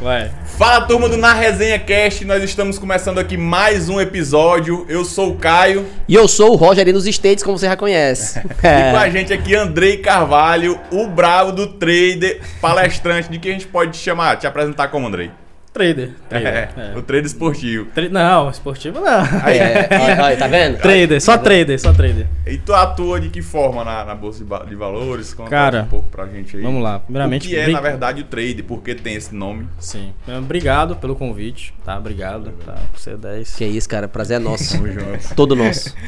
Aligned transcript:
Vai. 0.00 0.30
Fala 0.56 0.82
turma 0.82 1.08
do 1.08 1.16
Na 1.16 1.34
Resenha 1.34 1.78
Cast, 1.78 2.24
nós 2.24 2.42
estamos 2.42 2.78
começando 2.78 3.18
aqui 3.18 3.36
mais 3.36 3.88
um 3.88 4.00
episódio. 4.00 4.86
Eu 4.88 5.04
sou 5.04 5.32
o 5.32 5.36
Caio 5.36 5.84
E 6.08 6.14
eu 6.14 6.28
sou 6.28 6.52
o 6.52 6.54
Roger 6.54 6.86
aí 6.86 6.92
nos 6.92 7.06
States, 7.06 7.42
como 7.42 7.58
você 7.58 7.66
já 7.66 7.76
conhece. 7.76 8.38
e 8.62 8.90
com 8.92 8.96
a 8.96 9.10
gente 9.10 9.32
aqui 9.32 9.56
Andrei 9.56 9.96
Carvalho, 9.96 10.78
o 10.92 11.08
bravo 11.08 11.50
do 11.50 11.66
trader, 11.66 12.40
palestrante. 12.60 13.28
De 13.28 13.38
que 13.38 13.48
a 13.48 13.52
gente 13.52 13.66
pode 13.66 13.92
te 13.92 13.98
chamar, 13.98 14.36
te 14.36 14.46
apresentar 14.46 14.88
como 14.88 15.06
Andrei? 15.06 15.30
Trader. 15.78 16.10
É, 16.30 16.40
Trader. 16.40 16.68
é. 16.76 16.98
o 16.98 17.02
trader 17.02 17.24
esportivo. 17.26 17.86
Tra- 17.94 18.08
Não, 18.08 18.50
esportivo 18.50 19.00
não. 19.00 19.24
É, 19.48 19.88
olha, 20.02 20.24
olha, 20.24 20.36
tá 20.36 20.46
vendo? 20.48 20.78
Trader, 20.82 21.20
só 21.22 21.38
trader, 21.38 21.80
só 21.80 21.92
trader. 21.92 22.26
E 22.46 22.58
tu 22.58 22.74
atua 22.74 23.20
de 23.20 23.28
que 23.28 23.40
forma 23.40 23.84
na, 23.84 24.04
na 24.04 24.14
Bolsa 24.14 24.44
de, 24.66 24.74
Valores? 24.74 25.32
Conta 25.32 25.50
Cara, 25.50 25.82
um 25.82 25.86
pouco 25.86 26.08
pra 26.10 26.26
gente 26.26 26.56
aí. 26.56 26.62
Vamos 26.62 26.82
lá. 26.82 26.98
Primeiramente, 26.98 27.46
o 27.46 27.50
que 27.50 27.56
é, 27.56 27.68
na 27.68 27.80
verdade, 27.80 28.22
o 28.22 28.24
trader? 28.24 28.64
Por 28.64 28.82
que 28.82 28.94
tem 28.94 29.14
esse 29.14 29.34
nome? 29.34 29.68
Sim. 29.78 30.12
Obrigado 30.26 30.96
pelo 30.96 31.14
convite, 31.14 31.72
tá? 31.84 31.96
Obrigado, 31.96 32.50
tá? 32.66 32.74
Por 32.90 32.98
ser 32.98 33.16
10. 33.16 33.54
Que 33.54 33.64
isso, 33.64 33.88
cara. 33.88 34.08
Prazer 34.08 34.36
é 34.36 34.40
nosso. 34.40 34.76
Todo 35.36 35.54
nosso. 35.54 35.94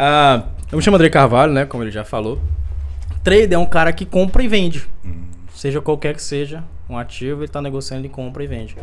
Ah, 0.00 0.44
eu 0.70 0.78
me 0.78 0.84
chamo 0.84 0.96
André 0.96 1.10
Carvalho, 1.10 1.52
né? 1.52 1.64
Como 1.66 1.82
ele 1.82 1.90
já 1.90 2.04
falou. 2.04 2.40
Trader 3.24 3.54
é 3.54 3.58
um 3.58 3.66
cara 3.66 3.92
que 3.92 4.06
compra 4.06 4.44
e 4.44 4.46
vende. 4.46 4.86
Seja 5.58 5.80
qualquer 5.80 6.14
que 6.14 6.22
seja 6.22 6.62
um 6.88 6.96
ativo, 6.96 7.40
ele 7.40 7.48
tá 7.48 7.60
negociando, 7.60 8.00
ele 8.02 8.08
compra 8.08 8.44
e 8.44 8.46
vende. 8.46 8.76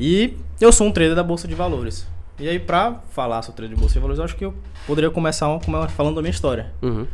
E 0.00 0.32
eu 0.58 0.72
sou 0.72 0.86
um 0.86 0.90
trader 0.90 1.14
da 1.14 1.22
Bolsa 1.22 1.46
de 1.46 1.54
Valores. 1.54 2.06
E 2.40 2.48
aí, 2.48 2.58
pra 2.58 3.00
falar 3.10 3.42
sobre 3.42 3.56
trader 3.58 3.74
de 3.74 3.78
Bolsa 3.78 3.92
de 3.92 4.00
Valores, 4.00 4.18
eu 4.18 4.24
acho 4.24 4.34
que 4.34 4.46
eu 4.46 4.54
poderia 4.86 5.10
começar 5.10 5.46
como- 5.62 5.86
falando 5.90 6.14
da 6.14 6.22
minha 6.22 6.30
história. 6.30 6.72
Uhum. 6.80 7.06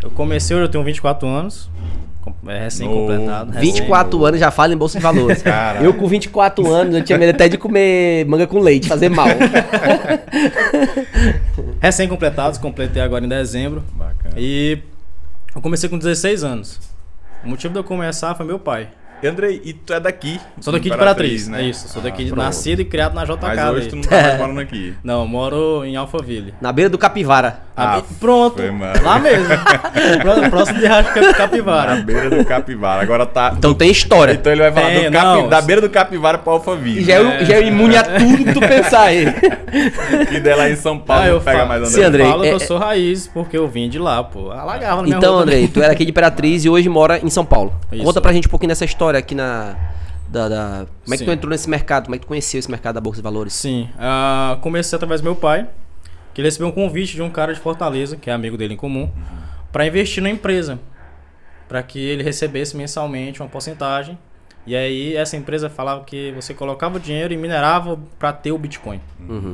Eu 0.00 0.12
comecei, 0.12 0.54
hoje 0.54 0.66
eu 0.66 0.70
tenho 0.70 0.84
24 0.84 1.26
anos. 1.26 1.68
com- 2.20 2.32
É 2.48 2.58
recém-completado. 2.60 3.50
recém- 3.52 3.72
24 3.72 4.24
anos 4.24 4.38
já 4.40 4.50
fala 4.52 4.72
em 4.72 4.76
Bolsa 4.76 4.96
de 4.98 5.02
Valores. 5.02 5.42
Caralho. 5.42 5.84
Eu 5.86 5.94
com 5.94 6.06
24 6.06 6.72
anos, 6.72 6.94
eu 6.94 7.02
tinha 7.04 7.18
medo 7.18 7.30
até 7.30 7.48
de 7.48 7.58
comer 7.58 8.24
manga 8.26 8.46
com 8.46 8.60
leite, 8.60 8.86
fazer 8.88 9.08
mal. 9.08 9.26
Recém-completados, 11.80 12.58
completei 12.58 13.02
agora 13.02 13.24
em 13.24 13.28
dezembro. 13.28 13.82
Bacana. 13.94 14.34
E 14.36 14.78
eu 15.54 15.60
comecei 15.60 15.88
com 15.88 15.98
16 15.98 16.44
anos. 16.44 16.80
O 17.46 17.48
motivo 17.48 17.72
de 17.72 17.78
eu 17.78 17.84
começar 17.84 18.34
foi 18.34 18.44
meu 18.44 18.58
pai. 18.58 18.88
E 19.26 19.28
Andrei, 19.28 19.60
e 19.64 19.72
tu 19.72 19.92
é 19.92 19.98
daqui? 19.98 20.38
Sou 20.60 20.72
daqui 20.72 20.88
de 20.88 20.94
Imperatriz, 20.94 21.48
né? 21.48 21.64
Isso, 21.64 21.88
sou 21.88 22.00
daqui 22.00 22.24
de 22.24 22.30
pronto. 22.30 22.44
nascido 22.44 22.80
e 22.80 22.84
criado 22.84 23.12
na 23.14 23.24
JK. 23.24 23.38
Mas 23.42 23.58
hoje 23.70 23.80
daí. 23.80 23.88
tu 23.88 23.96
não 23.96 24.02
tá 24.04 24.22
mais 24.22 24.38
morando 24.38 24.60
aqui. 24.60 24.94
Não, 25.02 25.22
eu 25.22 25.26
moro 25.26 25.84
em 25.84 25.96
Alphaville. 25.96 26.54
Na 26.60 26.70
beira 26.72 26.88
do 26.88 26.96
Capivara. 26.96 27.66
Ah, 27.76 28.00
Pronto, 28.20 28.56
foi, 28.56 28.70
mano. 28.70 29.02
lá 29.02 29.18
mesmo. 29.18 29.44
Pró- 30.22 30.48
Próximo 30.48 30.78
de 30.78 30.86
Rasca 30.86 31.20
Na 31.20 31.34
Capivara. 31.34 31.96
beira 31.96 32.30
do 32.30 32.44
Capivara. 32.44 33.02
Agora 33.02 33.26
tá. 33.26 33.52
Então 33.58 33.74
tem 33.74 33.90
história. 33.90 34.32
Então 34.32 34.50
ele 34.52 34.62
vai 34.62 34.72
falar 34.72 34.86
Tem, 34.86 35.04
do 35.10 35.12
capi- 35.12 35.26
não. 35.42 35.48
da 35.48 35.60
beira 35.60 35.80
do 35.82 35.90
Capivara 35.90 36.38
pro 36.38 36.52
Alphaville. 36.52 37.00
E 37.00 37.04
já 37.04 37.14
é, 37.16 37.44
já 37.44 37.54
é 37.56 37.66
imune 37.66 37.96
a 37.96 38.02
tudo 38.04 38.44
que 38.44 38.52
tu 38.54 38.60
pensar 38.60 39.02
aí. 39.02 39.26
Que 40.30 40.40
dela 40.40 40.70
em 40.70 40.76
São 40.76 40.98
Paulo 40.98 41.22
Ah, 41.22 41.28
eu 41.28 41.40
pega 41.40 41.58
falo- 41.58 41.68
mais 41.68 41.88
Sim, 41.88 42.02
André. 42.02 42.06
Andrei, 42.22 42.26
Eu 42.26 42.30
falo 42.30 42.44
é- 42.44 42.48
que 42.48 42.54
eu 42.54 42.60
sou 42.60 42.78
raiz, 42.78 43.26
porque 43.28 43.58
eu 43.58 43.68
vim 43.68 43.88
de 43.88 43.98
lá, 43.98 44.22
pô. 44.24 44.50
Alagava 44.52 44.96
na 44.96 45.02
minha 45.02 45.16
Então, 45.18 45.36
Andrei, 45.38 45.66
tu 45.68 45.82
era 45.82 45.92
aqui 45.92 46.04
de 46.04 46.10
Imperatriz 46.12 46.64
e 46.64 46.68
hoje 46.70 46.88
mora 46.88 47.18
em 47.22 47.28
São 47.28 47.44
Paulo. 47.44 47.74
Isso. 47.92 48.02
Conta 48.04 48.20
pra 48.20 48.32
gente 48.32 48.46
um 48.46 48.50
pouquinho 48.50 48.68
dessa 48.68 48.84
história 48.84 49.15
aqui 49.18 49.34
na. 49.34 49.76
Da, 50.28 50.48
da- 50.48 50.86
Como 51.04 51.14
é 51.14 51.16
que 51.16 51.18
Sim. 51.18 51.24
tu 51.24 51.30
entrou 51.30 51.50
nesse 51.50 51.70
mercado? 51.70 52.04
Como 52.04 52.14
é 52.16 52.18
que 52.18 52.24
tu 52.24 52.28
conheceu 52.28 52.58
esse 52.58 52.70
mercado 52.70 52.96
da 52.96 53.00
Bolsa 53.00 53.18
de 53.18 53.22
Valores? 53.22 53.52
Sim, 53.52 53.88
ah, 53.98 54.58
comecei 54.60 54.96
através 54.96 55.20
do 55.20 55.24
meu 55.24 55.36
pai, 55.36 55.68
que 56.34 56.40
ele 56.40 56.48
recebeu 56.48 56.66
um 56.68 56.72
convite 56.72 57.14
de 57.14 57.22
um 57.22 57.30
cara 57.30 57.54
de 57.54 57.60
Fortaleza, 57.60 58.16
que 58.16 58.28
é 58.28 58.32
amigo 58.32 58.56
dele 58.56 58.74
em 58.74 58.76
comum, 58.76 59.08
para 59.70 59.86
investir 59.86 60.20
na 60.22 60.28
empresa, 60.28 60.80
para 61.68 61.80
que 61.82 61.98
ele 61.98 62.22
recebesse 62.24 62.76
mensalmente 62.76 63.40
uma 63.40 63.48
porcentagem. 63.48 64.18
E 64.66 64.74
aí 64.74 65.14
essa 65.14 65.36
empresa 65.36 65.70
falava 65.70 66.02
que 66.04 66.32
você 66.32 66.52
colocava 66.52 66.96
o 66.96 67.00
dinheiro 67.00 67.32
e 67.32 67.36
minerava 67.36 67.96
para 68.18 68.32
ter 68.32 68.50
o 68.50 68.58
Bitcoin. 68.58 69.00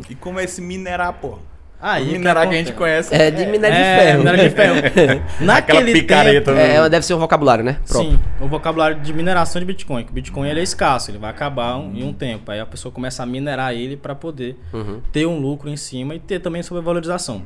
E 0.09 0.15
como 0.15 0.41
é 0.41 0.45
esse 0.45 0.63
minerar, 0.63 1.13
pô? 1.13 1.39
Aí 1.85 2.11
o 2.11 2.13
minerar 2.13 2.49
que 2.49 2.55
a 2.55 2.59
gente 2.59 2.73
conhece. 2.75 3.13
É 3.13 3.29
de 3.29 3.45
minério 3.45 3.77
de 3.77 3.83
É, 3.83 3.99
ferro. 3.99 4.19
minério 4.21 4.41
de 4.49 4.51
ferro. 4.51 5.23
Naquele 5.45 5.93
picareta, 5.93 6.53
tempo, 6.53 6.57
né? 6.57 6.77
É, 6.77 6.89
deve 6.89 7.05
ser 7.05 7.15
um 7.15 7.19
vocabulário, 7.19 7.65
né? 7.65 7.79
Próprio. 7.89 8.13
Sim, 8.13 8.21
o 8.41 8.47
vocabulário 8.47 9.01
de 9.01 9.13
mineração 9.13 9.59
de 9.59 9.67
Bitcoin. 9.67 10.05
Que 10.05 10.11
o 10.13 10.15
Bitcoin 10.15 10.49
ele 10.49 10.61
é 10.61 10.63
escasso, 10.63 11.11
ele 11.11 11.19
vai 11.19 11.31
acabar 11.31 11.77
um- 11.79 11.93
em 11.97 12.05
um 12.05 12.13
tempo. 12.13 12.53
Aí 12.53 12.61
a 12.61 12.67
pessoa 12.67 12.93
começa 12.93 13.25
a 13.25 13.27
minerar 13.27 13.75
ele 13.75 13.97
para 13.97 14.15
poder 14.15 14.57
Uhum. 14.73 15.01
ter 15.11 15.27
um 15.27 15.41
lucro 15.41 15.69
em 15.69 15.77
cima 15.77 16.15
e 16.15 16.21
ter 16.21 16.39
também 16.39 16.63
sobrevalorização. 16.63 17.43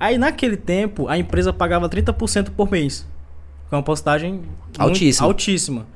Aí 0.00 0.18
naquele 0.18 0.56
tempo 0.56 1.06
a 1.06 1.16
empresa 1.16 1.52
pagava 1.52 1.88
30% 1.88 2.50
por 2.50 2.68
mês. 2.68 3.06
Com 3.70 3.76
uma 3.76 3.82
postagem 3.82 4.42
Altíssima. 4.76 5.26
altíssima. 5.28 5.86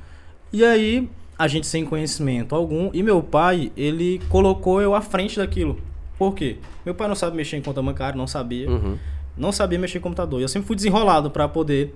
E 0.53 0.65
aí 0.65 1.09
a 1.37 1.49
gente 1.49 1.67
sem 1.67 1.85
conhecimento 1.85 2.55
algum 2.55 2.91
e 2.95 3.03
meu 3.03 3.21
pai, 3.23 3.73
ele 3.77 4.21
colocou 4.29 4.81
eu 4.81 4.95
à 4.95 5.01
frente 5.01 5.37
daquilo. 5.37 5.81
Por 6.19 6.35
quê? 6.35 6.57
Meu 6.85 6.95
pai 6.95 7.09
não 7.09 7.15
sabe 7.15 7.37
mexer 7.37 7.57
em 7.57 7.63
conta 7.63 7.83
bancária, 7.83 8.17
não 8.17 8.27
sabia 8.27 8.71
Uhum. 8.71 8.97
não 9.37 9.53
sabia 9.53 9.79
mexer 9.79 9.99
em 9.99 10.01
computador. 10.01 10.41
E 10.41 10.43
Eu 10.45 10.49
sempre 10.49 10.67
fui 10.67 10.77
desenrolado 10.77 11.31
para 11.31 11.47
poder. 11.49 11.95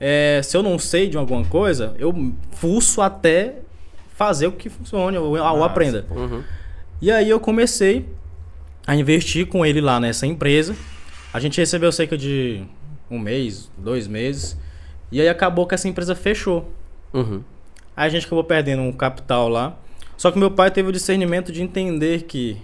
é, 0.00 0.40
se 0.42 0.56
eu 0.56 0.62
não 0.62 0.78
sei 0.78 1.08
de 1.08 1.16
alguma 1.16 1.44
coisa, 1.44 1.94
eu 1.98 2.32
fuço 2.52 3.00
até 3.00 3.56
fazer 4.14 4.46
o 4.48 4.52
que 4.52 4.68
funcione 4.68 5.16
ou, 5.16 5.38
ou 5.38 5.64
aprenda. 5.64 6.04
Uhum. 6.10 6.42
E 7.00 7.10
aí 7.10 7.28
eu 7.30 7.38
comecei 7.40 8.04
a 8.86 8.94
investir 8.96 9.46
com 9.46 9.64
ele 9.64 9.80
lá 9.80 9.98
nessa 10.00 10.26
empresa. 10.26 10.74
A 11.32 11.38
gente 11.40 11.58
recebeu 11.58 11.90
cerca 11.92 12.16
de 12.18 12.62
um 13.10 13.18
mês, 13.18 13.70
dois 13.78 14.06
meses. 14.08 14.58
E 15.10 15.20
aí 15.20 15.28
acabou 15.28 15.66
que 15.66 15.74
essa 15.74 15.88
empresa 15.88 16.14
fechou. 16.14 16.68
Uhum. 17.14 17.42
Aí 17.96 18.06
a 18.06 18.10
gente 18.10 18.26
acabou 18.26 18.44
perdendo 18.44 18.82
um 18.82 18.92
capital 18.92 19.48
lá. 19.48 19.76
Só 20.16 20.30
que 20.30 20.38
meu 20.38 20.50
pai 20.50 20.70
teve 20.70 20.88
o 20.88 20.92
discernimento 20.92 21.50
de 21.52 21.62
entender 21.62 22.22
que 22.24 22.56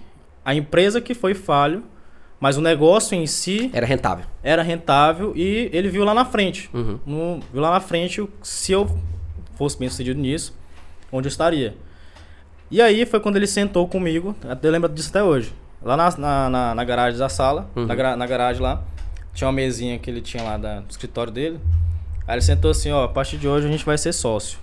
a 0.49 0.55
empresa 0.55 0.99
que 0.99 1.13
foi 1.13 1.33
falho, 1.33 1.83
mas 2.39 2.57
o 2.57 2.61
negócio 2.61 3.15
em 3.15 3.27
si 3.27 3.69
Era 3.73 3.85
rentável. 3.85 4.25
era 4.41 4.63
rentável 4.63 5.33
e 5.35 5.69
ele 5.73 5.89
viu 5.89 6.03
lá 6.03 6.13
na 6.13 6.25
frente. 6.25 6.69
Uhum. 6.73 6.99
No- 7.05 7.39
viu 7.51 7.61
lá 7.61 7.71
na 7.71 7.79
frente 7.79 8.27
se 8.41 8.71
eu 8.71 8.89
fosse 9.55 9.77
bem 9.77 9.89
sucedido 9.89 10.19
nisso, 10.19 10.55
onde 11.11 11.27
eu 11.27 11.29
estaria. 11.29 11.75
E 12.71 12.81
aí 12.81 13.05
foi 13.05 13.19
quando 13.19 13.35
ele 13.35 13.47
sentou 13.47 13.87
comigo, 13.87 14.35
eu 14.63 14.71
lembro 14.71 14.89
disso 14.89 15.09
até 15.09 15.21
hoje. 15.23 15.53
Lá 15.81 15.95
na, 15.97 16.09
na, 16.17 16.49
na- 16.49 16.75
na 16.75 16.83
garagem 16.83 17.19
da 17.19 17.29
sala, 17.29 17.69
Uhum. 17.75 17.85
na, 17.85 18.15
na 18.15 18.25
garagem 18.25 18.61
lá, 18.61 18.83
tinha 19.33 19.47
uma 19.47 19.53
mesinha 19.53 19.97
que 19.99 20.09
ele 20.09 20.21
tinha 20.21 20.41
lá 20.43 20.57
da- 20.57 20.79
do 20.79 20.89
escritório 20.89 21.31
dele. 21.31 21.59
Aí 22.27 22.35
ele 22.35 22.41
sentou 22.41 22.71
assim, 22.71 22.91
ó, 22.91 23.03
a 23.03 23.07
partir 23.07 23.37
de 23.37 23.47
hoje 23.47 23.67
a 23.67 23.71
gente 23.71 23.85
vai 23.85 23.97
ser 23.97 24.13
sócio. 24.13 24.59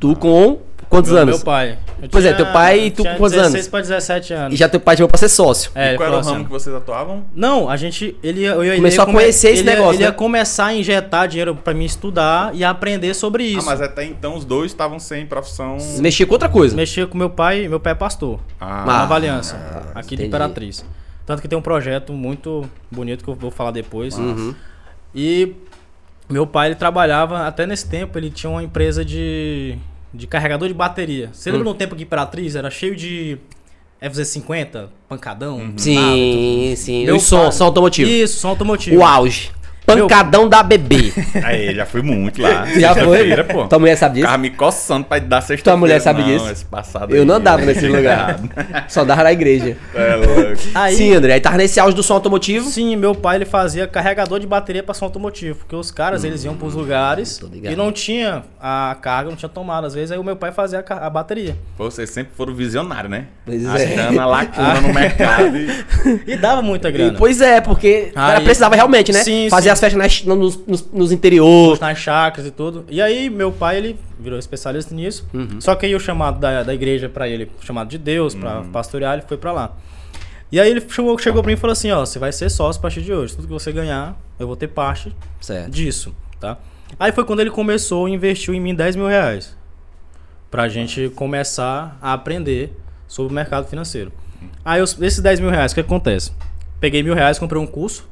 Tu 0.00 0.14
com 0.16 0.58
quantos 0.88 1.10
meu, 1.12 1.20
anos? 1.22 1.36
Meu 1.36 1.44
pai. 1.44 1.78
Eu 2.00 2.08
Pois 2.10 2.24
é, 2.24 2.32
teu 2.32 2.46
pai 2.46 2.86
e 2.86 2.90
tu 2.90 3.02
tinha 3.02 3.12
com 3.14 3.18
quantos 3.18 3.32
16 3.32 3.54
anos? 3.54 3.68
para 3.68 3.80
17 3.80 4.32
anos. 4.32 4.54
E 4.54 4.56
já 4.56 4.68
teu 4.68 4.78
pai 4.80 4.96
chegou 4.96 5.08
pra 5.08 5.18
ser 5.18 5.28
sócio. 5.28 5.70
É, 5.74 5.84
E 5.84 5.88
ele 5.90 5.96
qual 5.96 6.08
era 6.08 6.16
o 6.18 6.20
ramo 6.20 6.34
assim, 6.36 6.44
que 6.44 6.50
vocês 6.50 6.74
atuavam? 6.74 7.24
Não, 7.34 7.68
a 7.68 7.76
gente. 7.76 8.16
Ele, 8.22 8.42
ia- 8.42 8.50
eu, 8.50 8.64
ia- 8.64 8.68
ele 8.70 8.76
Começou 8.76 8.98
ia 8.98 9.02
a 9.02 9.06
come- 9.06 9.18
conhecer 9.18 9.48
esse 9.50 9.62
ele 9.62 9.68
ia- 9.70 9.76
negócio, 9.76 9.96
Ele 9.96 10.02
ia 10.04 10.08
né? 10.10 10.14
começar 10.14 10.66
a 10.66 10.74
injetar 10.74 11.26
dinheiro 11.28 11.54
pra 11.56 11.74
mim 11.74 11.84
estudar 11.84 12.54
e 12.54 12.62
aprender 12.64 13.14
sobre 13.14 13.42
Ah, 13.44 13.58
isso. 13.58 13.66
mas 13.66 13.80
até 13.80 14.04
então 14.04 14.36
os 14.36 14.44
dois 14.44 14.70
estavam 14.70 14.98
sem 15.00 15.26
profissão. 15.26 15.76
Mexia 15.98 16.24
com 16.26 16.32
outra 16.34 16.48
coisa. 16.48 16.76
Mexia 16.76 17.06
com 17.06 17.18
meu 17.18 17.30
pai, 17.30 17.66
meu 17.68 17.80
pai 17.80 17.92
é 17.92 17.96
pastor. 17.96 18.38
Ah, 18.60 18.84
na 18.86 19.02
Ah, 19.02 19.06
Valiança, 19.06 19.56
ah, 19.56 19.98
aqui 19.98 20.08
de 20.10 20.14
entendi. 20.14 20.28
Imperatriz. 20.28 20.84
Tanto 21.26 21.42
que 21.42 21.48
tem 21.48 21.58
um 21.58 21.62
projeto 21.62 22.12
muito 22.12 22.64
bonito 22.90 23.22
que 23.22 23.28
eu 23.28 23.34
vou 23.34 23.50
falar 23.50 23.70
depois. 23.72 24.16
Uhum. 24.16 24.54
E 25.14 25.54
meu 26.30 26.46
pai, 26.46 26.68
ele 26.68 26.74
trabalhava, 26.74 27.46
até 27.46 27.66
nesse 27.66 27.88
tempo, 27.88 28.16
ele 28.18 28.30
tinha 28.30 28.48
uma 28.48 28.62
empresa 28.62 29.04
de, 29.04 29.76
de 30.12 30.26
carregador 30.26 30.68
de 30.68 30.74
bateria. 30.74 31.30
Você 31.32 31.50
Hum. 31.50 31.54
lembra 31.54 31.68
no 31.70 31.74
tempo 31.74 31.94
que 31.96 32.02
Imperatriz 32.02 32.54
era 32.56 32.70
cheio 32.70 32.94
de 32.96 33.38
FZ50, 34.02 34.88
pancadão? 35.08 35.58
nada, 35.58 35.72
Sim, 35.80 36.74
sim. 36.76 37.04
Meu 37.04 37.16
E 37.16 37.20
som, 37.20 37.42
pai- 37.44 37.52
som 37.52 37.64
automotivo. 37.64 38.10
Isso, 38.10 38.38
som 38.40 38.48
automotivo. 38.48 38.96
O 38.96 39.04
auge. 39.04 39.50
Pancadão 39.96 40.48
da 40.48 40.62
bebê. 40.62 41.12
Aí, 41.44 41.74
já 41.74 41.86
fui 41.86 42.02
muito 42.02 42.40
lá. 42.40 42.66
Já 42.66 42.94
foi? 42.94 43.04
Sexta-feira, 43.18 43.44
pô. 43.44 43.66
Tua 43.66 43.78
mulher 43.78 43.96
sabe 43.96 44.14
disso? 44.14 44.26
Ficava 44.26 44.38
me 44.42 44.50
coçando 44.50 45.04
pra 45.06 45.18
dar 45.18 45.40
sexta 45.40 45.70
Tua 45.70 45.76
mulher 45.76 46.00
sabe 46.00 46.20
não, 46.20 46.28
disso? 46.28 46.50
Esse 46.50 46.64
passado 46.64 47.14
Eu 47.14 47.22
aí, 47.22 47.26
não 47.26 47.36
andava 47.36 47.64
nesse 47.64 47.80
fiquei 47.80 47.96
lugar. 47.96 48.38
Só 48.88 49.04
dava 49.04 49.22
na 49.24 49.32
igreja. 49.32 49.76
É 49.94 50.14
louco. 50.16 50.60
Aí, 50.74 50.94
Sim, 50.94 51.14
André. 51.14 51.34
Aí 51.34 51.40
tava 51.40 51.56
nesse 51.56 51.78
auge 51.80 51.94
do 51.96 52.02
som 52.02 52.14
automotivo. 52.14 52.68
Sim, 52.68 52.96
meu 52.96 53.14
pai 53.14 53.36
ele 53.36 53.44
fazia 53.44 53.86
carregador 53.86 54.38
de 54.40 54.46
bateria 54.46 54.82
para 54.82 54.94
som 54.94 55.04
automotivo, 55.06 55.58
porque 55.58 55.74
os 55.76 55.90
caras 55.90 56.24
eles 56.24 56.44
iam 56.44 56.54
pros 56.54 56.74
lugares 56.74 57.40
e 57.62 57.74
não 57.76 57.90
tinha 57.92 58.42
a 58.60 58.96
carga, 59.00 59.30
não 59.30 59.36
tinha 59.36 59.48
tomada 59.48 59.86
às 59.86 59.94
vezes, 59.94 60.10
aí 60.12 60.18
o 60.18 60.24
meu 60.24 60.36
pai 60.36 60.52
fazia 60.52 60.84
a, 60.88 61.10
bateria. 61.10 61.56
Pô, 61.76 61.84
Vocês 61.90 62.10
sempre 62.10 62.32
foram 62.36 62.54
visionários, 62.54 63.10
né? 63.10 63.26
Pois 63.44 63.64
é. 63.64 63.68
Achando 63.68 64.20
a 64.20 64.26
lacuna 64.26 64.80
no 64.80 64.92
mercado. 64.94 65.56
E... 65.56 65.68
E 66.26 66.36
dava 66.36 66.62
muita 66.62 66.88
E, 66.88 66.92
grana. 66.92 67.18
pois 67.18 67.40
é, 67.40 67.60
porque 67.60 68.08
o 68.10 68.14
cara 68.14 68.38
Aí- 68.38 68.44
precisava 68.44 68.74
realmente, 68.74 69.12
né? 69.12 69.22
Sim, 69.22 69.48
Fazer 69.50 69.68
sim. 69.68 69.72
Festas 69.80 69.98
nas- 69.98 70.22
nos, 70.24 70.66
nos, 70.66 70.90
nos 70.92 71.12
interior. 71.12 71.78
nas 71.80 71.98
chacras 71.98 72.46
e 72.46 72.50
tudo. 72.50 72.84
E 72.88 73.00
aí 73.02 73.28
meu 73.30 73.50
pai 73.52 73.76
ele 73.78 73.98
virou 74.18 74.38
especialista 74.38 74.94
nisso. 74.94 75.26
Uhum. 75.32 75.60
Só 75.60 75.74
que 75.74 75.86
aí 75.86 75.94
o 75.94 76.00
chamado 76.00 76.38
da, 76.40 76.62
da 76.62 76.74
igreja 76.74 77.08
para 77.08 77.28
ele, 77.28 77.50
chamado 77.60 77.88
de 77.88 77.98
Deus, 77.98 78.34
pra 78.34 78.62
pastorear, 78.72 79.14
ele 79.14 79.22
foi 79.26 79.36
para 79.36 79.52
lá. 79.52 79.76
E 80.50 80.58
aí 80.58 80.70
ele 80.70 80.80
chegou, 80.88 81.18
chegou 81.18 81.42
pra 81.42 81.48
mim 81.50 81.54
e 81.54 81.60
falou 81.60 81.72
assim, 81.72 81.90
ó, 81.90 82.00
você 82.04 82.18
vai 82.18 82.32
ser 82.32 82.48
sócio 82.50 82.78
a 82.80 82.82
partir 82.82 83.02
de 83.02 83.12
hoje. 83.12 83.34
Tudo 83.36 83.46
que 83.46 83.52
você 83.52 83.70
ganhar, 83.70 84.18
eu 84.38 84.46
vou 84.46 84.56
ter 84.56 84.68
parte 84.68 85.14
Certo. 85.40 85.70
disso, 85.70 86.14
tá? 86.40 86.56
Aí 86.98 87.12
foi 87.12 87.24
quando 87.24 87.40
ele 87.40 87.50
começou 87.50 88.08
e 88.08 88.12
investiu 88.12 88.54
em 88.54 88.60
mim 88.60 88.74
10 88.74 88.96
mil 88.96 89.06
reais. 89.06 89.54
Pra 90.50 90.66
gente 90.68 91.10
começar 91.10 91.98
a 92.00 92.14
aprender 92.14 92.72
sobre 93.06 93.30
o 93.30 93.34
mercado 93.34 93.66
financeiro. 93.68 94.10
Aí 94.64 94.80
os- 94.80 94.98
esses 95.02 95.20
10 95.20 95.38
mil 95.40 95.50
reais, 95.50 95.72
o 95.72 95.74
que 95.74 95.82
acontece? 95.82 96.32
Peguei 96.80 97.02
mil 97.02 97.12
reais, 97.14 97.38
comprei 97.38 97.60
um 97.60 97.66
curso 97.66 98.08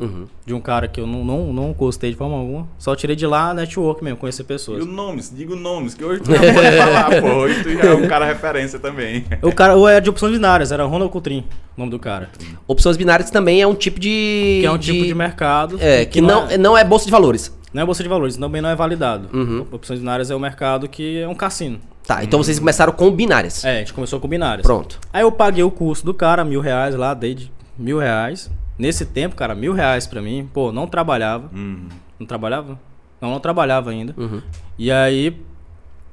Uhum. 0.00 0.24
de 0.46 0.54
um 0.54 0.60
cara 0.60 0.88
que 0.88 1.00
eu 1.00 1.06
não, 1.06 1.24
não, 1.24 1.52
não 1.52 1.72
gostei 1.72 2.10
de 2.10 2.16
forma 2.16 2.36
alguma. 2.36 2.66
Só 2.78 2.96
tirei 2.96 3.14
de 3.14 3.26
lá 3.26 3.52
network 3.52 4.02
mesmo, 4.02 4.16
conhecer 4.18 4.42
E 4.42 4.44
pessoas. 4.46 4.82
o 4.82 4.86
nomes, 4.86 5.32
diga 5.34 5.52
o 5.52 5.56
nomes, 5.56 5.94
que 5.94 6.04
hoje 6.04 6.22
tu 6.22 6.32
já 6.32 6.38
pode 6.40 6.76
falar, 6.76 7.20
pô. 7.20 7.28
Hoje 7.40 7.62
tu 7.62 7.70
já 7.70 7.84
é 7.84 7.94
um 7.94 8.08
cara 8.08 8.24
referência 8.26 8.78
também. 8.78 9.24
O 9.42 9.52
cara 9.54 9.76
o 9.76 9.86
era 9.86 10.00
de 10.00 10.08
opções 10.10 10.32
binárias, 10.32 10.72
era 10.72 10.84
Ronald 10.84 11.12
Coutrin, 11.12 11.44
o 11.76 11.80
nome 11.80 11.90
do 11.90 11.98
cara. 11.98 12.30
Opções 12.66 12.96
binárias 12.96 13.30
também 13.30 13.60
é 13.60 13.66
um 13.66 13.74
tipo 13.74 14.00
de. 14.00 14.58
Que 14.60 14.66
é 14.66 14.70
um 14.70 14.78
tipo 14.78 15.04
de 15.04 15.14
mercado. 15.14 15.76
É, 15.80 16.04
que, 16.04 16.20
não, 16.20 16.48
é, 16.48 16.56
não 16.56 16.76
é 16.76 16.82
bolsa 16.84 17.04
de 17.04 17.10
valores. 17.10 17.54
não 17.72 17.82
é 17.82 17.84
bolsa 17.86 18.02
de 18.02 18.08
valores, 18.08 18.36
também 18.36 18.62
não 18.62 18.70
é 18.70 18.74
validado. 18.74 19.28
Uhum. 19.32 19.66
Opções 19.70 19.98
binárias 20.00 20.30
é 20.30 20.34
um 20.34 20.40
mercado 20.40 20.88
que 20.88 21.20
é 21.20 21.28
um 21.28 21.34
cassino. 21.34 21.78
Tá, 22.06 22.24
então 22.24 22.42
vocês 22.42 22.58
começaram 22.58 22.92
com 22.92 23.08
binárias. 23.10 23.64
É, 23.64 23.76
a 23.76 23.78
gente 23.80 23.92
começou 23.92 24.18
com 24.18 24.26
binárias. 24.26 24.66
Pronto. 24.66 24.98
Aí 25.12 25.22
eu 25.22 25.30
paguei 25.30 25.62
o 25.62 25.70
curso 25.70 26.04
do 26.04 26.12
cara, 26.12 26.44
mil 26.44 26.60
reais 26.60 26.96
lá, 26.96 27.14
dei 27.14 27.34
de 27.34 27.52
mil 27.78 27.98
reais. 27.98 28.50
Nesse 28.80 29.04
tempo, 29.04 29.36
cara, 29.36 29.54
mil 29.54 29.74
reais 29.74 30.06
pra 30.06 30.22
mim, 30.22 30.48
pô, 30.54 30.72
não 30.72 30.86
trabalhava. 30.86 31.50
Hum. 31.54 31.86
Não 32.18 32.26
trabalhava? 32.26 32.80
Não, 33.20 33.30
não 33.30 33.38
trabalhava 33.38 33.90
ainda. 33.90 34.14
Uhum. 34.16 34.40
E 34.78 34.90
aí, 34.90 35.36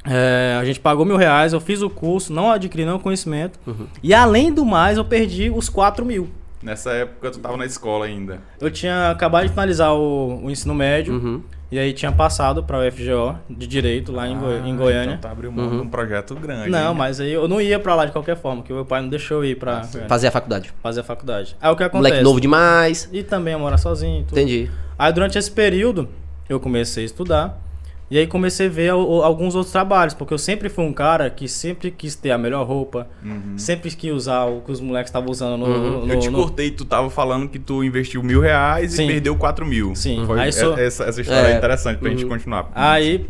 é, 0.05 0.57
a 0.59 0.65
gente 0.65 0.77
pagou 0.77 1.05
mil 1.05 1.15
reais, 1.15 1.53
eu 1.53 1.61
fiz 1.61 1.81
o 1.81 1.89
curso, 1.89 2.33
não 2.33 2.51
adquiri 2.51 2.83
nenhum 2.83 2.99
conhecimento. 2.99 3.57
Uhum. 3.65 3.87
E 4.03 4.13
além 4.13 4.51
do 4.51 4.65
mais, 4.65 4.97
eu 4.97 5.05
perdi 5.05 5.49
os 5.49 5.69
quatro 5.69 6.03
mil. 6.03 6.29
Nessa 6.61 6.91
época 6.91 7.31
tu 7.31 7.39
tava 7.39 7.55
na 7.57 7.65
escola 7.65 8.05
ainda. 8.05 8.39
Eu 8.59 8.71
tinha 8.71 9.11
acabado 9.11 9.43
de 9.43 9.49
finalizar 9.49 9.93
o, 9.93 10.43
o 10.43 10.49
ensino 10.49 10.73
médio 10.73 11.13
Uhum. 11.13 11.41
e 11.71 11.77
aí 11.77 11.93
tinha 11.93 12.11
passado 12.11 12.63
pra 12.63 12.79
UFGO 12.79 13.37
de 13.49 13.67
Direito 13.67 14.11
lá 14.11 14.27
em, 14.27 14.37
Goi- 14.37 14.61
em 14.65 14.75
Goiânia. 14.75 15.15
Então 15.15 15.29
tu 15.29 15.31
abriu 15.33 15.51
mão 15.51 15.65
Uhum. 15.65 15.71
de 15.77 15.81
um 15.83 15.89
projeto 15.89 16.33
grande. 16.35 16.69
Não, 16.69 16.91
hein? 16.91 16.97
mas 16.97 17.19
aí 17.19 17.31
eu 17.31 17.47
não 17.47 17.61
ia 17.61 17.79
pra 17.79 17.93
lá 17.93 18.05
de 18.05 18.11
qualquer 18.11 18.35
forma, 18.37 18.61
porque 18.61 18.73
o 18.73 18.75
meu 18.75 18.85
pai 18.85 19.01
não 19.01 19.09
deixou 19.09 19.43
eu 19.43 19.51
ir 19.51 19.55
pra 19.55 19.83
certo. 19.83 20.07
Fazer 20.07 20.27
a 20.27 20.31
faculdade. 20.31 20.73
fazer 20.81 21.01
a 21.01 21.03
faculdade. 21.03 21.55
Aí 21.61 21.71
o 21.71 21.75
que 21.75 21.83
acontece? 21.83 22.09
Moleque 22.09 22.23
novo 22.23 22.41
demais. 22.41 23.07
E 23.13 23.21
também 23.23 23.53
eu 23.53 23.59
morar 23.59 23.77
sozinho. 23.77 24.21
e 24.21 24.23
Tudo. 24.23 24.39
Entendi. 24.39 24.71
Aí 24.97 25.13
durante 25.13 25.37
esse 25.37 25.51
período 25.51 26.09
eu 26.49 26.59
comecei 26.59 27.03
a 27.03 27.05
estudar 27.05 27.61
e 28.09 28.17
aí 28.17 28.25
comecei 28.27 28.67
a 28.67 28.69
ver 28.69 28.89
al- 28.89 28.99
al- 29.01 29.23
alguns 29.23 29.53
outros 29.55 29.71
trabalhos, 29.71 30.13
porque 30.13 30.33
eu 30.33 30.37
sempre 30.37 30.69
fui 30.69 30.85
um 30.85 30.93
cara 30.93 31.29
que 31.29 31.47
sempre 31.47 31.91
quis 31.91 32.15
ter 32.15 32.31
a 32.31 32.37
melhor 32.37 32.65
roupa, 32.65 33.07
Uhum. 33.23 33.57
sempre 33.57 33.89
quis 33.91 34.11
usar 34.13 34.45
o 34.45 34.61
que 34.61 34.71
os 34.71 34.79
moleques 34.79 35.09
estavam 35.09 35.29
usando 35.29 35.57
no, 35.57 35.65
Uhum. 35.65 36.05
no- 36.05 36.13
Eu 36.13 36.19
te 36.19 36.29
no- 36.29 36.37
cortei, 36.37 36.71
tu 36.71 36.85
tava 36.85 37.09
falando 37.09 37.49
que 37.49 37.59
tu 37.59 37.83
investiu 37.83 38.23
mil 38.23 38.39
reais 38.39 38.93
Sim. 38.93 39.03
e 39.05 39.07
perdeu 39.07 39.35
quatro 39.35 39.65
mil. 39.65 39.93
Sim. 39.95 40.23
Foi, 40.25 40.51
sou- 40.51 40.77
essa, 40.77 41.03
essa 41.05 41.21
história 41.21 41.49
é, 41.49 41.53
É. 41.53 41.57
interessante 41.57 41.97
pra 41.99 42.09
gente 42.09 42.23
Uhum. 42.23 42.29
continuar. 42.29 42.71
Aí 42.73 43.25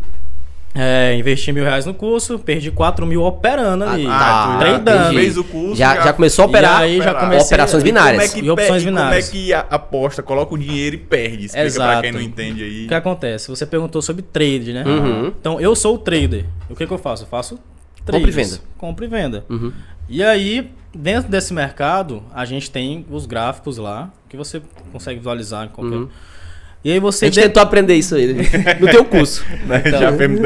é, 0.78 1.16
investi 1.18 1.52
mil 1.52 1.64
reais 1.64 1.86
no 1.86 1.94
curso, 1.94 2.38
perdi 2.38 2.70
4 2.72 3.06
mil 3.06 3.24
operando 3.24 3.84
ali, 3.84 4.06
Ah, 4.08 4.52
já 4.54 4.58
tradando. 4.60 5.14
fez 5.16 5.38
o 5.38 5.44
curso. 5.44 5.76
Já, 5.76 5.96
já 6.02 6.14
começou 6.14 6.44
a 6.44 6.48
E 6.48 6.50
operar 6.50 6.80
aí 6.82 6.98
já 7.02 7.14
comecei 7.16 7.46
operações 7.48 7.84
E 7.84 7.86
como 7.88 7.94
binárias. 8.00 8.24
é 8.24 8.28
que 8.40 8.46
E 8.46 8.50
opções 8.52 8.82
e 8.82 8.86
binárias. 8.86 9.30
Como 9.30 9.42
é 9.42 9.46
que 9.46 9.54
a- 9.54 9.66
aposta, 9.72 10.22
coloca 10.22 10.54
o 10.54 10.58
dinheiro 10.58 10.96
e 10.96 11.00
perde? 11.00 11.46
Explica 11.46 11.54
pra 11.54 11.66
Exato. 11.66 12.02
quem 12.02 12.12
não 12.12 12.22
entende 12.22 12.64
aí. 12.64 12.86
O 12.86 12.88
que 12.90 12.94
acontece? 12.94 13.50
Você 13.50 13.66
perguntou 13.66 14.02
sobre 14.02 14.22
trade, 14.22 14.74
né? 14.74 14.84
Uhum. 14.86 15.28
Então 15.40 15.60
eu 15.60 15.76
sou 15.76 15.96
o 15.96 15.98
trader. 15.98 16.46
O 16.70 16.76
que, 16.76 16.86
que 16.86 16.94
eu 16.94 16.98
faço? 16.98 17.24
Eu 17.24 17.28
faço 17.28 17.60
Compra 18.06 18.30
e 18.30 18.32
venda. 18.32 18.60
Compra 18.78 19.06
e 19.06 19.08
venda. 19.08 19.46
Uhum. 19.50 19.74
E 20.08 20.24
aí, 20.24 20.72
dentro 20.96 21.30
desse 21.30 21.54
mercado, 21.54 22.24
a 22.34 22.46
gente 22.46 22.72
tem 22.72 23.06
os 23.12 23.26
gráficos 23.26 23.78
lá, 23.78 24.10
que 24.30 24.38
você 24.38 24.62
consegue 24.94 25.18
visualizar 25.20 25.66
em 25.66 25.70
qualquer. 25.70 25.96
Uhum. 25.98 26.08
E 26.84 26.92
aí 26.92 26.98
A 26.98 27.02
você. 27.02 27.26
gente 27.26 27.36
de- 27.36 27.42
tentou 27.42 27.62
aprender 27.64 27.96
isso 27.96 28.16
aí 28.16 28.34
no 28.80 28.88
teu 28.88 29.04
curso. 29.06 29.44
Né? 29.66 29.84
Então. 29.86 30.00
Já 30.00 30.14
fez 30.14 30.40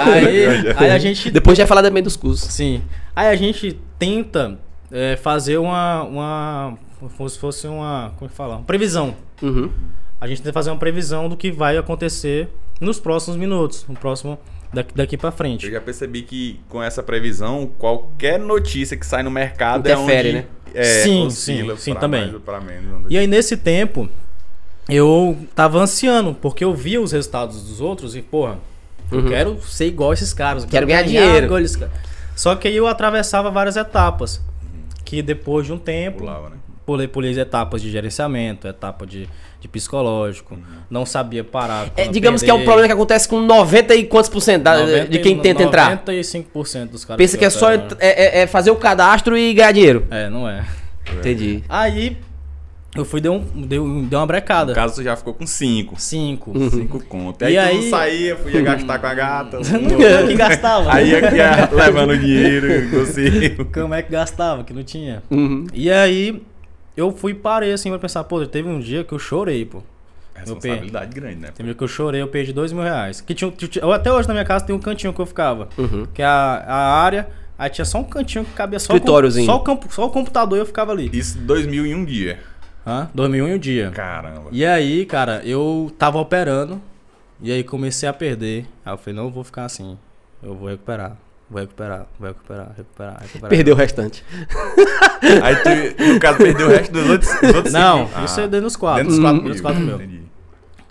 Aí, 0.00 0.46
aí 0.76 0.90
a 0.90 0.98
gente. 0.98 1.30
Depois 1.30 1.56
já 1.56 1.66
falar 1.66 1.82
também 1.82 2.02
dos 2.02 2.16
cursos. 2.16 2.52
Sim. 2.52 2.82
Aí 3.14 3.28
a 3.28 3.36
gente 3.36 3.78
tenta 3.98 4.58
é, 4.90 5.16
fazer 5.16 5.58
uma. 5.58 6.02
uma 6.02 6.78
como 7.16 7.28
se 7.28 7.38
fosse 7.38 7.66
uma. 7.66 8.12
Como 8.18 8.28
é 8.28 8.30
que 8.30 8.36
fala? 8.36 8.56
Uma 8.56 8.64
previsão. 8.64 9.14
Uhum. 9.40 9.70
A 10.20 10.26
gente 10.26 10.42
tenta 10.42 10.52
fazer 10.52 10.70
uma 10.70 10.78
previsão 10.78 11.28
do 11.28 11.36
que 11.36 11.50
vai 11.50 11.76
acontecer 11.76 12.48
nos 12.80 13.00
próximos 13.00 13.36
minutos, 13.36 13.84
no 13.88 13.94
próximo. 13.94 14.38
Daqui, 14.72 14.94
daqui 14.94 15.16
pra 15.18 15.30
frente. 15.30 15.66
Eu 15.66 15.72
já 15.72 15.80
percebi 15.82 16.22
que 16.22 16.58
com 16.68 16.82
essa 16.82 17.02
previsão, 17.02 17.70
qualquer 17.78 18.38
notícia 18.38 18.96
que 18.96 19.04
sai 19.06 19.22
no 19.22 19.30
mercado 19.30 19.80
Interfere, 19.80 20.28
é 20.28 20.30
onde 20.30 20.38
né? 20.38 20.44
é, 20.74 20.84
Sim, 21.02 21.28
sim, 21.28 21.76
sim, 21.76 21.94
também. 21.94 22.32
mais 22.32 22.64
menos. 22.64 23.02
E 23.10 23.18
aí 23.18 23.26
nesse 23.26 23.54
tempo, 23.58 24.08
eu 24.94 25.36
tava 25.54 25.78
ansiando, 25.78 26.34
porque 26.34 26.64
eu 26.64 26.74
via 26.74 27.00
os 27.00 27.12
resultados 27.12 27.62
dos 27.62 27.80
outros 27.80 28.14
e, 28.16 28.22
porra, 28.22 28.58
eu 29.10 29.18
Uhum. 29.20 29.28
quero 29.28 29.58
ser 29.62 29.86
igual 29.86 30.10
a 30.10 30.14
esses 30.14 30.32
caras. 30.32 30.64
eu 30.64 30.68
Quero 30.68 30.86
ganhar 30.86 31.02
dinheiro. 31.02 31.46
igual 31.46 31.60
esses 31.60 31.76
caras. 31.76 31.94
Só 32.34 32.54
que 32.54 32.66
aí 32.68 32.76
eu 32.76 32.86
atravessava 32.86 33.50
várias 33.50 33.76
etapas. 33.76 34.40
Que 35.04 35.20
depois 35.20 35.66
de 35.66 35.72
um 35.72 35.78
tempo, 35.78 36.18
Pulava, 36.20 36.48
né? 36.50 36.56
pulei, 36.86 37.06
pulei 37.06 37.38
etapas 37.38 37.82
de 37.82 37.90
gerenciamento, 37.90 38.66
etapa 38.66 39.06
de, 39.06 39.28
de 39.60 39.68
psicológico, 39.68 40.58
não 40.88 41.04
sabia 41.04 41.44
parar. 41.44 41.88
É, 41.96 42.08
digamos 42.08 42.42
que 42.42 42.48
é 42.50 42.54
um 42.54 42.64
problema 42.64 42.86
que 42.88 42.94
acontece 42.94 43.28
com 43.28 43.40
90 43.40 43.94
e 43.94 44.04
quantos 44.04 44.30
por 44.30 44.40
cento 44.40 44.62
da- 44.62 44.78
90 44.78 45.08
de 45.08 45.18
quem 45.18 45.36
e- 45.36 45.40
tenta 45.42 45.62
entrar. 45.62 45.90
95% 46.06 46.90
dos 46.92 47.04
caras. 47.04 47.18
Pensa 47.18 47.36
que 47.36 47.44
é 47.44 47.50
só 47.50 47.70
é, 47.70 47.86
é- 48.00 48.38
é 48.42 48.46
fazer 48.46 48.70
o 48.70 48.76
cadastro 48.76 49.36
e 49.36 49.52
ganhar 49.52 49.72
dinheiro. 49.72 50.06
É, 50.10 50.30
não 50.30 50.48
é. 50.48 50.64
Entendi. 51.18 51.62
Aí 51.68 52.16
eu 52.94 53.04
fui, 53.04 53.20
deu, 53.20 53.32
um, 53.34 53.40
deu, 53.62 54.02
deu 54.02 54.18
uma 54.18 54.26
brecada. 54.26 54.72
No 54.72 54.74
caso, 54.74 54.96
tu 54.96 55.02
já 55.02 55.16
ficou 55.16 55.32
com 55.32 55.46
5. 55.46 55.94
Cinco. 55.98 56.50
Uhum. 56.56 56.70
5 56.70 57.04
conto. 57.06 57.42
Aí, 57.44 57.54
E 57.54 57.56
tu 57.56 57.60
aí- 57.62 57.74
não 57.82 57.90
saía, 57.90 58.36
fui 58.36 58.52
gastar 58.62 58.98
com 58.98 59.06
a 59.06 59.14
gata. 59.14 59.58
que 60.28 60.34
gastava. 60.34 60.94
aí 60.94 61.14
aqui 61.16 61.36
ia 61.36 61.70
levando 61.72 62.18
dinheiro, 62.18 62.90
consigo. 62.90 63.64
Como 63.66 63.94
é 63.94 64.02
que 64.02 64.12
gastava? 64.12 64.62
Que 64.64 64.72
não 64.74 64.82
tinha. 64.84 65.22
Uhum. 65.30 65.66
E 65.72 65.90
aí, 65.90 66.42
eu 66.96 67.10
fui 67.12 67.32
e 67.32 67.34
parei 67.34 67.72
assim 67.72 67.88
pra 67.88 67.98
pensar, 67.98 68.24
pô, 68.24 68.44
teve 68.46 68.68
um 68.68 68.78
dia 68.78 69.02
que 69.04 69.12
eu 69.12 69.18
chorei, 69.18 69.64
pô. 69.64 69.82
Responsabilidade 70.34 71.14
grande, 71.14 71.36
né? 71.36 71.48
Teve 71.48 71.62
um 71.62 71.66
dia 71.66 71.74
que 71.74 71.84
eu 71.84 71.88
chorei, 71.88 72.20
eu 72.20 72.26
perdi 72.28 72.52
dois 72.52 72.72
mil 72.72 72.82
reais. 72.82 73.20
Que 73.20 73.32
tinha, 73.34 73.50
tinha- 73.50 73.82
eu- 73.84 73.92
até 73.92 74.12
hoje 74.12 74.26
na 74.28 74.34
minha 74.34 74.44
casa 74.44 74.64
tem 74.64 74.74
um 74.74 74.78
cantinho 74.78 75.12
que 75.12 75.20
eu 75.20 75.26
ficava. 75.26 75.68
Uhum. 75.78 76.06
Que 76.12 76.20
é 76.20 76.24
a, 76.24 76.64
a 76.66 77.00
área, 77.02 77.28
aí 77.58 77.70
tinha 77.70 77.84
só 77.84 77.98
um 78.00 78.04
cantinho 78.04 78.44
que 78.44 78.50
cabia 78.52 78.78
só, 78.78 78.92
o, 78.94 78.98
só, 78.98 79.62
o, 79.62 79.78
só 79.90 80.06
o 80.06 80.10
computador 80.10 80.58
e 80.58 80.60
eu 80.60 80.66
ficava 80.66 80.90
ali. 80.92 81.08
Isso 81.12 81.38
2000 81.38 81.86
em 81.86 81.94
um 81.94 82.04
dia. 82.04 82.38
Hã? 82.86 83.08
Dormi 83.14 83.40
um 83.42 83.48
em 83.48 83.54
um 83.54 83.58
dia. 83.58 83.90
Caramba. 83.90 84.48
E 84.50 84.64
aí, 84.64 85.06
cara, 85.06 85.40
eu 85.44 85.92
tava 85.98 86.18
operando. 86.18 86.80
E 87.40 87.50
aí 87.52 87.62
comecei 87.64 88.08
a 88.08 88.12
perder. 88.12 88.66
Aí 88.84 88.92
eu 88.92 88.98
falei, 88.98 89.14
não 89.20 89.30
vou 89.30 89.42
ficar 89.44 89.64
assim. 89.64 89.96
Eu 90.42 90.54
vou 90.54 90.68
recuperar. 90.68 91.16
Vou 91.50 91.60
recuperar, 91.60 92.06
vou 92.18 92.28
recuperar, 92.28 92.72
recuperar, 92.76 93.20
recuperar. 93.20 93.50
Perdeu 93.50 93.74
o 93.74 93.76
restante. 93.76 94.24
Aí 95.42 95.56
tu, 95.56 96.04
no 96.14 96.18
caso, 96.18 96.38
perdeu 96.38 96.66
o 96.66 96.70
resto 96.70 96.92
dos 96.92 97.08
outros, 97.10 97.40
dos 97.40 97.54
outros 97.54 97.72
Não, 97.74 98.06
cinco 98.08 98.24
isso 98.24 98.40
Ah, 98.40 98.44
é 98.44 98.48
dentro 98.48 98.66
dos 98.66 98.76
quatro. 98.76 99.02
Dentro 99.04 99.10
dos 99.16 99.20
4 99.20 99.36
Dentro 99.36 99.52
dos 99.52 99.60
quatro 99.60 99.80
mil. 99.80 99.94
Entendi. 99.96 100.22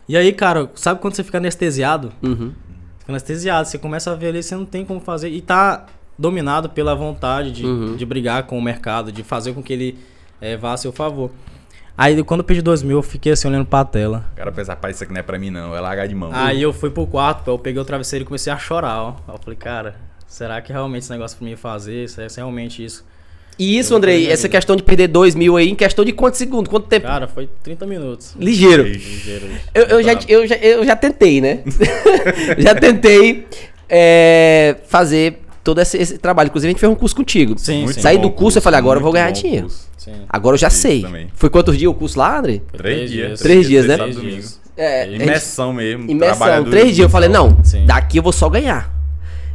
E 0.08 0.16
aí, 0.16 0.32
cara, 0.34 0.70
sabe 0.76 1.00
quando 1.02 1.16
você 1.16 1.24
fica 1.24 1.38
anestesiado? 1.40 2.12
Uhum. 2.22 2.54
Fica 3.00 3.12
anestesiado, 3.12 3.68
você 3.68 3.78
começa 3.78 4.12
a 4.12 4.16
ver 4.16 4.28
ali, 4.28 4.44
você 4.44 4.56
não 4.56 4.66
tem 4.66 4.86
como 4.86 5.00
fazer. 5.00 5.30
E 5.30 5.42
tá 5.42 5.88
dominado 6.18 6.70
pela 6.70 6.94
vontade 6.94 7.52
de, 7.52 7.66
Uhum. 7.66 7.96
de 7.96 8.06
brigar 8.06 8.44
com 8.44 8.58
o 8.58 8.62
mercado, 8.62 9.12
de 9.12 9.24
fazer 9.24 9.54
com 9.54 9.64
que 9.64 9.74
ele 9.74 9.98
eh, 10.40 10.56
vá 10.58 10.74
a 10.74 10.78
seu 10.78 10.92
favor. 10.92 11.32
Aí, 12.02 12.24
quando 12.24 12.40
eu 12.40 12.44
pedi 12.44 12.64
dois 12.64 12.82
mil, 12.82 12.98
eu 12.98 13.04
fiquei 13.04 13.32
assim 13.32 13.48
olhando 13.48 13.68
pra 13.68 13.86
tela. 13.86 14.26
O 14.34 14.36
cara 14.36 14.52
pensa, 14.52 14.72
rapaz, 14.72 14.96
isso 14.96 15.04
aqui 15.04 15.14
não 15.14 15.20
é 15.20 15.24
pra 15.24 15.38
mim 15.38 15.52
não, 15.52 15.76
é 15.76 15.80
largar 15.80 16.08
de 16.08 16.16
mão. 16.16 16.32
Aí 16.34 16.60
eu 16.60 16.74
fui 16.74 16.90
pro 16.90 17.06
quarto, 17.06 17.48
eu 17.48 17.60
peguei 17.60 17.80
o 17.80 17.86
travesseiro 17.86 18.24
e 18.24 18.26
comecei 18.26 18.52
a 18.52 18.58
chorar, 18.58 19.04
ó. 19.04 19.10
Aí 19.28 19.36
eu 19.36 19.38
falei, 19.38 19.56
cara, 19.56 19.96
será 20.26 20.60
que 20.62 20.74
realmente 20.74 21.04
esse 21.04 21.12
negócio 21.12 21.36
é 21.36 21.38
pra 21.38 21.48
mim 21.48 21.56
fazer? 21.56 22.10
Será 22.10 22.28
que 22.28 22.34
é 22.34 22.38
realmente 22.38 22.84
isso? 22.84 23.06
E 23.60 23.78
isso, 23.78 23.96
Andrei, 23.96 24.26
essa 24.32 24.48
vida. 24.48 24.58
questão 24.58 24.76
de 24.76 24.82
perder 24.82 25.10
2 25.10 25.36
mil 25.36 25.56
aí, 25.58 25.70
em 25.70 25.76
questão 25.76 26.04
de 26.04 26.12
quantos 26.12 26.40
segundos? 26.40 26.72
Quanto 26.72 26.88
tempo? 26.88 27.06
Cara, 27.06 27.28
foi 27.28 27.48
30 27.62 27.86
minutos. 27.86 28.36
Ligeiro. 28.36 28.82
Ligeiro. 28.82 29.46
Eu, 29.72 29.84
eu 29.84 30.04
já, 30.04 30.14
eu, 30.28 30.48
já, 30.48 30.56
eu 30.56 30.84
já 30.84 30.96
tentei, 30.96 31.40
né? 31.40 31.60
já 32.58 32.74
tentei 32.74 33.46
é, 33.88 34.78
fazer 34.88 35.41
todo 35.64 35.80
esse, 35.82 35.98
esse 35.98 36.18
trabalho. 36.18 36.48
Inclusive, 36.48 36.70
a 36.70 36.72
gente 36.72 36.80
fez 36.80 36.92
um 36.92 36.96
curso 36.96 37.16
contigo. 37.16 37.56
Sim, 37.58 37.84
Muito 37.84 37.96
sim. 37.96 38.02
Saí 38.02 38.18
do 38.18 38.30
curso, 38.32 38.58
eu 38.58 38.62
falei, 38.62 38.78
agora 38.80 39.00
eu 39.00 39.04
vou 39.04 39.12
ganhar 39.12 39.32
dinheiro. 39.32 39.68
curso. 39.68 39.88
Sim. 39.98 40.14
Agora 40.30 40.56
eu 40.56 40.60
já 40.60 40.68
Isso 40.68 40.78
sei. 40.78 41.02
também. 41.02 41.28
Foi 41.36 41.50
quantos 41.50 41.78
dias 41.78 41.92
o 41.92 41.94
curso 41.94 42.18
lá, 42.18 42.40
Andrei? 42.40 42.62
Foi 42.70 42.78
Três 42.80 43.10
dias. 43.12 43.40
Três 43.40 43.68
dias, 43.68 43.86
né? 43.86 43.98
Três 43.98 44.16
Três 44.16 44.32
dias. 44.34 44.44
dias. 44.46 44.62
É, 44.78 45.02
a 45.04 45.06
gente- 45.06 45.22
Imersão 45.24 45.74
mesmo. 45.74 46.10
Imersão, 46.10 46.64
três 46.66 46.88
dias. 46.96 47.00
Eu 47.06 47.10
falei, 47.10 47.30
não, 47.30 47.58
Sim. 47.64 47.86
daqui 47.86 48.18
eu 48.18 48.24
vou 48.24 48.32
só 48.32 48.50
ganhar. 48.50 48.92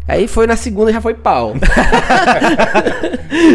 Aí 0.09 0.29
foi 0.29 0.47
na 0.47 0.55
segunda, 0.57 0.93
já 0.93 1.01
foi 1.01 1.15
pau. 1.15 1.55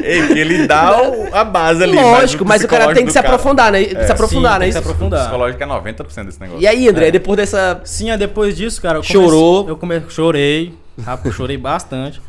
Ei, 0.03 0.27
que 0.27 0.39
ele 0.39 0.67
dá 0.67 1.01
o- 1.01 1.33
a 1.33 1.43
base 1.43 1.83
ali. 1.83 1.95
Lógico, 1.95 2.43
mas 2.45 2.63
o 2.63 2.67
cara 2.67 2.93
tem 2.93 3.05
que 3.05 3.11
se 3.11 3.21
do 3.21 3.25
aprofundar, 3.25 3.71
né? 3.71 3.83
É, 3.83 4.05
se 4.05 4.11
aprofundar, 4.11 4.53
sim, 4.53 4.59
né? 4.59 4.65
tem 4.65 4.67
que 4.67 4.73
se 4.73 4.79
Isso- 4.79 4.87
O 4.87 4.91
aprofundar. 4.91 5.19
psicológico 5.21 5.63
é 5.63 5.65
90% 5.65 6.25
desse 6.25 6.39
negócio. 6.41 6.61
E 6.61 6.67
aí, 6.67 6.87
André, 6.89 7.07
É. 7.07 7.11
depois 7.11 7.37
dessa. 7.37 7.81
Sim, 7.83 8.11
aí 8.11 8.17
depois 8.17 8.55
disso, 8.55 8.81
cara, 8.81 8.97
eu 8.99 9.03
Chorou. 9.03 9.67
Eu 9.69 9.77
come... 9.77 10.01
chorei, 10.09 10.73
rapaz, 11.03 11.25
eu 11.25 11.31
chorei 11.31 11.57
bastante. 11.57 12.21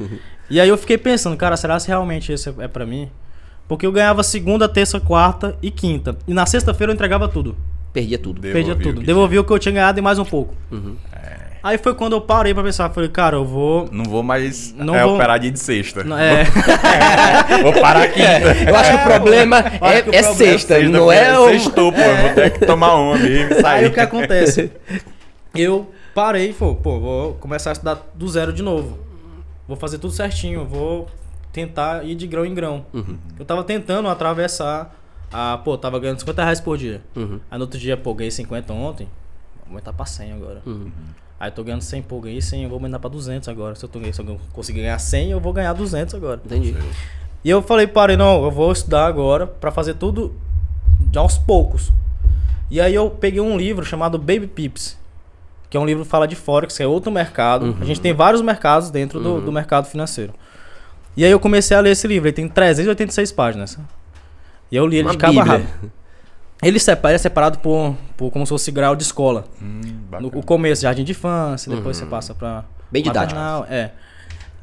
E 0.49 0.61
aí 0.61 0.69
eu 0.69 0.77
fiquei 0.79 0.99
pensando, 0.99 1.37
cara, 1.37 1.57
será 1.57 1.79
que 1.79 1.89
realmente 1.89 2.33
isso 2.33 2.55
é 2.61 2.65
é 2.65 2.69
pra 2.69 2.87
mim? 2.87 3.09
Porque 3.67 3.87
eu 3.87 3.93
ganhava 3.93 4.23
segunda, 4.23 4.69
terça, 4.69 5.01
quarta 5.01 5.57
e 5.63 5.71
quinta. 5.71 6.17
E 6.29 6.35
na 6.35 6.45
sexta-feira 6.47 6.93
eu 6.93 6.95
entregava 6.95 7.27
tudo. 7.29 7.57
Perdia 7.93 8.19
tudo. 8.19 8.41
Devolvi 8.41 8.53
Perdia 8.65 8.75
o 8.75 8.77
tudo. 8.79 9.01
que 9.01 9.07
Devolvia 9.07 9.41
o 9.41 9.45
que 9.45 9.53
eu 9.53 9.59
tinha 9.59 9.73
ganhado 9.73 9.99
e 9.99 10.03
mais 10.03 10.19
um 10.19 10.25
pouco. 10.25 10.55
Uhum. 10.71 10.95
Aí 11.63 11.79
foi 11.79 11.95
quando 11.95 12.15
eu 12.15 12.21
parei 12.21 12.53
pra 12.53 12.63
pensar. 12.63 12.91
Falei, 12.91 13.09
cara, 13.09 13.37
eu 13.37 13.45
vou. 13.45 13.89
Não 13.93 14.05
vou 14.05 14.23
mais 14.23 14.73
Não 14.75 14.95
é, 14.95 15.05
vou- 15.05 15.15
operar 15.15 15.39
dia 15.39 15.51
de 15.51 15.59
sexta. 15.61 16.03
não, 16.03 16.19
É, 16.19 16.45
Vou 17.63 17.73
parar 17.81 18.03
aqui. 18.03 18.21
Eu 18.69 18.75
acho 18.77 18.91
que 18.91 18.97
o 18.97 19.03
problema 19.03 19.59
é, 19.59 19.63
que 19.71 19.77
o 19.77 19.87
é 19.87 20.03
problema 20.03 20.19
é 20.29 20.33
sexta, 20.35 20.79
não 20.89 21.13
é 21.13 21.39
o... 21.39 21.49
Sextou, 21.49 21.93
pô. 21.93 22.01
Eu 22.01 22.17
vou 22.17 22.31
ter 22.35 22.51
que 22.59 22.67
tomar 22.67 22.95
uma 22.97 23.17
e 23.19 23.49
sair. 23.61 23.67
Aí 23.85 23.87
o 23.87 23.93
que 23.93 24.01
acontece? 24.01 24.73
Eu 25.55 25.91
parei 26.15 26.51
e 26.51 26.53
falei, 26.53 26.75
pô, 26.83 26.99
vou 26.99 27.35
começar 27.35 27.71
a 27.71 27.73
estudar 27.75 28.11
do 28.15 28.29
zero 28.29 28.53
de 28.53 28.63
novo. 28.63 28.99
Vou 29.69 29.77
fazer 29.77 29.99
tudo 29.99 30.13
certinho, 30.13 30.65
vou 30.67 31.09
tentar 31.53 32.05
ir 32.05 32.15
de 32.15 32.27
grão 32.27 32.45
em 32.45 32.55
grão. 32.55 32.85
Uhum. 32.93 33.17
Eu 33.39 33.45
tava 33.45 33.63
tentando 33.63 34.09
atravessar 34.09 34.95
a, 35.33 35.59
pô, 35.59 35.79
tava 35.79 35.99
ganhando 36.01 36.19
50 36.19 36.43
reais 36.43 36.61
por 36.61 36.77
dia. 36.77 37.01
Uhum. 37.15 37.39
Aí 37.51 37.59
no 37.59 37.65
outro 37.65 37.79
dia, 37.79 37.97
pô, 37.97 38.13
ganhei 38.15 38.31
50 38.31 38.73
ontem, 38.73 39.09
vou 39.61 39.69
aumentar 39.71 39.93
pra 39.93 40.05
100 40.07 40.33
agora. 40.33 40.63
Uhum. 40.67 40.91
Aí 41.43 41.49
eu 41.49 41.53
tô 41.53 41.65
ganhando 41.65 41.81
100, 41.81 42.03
pô, 42.03 42.21
ganhei 42.21 42.41
100, 42.41 42.63
eu 42.63 42.69
vou 42.69 42.77
aumentar 42.77 43.01
pra 43.01 43.11
200 43.11 43.49
agora. 43.49 43.75
Se 43.75 43.85
eu, 43.85 43.89
tô, 43.89 43.99
se 44.01 44.21
eu 44.21 44.41
conseguir 44.53 44.83
ganhar 44.83 44.97
100, 44.97 45.33
eu 45.33 45.41
vou 45.41 45.53
ganhar 45.53 45.73
200 45.73 46.15
agora. 46.15 46.41
Entendi. 46.45 46.73
E 47.43 47.51
eu 47.51 47.61
falei, 47.61 47.89
parei, 47.89 48.17
não, 48.17 48.45
eu 48.45 48.51
vou 48.53 48.71
estudar 48.71 49.07
agora 49.07 49.45
pra 49.45 49.73
fazer 49.73 49.95
tudo 49.95 50.33
de 51.01 51.19
aos 51.19 51.37
poucos. 51.37 51.93
E 52.71 52.81
aí 52.81 52.95
eu 52.95 53.11
peguei 53.11 53.41
um 53.41 53.57
livro 53.57 53.85
chamado 53.85 54.19
Baby 54.19 54.47
Pips, 54.47 54.97
que 55.69 55.77
é 55.77 55.81
um 55.81 55.85
livro 55.85 56.05
que 56.05 56.09
fala 56.09 56.29
de 56.29 56.37
Forex, 56.37 56.77
que 56.77 56.83
é 56.85 56.87
outro 56.87 57.11
mercado. 57.11 57.77
A 57.81 57.85
gente 57.85 58.01
tem 58.01 58.15
vários 58.15 58.41
mercados 58.41 58.89
dentro 58.89 59.19
do, 59.19 59.41
do 59.41 59.51
mercado 59.51 59.89
financeiro. 59.89 60.33
E 61.17 61.25
aí 61.25 61.31
eu 61.33 61.41
comecei 61.41 61.77
a 61.77 61.81
ler 61.81 61.91
esse 61.91 62.07
livro, 62.07 62.29
ele 62.29 62.37
tem 62.37 62.47
386 62.47 63.33
páginas. 63.33 63.77
E 64.71 64.77
eu 64.77 64.87
li 64.87 64.99
ele 64.99 65.09
Uma 65.09 65.11
de 65.11 65.19
cabo 65.19 65.41
a 65.41 65.43
rabo. 65.43 65.67
Ele 66.63 66.79
separa, 66.79 67.15
é 67.15 67.19
separado 67.19 67.59
por, 67.59 67.95
por 68.17 68.31
como 68.31 68.47
se 68.47 68.51
fosse 68.51 68.71
grau 68.71 68.95
de 68.95 69.03
escola. 69.03 69.45
Hum, 69.61 69.81
No 70.21 70.29
o 70.29 70.43
começo, 70.43 70.83
jardim 70.83 71.03
de 71.05 71.13
infância, 71.13 71.75
depois 71.75 71.97
você 71.97 72.07
passa 72.07 72.35
pra. 72.35 72.57
Uhum. 72.59 72.63
Bem 72.91 73.03
didático. 73.03 73.39
maternal, 73.41 73.67
É. 73.71 73.91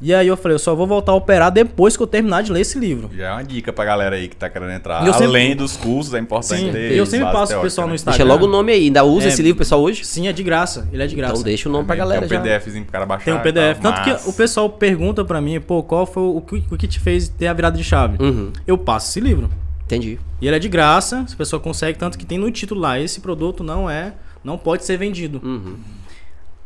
E 0.01 0.13
aí 0.13 0.27
eu 0.29 0.37
falei, 0.37 0.55
eu 0.55 0.59
só 0.59 0.73
vou 0.73 0.87
voltar 0.87 1.11
a 1.11 1.15
operar 1.15 1.51
depois 1.51 1.97
que 1.97 2.01
eu 2.01 2.07
terminar 2.07 2.41
de 2.41 2.53
ler 2.53 2.61
esse 2.61 2.79
livro. 2.79 3.09
Já 3.13 3.27
é 3.27 3.31
uma 3.33 3.43
dica 3.43 3.73
pra 3.73 3.83
galera 3.83 4.15
aí 4.15 4.29
que 4.29 4.35
tá 4.37 4.49
querendo 4.49 4.71
entrar. 4.71 5.03
E 5.03 5.07
eu 5.07 5.11
sempre- 5.11 5.27
Além 5.27 5.53
dos 5.57 5.75
cursos, 5.75 6.13
é 6.13 6.19
importante 6.19 6.61
Sim, 6.67 6.71
ter. 6.71 6.93
eu 6.95 7.05
sempre 7.05 7.29
passo 7.33 7.51
pro 7.51 7.63
pessoal 7.63 7.85
no 7.85 7.91
né? 7.91 7.95
Instagram. 7.95 8.17
Deixa 8.17 8.33
logo 8.33 8.45
o 8.45 8.47
nome 8.49 8.71
aí. 8.71 8.85
Ainda 8.85 9.03
usa 9.03 9.25
É. 9.25 9.27
esse 9.27 9.41
livro, 9.41 9.57
pessoal, 9.57 9.81
hoje? 9.81 10.05
Sim, 10.05 10.29
é 10.29 10.31
de 10.31 10.41
graça. 10.41 10.87
Ele 10.93 11.03
é 11.03 11.05
de 11.05 11.17
graça. 11.17 11.33
Então 11.33 11.43
deixa 11.43 11.67
o 11.67 11.71
nome 11.73 11.83
pra 11.83 11.95
Também 11.97 12.07
galera 12.07 12.21
tem 12.29 12.29
já. 12.37 12.39
um 12.39 12.43
PDFzinho 12.43 12.83
pro 12.85 12.93
cara 12.93 13.05
baixar. 13.05 13.25
Tem 13.25 13.33
um 13.33 13.39
PDF. 13.41 13.79
tal, 13.81 13.91
Tanto 13.91 14.03
que 14.05 14.11
mas- 14.11 14.25
o 14.25 14.31
pessoal 14.31 14.69
pergunta 14.69 15.25
pra 15.25 15.41
mim, 15.41 15.59
pô, 15.59 15.83
qual 15.83 16.05
foi 16.05 16.23
o, 16.23 16.39
que- 16.39 16.63
o 16.71 16.77
que 16.77 16.87
te 16.87 16.97
fez 16.97 17.27
ter 17.27 17.47
a 17.47 17.53
virada 17.53 17.75
de 17.75 17.83
chave? 17.83 18.23
Uhum. 18.23 18.53
Eu 18.65 18.77
passo 18.77 19.09
esse 19.09 19.19
livro. 19.19 19.49
Entendi. 19.89 20.19
E 20.39 20.45
ele 20.45 20.55
é 20.55 20.59
de 20.59 20.69
graça, 20.69 21.25
a 21.31 21.35
pessoa 21.35 21.59
consegue, 21.59 21.97
tanto 21.97 22.15
que 22.15 22.25
tem 22.25 22.37
no 22.37 22.51
título 22.51 22.79
lá, 22.79 22.99
esse 22.99 23.19
produto 23.19 23.63
não 23.63 23.89
é, 23.89 24.13
não 24.43 24.55
pode 24.55 24.85
ser 24.85 24.97
vendido. 24.97 25.41
Uhum. 25.43 25.77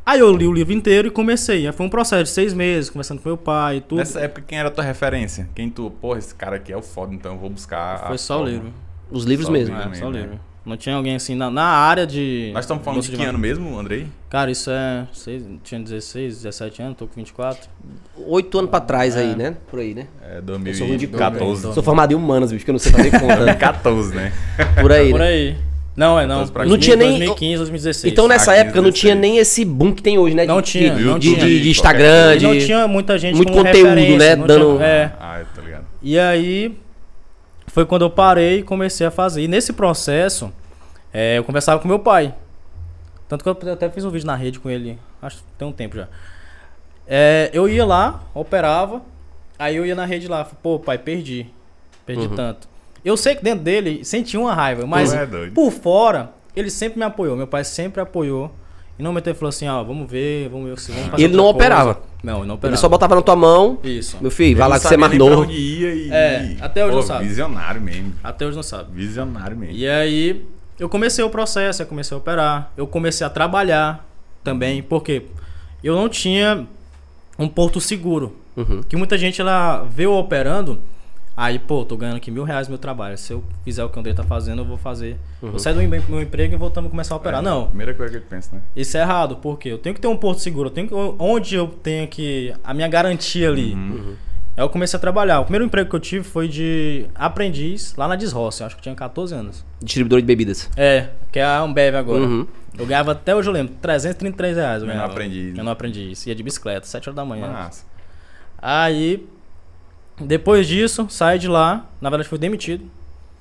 Aí 0.06 0.20
eu 0.20 0.36
li 0.36 0.46
o 0.46 0.52
livro 0.52 0.74
inteiro 0.74 1.08
e 1.08 1.12
comecei. 1.12 1.66
Aí 1.66 1.72
foi 1.72 1.86
um 1.86 1.90
processo 1.90 2.26
de 2.26 2.30
seis 2.32 2.54
meses, 2.54 2.90
conversando 2.90 3.22
com 3.22 3.30
meu 3.30 3.38
pai 3.38 3.78
e 3.78 3.82
tudo. 3.82 4.00
Nessa 4.00 4.20
época, 4.20 4.44
quem 4.46 4.60
era 4.60 4.68
a 4.68 4.72
tua 4.72 4.84
referência? 4.84 5.50
Quem 5.56 5.70
tu, 5.70 5.90
porra, 6.02 6.20
esse 6.20 6.36
cara 6.36 6.58
aqui 6.58 6.74
é 6.74 6.78
o 6.78 6.82
foda, 6.82 7.16
então 7.16 7.36
eu 7.36 7.40
vou 7.40 7.50
buscar. 7.50 8.08
Foi 8.08 8.18
só 8.18 8.36
o 8.36 8.38
forma. 8.40 8.52
livro. 8.52 8.74
Os 9.10 9.24
livros 9.24 9.46
Só 9.46 9.52
o 9.52 9.54
mesmo. 9.54 9.74
livro. 9.74 9.80
É, 9.80 9.84
também, 9.86 10.00
só 10.02 10.08
o 10.08 10.12
né? 10.12 10.22
livro. 10.22 10.40
Não 10.66 10.78
tinha 10.78 10.96
alguém 10.96 11.16
assim 11.16 11.36
na, 11.36 11.52
na 11.52 11.66
área 11.66 12.08
de. 12.08 12.52
Nós 12.54 12.64
estamos 12.64 12.84
falando 12.86 13.00
gosto 13.00 13.12
de 13.12 13.18
que 13.18 13.24
ano 13.26 13.38
mesmo, 13.38 13.78
Andrei? 13.78 14.08
Cara, 14.30 14.50
isso 14.50 14.70
é. 14.72 15.06
Seis, 15.12 15.44
tinha 15.62 15.82
16, 15.82 16.38
17 16.44 16.82
anos, 16.82 16.98
tô 16.98 17.06
com 17.06 17.16
24. 17.18 17.70
Oito 18.28 18.58
anos 18.60 18.70
pra 18.72 18.80
trás 18.80 19.18
aí, 19.18 19.36
né? 19.36 19.56
Por 19.70 19.80
aí, 19.80 19.94
né? 19.94 20.08
É 20.22 20.40
Eu 20.66 20.74
sou 20.74 20.88
ruim 20.88 20.96
de 20.98 21.08
conta. 21.08 21.32
2014. 21.32 21.74
Sou 21.74 21.84
formado 21.84 22.14
em 22.14 22.16
humanas, 22.16 22.52
bicho, 22.54 22.64
que 22.64 22.72
eu 22.72 22.74
não 22.74 22.80
sei 22.80 22.94
fazer 22.94 23.12
conta. 23.12 23.36
2014, 23.44 24.16
né? 24.16 24.32
Por 24.80 24.92
aí, 24.92 25.10
Por 25.12 25.20
né? 25.20 25.28
aí. 25.28 25.56
Não, 25.98 26.18
é 26.20 26.26
não. 26.26 26.44
Então, 26.44 26.66
Não 26.66 26.78
tinha 26.78 26.96
nem- 26.96 27.10
2015, 27.20 27.58
2016. 27.58 28.12
Então 28.14 28.28
nessa 28.28 28.52
Ah, 28.54 28.56
época 28.56 28.82
não 28.82 28.90
15, 28.90 29.00
tinha 29.02 29.16
16. 29.16 29.32
nem 29.34 29.38
esse 29.42 29.66
boom 29.66 29.94
que 29.94 30.02
tem 30.02 30.18
hoje, 30.18 30.34
né? 30.34 30.46
Não 30.46 30.60
De- 30.62 30.72
tinha, 30.72 30.96
de, 30.96 31.04
não 31.04 31.20
de, 31.20 31.36
tinha. 31.36 31.46
de- 31.46 31.62
de 31.62 31.70
Instagram, 31.70 32.38
de... 32.38 32.48
não 32.48 32.58
tinha 32.58 32.88
muita 32.88 33.18
gente 33.20 33.36
muito 33.36 33.52
como 33.52 33.64
conteúdo, 33.66 33.90
referência, 33.90 34.18
né, 34.18 34.36
não 34.38 34.48
dando- 34.48 34.78
tinha- 34.78 34.88
é. 34.88 35.12
Ah, 35.20 35.40
eu 35.42 35.46
tô 35.54 35.62
ligado. 35.62 35.84
E 36.02 36.18
aí 36.18 36.76
foi 37.74 37.88
quando 37.88 38.04
eu 38.04 38.10
parei 38.10 38.60
e 38.60 38.64
comecei 38.64 39.06
a 39.08 39.10
fazer. 39.10 39.42
E 39.42 39.48
nesse 39.48 39.74
processo, 39.74 40.54
é, 41.12 41.40
eu 41.40 41.44
conversava 41.44 41.82
com 41.82 41.88
meu 41.88 41.98
pai. 41.98 42.34
Tanto 43.28 43.44
que 43.44 43.50
eu 43.50 43.74
até 43.74 43.90
fiz 43.90 44.06
um 44.06 44.12
vídeo 44.12 44.28
na 44.28 44.36
rede 44.36 44.60
com 44.60 44.70
ele, 44.70 45.00
acho 45.20 45.38
que 45.38 45.44
tem 45.58 45.68
um 45.68 45.72
tempo 45.72 45.96
já. 45.98 46.08
É, 47.08 47.50
eu 47.52 47.68
ia 47.68 47.84
lá, 47.84 48.22
operava, 48.32 49.02
aí 49.58 49.76
eu 49.76 49.86
ia 49.88 49.96
na 49.96 50.06
rede 50.06 50.28
lá, 50.28 50.46
pô, 50.46 50.78
pai, 50.78 51.00
perdi. 51.00 51.48
Perdi 52.06 52.28
Uhum. 52.28 52.36
tanto. 52.36 52.68
Eu 53.04 53.18
sei 53.18 53.36
que 53.36 53.44
dentro 53.44 53.64
dele 53.64 54.06
sentia 54.06 54.40
uma 54.40 54.54
raiva, 54.54 54.86
mas 54.86 55.12
é 55.12 55.26
por 55.50 55.72
fora, 55.72 56.32
ele 56.56 56.70
sempre 56.70 57.00
me 57.00 57.06
apoiou. 57.06 57.36
Meu 57.36 57.48
pai 57.48 57.64
sempre 57.64 58.00
apoiou. 58.02 58.52
E 58.98 59.02
não 59.04 59.12
meteu 59.12 59.32
e 59.32 59.36
falou 59.36 59.50
assim, 59.50 59.68
ó, 59.68 59.84
vamos 59.84 60.10
ver, 60.10 60.50
vamos 60.50 60.70
ver 60.70 60.80
se 60.80 60.92
vamos 60.92 61.10
fazer 61.10 61.22
E 61.22 61.26
ele 61.26 61.36
não 61.36 61.46
coisa. 61.46 61.58
operava? 61.58 62.02
Não, 62.24 62.38
ele 62.40 62.48
não 62.48 62.56
operava. 62.56 62.76
Ele 62.76 62.78
só 62.82 62.88
botava 62.88 63.16
na 63.16 63.22
tua 63.22 63.36
mão, 63.36 63.80
Isso. 63.84 64.18
meu 64.22 64.30
filho, 64.30 64.56
vai 64.58 64.70
lá 64.70 64.80
que 64.80 64.88
você 64.88 64.94
é 64.94 64.98
mais 64.98 65.18
novo. 65.18 65.42
onde 65.42 65.54
ia 65.54 65.94
e... 65.96 66.12
É, 66.12 66.58
até 66.62 66.84
hoje 66.84 66.92
Pô, 66.92 67.00
não 67.00 67.08
sabe. 67.08 67.26
Visionário 67.28 67.82
mesmo. 67.82 68.14
Até 68.24 68.46
hoje 68.46 68.56
não 68.56 68.64
sabe. 68.64 68.90
Visionário 68.94 69.58
mesmo. 69.58 69.76
E 69.76 69.88
aí 69.88 70.46
eu 70.80 70.88
comecei 70.88 71.24
o 71.24 71.30
processo, 71.30 71.82
eu 71.82 71.88
comecei 71.88 72.14
a 72.16 72.18
operar, 72.20 72.72
eu 72.78 72.86
comecei 72.86 73.26
a 73.26 73.30
trabalhar 73.30 74.08
também, 74.44 74.84
porque 74.84 75.24
eu 75.84 75.96
não 75.96 76.08
tinha 76.08 76.66
um 77.38 77.48
porto 77.48 77.82
seguro. 77.82 78.36
Uhum. 78.56 78.84
Que 78.88 78.96
muita 78.96 79.18
gente 79.18 79.42
ela 79.42 79.84
vê 79.90 80.06
eu 80.06 80.14
operando, 80.14 80.80
aí, 81.36 81.58
pô, 81.60 81.84
tô 81.86 81.96
ganhando 81.98 82.18
aqui 82.18 82.30
mil 82.32 82.44
reais 82.44 82.68
no 82.68 82.72
meu 82.72 82.78
trabalho. 82.78 83.18
Se 83.18 83.34
eu 83.34 83.44
fizer 83.64 83.84
o 83.84 83.90
que 83.90 83.98
o 83.98 84.00
André 84.00 84.14
tá 84.14 84.24
fazendo, 84.24 84.62
eu 84.62 84.66
vou 84.66 84.78
fazer. 84.78 85.18
Vou 85.42 85.60
sair 85.60 85.74
do 85.74 85.82
meu 85.82 86.04
meu 86.08 86.22
emprego 86.22 86.54
e 86.54 86.58
voltamos 86.58 86.88
a 86.88 86.92
começar 86.92 87.16
a 87.16 87.18
operar. 87.18 87.42
É, 87.42 87.44
Não, 87.44 87.68
Primeira 87.68 87.94
coisa 87.94 88.12
que 88.12 88.18
ele 88.18 88.26
pensa, 88.30 88.56
né? 88.56 88.62
isso 88.76 88.98
é 88.98 89.02
errado, 89.02 89.38
porque 89.38 89.70
eu 89.70 89.78
tenho 89.78 89.94
que 89.96 90.02
ter 90.02 90.08
um 90.08 90.18
porto 90.18 90.40
seguro, 90.40 90.68
eu 90.68 90.72
tenho 90.74 90.88
que, 90.88 90.94
onde 91.20 91.56
eu 91.56 91.68
tenho 91.68 92.08
que. 92.08 92.54
A 92.64 92.74
minha 92.74 92.88
garantia 92.88 93.50
ali. 93.50 93.74
Uhum. 93.74 94.16
Aí 94.56 94.64
eu 94.64 94.70
comecei 94.70 94.96
a 94.98 95.02
trabalhar. 95.02 95.40
O 95.40 95.44
primeiro 95.46 95.66
emprego 95.66 95.90
que 95.90 95.96
eu 95.96 96.00
tive 96.00 96.24
foi 96.24 96.48
de 96.48 97.06
aprendiz 97.16 97.96
lá 97.96 98.08
na 98.08 98.16
Desroça, 98.16 98.64
eu 98.64 98.68
acho 98.68 98.76
que 98.76 98.80
eu 98.82 98.84
tinha 98.84 98.96
14 98.96 99.34
anos. 99.34 99.66
Distribuidor 99.82 100.20
de 100.22 100.28
bebidas. 100.28 100.70
É, 100.78 101.10
que 101.32 101.40
é 101.40 101.44
a 101.44 101.60
Ambev 101.60 101.96
agora. 101.96 102.22
Uhum. 102.24 102.46
Eu 102.78 102.86
ganhava 102.86 103.12
até 103.14 103.36
hoje, 103.36 103.50
eu 103.50 103.54
lembro, 103.54 103.74
333 103.82 104.58
reais. 104.58 104.82
Eu 104.82 104.88
Menor 104.88 104.98
ganhava. 105.00 105.14
aprendiz. 105.14 105.54
Menor 105.56 105.72
aprendiz. 105.72 106.26
Ia 106.28 106.36
de 106.36 106.44
bicicleta, 106.44 106.86
7 106.86 107.10
horas 107.10 107.16
da 107.16 107.26
manhã. 107.26 107.48
Massa. 107.48 107.84
Aí, 108.62 109.28
depois 110.20 110.68
disso, 110.68 111.08
saí 111.10 111.40
de 111.40 111.48
lá. 111.48 111.86
Na 112.02 112.10
verdade, 112.10 112.30
fui 112.30 112.38
demitido. 112.38 112.86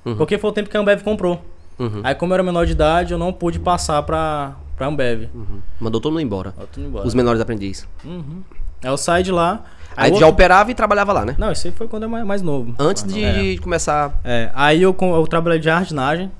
Uhum. 0.05 0.15
Porque 0.17 0.37
foi 0.37 0.49
o 0.49 0.53
tempo 0.53 0.69
que 0.69 0.75
a 0.77 0.79
Ambev 0.79 1.01
comprou. 1.03 1.43
Uhum. 1.79 2.01
Aí, 2.03 2.13
como 2.15 2.31
eu 2.31 2.35
era 2.35 2.43
menor 2.43 2.65
de 2.65 2.71
idade, 2.73 3.13
eu 3.13 3.17
não 3.17 3.31
pude 3.33 3.59
passar 3.59 4.01
pra, 4.03 4.53
pra 4.75 4.87
Ambev. 4.87 5.29
Uhum. 5.33 5.59
Mandou 5.79 5.99
todo 6.01 6.11
mundo 6.13 6.21
embora. 6.21 6.53
Embora. 6.77 7.07
Os 7.07 7.13
menores 7.13 7.41
aprendizes. 7.41 7.87
Uhum. 8.03 8.43
Aí 8.83 8.89
eu 8.89 8.97
saí 8.97 9.23
de 9.23 9.31
lá. 9.31 9.63
Aí 9.95 10.09
tu 10.09 10.15
outro- 10.15 10.25
já 10.25 10.27
operava 10.31 10.71
e 10.71 10.73
trabalhava 10.73 11.13
lá, 11.13 11.23
né? 11.25 11.35
Não, 11.37 11.51
isso 11.51 11.67
aí 11.67 11.73
foi 11.73 11.87
quando 11.87 12.03
eu 12.03 12.15
era 12.15 12.25
mais 12.25 12.41
novo. 12.41 12.73
Antes 12.79 13.03
de, 13.03 13.23
É. 13.23 13.33
de 13.53 13.57
começar. 13.59 14.19
É, 14.23 14.49
aí 14.53 14.81
eu, 14.81 14.95
eu 14.99 15.27
trabalhei 15.27 15.59
de 15.59 15.65
jardinagem 15.65 16.31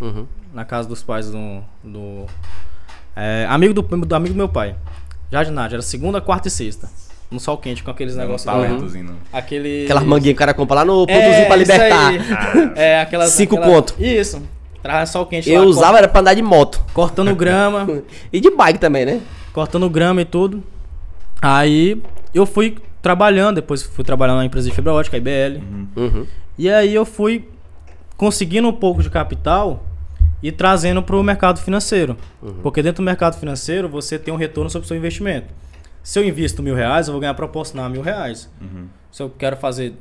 Uhum. 0.00 0.26
na 0.52 0.64
casa 0.64 0.88
dos 0.88 1.02
pais 1.02 1.30
do. 1.30 1.60
do 1.84 2.26
é, 3.14 3.46
amigo 3.50 3.74
do, 3.74 3.82
do 3.82 4.14
amigo 4.14 4.34
do 4.34 4.38
meu 4.38 4.48
pai. 4.48 4.74
Jardinagem, 5.30 5.74
era 5.74 5.82
segunda, 5.82 6.20
quarta 6.20 6.48
e 6.48 6.50
sexta. 6.50 6.88
No 7.32 7.40
sol 7.40 7.56
quente, 7.56 7.82
com 7.82 7.90
aqueles 7.90 8.14
É 8.14 8.18
um 8.18 8.20
negócios. 8.22 8.94
né? 8.94 9.06
Aquele. 9.32 9.84
Aquelas 9.84 10.04
manguinhas 10.04 10.32
que 10.34 10.36
o 10.36 10.38
cara 10.38 10.52
compra 10.54 10.76
lá 10.76 10.84
no 10.84 11.04
É, 11.04 11.06
pontozinho 11.06 11.46
pra 11.46 11.56
isso 11.56 11.72
libertar. 11.72 12.12
É, 12.76 13.00
aquelas. 13.00 13.30
Cinco 13.30 13.56
aquela- 13.56 13.72
conto. 13.74 13.94
Isso. 13.98 14.42
Traz 14.82 15.10
sol 15.10 15.24
quente 15.26 15.48
Eu 15.50 15.62
lá, 15.62 15.66
usava 15.68 15.98
era 15.98 16.08
pra 16.08 16.20
andar 16.20 16.34
de 16.34 16.42
moto. 16.42 16.78
cor- 16.92 17.06
Cortando 17.08 17.34
grama. 17.34 18.02
E 18.32 18.40
de 18.40 18.50
bike 18.50 18.78
também, 18.78 19.04
né? 19.06 19.20
cortando 19.52 19.88
grama 19.90 20.20
e 20.22 20.24
tudo. 20.24 20.62
Aí 21.40 22.00
eu 22.34 22.46
fui 22.46 22.76
trabalhando, 23.00 23.56
depois 23.56 23.82
fui 23.82 24.04
trabalhando 24.04 24.38
na 24.38 24.44
empresa 24.44 24.68
de 24.68 24.74
fibra 24.74 24.92
ótica, 24.92 25.16
a 25.16 25.18
IBL. 25.18 25.60
Uhum. 25.96 26.26
E 26.58 26.70
aí 26.70 26.94
eu 26.94 27.04
fui 27.04 27.48
conseguindo 28.16 28.68
um 28.68 28.72
pouco 28.72 29.02
de 29.02 29.10
capital 29.10 29.84
e 30.42 30.50
trazendo 30.52 31.02
para 31.02 31.16
o 31.16 31.22
mercado 31.22 31.60
financeiro. 31.60 32.16
Porque 32.62 32.82
dentro 32.82 33.02
do 33.02 33.06
mercado 33.06 33.38
financeiro 33.38 33.88
você 33.88 34.18
tem 34.18 34.32
um 34.32 34.36
retorno 34.36 34.70
sobre 34.70 34.84
o 34.84 34.88
seu 34.88 34.96
investimento. 34.96 35.46
Se 36.02 36.18
eu 36.18 36.24
invisto 36.24 36.62
mil 36.62 36.74
reais, 36.74 37.06
eu 37.08 37.12
vou 37.12 37.20
ganhar 37.20 37.34
proporcional 37.34 37.86
a 37.86 37.88
mil 37.88 38.02
reais. 38.02 38.50
Uhum. 38.60 38.86
Se 39.10 39.22
eu 39.22 39.30
quero 39.30 39.56
fazer 39.56 39.94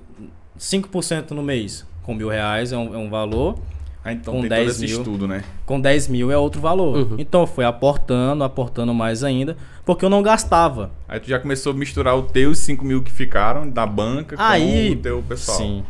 5% 0.57 1.31
no 1.31 1.43
mês 1.43 1.85
com 2.03 2.13
mil 2.13 2.29
reais 2.29 2.71
é 2.71 2.77
um, 2.77 2.93
é 2.93 2.97
um 2.97 3.09
valor, 3.09 3.57
Ah, 4.03 4.11
então 4.11 4.33
Com 4.33 4.39
tem 4.41 4.49
10 4.49 4.61
todo 4.63 4.71
esse 4.71 4.85
mil. 4.93 4.97
estudo, 4.97 5.27
né? 5.27 5.43
com 5.63 5.79
10 5.79 6.07
mil 6.07 6.31
é 6.31 6.37
outro 6.37 6.59
valor. 6.59 6.97
Uhum. 6.97 7.15
Então 7.19 7.41
eu 7.41 7.47
fui 7.47 7.63
aportando, 7.63 8.43
aportando 8.43 8.93
mais 8.95 9.23
ainda, 9.23 9.55
porque 9.85 10.03
eu 10.03 10.09
não 10.09 10.23
gastava. 10.23 10.89
Aí 11.07 11.19
tu 11.19 11.29
já 11.29 11.37
começou 11.39 11.71
a 11.71 11.75
misturar 11.75 12.15
os 12.15 12.31
teus 12.31 12.57
5 12.59 12.83
mil 12.83 13.03
que 13.03 13.11
ficaram 13.11 13.69
da 13.69 13.85
banca 13.85 14.35
Aí, 14.39 14.93
com 14.95 14.99
o 14.99 15.01
teu 15.03 15.23
pessoal. 15.27 15.57
Sim. 15.57 15.83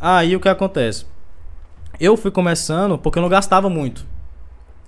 Aí 0.00 0.34
o 0.34 0.40
que 0.40 0.48
acontece? 0.48 1.04
Eu 2.00 2.16
fui 2.16 2.30
começando 2.30 2.96
porque 2.96 3.18
eu 3.18 3.22
não 3.22 3.28
gastava 3.28 3.68
muito. 3.68 4.06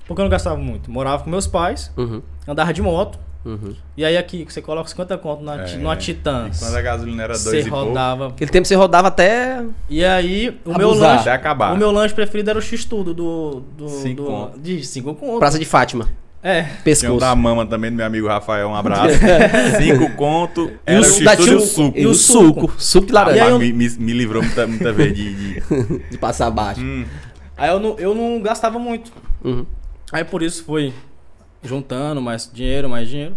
Porque 0.06 0.20
eu 0.20 0.24
não 0.24 0.30
gastava 0.30 0.56
muito. 0.56 0.90
Morava 0.90 1.22
com 1.22 1.28
meus 1.28 1.46
pais, 1.46 1.92
Uhum. 1.98 2.22
andava 2.48 2.72
de 2.72 2.80
moto. 2.80 3.18
Uhum. 3.44 3.74
E 3.96 4.04
aí 4.04 4.18
aqui, 4.18 4.44
você 4.48 4.60
coloca 4.60 4.88
50 4.88 5.16
conto 5.18 5.42
na, 5.42 5.66
É. 5.66 5.76
numa 5.76 5.96
Titan. 5.96 6.50
E 6.54 6.58
quando 6.58 6.76
a 6.76 6.82
gasolina 6.82 7.22
era 7.22 7.34
Você 7.34 7.50
dois 7.50 7.66
e 7.66 7.70
pouco, 7.70 7.86
rodava. 7.88 8.28
Aquele 8.28 8.50
tempo 8.50 8.68
você 8.68 8.74
rodava 8.74 9.08
até. 9.08 9.64
E 9.88 10.04
aí, 10.04 10.60
o 10.64 10.76
meu 10.76 10.90
lanche. 10.92 11.20
até 11.22 11.32
acabar. 11.32 11.72
O 11.72 11.76
meu 11.78 11.90
lanche 11.90 12.14
preferido 12.14 12.50
era 12.50 12.58
o 12.58 12.62
X-Tudo 12.62 13.14
do. 13.14 13.62
do, 13.78 13.88
Cinco 13.88 14.22
do 14.22 14.28
conto. 14.28 14.58
De 14.60 14.84
5 14.86 15.14
conto. 15.14 15.38
Praça 15.38 15.58
de 15.58 15.64
Fátima. 15.64 16.08
É. 16.42 16.62
Tinha 16.62 16.72
um 16.74 16.82
Pescoço. 16.84 17.18
da 17.20 17.34
mama 17.36 17.66
também, 17.66 17.90
do 17.90 17.96
meu 17.98 18.06
amigo 18.06 18.26
Rafael, 18.26 18.68
um 18.68 18.74
abraço. 18.74 19.14
Cinco 19.78 20.10
conto, 20.16 20.70
E 20.70 20.72
era 20.86 21.00
o 21.00 21.02
o, 21.02 21.04
x 21.04 21.36
tio- 21.44 21.56
o 21.56 21.60
suco. 21.60 21.98
E 21.98 22.06
o 22.06 22.14
suco. 22.14 22.72
Suco 22.78 23.06
de 23.06 23.12
Rapaz, 23.12 23.36
laranja. 23.36 23.44
aí 23.56 23.68
eu- 23.70 23.74
me, 23.74 23.88
me- 23.90 24.12
livrou 24.12 24.42
muita, 24.42 24.66
muita 24.66 24.90
vez 24.92 25.14
de... 25.14 25.34
de- 25.60 25.60
De 26.10 26.18
passar 26.18 26.46
abaixo. 26.46 26.80
Hum, 26.82 27.04
Aí 27.58 27.68
eu 27.70 27.78
não, 27.78 27.94
eu 27.98 28.14
não 28.14 28.40
gastava 28.40 28.78
muito. 28.78 29.12
Uhum. 29.44 29.66
Aí 30.10 30.24
por 30.24 30.42
isso 30.42 30.64
fui 30.64 30.94
juntando 31.62 32.20
mais 32.20 32.50
dinheiro, 32.52 32.88
mais 32.88 33.08
dinheiro. 33.08 33.36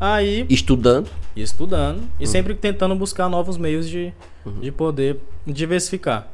Aí 0.00 0.44
Estudando. 0.48 1.08
e 1.36 1.42
estudando 1.42 2.02
e 2.18 2.26
sempre 2.26 2.54
tentando 2.54 2.94
buscar 2.96 3.28
novos 3.28 3.56
meios 3.56 3.88
de, 3.88 4.12
de 4.60 4.70
poder 4.72 5.18
diversificar. 5.46 6.28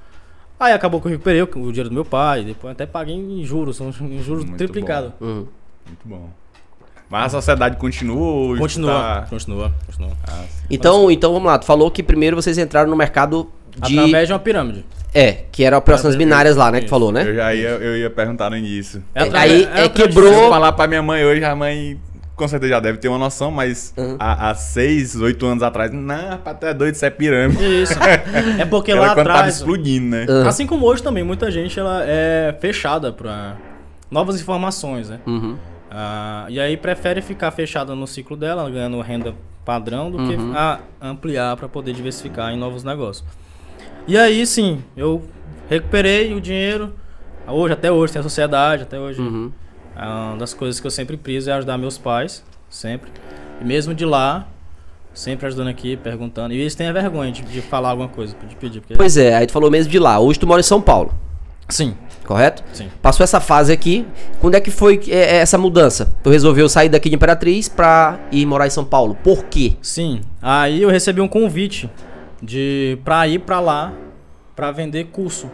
Aí 0.58 0.72
acabou 0.72 1.00
que 1.00 1.06
eu 1.06 1.10
recuperei 1.12 1.40
o 1.42 1.44
o 1.44 1.48
dinheiro 1.72 1.88
do 1.88 1.94
meu 1.94 2.04
pai, 2.04 2.44
depois 2.44 2.72
até 2.72 2.84
paguei 2.86 3.14
em 3.14 3.44
juros, 3.44 3.76
são 3.76 3.88
em 4.00 4.22
juros 4.22 4.44
Muito 4.44 4.58
triplicados. 4.58 5.12
Uhum. 5.20 5.46
muito 5.86 6.00
bom. 6.04 6.30
Mas 7.08 7.24
a 7.26 7.28
sociedade 7.40 7.76
continua 7.76 8.20
ou 8.20 8.56
Continua, 8.56 8.92
tá- 8.92 9.26
continua, 9.28 9.74
continua. 9.84 10.12
Ah. 10.28 10.44
Então, 10.70 11.10
então 11.10 11.32
vamos 11.32 11.48
lá. 11.48 11.58
Tu 11.58 11.64
falou 11.66 11.90
que 11.90 12.02
primeiro 12.04 12.36
vocês 12.36 12.56
entraram 12.56 12.88
no 12.88 12.94
mercado 12.96 13.50
de. 13.76 13.98
Através 13.98 14.28
de 14.28 14.32
uma 14.32 14.38
pirâmide. 14.38 14.84
É, 15.12 15.32
que 15.50 15.64
era 15.64 15.76
operações 15.76 16.14
Através- 16.14 16.28
binárias 16.28 16.56
lá, 16.56 16.70
né? 16.70 16.78
Que 16.78 16.84
tu 16.84 16.86
Isso. 16.86 16.90
falou, 16.90 17.10
né? 17.12 17.28
Eu 17.28 17.34
já 17.34 17.54
ia, 17.54 17.68
eu 17.70 17.96
ia 17.96 18.10
perguntar 18.10 18.48
no 18.50 18.56
início. 18.56 19.02
É 19.14 19.22
Aí, 19.36 19.64
é, 19.74 19.82
de- 19.84 19.90
quebrou- 19.90 20.32
Se 20.32 20.38
eu 20.44 20.48
falar 20.50 20.72
pra 20.72 20.86
minha 20.86 21.02
mãe 21.02 21.24
hoje, 21.24 21.44
a 21.44 21.54
mãe 21.56 21.98
com 22.36 22.48
certeza 22.48 22.70
já 22.74 22.80
deve 22.80 22.96
ter 22.98 23.08
uma 23.08 23.18
noção, 23.18 23.50
mas 23.50 23.92
Uhum. 23.98 24.16
há, 24.18 24.48
há 24.50 24.54
seis, 24.54 25.14
oito 25.16 25.44
anos 25.46 25.62
atrás, 25.62 25.92
não, 25.92 26.28
rapaz, 26.30 26.56
tu 26.58 26.64
é 26.66 26.72
doido, 26.72 26.94
isso 26.94 27.04
é 27.04 27.10
pirâmide. 27.10 27.62
Isso. 27.82 27.92
É 28.58 28.64
porque 28.64 28.94
lá 28.94 29.08
quando 29.14 29.26
tava 29.26 29.38
atrás. 29.40 29.56
explodindo, 29.56 30.06
né? 30.16 30.26
Uhum. 30.28 30.46
Assim 30.48 30.66
como 30.66 30.86
hoje 30.86 31.02
também, 31.02 31.22
muita 31.24 31.50
gente 31.50 31.78
ela 31.78 32.02
é 32.06 32.56
fechada 32.60 33.12
para 33.12 33.56
novas 34.10 34.40
informações, 34.40 35.10
né? 35.10 35.18
Uhum. 35.26 35.56
Ah, 35.90 36.46
e 36.48 36.58
aí 36.60 36.76
prefere 36.76 37.20
ficar 37.20 37.50
fechada 37.50 37.94
no 37.96 38.06
ciclo 38.06 38.36
dela, 38.36 38.70
ganhando 38.70 38.98
renda 39.00 39.34
padrão, 39.64 40.10
do 40.10 40.18
que 40.26 40.34
Uhum. 40.36 40.52
a- 40.56 40.78
ampliar 41.02 41.56
para 41.56 41.68
poder 41.68 41.92
diversificar 41.92 42.52
em 42.52 42.56
novos 42.56 42.84
negócios. 42.84 43.24
E 44.06 44.16
aí 44.18 44.46
sim, 44.46 44.82
eu 44.96 45.22
recuperei 45.68 46.32
o 46.34 46.40
dinheiro. 46.40 46.92
Hoje, 47.46 47.72
até 47.74 47.90
hoje, 47.90 48.12
tem 48.12 48.20
a 48.20 48.22
sociedade, 48.22 48.82
até 48.84 48.98
hoje. 48.98 49.20
Uhum. 49.20 49.50
Ah, 49.96 50.28
Uma 50.30 50.38
das 50.38 50.54
coisas 50.54 50.80
que 50.80 50.86
eu 50.86 50.90
sempre 50.90 51.16
priso 51.16 51.50
é 51.50 51.52
ajudar 51.54 51.76
meus 51.78 51.98
pais, 51.98 52.44
sempre. 52.68 53.10
E 53.60 53.64
mesmo 53.64 53.92
de 53.94 54.04
lá, 54.04 54.46
sempre 55.12 55.46
ajudando 55.46 55.68
aqui, 55.68 55.96
perguntando. 55.96 56.54
E 56.54 56.60
eles 56.60 56.74
têm 56.74 56.86
a 56.88 56.92
vergonha 56.92 57.32
de, 57.32 57.42
de 57.42 57.60
falar 57.60 57.90
alguma 57.90 58.08
coisa, 58.08 58.34
de 58.48 58.54
pedir. 58.56 58.80
Porque... 58.80 58.94
Pois 58.94 59.16
é, 59.16 59.34
aí 59.34 59.46
tu 59.46 59.52
falou 59.52 59.70
mesmo 59.70 59.90
de 59.90 59.98
lá. 59.98 60.18
Hoje 60.20 60.38
tu 60.38 60.46
mora 60.46 60.60
em 60.60 60.64
São 60.64 60.80
Paulo, 60.80 61.12
Sim, 61.68 61.94
correto? 62.24 62.62
sim. 62.72 62.88
Passou 63.02 63.22
essa 63.24 63.40
fase 63.40 63.72
aqui. 63.72 64.06
Quando 64.40 64.54
é 64.56 64.60
que 64.60 64.70
foi 64.70 65.00
é, 65.08 65.16
é, 65.16 65.36
essa 65.36 65.56
mudança? 65.58 66.12
Tu 66.22 66.30
resolveu 66.30 66.68
sair 66.68 66.88
daqui 66.88 67.08
de 67.08 67.16
Imperatriz 67.16 67.68
pra 67.68 68.18
ir 68.32 68.44
morar 68.46 68.66
em 68.66 68.70
São 68.70 68.84
Paulo. 68.84 69.16
Por 69.22 69.44
quê? 69.44 69.74
Sim. 69.82 70.20
Aí 70.40 70.82
eu 70.82 70.88
recebi 70.88 71.20
um 71.20 71.28
convite 71.28 71.88
de 72.42 72.98
para 73.04 73.26
ir 73.28 73.40
pra 73.40 73.60
lá 73.60 73.92
pra 74.56 74.70
vender 74.70 75.04
curso. 75.06 75.50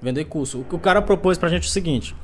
Vender 0.00 0.24
curso. 0.24 0.60
O 0.60 0.64
que 0.64 0.74
o 0.74 0.78
cara 0.78 1.02
propôs 1.02 1.36
pra 1.38 1.48
gente 1.48 1.64
é 1.64 1.66
o 1.66 1.70
seguinte: 1.70 2.14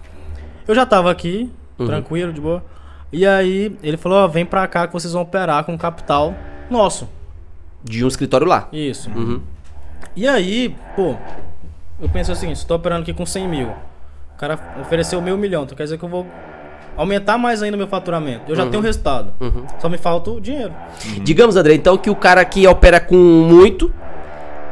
eu 0.67 0.75
já 0.75 0.87
tava 0.87 1.11
aqui, 1.11 1.51
Uhum. 1.79 1.87
tranquilo, 1.87 2.33
de 2.33 2.41
boa. 2.41 2.65
E 3.13 3.27
aí 3.27 3.77
ele 3.83 3.97
falou: 3.97 4.19
ó, 4.19 4.27
vem 4.27 4.45
pra 4.47 4.67
cá 4.67 4.87
que 4.87 4.93
vocês 4.93 5.13
vão 5.13 5.23
operar 5.23 5.65
com 5.65 5.77
capital 5.77 6.35
nosso. 6.71 7.09
De 7.85 8.05
um 8.05 8.09
escritório 8.09 8.47
lá. 8.47 8.69
Isso. 8.73 9.11
Uhum. 9.11 9.41
E 10.17 10.27
aí, 10.27 10.75
pô, 10.97 11.15
eu 12.01 12.09
pensei 12.09 12.33
o 12.33 12.37
seguinte: 12.37 12.57
estou 12.57 12.77
operando 12.77 13.03
aqui 13.03 13.13
com 13.13 13.27
100 13.27 13.49
mil. 13.49 13.69
O 13.69 14.39
cara 14.39 14.59
ofereceu 14.81 15.21
meio 15.23 15.37
milhão, 15.39 15.65
então 15.65 15.77
quer 15.77 15.85
dizer 15.85 15.99
que 15.99 16.05
eu 16.05 16.09
vou 16.09 16.27
aumentar 16.97 17.37
mais 17.39 17.63
ainda 17.63 17.77
o 17.77 17.79
meu 17.79 17.87
faturamento. 17.89 18.43
Eu 18.49 18.57
já 18.57 18.67
tenho 18.67 18.79
o 18.81 18.83
resultado. 18.85 19.33
Uhum. 19.41 19.65
Só 19.79 19.89
me 19.89 19.99
falta 19.99 20.31
o 20.31 20.41
dinheiro. 20.41 20.73
Digamos, 21.23 21.57
André, 21.57 21.75
então 21.75 21.97
que 21.99 22.09
o 22.11 22.15
cara 22.17 22.45
que 22.45 22.67
opera 22.67 22.99
com 23.01 23.15
muito. 23.17 23.93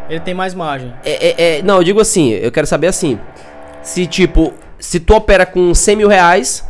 Ele 0.08 0.20
tem 0.20 0.34
mais 0.34 0.54
margem. 0.54 0.92
É, 1.04 1.28
é- 1.28 1.58
é- 1.58 1.62
não, 1.62 1.76
eu 1.76 1.84
digo 1.84 2.00
assim, 2.00 2.30
eu 2.30 2.52
quero 2.52 2.66
saber 2.66 2.86
assim. 2.88 3.18
Se 3.82 4.06
tipo, 4.06 4.52
se 4.78 5.00
tu 5.00 5.14
opera 5.14 5.44
com 5.46 5.74
100 5.74 5.96
mil 5.96 6.08
reais, 6.08 6.66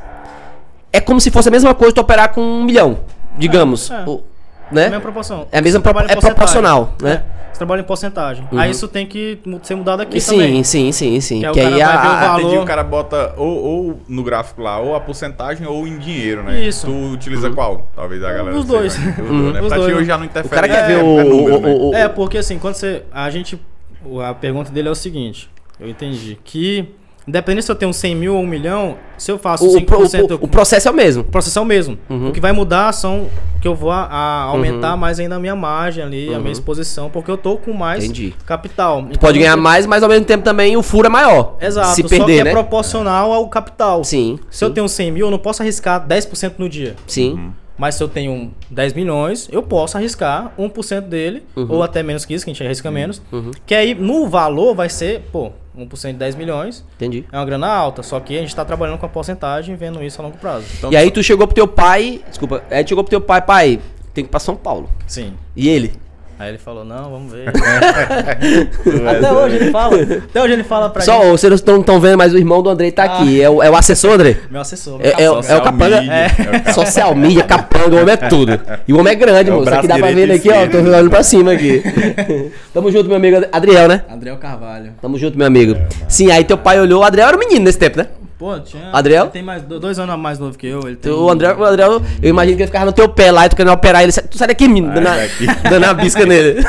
é 0.92 1.00
como 1.00 1.20
se 1.20 1.30
fosse 1.30 1.48
a 1.48 1.50
mesma 1.52 1.74
coisa 1.74 1.94
tu 1.94 2.00
operar 2.00 2.32
com 2.32 2.40
um 2.40 2.62
milhão, 2.64 2.98
digamos. 3.36 3.90
É, 3.90 3.94
é. 3.94 4.04
o- 4.06 4.22
É 4.66 4.70
a 4.70 4.74
né? 4.74 4.82
mesma 4.84 5.00
proporção. 5.00 5.46
É 5.52 5.58
a 5.58 5.62
mesma 5.62 5.80
pro- 5.80 5.98
é 6.08 6.16
proporcional, 6.16 6.94
né? 7.02 7.22
Você 7.54 7.58
trabalha 7.58 7.82
em 7.82 7.84
porcentagem. 7.84 8.44
Uhum. 8.50 8.58
Aí 8.58 8.72
isso 8.72 8.88
tem 8.88 9.06
que 9.06 9.38
ser 9.62 9.76
mudado 9.76 10.00
aqui 10.02 10.20
sim, 10.20 10.32
também. 10.32 10.64
sim, 10.64 10.90
sim, 10.90 11.20
sim. 11.20 11.38
Que 11.40 11.46
aí 11.46 11.52
Que, 11.52 11.60
o 11.60 11.66
aí 11.68 11.74
o 11.80 11.84
a, 11.84 11.88
a- 11.88 12.26
valor. 12.26 12.40
Entendi, 12.40 12.58
o 12.58 12.64
cara 12.64 12.82
bota 12.82 13.32
ou, 13.36 13.64
ou 13.64 14.00
no 14.08 14.24
gráfico 14.24 14.60
lá, 14.60 14.78
ou 14.80 14.96
a 14.96 15.00
porcentagem 15.00 15.64
ou 15.64 15.86
em 15.86 15.96
dinheiro, 15.96 16.42
né? 16.42 16.60
Isso. 16.60 16.86
Tu 16.86 16.92
utiliza 17.12 17.48
qual? 17.50 17.88
Talvez 17.94 18.22
a 18.24 18.32
galera 18.32 18.56
Os 18.58 18.64
dois. 18.64 18.98
Os 18.98 19.04
dois, 19.04 19.18
Uhum. 19.30 19.52
né? 19.52 19.60
Os 19.62 19.68
Pra 19.68 19.76
ti 19.76 19.82
dois. 19.82 19.96
hoje 19.96 20.04
já 20.06 20.16
não 20.16 20.24
o 20.24 20.26
interfere. 20.26 20.54
cara 20.54 20.68
quer 20.68 20.84
é- 20.84 20.86
ver 20.88 20.98
é 20.98 21.02
o, 21.02 21.24
número, 21.24 21.56
o- 21.56 21.60
né? 21.60 21.68
o- 21.68 21.90
o- 21.90 21.94
É, 21.94 22.08
porque 22.08 22.38
assim, 22.38 22.58
quando 22.58 22.74
você. 22.74 23.04
A 23.12 23.30
gente. 23.30 23.56
o- 24.04 24.20
A 24.20 24.34
pergunta 24.34 24.72
dele 24.72 24.88
é 24.88 24.90
o 24.90 24.94
seguinte. 24.96 25.48
Eu 25.78 25.88
entendi. 25.88 26.36
Que. 26.42 26.88
Independente 27.26 27.64
se 27.64 27.72
eu 27.72 27.76
tenho 27.76 27.92
100 27.92 28.14
mil 28.14 28.34
ou 28.36 28.42
1 28.42 28.46
milhão, 28.46 28.96
se 29.16 29.30
eu 29.32 29.38
faço 29.38 29.66
o, 29.66 29.72
5%. 29.72 30.30
o- 30.30 30.34
o- 30.34 30.44
o 30.44 30.48
processo 30.48 30.88
é 30.88 30.90
o 30.90 30.94
mesmo. 30.94 31.22
o 31.22 31.24
processo 31.24 31.58
é 31.58 31.62
o 31.62 31.64
mesmo. 31.64 31.96
Uhum. 32.10 32.28
O 32.28 32.32
que 32.32 32.40
vai 32.40 32.52
mudar 32.52 32.92
são 32.92 33.28
que 33.62 33.66
eu 33.68 33.74
vou 33.74 33.90
a- 33.90 34.04
a 34.04 34.42
aumentar 34.42 34.94
mais 34.96 35.18
ainda 35.18 35.36
a 35.36 35.38
minha 35.38 35.56
margem 35.56 36.04
ali, 36.04 36.34
a 36.34 36.38
minha 36.38 36.52
exposição, 36.52 37.08
porque 37.08 37.30
eu 37.30 37.38
tô 37.38 37.56
com 37.56 37.72
mais 37.72 38.00
Uhum. 38.04 38.10
Entendi. 38.10 38.34
capital. 38.44 39.06
Tu 39.10 39.18
pode 39.18 39.38
ganhar 39.38 39.56
mais, 39.56 39.86
mas 39.86 40.02
ao 40.02 40.08
mesmo 40.08 40.26
tempo 40.26 40.44
também 40.44 40.76
o 40.76 40.82
furo 40.82 41.06
é 41.06 41.10
maior. 41.10 41.56
Exato, 41.60 41.94
Se 41.94 42.02
só 42.02 42.08
perder, 42.08 42.38
que 42.38 42.44
né? 42.44 42.50
é 42.50 42.52
proporcional 42.52 43.32
ao 43.32 43.48
capital. 43.48 44.04
Sim. 44.04 44.38
Se 44.50 44.62
eu 44.62 44.68
tenho 44.70 44.86
100 44.88 45.10
mil, 45.10 45.26
eu 45.26 45.30
não 45.30 45.38
posso 45.38 45.62
arriscar 45.62 46.06
10% 46.06 46.56
no 46.58 46.68
dia. 46.68 46.94
Sim. 47.06 47.52
Mas 47.76 47.96
se 47.96 48.02
eu 48.02 48.08
tenho 48.08 48.52
10 48.70 48.92
milhões, 48.92 49.48
eu 49.50 49.62
posso 49.62 49.96
arriscar 49.96 50.52
1% 50.58 51.08
dele, 51.08 51.42
Uhum. 51.56 51.66
ou 51.70 51.82
até 51.82 52.02
menos 52.02 52.24
que 52.24 52.32
isso, 52.34 52.44
que 52.44 52.50
a 52.50 52.54
gente 52.54 52.64
arrisca 52.64 52.90
menos. 52.90 53.20
Que 53.66 53.74
aí 53.74 53.94
no 53.94 54.28
valor 54.28 54.74
vai 54.74 54.88
ser, 54.88 55.22
pô, 55.32 55.50
1% 55.76 56.12
de 56.12 56.18
10 56.18 56.36
milhões 56.36 56.84
Entendi. 56.94 57.24
é 57.32 57.36
uma 57.36 57.44
grana 57.44 57.66
alta, 57.66 58.02
só 58.02 58.20
que 58.20 58.36
a 58.38 58.40
gente 58.40 58.54
tá 58.54 58.64
trabalhando 58.64 58.98
com 58.98 59.06
a 59.06 59.08
porcentagem 59.08 59.74
vendo 59.74 60.02
isso 60.04 60.20
a 60.20 60.24
longo 60.24 60.38
prazo. 60.38 60.66
Então, 60.78 60.92
E 60.92 60.96
aí 60.96 61.10
tu 61.10 61.20
chegou 61.22 61.46
pro 61.48 61.54
teu 61.54 61.66
pai. 61.66 62.22
Desculpa, 62.28 62.62
aí 62.70 62.84
tu 62.84 62.90
chegou 62.90 63.02
pro 63.02 63.10
teu 63.10 63.20
pai, 63.20 63.42
pai, 63.42 63.80
tem 64.12 64.22
que 64.24 64.28
ir 64.28 64.30
pra 64.30 64.38
São 64.38 64.54
Paulo. 64.54 64.88
sim. 65.06 65.32
E 65.56 65.68
ele? 65.68 65.92
Aí 66.44 66.50
ele 66.50 66.58
falou, 66.58 66.84
não, 66.84 67.10
vamos 67.10 67.32
ver. 67.32 67.46
É 67.48 69.10
até 69.16 69.32
hoje 69.32 69.56
ele 69.56 69.70
fala. 69.70 69.96
Até 70.02 70.42
hoje 70.42 70.52
ele 70.52 70.62
fala 70.62 70.90
pra 70.90 71.00
Só, 71.00 71.22
gente. 71.22 71.30
vocês 71.30 71.62
não 71.64 71.80
estão 71.80 71.98
vendo, 71.98 72.18
mas 72.18 72.34
o 72.34 72.36
irmão 72.36 72.62
do 72.62 72.68
Andrei 72.68 72.92
tá 72.92 73.04
aqui. 73.04 73.40
É 73.40 73.48
o, 73.48 73.62
é 73.62 73.70
o 73.70 73.74
assessor, 73.74 74.12
Andrei? 74.12 74.36
Meu 74.50 74.60
assessor, 74.60 74.98
meu 74.98 75.06
É, 75.06 75.14
é, 75.16 75.24
é 75.24 75.30
o 75.56 75.62
capanga. 75.62 76.00
media, 76.02 76.12
é 76.12 76.28
ca- 76.60 76.72
Social 76.74 77.14
media, 77.14 77.42
capanga, 77.44 77.96
o 77.96 78.00
homem 78.02 78.12
é 78.12 78.16
tudo. 78.18 78.60
E 78.86 78.92
o 78.92 78.98
homem 78.98 79.14
é 79.14 79.16
grande, 79.16 79.48
É 79.48 79.52
moço. 79.54 79.72
Aqui 79.72 79.86
dá 79.88 79.96
pra 79.96 80.10
ver 80.10 80.30
aqui, 80.32 80.50
ó. 80.50 80.66
Tô 80.68 80.76
olhando 80.78 81.08
pra 81.08 81.22
cima 81.22 81.52
aqui. 81.52 81.82
Tamo 82.74 82.92
junto, 82.92 83.06
meu 83.08 83.16
amigo 83.16 83.42
Adriel, 83.50 83.88
né? 83.88 84.02
Adriel 84.06 84.36
Carvalho. 84.36 84.92
Tamo 85.00 85.16
junto, 85.16 85.38
meu 85.38 85.46
amigo. 85.46 85.74
Sim, 86.06 86.30
aí 86.30 86.44
teu 86.44 86.58
pai 86.58 86.78
olhou. 86.78 87.00
O 87.00 87.04
Adriel 87.04 87.28
era 87.28 87.36
um 87.38 87.40
menino 87.40 87.64
nesse 87.64 87.78
tempo, 87.78 87.96
né? 87.96 88.06
Pô, 88.38 88.58
tinha. 88.58 88.90
Adriel? 88.92 89.24
Ele 89.24 89.30
tem 89.30 89.42
mais, 89.42 89.62
do- 89.62 89.78
dois 89.78 89.98
anos 89.98 90.12
a 90.12 90.16
mais 90.16 90.38
novo 90.38 90.58
que 90.58 90.66
eu. 90.66 90.80
Ele 90.86 90.96
tem... 90.96 91.12
O 91.12 91.30
André, 91.30 91.54
o 91.54 91.64
Adriel, 91.64 92.02
eu 92.20 92.28
imagino 92.30 92.56
que 92.56 92.62
ele 92.64 92.66
ficava 92.66 92.84
no 92.86 92.92
teu 92.92 93.08
pé 93.08 93.30
lá 93.30 93.46
e 93.46 93.48
tu 93.48 93.54
querendo 93.56 93.72
operar 93.72 94.02
ele. 94.02 94.12
Tu 94.12 94.36
sai 94.36 94.48
daqui, 94.48 94.66
menino. 94.66 94.92
Dando, 94.92 95.06
dando 95.70 95.84
a 95.84 95.94
bisca 95.94 96.26
nele. 96.26 96.60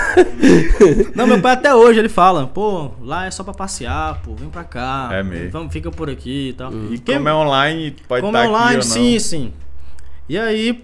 Não, 1.16 1.26
meu 1.26 1.42
pai 1.42 1.54
até 1.54 1.74
hoje 1.74 2.00
ele 2.00 2.10
fala, 2.10 2.46
pô, 2.48 2.92
lá 3.02 3.26
é 3.26 3.32
só 3.32 3.44
pra 3.44 3.54
passear, 3.54 4.22
pô, 4.24 4.36
vem 4.36 4.50
pra 4.50 4.64
cá. 4.64 5.10
É 5.12 5.24
mesmo. 5.24 5.50
Vamos, 5.52 5.74
fica 5.74 5.90
por 5.90 6.10
aqui 6.10 6.50
e 6.50 6.54
tal. 6.54 6.72
E 6.92 7.00
Quem- 7.00 7.16
como 7.16 7.30
é 7.30 7.34
online, 7.34 7.96
pode 8.08 8.22
como 8.22 8.38
estar 8.38 8.46
é 8.46 8.50
online, 8.50 8.66
aqui 8.66 8.74
ou 8.76 8.84
não. 8.84 8.84
sim, 8.94 9.20
sim. 9.20 9.54
E 10.30 10.38
aí. 10.38 10.84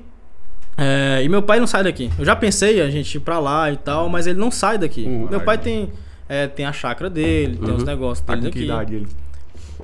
é, 0.77 1.21
e 1.23 1.29
meu 1.29 1.41
pai 1.43 1.59
não 1.59 1.67
sai 1.67 1.83
daqui. 1.83 2.09
Eu 2.17 2.25
já 2.25 2.35
pensei 2.35 2.81
a 2.81 2.89
gente 2.89 3.15
ir 3.15 3.19
pra 3.19 3.39
lá 3.39 3.71
e 3.71 3.77
tal, 3.77 4.09
mas 4.09 4.25
ele 4.27 4.39
não 4.39 4.49
sai 4.49 4.77
daqui. 4.77 5.03
Uhum. 5.05 5.27
Meu 5.29 5.41
pai 5.41 5.57
tem, 5.57 5.91
é, 6.27 6.47
tem 6.47 6.65
a 6.65 6.73
chácara 6.73 7.09
dele, 7.09 7.57
tem 7.57 7.73
os 7.75 7.83
negócios 7.83 8.25
Tá 8.25 8.33
dele 8.33 8.47
com 8.47 8.51
que 8.53 8.59
aqui. 8.59 8.65
idade 8.67 8.95
ele? 8.95 9.07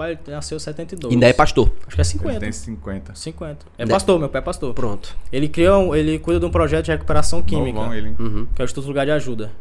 Meu 0.05 0.15
pai 0.15 0.19
nasceu 0.27 0.55
em 0.55 0.59
72. 0.59 1.13
Ainda 1.13 1.27
é 1.27 1.33
pastor. 1.33 1.71
Acho 1.87 1.95
que 1.95 2.01
é 2.01 2.03
Ele 2.03 2.05
50. 2.05 2.39
tem 2.39 2.51
50. 2.51 3.15
50. 3.15 3.65
É 3.77 3.81
Ainda- 3.83 3.93
pastor, 3.93 4.19
meu 4.19 4.29
pai 4.29 4.39
é 4.39 4.43
pastor. 4.43 4.73
Pronto. 4.73 5.15
Ele 5.31 5.47
cria 5.47 5.77
um, 5.77 5.95
ele 5.95 6.19
cuida 6.19 6.39
de 6.39 6.45
um 6.45 6.49
projeto 6.51 6.85
de 6.85 6.91
recuperação 6.91 7.41
química, 7.41 7.77
Novão 7.79 7.93
ele. 7.93 8.15
Uhum. 8.19 8.47
que 8.55 8.61
é 8.61 8.63
o 8.63 8.65
Instituto 8.65 8.87
Lugar 8.87 9.05
de 9.05 9.11
Ajuda. 9.11 9.51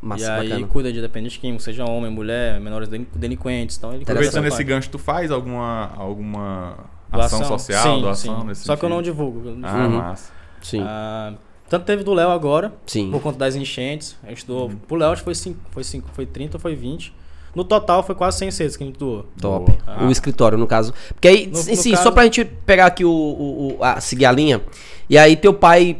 Massa, 0.00 0.24
e 0.24 0.26
aí 0.28 0.48
bacana. 0.48 0.66
cuida 0.66 0.92
de 0.92 1.00
dependentes 1.00 1.36
químicos, 1.38 1.62
seja 1.64 1.84
homem, 1.88 2.10
mulher, 2.10 2.58
menores 2.60 2.88
delin- 2.88 3.06
delinquentes. 3.14 3.76
Então 3.76 3.92
ele 3.94 4.02
Aproveitando 4.02 4.46
esse 4.46 4.64
gancho, 4.64 4.90
tu 4.90 4.98
faz 4.98 5.30
alguma, 5.30 5.92
alguma 5.96 6.76
Doação? 7.12 7.40
ação 7.40 7.56
social, 7.58 7.82
Sim, 7.96 8.00
doação 8.02 8.40
sim. 8.40 8.46
nesse 8.48 8.64
Só 8.64 8.74
que 8.74 8.84
eu 8.84 8.88
não 8.88 8.96
sentido? 8.96 9.12
divulgo. 9.12 9.58
Ah, 9.62 9.76
Uhum. 9.86 9.90
massa. 9.90 10.32
Sim. 10.60 10.82
Ah, 10.84 11.34
tanto 11.68 11.84
teve 11.86 12.02
do 12.02 12.12
Léo 12.14 12.30
agora, 12.30 12.72
Sim. 12.84 13.12
por 13.12 13.20
conta 13.22 13.38
das 13.38 13.54
enchentes. 13.54 14.16
A 14.24 14.28
gente 14.30 14.44
doou. 14.44 14.68
Uhum. 14.70 14.76
Pro 14.76 14.96
Léo 14.96 15.10
acho 15.12 15.20
que 15.22 15.24
foi, 15.24 15.34
cinco, 15.36 15.60
foi, 15.70 15.84
cinco, 15.84 16.08
foi 16.12 16.26
30 16.26 16.56
ou 16.56 16.60
foi 16.60 16.74
20. 16.74 17.14
No 17.54 17.64
total 17.64 18.02
foi 18.02 18.14
quase 18.14 18.38
100 18.38 18.50
cestas 18.50 18.76
que 18.76 18.82
a 18.84 18.86
gente 18.86 18.98
doou. 18.98 19.26
Top. 19.40 19.70
Boa. 19.84 20.04
O 20.06 20.10
escritório, 20.10 20.56
no 20.56 20.66
caso. 20.66 20.94
Porque 21.12 21.28
aí, 21.28 21.46
No- 21.46 21.58
em 21.60 21.70
no 21.70 21.76
si, 21.76 21.90
caso- 21.90 22.02
só 22.02 22.10
pra 22.10 22.24
gente 22.24 22.44
pegar 22.44 22.86
aqui 22.86 23.04
o. 23.04 23.10
o, 23.10 23.76
o- 23.78 23.84
a, 23.84 24.00
seguir 24.00 24.24
a 24.26 24.32
linha. 24.32 24.60
E 25.08 25.18
aí 25.18 25.36
teu 25.36 25.52
pai 25.52 25.98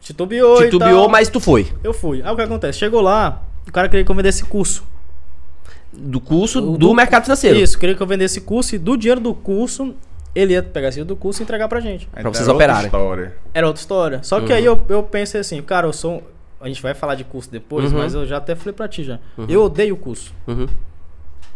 Titubeou 0.00 0.60
e 0.62 0.64
titubeou, 0.64 1.08
mas 1.08 1.28
tu 1.28 1.38
foi. 1.38 1.70
Eu 1.84 1.92
fui. 1.94 2.22
Aí 2.24 2.32
o 2.32 2.34
que 2.36 2.42
acontece? 2.42 2.78
Chegou 2.78 3.00
lá, 3.00 3.42
o 3.68 3.70
cara 3.70 3.88
queria 3.88 4.04
que 4.04 4.10
eu 4.10 4.14
vendesse 4.16 4.42
curso. 4.44 4.82
Do 5.92 6.20
curso 6.20 6.60
do, 6.60 6.78
do- 6.78 6.94
mercado 6.94 7.22
financeiro. 7.24 7.58
Isso, 7.58 7.78
queria 7.78 7.94
que 7.94 8.02
eu 8.02 8.06
vendesse 8.06 8.40
curso 8.40 8.74
e 8.74 8.78
do 8.78 8.96
dinheiro 8.96 9.20
do 9.20 9.34
curso, 9.34 9.94
ele 10.34 10.54
ia 10.54 10.62
pegar 10.62 10.88
esse 10.88 10.96
dinheiro 10.96 11.08
do 11.14 11.16
curso 11.16 11.42
e 11.42 11.44
entregar 11.44 11.68
pra 11.68 11.78
gente. 11.80 12.06
Pra 12.06 12.22
vocês 12.22 12.36
Era 12.48 12.52
outra 12.52 12.54
operarem. 12.54 12.86
História. 12.86 13.36
Era 13.52 13.66
outra 13.66 13.80
história. 13.80 14.20
Só 14.22 14.38
Uhum. 14.38 14.46
que 14.46 14.52
aí 14.54 14.64
eu, 14.64 14.80
eu 14.88 15.02
pensei 15.02 15.40
assim, 15.42 15.60
cara, 15.62 15.86
eu 15.86 15.92
sou. 15.92 16.22
Um- 16.62 16.64
A 16.64 16.68
gente 16.68 16.80
vai 16.82 16.94
falar 16.94 17.14
de 17.16 17.24
curso 17.24 17.50
depois, 17.50 17.92
Uhum. 17.92 17.98
mas 17.98 18.14
eu 18.14 18.26
já 18.26 18.36
até 18.38 18.54
falei 18.54 18.72
pra 18.72 18.88
ti 18.88 19.02
já. 19.04 19.18
Eu 19.48 19.64
odeio 19.64 19.96
curso. 19.96 20.32
Uhum. 20.46 20.66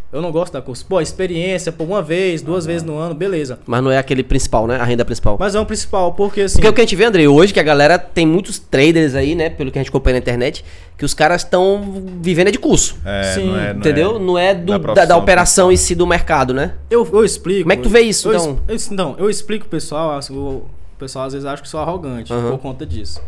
Eu 0.09 0.21
não 0.21 0.31
gosto 0.31 0.53
da 0.53 0.61
curso. 0.61 0.85
Pô, 0.85 1.01
experiência, 1.01 1.69
por 1.69 1.83
uma 1.83 2.01
vez, 2.01 2.41
duas 2.41 2.65
vezes 2.65 2.81
no 2.81 2.97
ano, 2.97 3.13
beleza. 3.13 3.59
Mas 3.67 3.83
não 3.83 3.91
é 3.91 3.97
aquele 3.97 4.23
principal, 4.23 4.65
né? 4.65 4.77
A 4.77 4.83
renda 4.85 5.03
principal. 5.03 5.35
Mas 5.37 5.53
é 5.53 5.59
o 5.59 5.65
principal, 5.65 6.13
porque 6.13 6.41
assim. 6.41 6.55
Porque 6.55 6.67
o 6.69 6.73
que 6.73 6.79
a 6.79 6.83
gente 6.85 6.95
vê, 6.95 7.03
André, 7.03 7.27
hoje 7.27 7.51
que 7.53 7.59
a 7.59 7.63
galera 7.63 7.99
tem 7.99 8.25
muitos 8.25 8.57
traders 8.57 9.15
aí, 9.15 9.35
né? 9.35 9.49
Pelo 9.49 9.69
que 9.69 9.77
a 9.77 9.81
gente 9.81 9.89
acompanha 9.89 10.13
na 10.13 10.19
internet, 10.19 10.63
que 10.97 11.03
os 11.03 11.13
caras 11.13 11.43
estão 11.43 12.01
vivendo 12.21 12.47
é 12.47 12.51
de 12.51 12.57
curso. 12.57 12.95
É, 13.03 13.23
Sim, 13.35 13.47
não 13.47 13.59
é, 13.59 13.73
não 13.73 13.79
entendeu? 13.81 14.15
é- 14.15 14.19
não 14.19 14.37
é 14.37 14.55
do- 14.55 14.79
da 14.79 14.93
da, 14.93 15.05
da 15.05 15.17
operação 15.17 15.69
em 15.73 15.75
si 15.77 15.93
do 15.93 16.07
mercado, 16.07 16.53
né? 16.53 16.75
Eu, 16.89 17.05
eu 17.11 17.25
explico. 17.25 17.63
Como 17.63 17.73
é 17.73 17.75
que 17.75 17.83
tu 17.83 17.89
vê 17.89 17.99
isso, 17.99 18.31
eu, 18.31 18.35
então? 18.39 18.59
eu, 18.65 18.77
não, 18.91 19.15
eu 19.17 19.29
explico 19.29 19.65
pro 19.65 19.71
pessoal, 19.77 20.17
o 20.31 20.33
o 20.33 20.65
pessoal 20.97 21.25
às 21.25 21.33
vezes 21.33 21.45
acha 21.45 21.61
que 21.61 21.67
sou 21.69 21.79
arrogante 21.81 22.31
Aham. 22.33 22.51
por 22.51 22.59
conta 22.59 22.85
disso. 22.85 23.21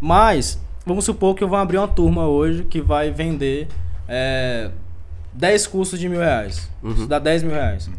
Mas, 0.00 0.58
vamos 0.86 1.04
supor 1.04 1.34
que 1.34 1.42
eu 1.44 1.48
vou 1.48 1.58
abrir 1.58 1.78
uma 1.78 1.88
turma 1.88 2.26
hoje 2.26 2.64
que 2.64 2.80
vai 2.80 3.10
vender 3.10 3.68
é, 4.08 4.70
10 5.32 5.66
cursos 5.66 5.98
de 5.98 6.08
mil 6.08 6.20
reais. 6.20 6.70
Uhum. 6.82 6.92
Isso 6.92 7.06
dá 7.06 7.18
10 7.18 7.42
mil 7.42 7.52
reais. 7.52 7.90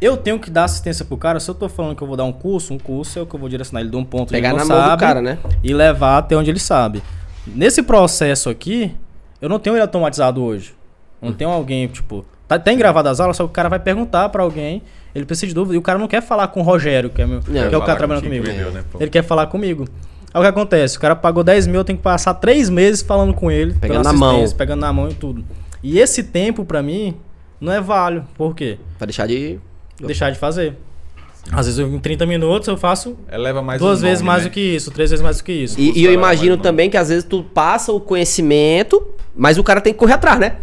Eu 0.00 0.16
tenho 0.16 0.38
que 0.38 0.50
dar 0.50 0.64
assistência 0.64 1.04
pro 1.04 1.16
cara. 1.16 1.40
Se 1.40 1.50
eu 1.50 1.54
tô 1.54 1.68
falando 1.68 1.96
que 1.96 2.02
eu 2.02 2.06
vou 2.06 2.16
dar 2.16 2.24
um 2.24 2.32
curso, 2.32 2.74
um 2.74 2.78
curso 2.78 3.18
é 3.18 3.22
o 3.22 3.26
que 3.26 3.34
eu 3.34 3.40
vou 3.40 3.48
direcionar 3.48 3.80
ele 3.80 3.90
de 3.90 3.96
um 3.96 4.04
ponto 4.04 4.30
Pegar 4.30 4.50
onde 4.50 4.58
na 4.58 4.62
ele 4.64 4.68
mão 4.68 4.78
não 4.78 4.84
do 4.84 4.90
sabe 4.90 5.00
cara, 5.00 5.22
né? 5.22 5.38
e 5.62 5.72
levar 5.72 6.18
até 6.18 6.36
onde 6.36 6.50
ele 6.50 6.58
sabe. 6.58 7.02
Nesse 7.46 7.82
processo 7.82 8.50
aqui, 8.50 8.94
eu 9.40 9.48
não 9.48 9.58
tenho 9.58 9.76
ele 9.76 9.82
automatizado 9.82 10.42
hoje. 10.42 10.74
Não 11.22 11.32
tenho 11.32 11.48
alguém, 11.50 11.86
tipo, 11.86 12.24
tá, 12.46 12.58
tem 12.58 12.76
gravado 12.76 13.08
as 13.08 13.18
aulas, 13.18 13.36
só 13.36 13.44
que 13.44 13.50
o 13.50 13.52
cara 13.52 13.70
vai 13.70 13.78
perguntar 13.78 14.28
pra 14.28 14.42
alguém, 14.42 14.82
ele 15.14 15.24
precisa 15.24 15.46
de 15.46 15.54
dúvida, 15.54 15.74
e 15.74 15.78
o 15.78 15.82
cara 15.82 15.98
não 15.98 16.06
quer 16.06 16.20
falar 16.20 16.48
com 16.48 16.60
o 16.60 16.62
Rogério, 16.62 17.08
que 17.08 17.22
é, 17.22 17.26
meu, 17.26 17.40
que 17.40 17.56
é 17.56 17.76
o 17.76 17.80
cara 17.80 17.96
trabalhando 17.96 18.24
comigo. 18.24 18.46
entendeu, 18.46 18.70
né? 18.70 18.84
Ele 19.00 19.08
quer 19.08 19.22
falar 19.22 19.46
comigo. 19.46 19.86
Aí 20.34 20.40
o 20.40 20.42
que 20.42 20.48
acontece? 20.48 20.96
O 20.96 21.00
cara 21.00 21.14
pagou 21.14 21.44
10 21.44 21.68
mil, 21.68 21.76
eu 21.76 21.84
tenho 21.84 21.96
que 21.96 22.02
passar 22.02 22.34
3 22.34 22.68
meses 22.68 23.00
falando 23.02 23.32
com 23.32 23.50
ele, 23.50 23.72
Pegando 23.80 24.02
na 24.02 24.12
mão. 24.12 24.44
pegando 24.50 24.80
na 24.80 24.92
mão 24.92 25.08
e 25.08 25.14
tudo. 25.14 25.44
E 25.82 25.98
esse 26.00 26.24
tempo, 26.24 26.64
pra 26.64 26.82
mim, 26.82 27.14
não 27.60 27.72
é 27.72 27.80
válido. 27.80 28.26
Por 28.36 28.54
quê? 28.54 28.78
Pra 28.98 29.06
deixar 29.06 29.28
de. 29.28 29.60
Deixar 30.00 30.30
de 30.30 30.38
fazer. 30.38 30.74
Às 31.52 31.66
vezes, 31.66 31.78
eu, 31.78 31.86
em 31.94 31.98
30 32.00 32.24
minutos, 32.26 32.66
eu 32.66 32.76
faço 32.76 33.16
Eleva 33.30 33.60
mais 33.62 33.78
duas 33.80 33.98
o 33.98 34.02
vezes 34.02 34.20
nome, 34.20 34.26
mais 34.28 34.42
né? 34.44 34.48
do 34.48 34.52
que 34.52 34.60
isso, 34.60 34.90
três 34.90 35.10
vezes 35.10 35.22
mais 35.22 35.36
do 35.38 35.44
que 35.44 35.52
isso. 35.52 35.78
E, 35.78 36.00
e 36.00 36.04
eu 36.04 36.12
imagino 36.12 36.52
mais 36.56 36.62
também 36.62 36.88
que 36.90 36.96
às 36.96 37.10
vezes 37.10 37.22
tu 37.22 37.44
passa 37.54 37.92
o 37.92 38.00
conhecimento, 38.00 39.06
mas 39.36 39.58
o 39.58 39.62
cara 39.62 39.80
tem 39.80 39.92
que 39.92 39.98
correr 39.98 40.14
atrás, 40.14 40.38
né? 40.40 40.56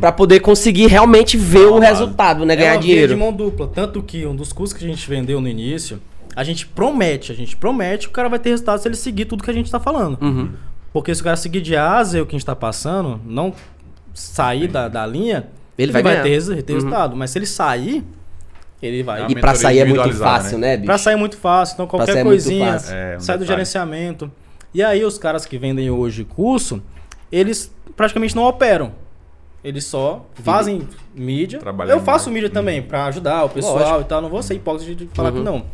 Pra 0.00 0.10
poder 0.12 0.40
conseguir 0.40 0.86
realmente 0.88 1.36
ver 1.36 1.60
o 1.60 1.74
Uhum. 1.74 1.78
Claro. 1.78 1.94
resultado, 1.94 2.44
né? 2.44 2.54
É 2.54 2.56
Ganhar 2.56 2.72
uma 2.74 2.80
via 2.80 2.90
dinheiro. 2.92 3.14
de 3.14 3.18
mão 3.18 3.32
dupla. 3.32 3.68
Tanto 3.72 4.02
que 4.02 4.26
um 4.26 4.34
dos 4.34 4.52
cursos 4.52 4.76
que 4.76 4.84
a 4.84 4.88
gente 4.88 5.08
vendeu 5.08 5.40
no 5.40 5.46
início, 5.48 6.00
a 6.40 6.44
gente 6.44 6.66
promete, 6.66 7.32
a 7.32 7.34
gente 7.34 7.56
promete 7.56 8.06
que 8.06 8.12
o 8.12 8.14
cara 8.14 8.28
vai 8.28 8.38
ter 8.38 8.50
resultado 8.50 8.78
se 8.80 8.86
ele 8.86 8.94
seguir 8.96 9.24
tudo 9.24 9.42
que 9.42 9.50
a 9.50 9.54
gente 9.54 9.70
tá 9.70 9.80
falando. 9.80 10.16
Uhum. 10.22 10.52
Porque 10.92 11.14
se 11.14 11.20
o 11.20 11.24
cara 11.24 11.36
seguir 11.36 11.60
de 11.60 11.74
A 11.76 11.96
a 11.98 12.04
Z 12.04 12.20
o 12.20 12.26
que 12.26 12.36
a 12.36 12.38
gente 12.38 12.46
tá 12.46 12.54
passando, 12.56 13.20
não 13.26 13.52
sair 14.14 14.68
da, 14.68 14.88
da 14.88 15.04
linha, 15.06 15.48
Ele 15.76 15.90
vai 15.92 16.02
ganhar. 16.02 16.22
ter, 16.22 16.62
ter 16.62 16.72
Uhum. 16.72 16.78
resultado. 16.78 17.16
Mas 17.16 17.30
se 17.30 17.38
ele 17.38 17.46
sair, 17.46 18.04
ele 18.82 19.02
vai. 19.02 19.22
É 19.22 19.24
E 19.24 19.34
mentoria 19.34 19.54
sair 19.56 19.78
é 19.80 19.84
muito 19.84 19.96
individualizada, 20.00 20.42
fácil, 20.44 20.58
né? 20.58 20.66
né, 20.68 20.76
bicho? 20.76 20.86
Pra 20.86 20.98
sair 20.98 21.14
é 21.14 21.16
muito 21.16 21.36
fácil, 21.36 21.74
então 21.74 21.86
sair 21.86 21.88
é 21.88 22.06
qualquer 22.06 22.14
muito 22.24 22.26
coisinha 22.26 22.72
fácil. 22.72 22.94
É, 22.94 23.16
um 23.16 23.20
sai 23.20 23.36
do 23.36 23.40
detalhe. 23.40 23.46
gerenciamento. 23.56 24.30
E 24.72 24.82
aí 24.82 25.04
os 25.04 25.18
caras 25.18 25.44
que 25.44 25.58
vendem 25.58 25.90
hoje 25.90 26.24
curso, 26.24 26.80
eles 27.32 27.74
praticamente 27.96 28.36
não 28.36 28.44
operam. 28.44 28.92
Eles 29.64 29.84
só 29.84 30.24
fazem 30.44 30.86
mídia. 31.14 31.58
Trabalham 31.58 31.96
Eu 31.96 32.00
faço 32.00 32.30
mídia 32.30 32.48
também 32.48 32.80
pra 32.80 33.06
ajudar 33.06 33.44
o 33.44 33.48
pessoal 33.48 33.76
Lógico. 33.78 34.00
e 34.02 34.04
tal. 34.04 34.22
Não 34.22 34.28
vou 34.28 34.40
ser 34.42 34.54
hipócrita 34.54 34.94
de 34.94 35.08
falar 35.12 35.32
que 35.32 35.38
Uhum. 35.38 35.44
não. 35.44 35.64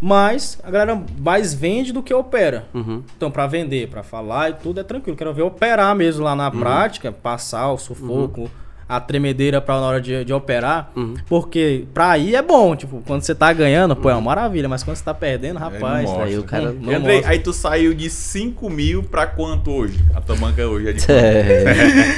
Mas 0.00 0.58
a 0.62 0.70
galera 0.70 1.02
mais 1.18 1.52
vende 1.52 1.92
do 1.92 2.02
que 2.02 2.14
opera. 2.14 2.66
Uhum. 2.72 3.02
Então, 3.16 3.30
pra 3.30 3.46
vender, 3.46 3.88
pra 3.88 4.02
falar 4.02 4.50
e 4.50 4.54
tudo 4.54 4.78
é 4.80 4.84
tranquilo. 4.84 5.16
Quero 5.16 5.34
ver 5.34 5.42
operar 5.42 5.94
mesmo 5.96 6.22
lá 6.24 6.30
Uhum. 6.32 6.36
na 6.36 6.50
prática, 6.50 7.10
passar 7.10 7.72
o 7.72 7.78
sufoco, 7.78 8.48
a 8.88 8.98
tremedeira 9.00 9.60
pra 9.60 9.74
na 9.80 9.86
hora 9.86 10.00
de, 10.00 10.24
de 10.24 10.32
operar. 10.32 10.90
Uhum. 10.96 11.14
Porque 11.28 11.84
pra 11.92 12.10
aí 12.12 12.34
é 12.34 12.40
bom, 12.42 12.74
tipo, 12.74 13.02
quando 13.06 13.22
você 13.22 13.34
tá 13.34 13.52
ganhando, 13.52 13.94
pô, 13.94 14.08
é 14.08 14.14
uma 14.14 14.20
maravilha, 14.22 14.68
mas 14.68 14.82
quando 14.82 14.96
você 14.96 15.04
tá 15.04 15.12
perdendo, 15.12 15.58
rapaz. 15.58 16.08
não 16.08 16.22
Aí 16.22 16.38
o 16.38 16.42
cara. 16.42 16.72
Não 16.80 16.92
E 16.92 16.94
Andrei, 16.94 17.16
mostra. 17.16 17.32
aí 17.32 17.38
tu 17.38 17.52
saiu 17.52 17.92
de 17.94 18.08
5 18.08 18.70
mil 18.70 19.02
pra 19.02 19.26
quanto 19.26 19.70
hoje? 19.70 19.98
A 20.14 20.20
tua 20.20 20.36
banca 20.36 20.66
hoje 20.66 20.88
é 20.88 20.92
de 20.92 21.00
quanto? 21.06 21.18
É. 21.18 22.14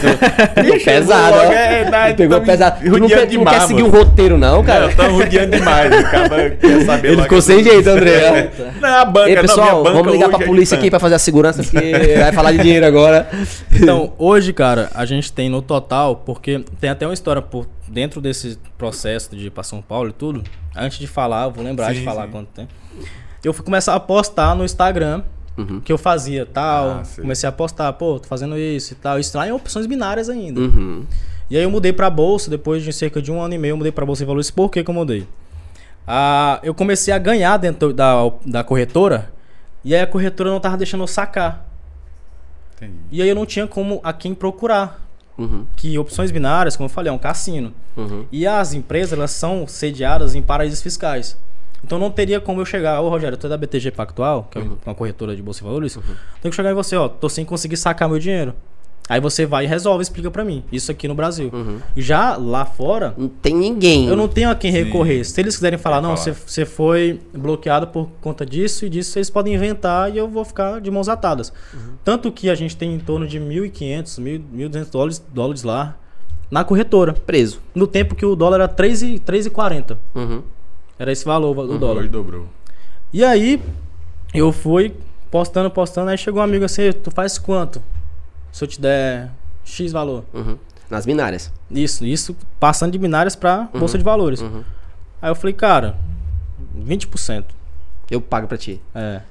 Tu- 0.00 0.54
pegou 0.54 0.80
pesado, 0.84 1.36
logo, 1.36 1.52
é, 1.52 1.90
não, 1.90 2.14
Tu 2.14 2.16
Pegou 2.16 2.40
tá 2.40 2.46
pesado. 2.46 2.80
Tu 2.84 2.98
não, 2.98 3.06
de 3.06 3.38
não 3.38 3.44
quer 3.44 3.60
seguir 3.62 3.82
um 3.82 3.90
roteiro, 3.90 4.38
não, 4.38 4.62
cara? 4.64 4.86
Não, 4.88 4.94
tá 4.94 5.06
rodeando 5.08 5.56
demais. 5.56 5.86
O 5.94 6.10
cara 6.10 6.50
quer 6.50 6.80
saber 6.84 7.12
Ele 7.12 7.22
ficou 7.22 7.40
sem 7.42 7.62
jeito, 7.62 7.88
André. 7.88 8.50
Não, 8.80 8.88
a 8.88 9.04
banca, 9.04 9.28
Ei, 9.30 9.34
não, 9.36 9.42
pessoal, 9.42 9.66
minha 9.70 9.82
banca 9.82 9.92
vamos 9.96 10.12
ligar 10.12 10.26
hoje 10.28 10.36
pra 10.36 10.44
é 10.44 10.46
polícia 10.46 10.76
aqui 10.78 10.90
pra 10.90 10.98
fazer 11.00 11.14
a 11.14 11.18
segurança, 11.18 11.62
porque 11.62 12.14
vai 12.18 12.32
falar 12.32 12.52
de 12.52 12.58
dinheiro 12.58 12.84
agora. 12.84 13.28
Então, 13.72 14.12
hoje, 14.18 14.52
cara, 14.52 14.90
a 14.94 15.04
gente 15.06 15.32
tem 15.32 15.48
no 15.48 15.62
total, 15.62 16.13
porque 16.16 16.64
tem 16.80 16.90
até 16.90 17.06
uma 17.06 17.14
história 17.14 17.40
por 17.42 17.66
dentro 17.88 18.20
desse 18.20 18.58
processo 18.78 19.34
de 19.36 19.46
ir 19.46 19.50
pra 19.50 19.62
São 19.62 19.80
Paulo 19.82 20.10
e 20.10 20.12
tudo. 20.12 20.42
Antes 20.76 20.98
de 20.98 21.06
falar, 21.06 21.44
eu 21.44 21.50
vou 21.50 21.64
lembrar 21.64 21.88
Sim, 21.92 22.00
de 22.00 22.04
falar 22.04 22.26
sim. 22.26 22.32
quanto 22.32 22.48
tem. 22.48 22.68
Eu 23.42 23.52
fui 23.52 23.64
começar 23.64 23.94
a 23.94 24.00
postar 24.00 24.54
no 24.54 24.64
Instagram 24.64 25.22
Uhum. 25.56 25.80
que 25.80 25.92
eu 25.92 25.98
fazia 25.98 26.44
tal. 26.44 26.90
Ah, 26.90 27.02
comecei 27.14 27.48
a 27.48 27.52
postar, 27.52 27.92
pô, 27.92 28.18
tô 28.18 28.26
fazendo 28.26 28.58
isso 28.58 28.92
e 28.92 28.96
tal. 28.96 29.20
Isso 29.20 29.36
lá 29.38 29.46
em 29.46 29.52
opções 29.52 29.86
binárias 29.86 30.28
ainda. 30.28 30.60
Uhum. 30.60 31.04
E 31.48 31.56
aí 31.56 31.62
eu 31.62 31.70
mudei 31.70 31.92
pra 31.92 32.10
bolsa, 32.10 32.50
depois 32.50 32.82
de 32.82 32.92
cerca 32.92 33.22
de 33.22 33.30
um 33.30 33.40
ano 33.40 33.54
e 33.54 33.58
meio, 33.58 33.72
eu 33.72 33.76
mudei 33.76 33.92
pra 33.92 34.04
bolsa 34.04 34.24
de 34.24 34.26
valores. 34.26 34.50
Por 34.50 34.68
que, 34.70 34.82
que 34.82 34.90
eu 34.90 34.94
mudei? 34.94 35.28
Ah, 36.06 36.58
eu 36.62 36.74
comecei 36.74 37.14
a 37.14 37.18
ganhar 37.18 37.56
dentro 37.56 37.92
da, 37.92 38.14
da 38.44 38.64
corretora, 38.64 39.32
e 39.84 39.94
aí 39.94 40.00
a 40.00 40.06
corretora 40.06 40.50
não 40.50 40.58
tava 40.58 40.76
deixando 40.76 41.02
eu 41.02 41.06
sacar. 41.06 41.64
Entendi. 42.76 42.94
E 43.12 43.22
aí 43.22 43.28
eu 43.28 43.34
não 43.34 43.46
tinha 43.46 43.66
como 43.66 44.00
a 44.02 44.12
quem 44.12 44.34
procurar. 44.34 45.03
Uhum. 45.36 45.66
Que 45.76 45.98
opções 45.98 46.30
binárias, 46.30 46.76
como 46.76 46.86
eu 46.86 46.90
falei, 46.92 47.10
é 47.10 47.12
um 47.12 47.18
cassino. 47.18 47.72
Uhum. 47.96 48.24
E 48.30 48.46
as 48.46 48.72
empresas, 48.72 49.12
elas 49.12 49.30
são 49.30 49.66
sediadas 49.66 50.34
em 50.34 50.42
paraísos 50.42 50.80
fiscais. 50.82 51.36
Então 51.82 51.98
não 51.98 52.10
teria 52.10 52.40
como 52.40 52.60
eu 52.60 52.64
chegar, 52.64 53.00
ô 53.02 53.10
Rogério, 53.10 53.34
eu 53.34 53.38
tô 53.38 53.46
da 53.46 53.58
BTG 53.58 53.90
Pactual, 53.90 54.48
que 54.50 54.58
é 54.58 54.62
uma 54.86 54.94
corretora 54.94 55.36
de 55.36 55.42
bolsa 55.42 55.60
de 55.60 55.66
valores, 55.66 55.92
tenho 56.40 56.50
que 56.50 56.56
chegar 56.56 56.70
em 56.70 56.74
você, 56.74 56.96
ó, 56.96 57.08
tô 57.08 57.28
sem 57.28 57.44
conseguir 57.44 57.76
sacar 57.76 58.08
meu 58.08 58.18
dinheiro. 58.18 58.54
Aí 59.06 59.20
você 59.20 59.44
vai 59.44 59.64
e 59.64 59.66
resolve, 59.68 60.02
explica 60.02 60.30
pra 60.30 60.42
mim. 60.44 60.64
Isso 60.72 60.90
aqui 60.90 61.06
no 61.06 61.14
Brasil. 61.14 61.50
Uhum. 61.52 61.78
Já 61.94 62.36
lá 62.36 62.64
fora, 62.64 63.14
Não 63.18 63.28
tem 63.28 63.54
ninguém. 63.54 64.06
eu 64.06 64.16
não 64.16 64.26
tenho 64.26 64.48
a 64.48 64.54
quem 64.54 64.72
Sim. 64.72 64.84
recorrer. 64.84 65.24
Se 65.24 65.38
eles 65.40 65.54
quiserem 65.54 65.78
falar, 65.78 66.00
não, 66.00 66.16
falar. 66.16 66.16
você 66.16 66.32
você 66.32 66.64
foi 66.64 67.20
bloqueado 67.34 67.88
por 67.88 68.08
conta 68.22 68.46
disso 68.46 68.86
e 68.86 68.88
disso, 68.88 69.18
eles 69.18 69.28
podem 69.28 69.52
inventar 69.54 70.10
e 70.10 70.16
eu 70.16 70.26
vou 70.26 70.42
ficar 70.44 70.80
de 70.80 70.90
mãos 70.90 71.08
atadas. 71.08 71.52
Tanto 72.02 72.32
que 72.32 72.48
a 72.48 72.54
gente 72.54 72.76
tem 72.76 72.94
em 72.94 72.98
torno 72.98 73.26
de 73.26 73.38
1.500, 73.38 74.18
1.200 74.20 74.90
dólares, 74.90 75.24
dólares 75.32 75.62
lá 75.62 75.96
na 76.50 76.64
corretora. 76.64 77.12
Preso. 77.12 77.60
No 77.74 77.86
tempo 77.86 78.14
que 78.14 78.24
o 78.24 78.34
dólar 78.34 78.56
era 78.60 78.68
3,40. 78.68 79.20
3,40. 79.20 79.96
Uhum. 80.14 80.42
Era 80.98 81.12
esse 81.12 81.24
valor 81.26 81.54
do 81.66 81.78
dólar. 81.78 82.00
Hoje 82.00 82.08
dobrou. 82.08 82.46
E 83.12 83.22
aí, 83.22 83.60
eu 84.32 84.50
fui 84.50 84.94
postando, 85.30 85.70
postando, 85.70 86.10
aí 86.10 86.16
chegou 86.16 86.40
um 86.40 86.44
amigo 86.44 86.64
assim, 86.64 86.90
tu 86.92 87.10
faz 87.10 87.36
quanto? 87.36 87.82
Se 88.54 88.62
eu 88.62 88.68
te 88.68 88.80
der 88.80 89.30
X 89.64 89.90
valor. 89.90 90.24
Uhum. 90.32 90.56
Nas 90.88 91.04
binárias. 91.04 91.52
Isso, 91.68 92.06
isso 92.06 92.36
passando 92.60 92.92
de 92.92 92.98
binárias 92.98 93.34
pra 93.34 93.68
bolsa 93.74 93.98
de 93.98 94.04
valores. 94.04 94.40
Uhum. 94.40 94.62
Aí 95.20 95.28
eu 95.28 95.34
falei, 95.34 95.52
cara, 95.52 95.96
20%. 96.78 97.46
Eu 98.08 98.20
pago 98.20 98.46
pra 98.46 98.56
ti. 98.56 98.80
É. 98.94 99.22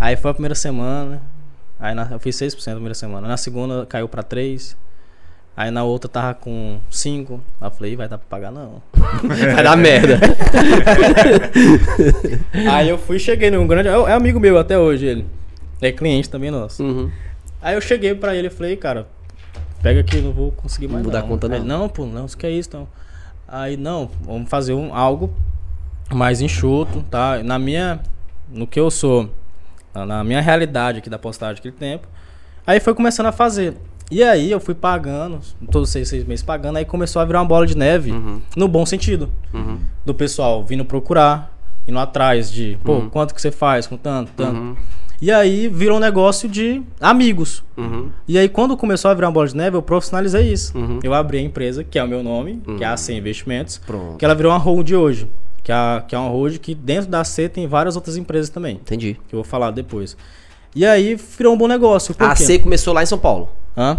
Aí 0.00 0.16
foi 0.16 0.32
a 0.32 0.34
primeira 0.34 0.56
semana. 0.56 1.22
Aí 1.78 1.94
na, 1.94 2.08
eu 2.10 2.18
fiz 2.18 2.34
6% 2.34 2.66
na 2.66 2.72
primeira 2.72 2.94
semana. 2.94 3.28
Na 3.28 3.36
segunda 3.36 3.86
caiu 3.86 4.08
pra 4.08 4.24
3. 4.24 4.76
Aí 5.56 5.70
na 5.70 5.84
outra 5.84 6.08
tava 6.10 6.34
com 6.34 6.80
5. 6.90 7.40
Aí 7.60 7.68
eu 7.68 7.70
falei, 7.70 7.92
"Ih, 7.92 7.96
vai 7.96 8.08
dar 8.08 8.18
pra 8.18 8.26
pagar 8.28 8.50
não. 8.50 8.82
Vai 9.54 9.62
dar 9.62 9.76
merda. 9.76 10.18
Aí 12.72 12.88
eu 12.88 12.98
fui 12.98 13.20
cheguei 13.20 13.48
num 13.48 13.64
grande. 13.64 13.88
É 13.88 13.92
é 13.92 14.12
amigo 14.12 14.40
meu 14.40 14.58
até 14.58 14.76
hoje 14.76 15.06
ele. 15.06 15.26
É 15.80 15.92
cliente 15.92 16.28
também 16.28 16.50
nosso. 16.50 16.82
Uhum. 16.82 17.10
Aí 17.66 17.74
eu 17.74 17.80
cheguei 17.80 18.14
pra 18.14 18.32
ele 18.36 18.46
e 18.46 18.50
falei, 18.50 18.76
cara, 18.76 19.08
pega 19.82 19.98
aqui, 19.98 20.18
não 20.20 20.30
vou 20.30 20.52
conseguir 20.52 20.86
mais. 20.86 20.98
Não 21.04 21.10
vou 21.10 21.12
dar 21.20 21.26
conta, 21.26 21.48
não. 21.48 21.56
ele, 21.56 21.64
não, 21.64 21.88
pô, 21.88 22.06
não, 22.06 22.24
isso 22.24 22.38
que 22.38 22.46
é 22.46 22.50
isso, 22.52 22.68
então. 22.68 22.86
Aí, 23.48 23.76
não, 23.76 24.08
vamos 24.24 24.48
fazer 24.48 24.72
um, 24.72 24.94
algo 24.94 25.34
mais 26.14 26.40
enxuto, 26.40 27.02
tá? 27.10 27.42
Na 27.42 27.58
minha. 27.58 27.98
No 28.48 28.68
que 28.68 28.78
eu 28.78 28.88
sou, 28.88 29.28
na- 29.92 30.22
minha 30.22 30.40
realidade 30.40 30.98
aqui 30.98 31.10
da 31.10 31.18
postagem 31.18 31.56
daquele 31.56 31.74
tempo. 31.74 32.06
Aí 32.64 32.78
foi 32.78 32.94
começando 32.94 33.26
a 33.26 33.32
fazer. 33.32 33.76
E 34.12 34.22
aí 34.22 34.48
eu 34.48 34.60
fui 34.60 34.72
pagando, 34.76 35.40
todos 35.68 35.90
seis, 35.90 36.08
seis 36.08 36.22
meses 36.22 36.44
pagando, 36.44 36.76
aí 36.76 36.84
começou 36.84 37.20
a 37.20 37.24
virar 37.24 37.40
uma 37.40 37.48
bola 37.48 37.66
de 37.66 37.76
neve, 37.76 38.12
no 38.56 38.68
bom 38.68 38.86
sentido. 38.86 39.28
Uhum. 39.52 39.80
Do 40.04 40.14
pessoal 40.14 40.62
vindo 40.62 40.84
procurar, 40.84 41.52
indo 41.88 41.98
atrás 41.98 42.48
de, 42.48 42.78
pô, 42.84 43.00
quanto 43.10 43.34
que 43.34 43.42
você 43.42 43.50
faz 43.50 43.88
com 43.88 43.96
tanto, 43.96 44.30
tanto. 44.36 44.76
Uhum. 45.20 45.26
E 45.28 45.32
aí 45.32 45.68
virou 45.68 45.96
um 45.96 46.00
negócio 46.00 46.48
de 46.48 46.82
amigos. 47.00 47.62
Uhum. 47.76 48.10
E 48.26 48.38
aí 48.38 48.48
quando 48.48 48.76
começou 48.76 49.10
a 49.10 49.14
virar 49.14 49.28
uma 49.28 49.32
bola 49.32 49.48
de 49.48 49.56
neve, 49.56 49.76
eu 49.76 49.82
profissionalizei 49.82 50.52
isso. 50.52 50.76
Uhum. 50.76 51.00
Eu 51.02 51.14
abri 51.14 51.38
a 51.38 51.42
empresa, 51.42 51.82
que 51.84 51.98
é 51.98 52.04
o 52.04 52.08
meu 52.08 52.22
nome, 52.22 52.62
que 52.76 52.84
é 52.84 52.86
a 52.86 52.92
AC 52.92 53.10
Investimentos, 53.10 53.78
Pronto. 53.86 54.18
que 54.18 54.24
ela 54.24 54.34
virou 54.34 54.52
uma 54.52 54.58
hold 54.58 54.90
hoje. 54.92 55.28
Que 55.62 55.72
é, 55.72 56.02
que 56.06 56.14
é 56.14 56.18
uma 56.18 56.28
hold 56.30 56.58
que 56.58 56.74
dentro 56.74 57.10
da 57.10 57.20
AC 57.20 57.48
tem 57.52 57.66
várias 57.66 57.96
outras 57.96 58.16
empresas 58.16 58.50
também, 58.50 58.76
Entendi. 58.76 59.18
que 59.28 59.34
eu 59.34 59.38
vou 59.38 59.44
falar 59.44 59.72
depois. 59.72 60.16
E 60.74 60.84
aí 60.86 61.16
virou 61.16 61.54
um 61.54 61.58
bom 61.58 61.66
negócio. 61.66 62.14
A? 62.18 62.32
AC 62.32 62.58
começou 62.62 62.92
lá 62.94 63.02
em 63.02 63.06
São 63.06 63.18
Paulo. 63.18 63.48
Hã? 63.76 63.98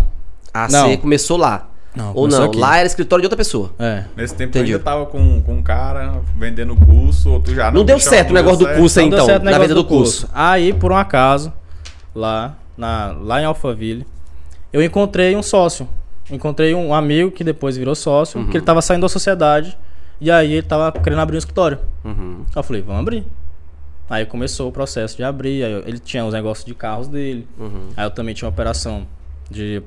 A 0.53 0.65
AC 0.65 0.71
Não. 0.71 0.97
começou 0.97 1.35
lá. 1.35 1.69
Não, 1.97 2.11
Ou 2.15 2.27
não, 2.27 2.43
aqui. 2.43 2.57
lá 2.57 2.77
era 2.77 2.85
escritório 2.87 3.21
de 3.21 3.25
outra 3.25 3.37
pessoa. 3.37 3.71
É. 3.79 4.03
Nesse 4.15 4.35
tempo 4.35 4.49
Entendi. 4.51 4.71
eu 4.71 4.77
ainda 4.77 4.83
tava 4.91 5.05
com, 5.07 5.41
com 5.41 5.55
um 5.55 5.63
cara 5.63 6.21
vendendo 6.37 6.75
curso, 6.75 7.29
outro 7.31 7.53
já 7.55 7.65
Não, 7.71 7.79
não. 7.79 7.85
deu 7.85 7.95
bichão, 7.97 8.11
certo 8.11 8.29
o 8.29 8.33
negócio 8.33 8.59
do 8.59 8.67
curso 8.75 8.99
aí, 8.99 9.05
Não 9.05 9.09
deu 9.09 9.17
então. 9.17 9.25
certo 9.25 9.41
o 9.41 9.45
Na 9.45 9.51
negócio 9.51 9.67
venda 9.69 9.81
do 9.81 9.85
curso. 9.87 10.29
Aí, 10.33 10.73
por 10.73 10.91
um 10.91 10.95
acaso, 10.95 11.51
lá, 12.13 12.55
na, 12.77 13.15
lá 13.19 13.41
em 13.41 13.45
Alphaville, 13.45 14.05
eu 14.71 14.83
encontrei 14.83 15.35
um 15.35 15.41
sócio. 15.43 15.87
Encontrei 16.29 16.75
um 16.75 16.93
amigo 16.93 17.31
que 17.31 17.43
depois 17.43 17.77
virou 17.77 17.95
sócio, 17.95 18.39
Uhum. 18.39 18.47
que 18.49 18.57
ele 18.57 18.65
tava 18.65 18.81
saindo 18.81 19.01
da 19.01 19.09
sociedade. 19.09 19.77
E 20.19 20.29
aí 20.29 20.53
ele 20.53 20.61
tava 20.67 20.91
querendo 20.91 21.19
abrir 21.19 21.35
um 21.35 21.39
escritório. 21.39 21.79
Uhum. 22.03 22.41
Aí 22.47 22.51
eu 22.55 22.63
falei, 22.63 22.81
vamos 22.81 23.01
abrir. 23.01 23.23
Aí 24.09 24.25
começou 24.25 24.67
o 24.69 24.71
processo 24.71 25.15
de 25.17 25.23
abrir. 25.23 25.63
Aí 25.63 25.71
eu- 25.71 25.83
ele 25.87 25.99
tinha 25.99 26.25
os 26.25 26.33
negócios 26.33 26.65
de 26.65 26.73
carros 26.73 27.07
dele. 27.07 27.47
Uhum. 27.59 27.89
Aí 27.95 28.05
eu 28.05 28.11
também 28.11 28.33
tinha 28.35 28.47
uma 28.47 28.51
operação 28.53 29.05
de. 29.49 29.81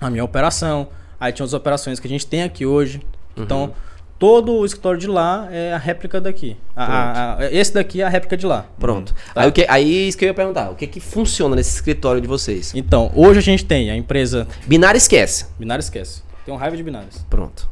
A 0.00 0.08
minha 0.10 0.24
operação. 0.24 0.88
Aí 1.20 1.32
tinha 1.32 1.44
as 1.44 1.52
operações 1.52 2.00
que 2.00 2.06
a 2.06 2.10
gente 2.10 2.26
tem 2.26 2.42
aqui 2.42 2.64
hoje. 2.64 3.02
Uhum. 3.36 3.44
Então, 3.44 3.74
todo 4.18 4.52
o 4.52 4.64
escritório 4.64 4.98
de 4.98 5.06
lá 5.06 5.48
é 5.52 5.72
a 5.74 5.78
réplica 5.78 6.20
daqui. 6.20 6.56
A- 6.74 7.36
a- 7.38 7.52
esse 7.52 7.74
daqui 7.74 8.00
é 8.00 8.04
a 8.04 8.08
réplica 8.08 8.36
de 8.36 8.46
lá. 8.46 8.66
Pronto. 8.78 9.14
Tá. 9.34 9.42
Aí, 9.42 9.48
o 9.48 9.52
que, 9.52 9.66
aí 9.68 10.08
isso 10.08 10.16
que 10.18 10.24
eu 10.24 10.28
ia 10.28 10.34
perguntar. 10.34 10.70
O 10.70 10.74
que 10.74 10.86
que 10.86 10.98
funciona 11.00 11.54
nesse 11.56 11.74
escritório 11.74 12.20
de 12.20 12.26
vocês? 12.26 12.72
Então, 12.74 13.12
hoje 13.14 13.38
a 13.38 13.42
gente 13.42 13.64
tem 13.64 13.90
a 13.90 13.96
empresa. 13.96 14.48
Binário 14.66 14.96
esquece. 14.98 15.46
Binário 15.58 15.80
esquece. 15.82 16.22
Tem 16.44 16.54
um 16.54 16.56
raiva 16.56 16.76
de 16.76 16.82
binários. 16.82 17.24
Pronto. 17.28 17.68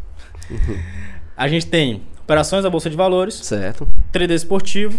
A 1.36 1.48
gente 1.48 1.66
tem 1.66 2.02
operações 2.22 2.62
da 2.62 2.70
Bolsa 2.70 2.90
de 2.90 2.96
Valores, 2.96 3.34
Certo. 3.34 3.88
3D 4.12 4.34
esportivo, 4.34 4.98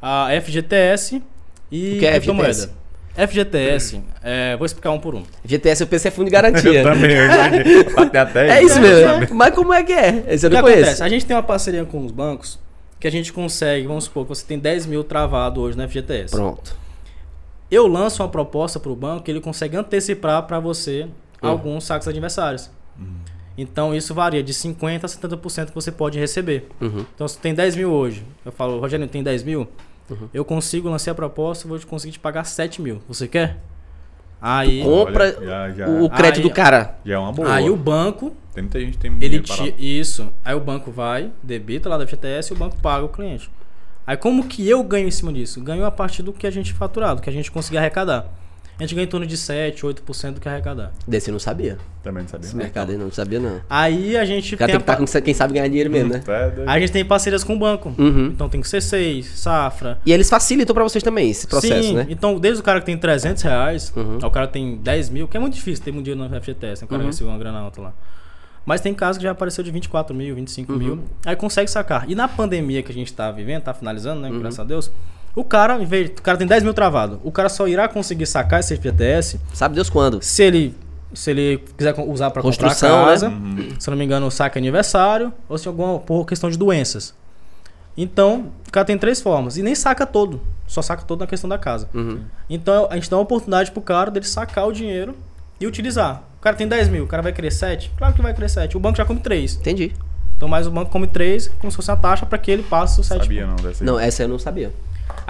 a 0.00 0.28
FGTS 0.40 1.22
e 1.70 1.96
O 1.96 1.98
que 1.98 2.06
é 2.06 2.12
criptomoeda. 2.12 2.52
FGTS, 2.52 2.74
é, 4.22 4.56
vou 4.56 4.64
explicar 4.64 4.90
um 4.90 4.98
por 4.98 5.14
um. 5.14 5.22
GTS 5.44 5.82
eu 5.82 5.86
pensei 5.86 6.08
é 6.08 6.12
fundo 6.12 6.30
de 6.30 6.34
Eu 6.36 6.42
garantia. 6.42 6.82
também, 6.82 7.10
eu 7.12 7.24
imagino. 7.26 8.00
Até 8.00 8.18
até 8.18 8.48
é 8.58 8.62
isso 8.64 8.80
mesmo. 8.80 9.34
Mas 9.34 9.54
como 9.54 9.72
é 9.72 9.82
que 9.82 9.92
é? 9.92 10.24
Esse 10.28 10.46
eu 10.46 10.48
O 10.48 10.50
que 10.50 10.56
não 10.56 10.62
conheço. 10.62 10.80
acontece? 10.82 11.02
A 11.02 11.08
gente 11.08 11.26
tem 11.26 11.36
uma 11.36 11.42
parceria 11.42 11.84
com 11.84 12.04
os 12.04 12.10
bancos 12.12 12.58
que 12.98 13.06
a 13.06 13.10
gente 13.10 13.32
consegue, 13.32 13.86
vamos 13.86 14.04
supor 14.04 14.22
que 14.24 14.28
você 14.30 14.46
tem 14.46 14.58
10 14.58 14.86
mil 14.86 15.04
travado 15.04 15.60
hoje 15.60 15.76
na 15.76 15.86
FGTS. 15.88 16.30
Pronto. 16.34 16.74
Eu 17.70 17.86
lanço 17.86 18.22
uma 18.22 18.28
proposta 18.28 18.78
para 18.78 18.92
o 18.92 18.96
banco 18.96 19.24
que 19.24 19.30
ele 19.30 19.40
consegue 19.40 19.76
antecipar 19.76 20.42
para 20.44 20.58
você 20.60 21.06
Hum. 21.42 21.48
alguns 21.48 21.84
saques 21.84 22.06
adversários. 22.06 22.70
Então 23.58 23.94
isso 23.94 24.14
varia 24.14 24.42
de 24.42 24.54
50% 24.54 25.04
a 25.04 25.08
70% 25.08 25.66
que 25.66 25.74
você 25.74 25.90
pode 25.92 26.18
receber. 26.18 26.68
Uhum. 26.80 27.04
Então 27.14 27.26
se 27.28 27.36
tem 27.38 27.52
10 27.52 27.76
mil 27.76 27.90
hoje, 27.92 28.24
eu 28.46 28.52
falo, 28.52 28.78
Rogério, 28.78 29.06
tem 29.08 29.22
10 29.22 29.42
mil? 29.42 29.68
Uhum. 30.12 30.28
Eu 30.32 30.44
consigo, 30.44 30.88
lancei 30.88 31.10
a 31.10 31.14
proposta, 31.14 31.66
vou 31.68 31.78
conseguir 31.86 32.12
te 32.12 32.18
pagar 32.18 32.44
7 32.44 32.80
mil. 32.82 33.00
Você 33.08 33.26
quer? 33.28 33.58
Aí, 34.40 34.82
Compra 34.82 35.36
Olha, 35.38 35.46
já- 35.46 35.70
já- 35.70 35.88
o 35.88 36.10
crédito 36.10 36.38
Aí- 36.38 36.42
do 36.42 36.50
cara. 36.50 36.96
Já 37.04 37.14
é 37.14 37.18
uma 37.18 37.32
boa. 37.32 37.52
aí 37.54 37.70
o 37.70 37.76
banco, 37.76 38.34
Tem 38.52 38.64
muita 38.64 38.80
gente 38.80 38.98
tem 38.98 39.16
ele 39.20 39.38
te, 39.40 39.74
isso. 39.78 40.28
Aí 40.44 40.54
o 40.54 40.60
banco 40.60 40.90
vai, 40.90 41.30
debita 41.42 41.88
lá 41.88 41.96
da 41.96 42.04
FGTS 42.04 42.52
e 42.52 42.56
o 42.56 42.58
banco 42.58 42.76
paga 42.82 43.04
o 43.04 43.08
cliente. 43.08 43.48
Aí 44.04 44.16
como 44.16 44.44
que 44.48 44.68
eu 44.68 44.82
ganho 44.82 45.06
em 45.06 45.12
cima 45.12 45.32
disso? 45.32 45.60
Ganho 45.60 45.84
a 45.86 45.90
partir 45.92 46.24
do 46.24 46.32
que 46.32 46.44
a 46.44 46.50
gente 46.50 46.72
faturado, 46.72 47.22
que 47.22 47.30
a 47.30 47.32
gente 47.32 47.52
conseguir 47.52 47.78
arrecadar. 47.78 48.26
A 48.78 48.82
gente 48.82 48.94
ganha 48.94 49.04
em 49.04 49.08
torno 49.08 49.26
de 49.26 49.36
7, 49.36 49.82
8% 49.84 50.32
do 50.32 50.40
que 50.40 50.48
arrecadar. 50.48 50.92
Desse 51.06 51.30
eu 51.30 51.32
não 51.32 51.38
sabia. 51.38 51.78
Também 52.02 52.22
não 52.22 52.28
sabia. 52.28 52.46
Esse 52.46 52.56
mercado 52.56 52.90
aí 52.90 52.98
não 52.98 53.12
sabia, 53.12 53.38
não. 53.38 53.60
Aí 53.70 54.16
a 54.16 54.24
gente 54.24 54.54
O 54.54 54.58
cara 54.58 54.72
tem, 54.72 54.78
tem 54.78 54.80
que 54.80 54.90
estar 54.90 55.06
pa- 55.06 55.20
com 55.20 55.24
quem 55.24 55.34
sabe 55.34 55.54
ganhar 55.54 55.68
dinheiro 55.68 55.88
mesmo, 55.90 56.08
né? 56.12 56.22
É, 56.26 56.50
doido. 56.50 56.68
a 56.68 56.80
gente 56.80 56.90
tem 56.90 57.04
parcerias 57.04 57.44
com 57.44 57.54
o 57.54 57.58
banco. 57.58 57.94
Uhum. 57.96 58.26
Então 58.28 58.48
tem 58.48 58.60
que 58.60 58.66
C6, 58.66 59.24
Safra. 59.36 59.98
E 60.04 60.12
eles 60.12 60.28
facilitam 60.28 60.74
pra 60.74 60.82
vocês 60.82 61.04
também 61.04 61.30
esse 61.30 61.46
processo, 61.46 61.82
Sim, 61.88 61.94
né? 61.94 62.06
então 62.08 62.40
desde 62.40 62.60
o 62.60 62.64
cara 62.64 62.80
que 62.80 62.86
tem 62.86 62.96
300 62.98 63.42
reais, 63.42 63.92
Uhum. 63.94 64.18
ao 64.20 64.30
cara 64.30 64.46
que 64.48 64.54
tem 64.54 64.76
10 64.78 65.10
mil, 65.10 65.28
que 65.28 65.36
é 65.36 65.40
muito 65.40 65.54
difícil 65.54 65.84
ter 65.84 65.90
um 65.92 66.02
dinheiro 66.02 66.18
no 66.28 66.40
FGTS, 66.40 66.82
né? 66.82 66.86
o 66.86 66.88
cara 66.88 67.02
Uhum. 67.02 67.06
recebeu 67.08 67.30
uma 67.32 67.38
grana 67.38 67.58
alta 67.60 67.80
lá. 67.80 67.92
Mas 68.66 68.80
tem 68.80 68.94
casos 68.94 69.18
que 69.18 69.24
já 69.24 69.30
apareceu 69.32 69.62
de 69.62 69.70
24 69.70 70.14
mil, 70.14 70.34
25 70.34 70.72
Uhum. 70.72 70.78
mil, 70.78 71.04
aí 71.26 71.36
consegue 71.36 71.70
sacar. 71.70 72.08
E 72.08 72.14
na 72.14 72.26
pandemia 72.26 72.82
que 72.82 72.90
a 72.90 72.94
gente 72.94 73.12
tá 73.12 73.30
vivendo, 73.30 73.62
tá 73.62 73.74
finalizando, 73.74 74.20
né? 74.22 74.30
Uhum. 74.30 74.40
Graças 74.40 74.58
a 74.60 74.64
Deus. 74.64 74.90
O 75.34 75.44
cara, 75.44 75.80
em 75.82 75.86
vez, 75.86 76.10
o 76.10 76.22
cara 76.22 76.36
tem 76.36 76.46
10 76.46 76.62
mil 76.62 76.74
travado. 76.74 77.20
O 77.24 77.32
cara 77.32 77.48
só 77.48 77.66
irá 77.66 77.88
conseguir 77.88 78.26
sacar 78.26 78.60
esse 78.60 78.76
FGTS 78.76 79.40
Sabe 79.54 79.74
Deus 79.74 79.88
quando? 79.88 80.20
se 80.22 80.42
ele, 80.42 80.74
se 81.14 81.30
ele 81.30 81.64
quiser 81.76 81.94
usar 82.00 82.30
para 82.30 82.42
comprar 82.42 82.68
Construção, 82.68 83.04
casa. 83.06 83.28
né? 83.30 83.68
Se 83.78 83.88
eu 83.88 83.92
não 83.92 83.98
me 83.98 84.04
engano, 84.04 84.30
saca 84.30 84.58
aniversário 84.58 85.32
ou 85.48 85.56
se 85.56 85.66
alguma 85.66 85.98
por 85.98 86.26
questão 86.26 86.50
de 86.50 86.58
doenças. 86.58 87.14
Então, 87.96 88.50
o 88.66 88.72
cara 88.72 88.86
tem 88.86 88.96
três 88.96 89.20
formas 89.20 89.56
e 89.58 89.62
nem 89.62 89.74
saca 89.74 90.06
todo, 90.06 90.40
só 90.66 90.80
saca 90.80 91.02
todo 91.02 91.20
na 91.20 91.26
questão 91.26 91.48
da 91.48 91.58
casa. 91.58 91.88
Uhum. 91.92 92.20
Então, 92.48 92.88
a 92.90 92.94
gente 92.94 93.10
dá 93.10 93.16
uma 93.16 93.22
oportunidade 93.22 93.70
pro 93.70 93.82
cara 93.82 94.10
dele 94.10 94.26
sacar 94.26 94.66
o 94.66 94.72
dinheiro 94.72 95.14
e 95.60 95.66
utilizar. 95.66 96.22
O 96.38 96.42
cara 96.42 96.56
tem 96.56 96.66
10 96.66 96.88
mil, 96.88 97.04
o 97.04 97.06
cara 97.06 97.22
vai 97.22 97.32
querer 97.32 97.50
7? 97.50 97.92
Claro 97.96 98.14
que 98.14 98.22
vai 98.22 98.32
querer 98.34 98.48
7. 98.48 98.76
O 98.76 98.80
banco 98.80 98.96
já 98.96 99.04
come 99.04 99.20
3. 99.20 99.56
Entendi. 99.56 99.92
Então, 100.36 100.48
mais 100.48 100.66
o 100.66 100.70
banco 100.70 100.90
come 100.90 101.06
3, 101.06 101.48
como 101.60 101.70
se 101.70 101.76
fosse 101.76 101.90
uma 101.90 101.96
taxa 101.98 102.24
para 102.26 102.38
que 102.38 102.50
ele 102.50 102.62
passe 102.62 102.98
o 103.00 103.04
7. 103.04 103.22
Sabia 103.22 103.46
não 103.46 103.56
dessa 103.56 103.84
aí. 103.84 103.86
Não, 103.86 103.98
essa 104.00 104.22
eu 104.22 104.28
não 104.28 104.38
sabia. 104.38 104.72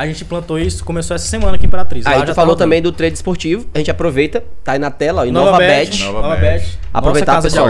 A 0.02 0.06
gente 0.06 0.24
implantou 0.24 0.58
isso, 0.58 0.84
começou 0.84 1.14
essa 1.14 1.28
semana 1.28 1.54
aqui 1.54 1.64
em 1.64 1.68
Imperatriz. 1.68 2.04
Aí 2.04 2.22
tu 2.22 2.26
já 2.26 2.34
falou 2.34 2.56
também 2.56 2.82
do 2.82 2.90
trade 2.90 3.14
esportivo. 3.14 3.64
A 3.72 3.78
gente 3.78 3.88
aproveita, 3.88 4.42
tá 4.64 4.72
aí 4.72 4.78
na 4.80 4.90
tela, 4.90 5.22
ó. 5.22 5.24
Nova, 5.26 5.48
Inova 5.48 5.58
Bet. 5.58 5.90
Bet. 5.90 6.04
Nova 6.04 6.22
Nova 6.22 6.36
Bet. 6.36 6.64
Bet. 6.64 6.78
Aproveitar, 6.92 7.34
Nossa 7.36 7.46
pessoal. 7.48 7.68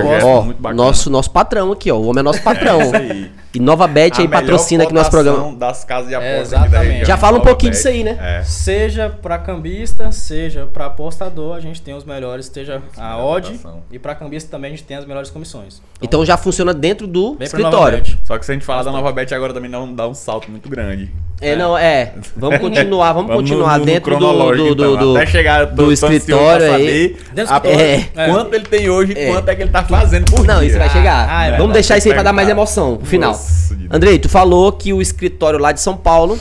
Ó, 0.64 0.72
nosso, 0.72 1.10
nosso 1.10 1.30
patrão 1.30 1.70
aqui, 1.72 1.90
ó. 1.90 1.96
O 1.96 2.06
homem 2.06 2.20
é 2.20 2.22
nosso 2.22 2.42
patrão. 2.42 2.80
É 2.80 2.84
isso 2.86 2.96
aí. 2.96 3.30
E 3.54 3.60
Nova 3.60 3.86
Bet 3.86 4.18
aí 4.18 4.26
A 4.26 4.30
patrocina 4.30 4.84
aqui 4.84 4.94
nosso 4.94 5.10
programa. 5.10 5.54
das 5.56 5.84
casas 5.84 6.08
de 6.08 6.14
É, 6.14 6.36
aposta 6.36 6.56
aqui 6.56 6.62
da 6.62 6.66
exatamente. 6.68 6.90
região. 6.92 7.06
Já 7.06 7.16
fala 7.18 7.32
um 7.34 7.38
Nova 7.40 7.50
pouquinho 7.50 7.70
Bet. 7.72 7.76
disso 7.76 7.88
aí, 7.88 8.02
né? 8.02 8.38
É. 8.40 8.42
Seja 8.44 9.10
para 9.10 9.36
cambista, 9.38 10.10
seja 10.10 10.66
para 10.72 10.86
apostador, 10.86 11.54
a 11.54 11.60
gente 11.60 11.82
tem 11.82 11.92
os 11.92 12.02
melhores, 12.02 12.46
seja 12.46 12.82
a 12.96 13.10
melhor 13.10 13.24
odd 13.26 13.60
e 13.90 13.98
para 13.98 14.14
cambista 14.14 14.50
também 14.50 14.68
a 14.68 14.70
gente 14.74 14.84
tem 14.84 14.96
as 14.96 15.04
melhores 15.04 15.28
comissões. 15.28 15.82
Então 16.00 16.24
já 16.24 16.38
funciona 16.38 16.72
dentro 16.72 17.06
do 17.06 17.32
Nova 17.32 17.44
escritório. 17.44 18.02
Só 18.24 18.38
que 18.38 18.46
se 18.46 18.52
a 18.52 18.54
gente 18.54 18.64
falar 18.64 18.84
da 18.84 18.90
Nova 18.90 19.12
Bet 19.12 19.34
agora 19.34 19.52
também 19.52 19.70
não 19.70 19.94
dá 19.94 20.08
um 20.08 20.14
salto 20.14 20.50
muito 20.50 20.70
grande. 20.70 21.10
É, 21.42 21.56
não, 21.56 21.76
é. 21.76 22.12
Vamos 22.36 22.58
continuar, 22.60 23.12
vamos, 23.12 23.28
Vamos 23.28 23.42
continuar 23.50 23.72
no- 23.74 23.78
no 23.80 23.84
dentro 23.84 24.16
do, 24.16 24.32
do, 24.32 24.74
do, 24.74 24.84
então. 24.84 24.96
do- 24.96 25.16
Até 25.16 25.26
chegar 25.26 25.66
do 25.66 25.92
escritório 25.92 26.72
aí. 26.72 27.08
saber 27.10 27.16
Dentro 27.34 27.46
do 27.46 27.52
a- 27.52 27.56
escritório, 27.56 27.80
é, 27.80 28.10
é. 28.16 28.28
Quanto 28.28 28.54
ele 28.54 28.64
tem 28.64 28.88
hoje 28.88 29.12
e 29.12 29.18
É. 29.18 29.26
quanto 29.32 29.48
é 29.48 29.54
que 29.56 29.62
ele 29.62 29.70
tá 29.70 29.82
fazendo 29.82 30.30
por 30.30 30.44
Não, 30.46 30.60
dia. 30.60 30.68
isso 30.68 30.78
vai 30.78 30.88
chegar. 30.90 31.26
Ah, 31.28 31.46
é 31.46 31.56
Vamos 31.56 31.72
deixar 31.72 31.98
isso 31.98 32.08
aí 32.08 32.14
pra 32.14 32.22
dar 32.22 32.32
mais 32.32 32.48
emoção 32.48 32.96
pro 32.96 33.06
final. 33.06 33.32
Nossa. 33.32 33.76
Andrei, 33.90 34.18
tu 34.18 34.28
falou 34.28 34.70
que 34.72 34.92
o 34.92 35.02
escritório 35.02 35.58
lá 35.58 35.72
de 35.72 35.80
São 35.80 35.96
Paulo, 35.96 36.38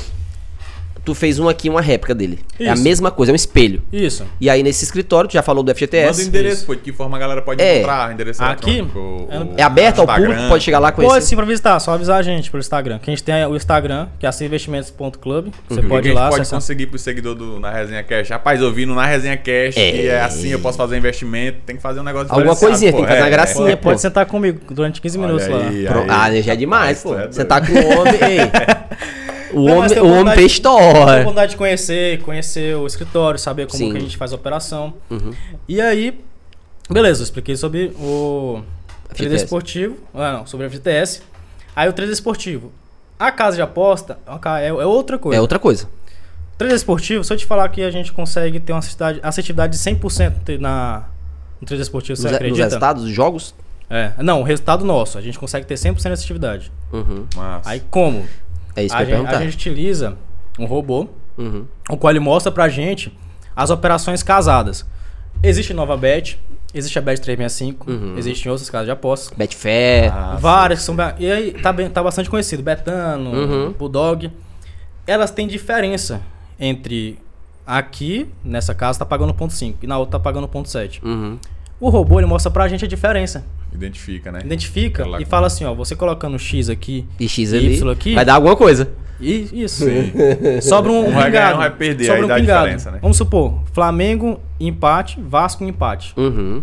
tu 1.04 1.16
fez 1.16 1.40
um 1.40 1.50
aqui, 1.50 1.70
uma 1.70 1.82
réplica 1.82 2.14
dele. 2.14 2.40
É 2.60 2.70
a 2.70 2.74
Isso. 2.74 2.84
mesma 2.84 3.10
coisa, 3.12 3.32
é 3.32 3.34
um 3.34 3.36
espelho. 3.36 3.82
Isso. 3.92 4.26
E 4.40 4.50
aí 4.50 4.62
nesse 4.62 4.84
escritório, 4.84 5.28
tu 5.30 5.34
já 5.34 5.42
falou 5.42 5.64
do 5.64 5.68
Manda 5.68 5.72
o 5.74 5.76
FGTS. 5.78 6.28
endereço, 6.28 6.66
pô, 6.66 6.76
de 6.76 6.82
que 6.82 6.92
forma 6.94 7.18
a 7.18 7.20
galera 7.20 7.42
pode 7.42 7.62
É. 7.62 7.78
encontrar, 7.78 8.12
endereço 8.14 8.44
Aqui, 8.44 8.82
o- 8.96 9.28
é 9.30 9.40
o 9.40 9.54
É 9.58 9.64
aberto 9.64 10.00
ao 10.00 10.06
Instagram. 10.06 10.28
público, 10.30 10.50
pode 10.50 10.64
chegar 10.64 10.80
lá 10.80 10.92
com 10.92 11.02
Pode 11.02 11.18
esse. 11.20 11.28
sim 11.28 11.36
pra 11.36 11.46
visitar, 11.46 11.80
só 11.80 11.94
avisar 11.94 12.20
a 12.20 12.22
gente 12.22 12.52
pelo 12.52 12.62
Instagram. 12.62 13.00
Que 13.00 13.10
a 13.10 13.14
gente 13.14 13.24
tem 13.24 13.46
o 13.46 13.56
Instagram, 13.56 14.08
que 14.20 14.26
é 14.26 14.30
acinvestimentos.club. 14.30 15.48
Você 15.70 15.80
O 15.80 15.84
que 15.84 15.90
pode 15.90 16.10
ir 16.10 16.14
lá, 16.14 16.30
pode 16.30 16.42
acessar. 16.42 16.60
conseguir 16.60 16.86
pro 16.88 17.00
seguidor 17.00 17.36
do, 17.36 17.60
na 17.60 17.72
Resenha 17.72 18.04
Cash. 18.04 18.30
Rapaz, 18.30 18.62
eu 18.62 18.72
vi 18.72 18.86
no 18.86 18.96
na 18.96 19.06
Resenha 19.06 19.38
Cash 19.38 19.76
É. 19.78 19.92
que 19.92 20.08
é 20.08 20.22
assim, 20.22 20.50
eu 20.50 20.60
posso 20.60 20.78
fazer 20.78 20.98
investimento, 20.98 21.60
tem 21.66 21.76
que 21.76 21.82
fazer 21.82 22.00
um 22.00 22.04
negócio 22.04 22.32
Alguma 22.34 22.56
coisinha, 22.56 22.92
pô. 22.92 22.98
tem 22.98 23.06
que 23.06 23.12
fazer 23.12 23.22
uma 23.24 23.28
É, 23.28 23.32
gracinha, 23.32 23.64
Pode, 23.66 23.78
pô. 23.78 23.84
pode 23.90 24.02
sentar 24.02 24.26
comigo 24.26 24.60
durante 24.72 25.02
15 25.02 25.18
minutos 25.18 25.46
Olha 25.48 25.56
lá. 25.58 25.68
aí. 25.68 25.88
Ah, 26.38 26.42
já 26.42 26.54
é 26.54 26.56
demais, 26.56 27.02
pô. 27.02 27.18
é 27.18 27.28
Você 27.28 27.44
tá 27.44 27.60
com 27.60 27.72
o 27.74 28.00
homem. 28.00 28.14
Ei. 28.22 29.21
O 29.54 29.66
Não, 29.66 29.78
mas 29.80 29.92
homem, 29.92 29.94
tem 29.94 30.00
o 30.02 30.06
homem 30.22 30.36
fez 30.36 30.60
Tenho 30.60 30.78
história. 30.78 31.24
vontade 31.24 31.52
de 31.52 31.58
conhecer, 31.58 32.22
conhecer 32.22 32.76
o 32.76 32.86
escritório, 32.88 33.40
saber 33.40 33.68
como 33.68 33.78
Sim. 33.78 33.92
que 33.92 33.98
a 33.98 34.02
gente 34.02 34.18
faz 34.18 34.32
a 34.32 34.36
operação. 34.36 34.94
Uhum. 35.10 35.34
E 35.68 35.80
aí, 35.82 36.20
beleza, 36.90 37.22
eu 37.22 37.24
expliquei 37.26 37.56
sobre 37.56 37.92
o 38.00 38.62
trader 39.10 39.28
FTS. 39.34 39.44
esportivo, 39.44 39.98
ah, 40.14 40.34
não, 40.34 40.46
sobre 40.48 40.66
a 40.66 40.70
FTS. 40.70 41.22
Aí 41.76 41.88
o 41.90 41.94
trader 41.94 42.14
esportivo. 42.14 42.72
A 43.20 43.32
casa 43.32 43.56
de 43.56 43.62
aposta 43.62 44.18
é 44.58 44.66
é, 44.66 44.68
é 44.68 44.74
outra 44.86 45.18
coisa. 45.20 45.38
É 45.38 45.42
outra 45.42 45.60
coisa. 45.60 45.88
Trader 46.58 46.76
esportivo, 46.76 47.24
se 47.24 47.32
eu 47.34 47.38
te 47.38 47.46
falar 47.46 47.68
que 47.70 47.82
a 47.84 47.90
gente 47.92 48.12
consegue 48.12 48.60
ter 48.60 48.72
uma 48.74 48.82
assertividade, 49.24 49.78
de 49.78 49.84
100% 49.84 50.34
te- 50.46 50.58
na, 50.58 51.06
no 51.60 51.66
trader 51.68 51.82
esportivo, 51.82 52.16
você 52.16 52.24
Nos, 52.24 52.32
nos 52.32 52.36
acredita? 52.36 52.64
resultados 52.66 53.04
dos 53.04 53.12
jogos. 53.14 53.54
É, 53.90 54.12
não, 54.20 54.40
o 54.42 54.44
resultado 54.44 54.86
nosso, 54.86 55.18
a 55.18 55.22
gente 55.22 55.38
consegue 55.38 55.66
ter 55.66 55.74
100% 55.76 56.02
de 56.04 56.08
assertividade. 56.14 56.72
Uhum. 56.94 57.26
Massa. 57.36 57.70
Aí 57.70 57.82
como? 57.92 58.26
É 58.76 58.84
isso 58.84 58.96
que 58.96 59.02
a, 59.02 59.06
eu 59.06 59.08
gente, 59.10 59.16
a 59.16 59.18
perguntar. 59.24 59.44
gente 59.44 59.54
utiliza 59.56 60.18
um 60.60 60.66
robô 60.66 61.08
Uhum. 61.38 61.66
o 61.90 61.98
qual 61.98 62.12
ele 62.12 62.20
mostra 62.20 62.52
pra 62.52 62.68
gente 62.70 63.18
as 63.56 63.70
operações 63.70 64.22
casadas. 64.24 64.86
Existe 65.44 65.74
Nova 65.74 65.96
Bet, 65.98 66.40
Existe 66.74 66.98
a 66.98 67.02
Bet365, 67.02 67.76
Uhum. 67.86 68.18
existem 68.18 68.50
outras 68.50 68.70
casas 68.70 68.86
de 68.86 68.92
apostas. 68.92 69.38
Betfair. 69.38 70.10
Ah, 70.16 70.38
Várias 70.40 70.80
que 70.80 70.86
são. 70.86 70.96
E 71.20 71.30
aí 71.30 71.52
tá, 71.52 71.74
bem, 71.74 71.90
tá 71.90 72.02
bastante 72.02 72.30
conhecido. 72.30 72.64
Betano, 72.64 73.30
Uhum. 73.30 73.72
Bulldog. 73.74 74.32
Elas 75.06 75.32
têm 75.32 75.48
diferença 75.50 76.22
entre 76.58 77.20
aqui, 77.68 78.30
nessa 78.42 78.74
casa, 78.74 79.00
tá 79.00 79.06
pagando 79.06 79.34
1.5 79.34 79.76
e 79.82 79.88
na 79.88 79.98
outra 79.98 80.14
tá 80.14 80.20
pagando 80.20 80.48
1.7. 80.48 81.02
Uhum. 81.04 81.38
O 81.82 81.90
robô 81.90 82.20
ele 82.20 82.28
mostra 82.28 82.50
pra 82.52 82.68
gente 82.70 82.86
a 82.86 82.88
diferença. 82.88 83.44
Identifica, 83.74 84.32
né? 84.32 84.40
Identifica 84.46 85.02
Aquela 85.04 85.22
e 85.22 85.26
fala 85.26 85.48
assim, 85.48 85.66
ó, 85.66 85.74
você 85.74 85.96
colocando 85.96 86.38
X 86.38 86.70
aqui 86.70 87.06
E 87.20 87.28
X 87.28 87.52
e 87.52 87.58
ali. 87.58 87.76
Y 87.80 87.90
aqui, 87.92 88.14
Vai 88.16 88.24
dar 88.24 88.36
alguma 88.36 88.56
coisa. 88.56 88.90
e 89.20 89.50
isso. 89.64 89.86
Sim. 89.86 90.12
Sobra 90.62 90.92
um, 90.92 91.08
Um 91.08 91.12
vai 91.12 91.32
ganhar, 91.32 91.32
pingado. 91.32 91.56
um 91.56 91.58
vai 91.60 91.72
perder, 91.72 92.06
Sobra 92.06 92.20
aí 92.20 92.24
um 92.24 92.36
pingado. 92.36 92.60
diferença, 92.66 92.92
né? 92.92 93.00
Vamos 93.02 93.18
supor, 93.18 93.64
Flamengo 93.74 94.40
empate, 94.60 95.20
Vasco 95.22 95.64
empate. 95.64 96.14
Uhum. 96.16 96.62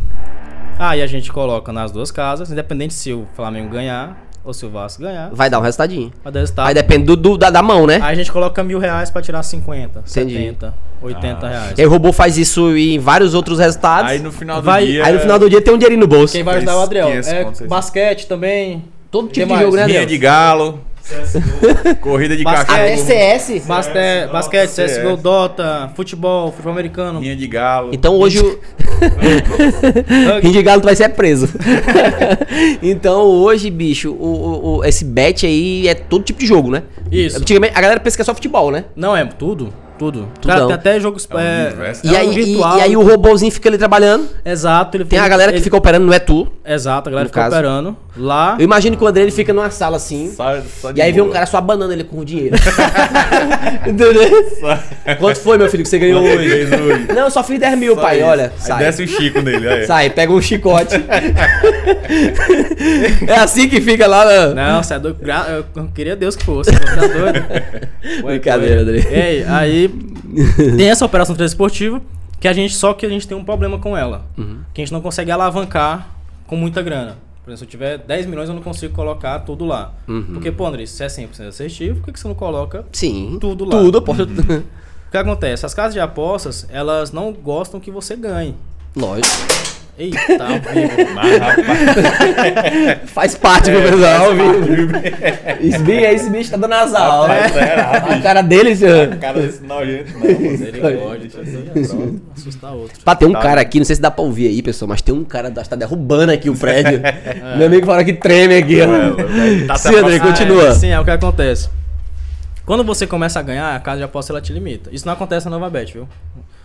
Aí 0.78 1.02
a 1.02 1.06
gente 1.08 1.32
coloca 1.32 1.72
nas 1.72 1.90
duas 1.90 2.10
casas, 2.12 2.52
independente 2.52 2.94
se 2.94 3.12
o 3.12 3.26
Flamengo 3.34 3.68
ganhar 3.70 4.24
ou 4.44 4.54
se 4.54 4.64
o 4.64 4.70
Vasco 4.70 5.02
ganhar, 5.02 5.30
Vai 5.32 5.50
dar 5.50 5.58
um 5.58 5.62
resultadinho. 5.62 6.12
vai 6.22 6.32
dar 6.32 6.40
resultado. 6.40 6.68
Aí 6.68 6.74
depende 6.74 7.04
do, 7.04 7.16
do- 7.16 7.36
da, 7.36 7.50
da 7.50 7.60
mão, 7.62 7.86
né? 7.86 7.94
Aí 7.96 8.12
a 8.12 8.14
gente 8.14 8.30
coloca 8.30 8.62
mil 8.62 8.78
reais 8.78 9.10
pra 9.10 9.20
tirar 9.20 9.42
50, 9.42 9.98
Entendi. 10.08 10.34
70, 10.34 10.74
80 11.02 11.46
Ah. 11.46 11.50
reais. 11.50 11.72
E 11.78 11.80
aí 11.80 11.86
o 11.86 11.90
robô 11.90 12.12
faz 12.12 12.36
isso 12.38 12.76
em 12.76 12.98
vários 12.98 13.34
outros 13.34 13.58
resultados. 13.58 14.10
Aí 14.10 14.18
no 14.18 14.32
final 14.32 14.60
do 14.60 14.64
Vai- 14.64 14.86
dia. 14.86 15.04
Aí 15.06 15.12
no 15.12 15.20
final 15.20 15.38
do 15.38 15.48
dia 15.50 15.60
tem 15.62 15.72
um 15.72 15.78
dinheirinho 15.78 16.00
no 16.00 16.06
bolso. 16.08 16.32
Quem 16.34 16.42
vai 16.42 16.56
ajudar 16.56 16.76
o 16.76 16.80
Adriel? 16.82 17.06
500 17.08 17.60
É, 17.62 17.66
basquete 17.66 18.26
também. 18.26 18.84
Todo 19.10 19.28
tipo 19.28 19.54
de 19.56 19.62
jogo, 19.62 19.76
né, 19.76 19.86
Rinha 19.86 20.00
Adriel? 20.02 20.06
de 20.06 20.18
galo. 20.18 20.80
corrida 22.02 22.36
de 22.36 22.44
Basquete. 22.44 22.70
Até 22.74 22.90
cachorro. 22.90 23.06
CS. 23.08 23.66
Basquete, 23.66 24.30
basquete, 24.30 24.68
CS. 24.68 24.98
CSGO, 24.98 25.16
Dota, 25.16 25.90
futebol, 25.96 26.50
futebol 26.52 26.72
americano. 26.72 27.20
Rinha 27.20 27.34
de 27.34 27.46
galo. 27.46 27.88
Então 27.94 28.14
hoje 28.16 28.40
o. 28.40 28.58
Rinho 30.42 30.52
de 30.52 30.62
Galo 30.62 30.82
tu 30.82 30.84
vai 30.84 30.94
ser 30.96 31.08
preso. 31.10 31.48
então 32.82 33.22
hoje, 33.22 33.70
bicho, 33.70 34.10
o, 34.12 34.26
o- 34.26 34.76
o- 34.78 34.84
esse 34.84 35.04
bet 35.04 35.46
aí 35.46 35.88
é 35.88 35.94
todo 35.94 36.22
tipo 36.24 36.40
de 36.40 36.46
jogo, 36.46 36.70
né? 36.70 36.82
Isso. 37.10 37.38
Antigamente, 37.38 37.72
a 37.76 37.80
galera 37.80 38.00
pensa 38.00 38.16
que 38.16 38.22
é 38.22 38.24
só 38.24 38.34
futebol, 38.34 38.70
né? 38.70 38.84
Não, 38.96 39.16
é 39.16 39.24
tudo. 39.24 39.72
Tudo. 39.98 40.28
Cara, 40.46 40.66
tem 40.66 40.74
até 40.74 41.00
jogos. 41.00 41.26
É 41.30 41.34
um 41.34 41.38
É, 41.40 41.66
universo. 41.68 42.06
E, 42.06 42.14
é 42.14 42.18
aí, 42.18 42.28
um 42.28 42.32
e- 42.32 42.34
virtual. 42.44 42.78
e 42.78 42.80
aí 42.82 42.96
o 42.96 43.02
robôzinho 43.02 43.50
fica 43.50 43.68
ali 43.68 43.76
trabalhando. 43.78 44.28
Exato. 44.44 44.96
Ele 44.96 45.04
Tem 45.04 45.18
a 45.18 45.28
galera 45.28 45.50
que 45.52 45.56
ele- 45.58 45.64
fica 45.64 45.76
operando, 45.76 46.06
não 46.06 46.12
é 46.12 46.18
tu. 46.18 46.46
Exato, 46.64 47.08
a 47.08 47.10
galera 47.10 47.28
fica 47.28 47.40
caso. 47.42 47.54
operando. 47.56 47.96
Lá. 48.16 48.56
Eu 48.58 48.64
imagino 48.64 48.96
que 48.96 49.04
o 49.04 49.06
André 49.06 49.22
ele 49.22 49.30
fica 49.30 49.52
numa 49.52 49.70
sala 49.70 49.96
assim. 49.96 50.32
Só- 50.34 50.56
só 50.80 50.90
de 50.92 50.98
E 50.98 51.02
aí 51.02 51.12
vem 51.12 51.22
um 51.22 51.30
cara 51.30 51.46
só 51.46 51.58
abanando 51.58 51.92
ele 51.92 52.02
com 52.04 52.18
o 52.18 52.24
dinheiro. 52.24 52.56
Entendeu? 53.86 54.22
Quanto 55.18 55.38
foi, 55.40 55.56
meu 55.58 55.68
filho, 55.68 55.82
que 55.84 55.88
você 55.88 55.98
ganhou 55.98 56.22
hoje? 56.22 56.66
Não, 57.14 57.24
eu 57.24 57.30
só 57.30 57.42
fiz 57.44 57.58
10 57.60 57.78
mil, 57.78 57.94
Só 57.94 58.00
pai. 58.00 58.18
isso. 58.18 58.26
Olha, 58.26 58.44
Aí 58.44 58.50
sai. 58.58 58.78
desce 58.78 59.02
o 59.04 59.08
Chico 59.08 59.40
nele, 59.40 59.68
aí. 59.68 59.86
Sai, 59.86 60.10
pega 60.10 60.32
um 60.32 60.40
chicote. 60.42 60.96
é 63.26 63.34
assim 63.36 63.68
que 63.68 63.80
fica 63.80 64.06
lá 64.06 64.24
na. 64.24 64.46
Não, 64.54 64.82
você 64.82 64.94
é 64.94 64.98
doido. 64.98 65.18
Eu 65.76 65.88
queria 65.94 66.16
Deus 66.16 66.36
que 66.36 66.44
fosse. 66.44 66.70
Você 66.70 66.78
tá 66.78 67.06
doido? 67.06 67.44
Brincadeira, 68.24 68.80
André. 68.82 69.06
Ei, 69.10 69.44
aí 69.48 69.87
tem 70.76 70.88
essa 70.88 71.04
operação 71.04 71.34
transportiva 71.34 72.00
que 72.40 72.46
a 72.46 72.52
gente 72.52 72.74
só 72.74 72.94
que 72.94 73.04
a 73.04 73.08
gente 73.08 73.26
tem 73.26 73.36
um 73.36 73.44
problema 73.44 73.78
com 73.78 73.96
ela. 73.96 74.26
Uhum. 74.36 74.60
Que 74.72 74.80
a 74.80 74.84
gente 74.84 74.92
não 74.92 75.00
consegue 75.00 75.30
alavancar 75.30 76.08
com 76.46 76.56
muita 76.56 76.82
grana. 76.82 77.18
Por 77.44 77.52
exemplo, 77.52 77.58
se 77.58 77.64
eu 77.64 77.68
tiver 77.68 77.98
10 77.98 78.26
milhões, 78.26 78.48
eu 78.48 78.54
não 78.54 78.62
consigo 78.62 78.94
colocar 78.94 79.38
tudo 79.40 79.64
lá. 79.64 79.94
Uhum. 80.06 80.34
Porque, 80.34 80.52
pô, 80.52 80.66
André, 80.66 80.84
se 80.86 81.02
é 81.02 81.06
100% 81.06 81.48
assertivo, 81.48 81.96
por 81.96 82.06
que 82.06 82.12
que 82.12 82.20
você 82.20 82.28
não 82.28 82.34
coloca 82.34 82.84
Sim. 82.92 83.38
Tudo 83.40 83.64
lá. 83.64 83.70
Tudo, 83.70 83.98
aposta. 83.98 84.24
O 84.24 85.10
que 85.10 85.16
acontece? 85.16 85.64
As 85.64 85.72
casas 85.72 85.94
de 85.94 86.00
apostas, 86.00 86.66
elas 86.70 87.10
não 87.12 87.32
gostam 87.32 87.80
que 87.80 87.90
você 87.90 88.14
ganhe. 88.14 88.54
Lógico. 88.94 89.77
Eita, 89.98 90.46
vivo. 90.72 91.14
Mas, 91.14 91.38
rapaz, 91.42 92.98
Faz 93.06 93.34
parte 93.34 93.70
do 93.72 93.82
pessoal, 93.82 94.32
viu? 94.34 94.90
Esse 95.60 95.78
bicho, 95.80 96.04
esse 96.04 96.30
bicho 96.30 96.50
tá 96.52 96.56
dando 96.56 96.74
as 96.74 96.94
aulas. 96.94 97.30
Rapaz, 97.30 97.52
será, 97.52 97.90
A 97.90 98.20
cara 98.20 98.42
dele, 98.42 98.76
senhor. 98.76 99.16
cara 99.16 99.40
desse 99.40 99.62
nojento, 99.64 100.12
não. 100.18 100.20
Misericórdia. 100.38 101.30
Pronto, 101.30 102.22
assustar 102.36 102.72
outro. 102.74 103.00
Pá, 103.04 103.16
tem 103.16 103.26
um 103.28 103.32
Tá. 103.32 103.40
cara 103.40 103.60
aqui, 103.60 103.78
não 103.78 103.84
sei 103.84 103.96
se 103.96 104.02
dá 104.02 104.10
pra 104.10 104.22
ouvir 104.24 104.46
aí, 104.48 104.62
pessoal, 104.62 104.88
mas 104.88 105.02
tem 105.02 105.12
um 105.14 105.24
cara 105.24 105.50
que 105.50 105.68
tá 105.68 105.74
derrubando 105.76 106.30
aqui 106.32 106.48
o 106.48 106.56
prédio. 106.56 107.00
Meu 107.58 107.66
amigo 107.66 107.84
fala 107.86 108.04
que 108.04 108.12
treme 108.12 108.56
aqui, 108.56 108.78
ó. 108.80 109.66
Tá 109.66 109.76
Sim, 109.76 109.96
André, 109.98 110.20
continua. 110.20 110.68
é, 110.68 110.74
sim, 110.74 110.88
é 110.90 111.00
o 111.00 111.04
que 111.04 111.10
acontece. 111.10 111.68
Quando 112.64 112.84
você 112.84 113.06
começa 113.06 113.40
a 113.40 113.42
ganhar, 113.42 113.74
a 113.74 113.80
casa 113.80 113.98
de 113.98 114.04
aposta 114.04 114.32
ela 114.32 114.40
te 114.40 114.52
limita. 114.52 114.90
Isso 114.92 115.04
não 115.06 115.14
acontece 115.14 115.46
na 115.46 115.52
Nova 115.52 115.68
Bet, 115.70 115.92
viu? 115.92 116.06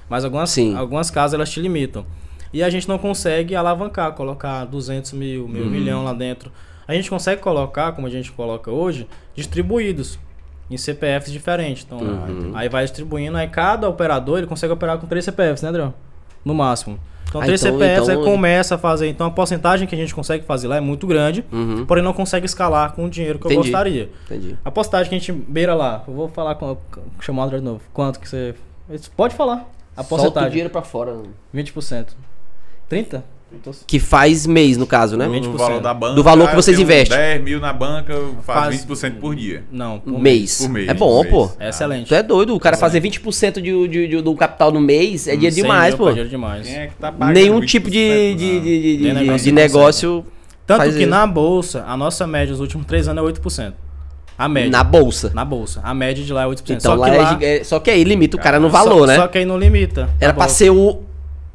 Mas 0.10 0.24
algumas, 0.24 0.50
Sim. 0.52 0.76
algumas 0.76 1.10
casas 1.10 1.34
elas 1.34 1.50
te 1.50 1.60
limitam. 1.62 2.06
E 2.54 2.62
a 2.64 2.70
gente 2.70 2.88
não 2.88 2.98
consegue 3.00 3.56
alavancar, 3.56 4.14
colocar 4.14 4.64
200 4.66 5.12
mil, 5.14 5.44
Uhum. 5.44 5.48
mil 5.50 5.66
milhão 5.66 6.04
lá 6.04 6.14
dentro. 6.14 6.52
A 6.88 6.94
gente 6.94 7.10
consegue 7.10 7.42
colocar, 7.42 7.92
como 7.94 8.06
a 8.06 8.10
gente 8.10 8.32
coloca 8.32 8.70
hoje, 8.70 9.08
distribuídos 9.36 10.20
em 10.70 10.78
CPFs 10.78 11.32
diferentes. 11.32 11.84
Então, 11.86 11.98
Uhum. 12.00 12.52
aí 12.54 12.70
vai 12.70 12.84
distribuindo, 12.84 13.36
aí 13.38 13.48
cada 13.48 13.90
operador 13.90 14.38
ele 14.38 14.48
consegue 14.48 14.72
operar 14.74 14.98
com 14.98 15.08
três 15.08 15.26
CPFs, 15.26 15.62
né, 15.64 15.70
Adriano? 15.70 15.94
No 16.46 16.54
máximo. 16.54 17.00
Então, 17.28 17.42
Ah, 17.42 17.46
três 17.46 17.64
então- 17.64 17.80
CPFs 17.80 18.10
então- 18.10 18.24
aí 18.24 18.30
começa 18.32 18.76
a 18.76 18.78
fazer. 18.78 19.08
Então, 19.10 19.26
a 19.26 19.32
porcentagem 19.32 19.88
que 19.88 19.96
a 19.96 19.98
gente 19.98 20.14
consegue 20.14 20.46
fazer 20.46 20.68
lá 20.68 20.76
é 20.78 20.80
muito 20.82 21.08
grande, 21.08 21.44
Uhum. 21.52 21.84
porém 21.86 22.04
não 22.04 22.14
consegue 22.14 22.46
escalar 22.46 22.94
com 22.94 23.06
o 23.06 23.10
dinheiro 23.10 23.40
que 23.40 23.48
eu 23.48 23.52
Entendi. 23.52 23.70
gostaria. 23.72 24.10
Entendi. 24.26 24.56
A 24.64 24.70
postagem 24.70 25.10
que 25.10 25.16
a 25.16 25.18
gente 25.20 25.32
beira 25.32 25.74
lá, 25.74 26.04
eu 26.08 26.14
vou 26.14 26.28
falar 26.30 26.54
com. 26.56 26.78
Chamar 27.20 27.44
o 27.44 27.46
André 27.46 27.58
de 27.58 27.64
novo. 27.64 27.82
Quanto 27.92 28.20
que 28.20 28.30
você. 28.30 28.54
Pode 29.18 29.34
falar. 29.36 29.68
A 29.96 30.04
Solta 30.04 30.04
o 30.04 30.08
porcentagem. 30.10 30.50
dinheiro 30.52 30.70
pra 30.70 30.82
fora. 30.84 31.16
20%. 31.52 32.16
30%? 32.94 33.22
Então, 33.56 33.72
Que 33.86 34.00
faz 34.00 34.48
mês, 34.48 34.78
no 34.78 34.88
caso, 34.88 35.16
né? 35.16 35.28
20%. 35.28 35.56
valor 35.58 35.80
da 35.80 35.94
banca. 35.94 36.16
Do 36.16 36.24
valor 36.24 36.50
que 36.50 36.56
vocês 36.56 36.80
investem. 36.80 37.16
10 37.16 37.44
mil 37.44 37.60
na 37.60 37.72
banca, 37.72 38.12
faz, 38.42 38.60
Faz- 38.60 38.76
20% 38.86 39.20
por 39.20 39.36
dia. 39.36 39.64
Não, 39.72 40.00
por 40.00 40.20
mês. 40.20 40.58
Por 40.60 40.70
mês, 40.72 40.90
É 40.90 40.94
bom, 40.96 41.24
por 41.24 41.30
pô. 41.30 41.40
mês. 41.46 41.56
É 41.60 41.70
excelente. 41.70 42.08
Tu 42.08 42.16
é 42.16 42.24
doido, 42.24 42.56
o 42.56 42.60
cara 42.60 42.76
fazer 42.78 43.00
20% 43.00 43.62
de, 43.62 43.88
de, 43.88 44.08
de- 44.08 44.22
do 44.24 44.34
capital 44.36 44.72
no 44.72 44.82
mês 44.82 45.28
é 45.28 45.36
dia 45.36 45.52
100 45.52 45.62
demais, 45.62 45.90
mil 45.90 45.98
pô. 46.00 46.04
pra 46.06 46.12
dinheiro 46.14 46.30
demais. 46.32 46.66
Quem 46.66 46.76
é 46.78 46.88
que 46.88 46.96
tá 46.96 47.12
pagando 47.12 47.36
Nenhum 47.36 47.60
20% 47.62 47.66
tipo 47.68 47.92
de, 47.92 48.34
de, 48.34 48.60
de, 48.60 48.98
de, 48.98 49.14
negócio 49.14 49.44
de 49.46 49.52
negócio 49.52 50.26
Tanto 50.66 50.84
que 50.92 51.00
isso. 51.02 51.08
na 51.08 51.28
bolsa, 51.28 51.84
a 51.88 51.96
nossa 51.96 52.26
média 52.26 52.52
nos 52.54 52.60
últimos 52.60 52.88
3 52.88 53.08
anos 53.08 53.24
é 53.24 53.28
8%. 53.34 53.74
A 54.36 54.50
média. 54.50 54.72
na 54.72 54.84
bolsa. 54.84 55.32
Na 55.36 55.46
bolsa. 55.46 55.80
A 55.84 55.94
média 55.94 56.24
de 56.26 56.34
lá 56.34 56.42
é 56.42 56.48
8%. 56.48 56.62
Então 56.72 56.80
só 56.80 56.96
lá, 56.96 57.08
que 57.12 57.16
é 57.16 57.22
lá 57.22 57.38
é, 57.40 57.64
Só 57.64 57.80
que 57.80 57.92
aí 57.92 58.04
limita 58.04 58.36
o 58.36 58.40
cara 58.40 58.60
no 58.60 58.72
só- 58.72 58.78
valor, 58.84 59.06
né? 59.06 59.16
Só 59.16 59.28
que 59.28 59.38
aí 59.38 59.46
não 59.46 59.60
limita. 59.60 60.10
Era 60.20 60.34
pra 60.34 60.46
bolsa. 60.46 60.56
ser 60.56 60.72
o, 60.72 61.04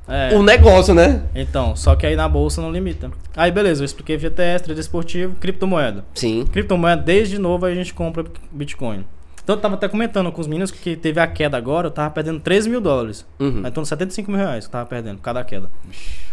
É. 0.09 0.35
o 0.35 0.43
negócio, 0.43 0.95
né? 0.95 1.23
Então, 1.35 1.77
só 1.77 1.95
que 1.95 2.07
aí 2.07 2.17
na 2.17 2.29
bolsa 2.29 2.63
não 2.63 2.73
limita. 2.73 3.11
Aí 3.37 3.51
beleza, 3.51 3.83
eu 3.83 3.85
expliquei 3.85 4.19
FTS, 4.19 4.65
trade 4.65 4.81
esportivo, 4.81 5.35
criptomoeda. 5.37 6.05
Sim. 6.15 6.47
Criptomoeda, 6.51 7.03
desde 7.03 7.39
novo 7.39 7.67
a 7.67 7.75
gente 7.75 7.93
compra 7.93 8.25
Bitcoin. 8.51 9.05
Então 9.45 9.57
eu 9.57 9.61
tava 9.61 9.75
até 9.77 9.89
comentando 9.89 10.31
com 10.33 10.41
os 10.41 10.47
meninos 10.47 10.71
que 10.71 10.95
teve 10.97 11.21
a 11.21 11.27
queda 11.27 11.57
agora, 11.57 11.87
eu 11.87 11.91
tava 11.91 12.11
perdendo 12.11 12.39
13 12.41 12.69
mil 12.69 12.81
dólares. 12.81 13.27
Uhum. 13.39 13.63
Então 13.67 13.85
75 13.85 14.31
mil 14.31 14.39
reais 14.41 14.65
que 14.65 14.69
eu 14.69 14.73
tava 14.73 14.87
perdendo, 14.87 15.21
cada 15.21 15.43
queda. 15.45 15.71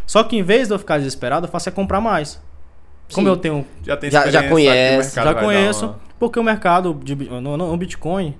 Só 0.05 0.23
que 0.23 0.37
em 0.37 0.43
vez 0.43 0.67
de 0.67 0.73
eu 0.73 0.79
ficar 0.79 0.97
desesperado, 0.97 1.45
eu 1.47 1.51
faço 1.51 1.69
é 1.69 1.71
comprar 1.71 1.99
mais. 2.01 2.41
Como 3.13 3.27
Sim. 3.27 3.31
eu 3.33 3.37
tenho. 3.37 3.65
Já 3.85 3.95
tem 3.97 4.09
Já- 4.09 4.29
já 4.29 4.41
experiência, 4.41 4.41
sabe 4.41 4.47
que 4.47 4.51
o 4.51 4.55
conhece, 4.55 5.15
mercado 5.15 5.25
já 5.25 5.33
conheço, 5.45 5.85
uma- 5.85 5.99
porque 6.19 6.39
o 6.39 6.43
mercado 6.43 6.99
de, 7.03 7.15
no, 7.15 7.55
no, 7.57 7.73
o 7.73 7.77
Bitcoin, 7.77 8.35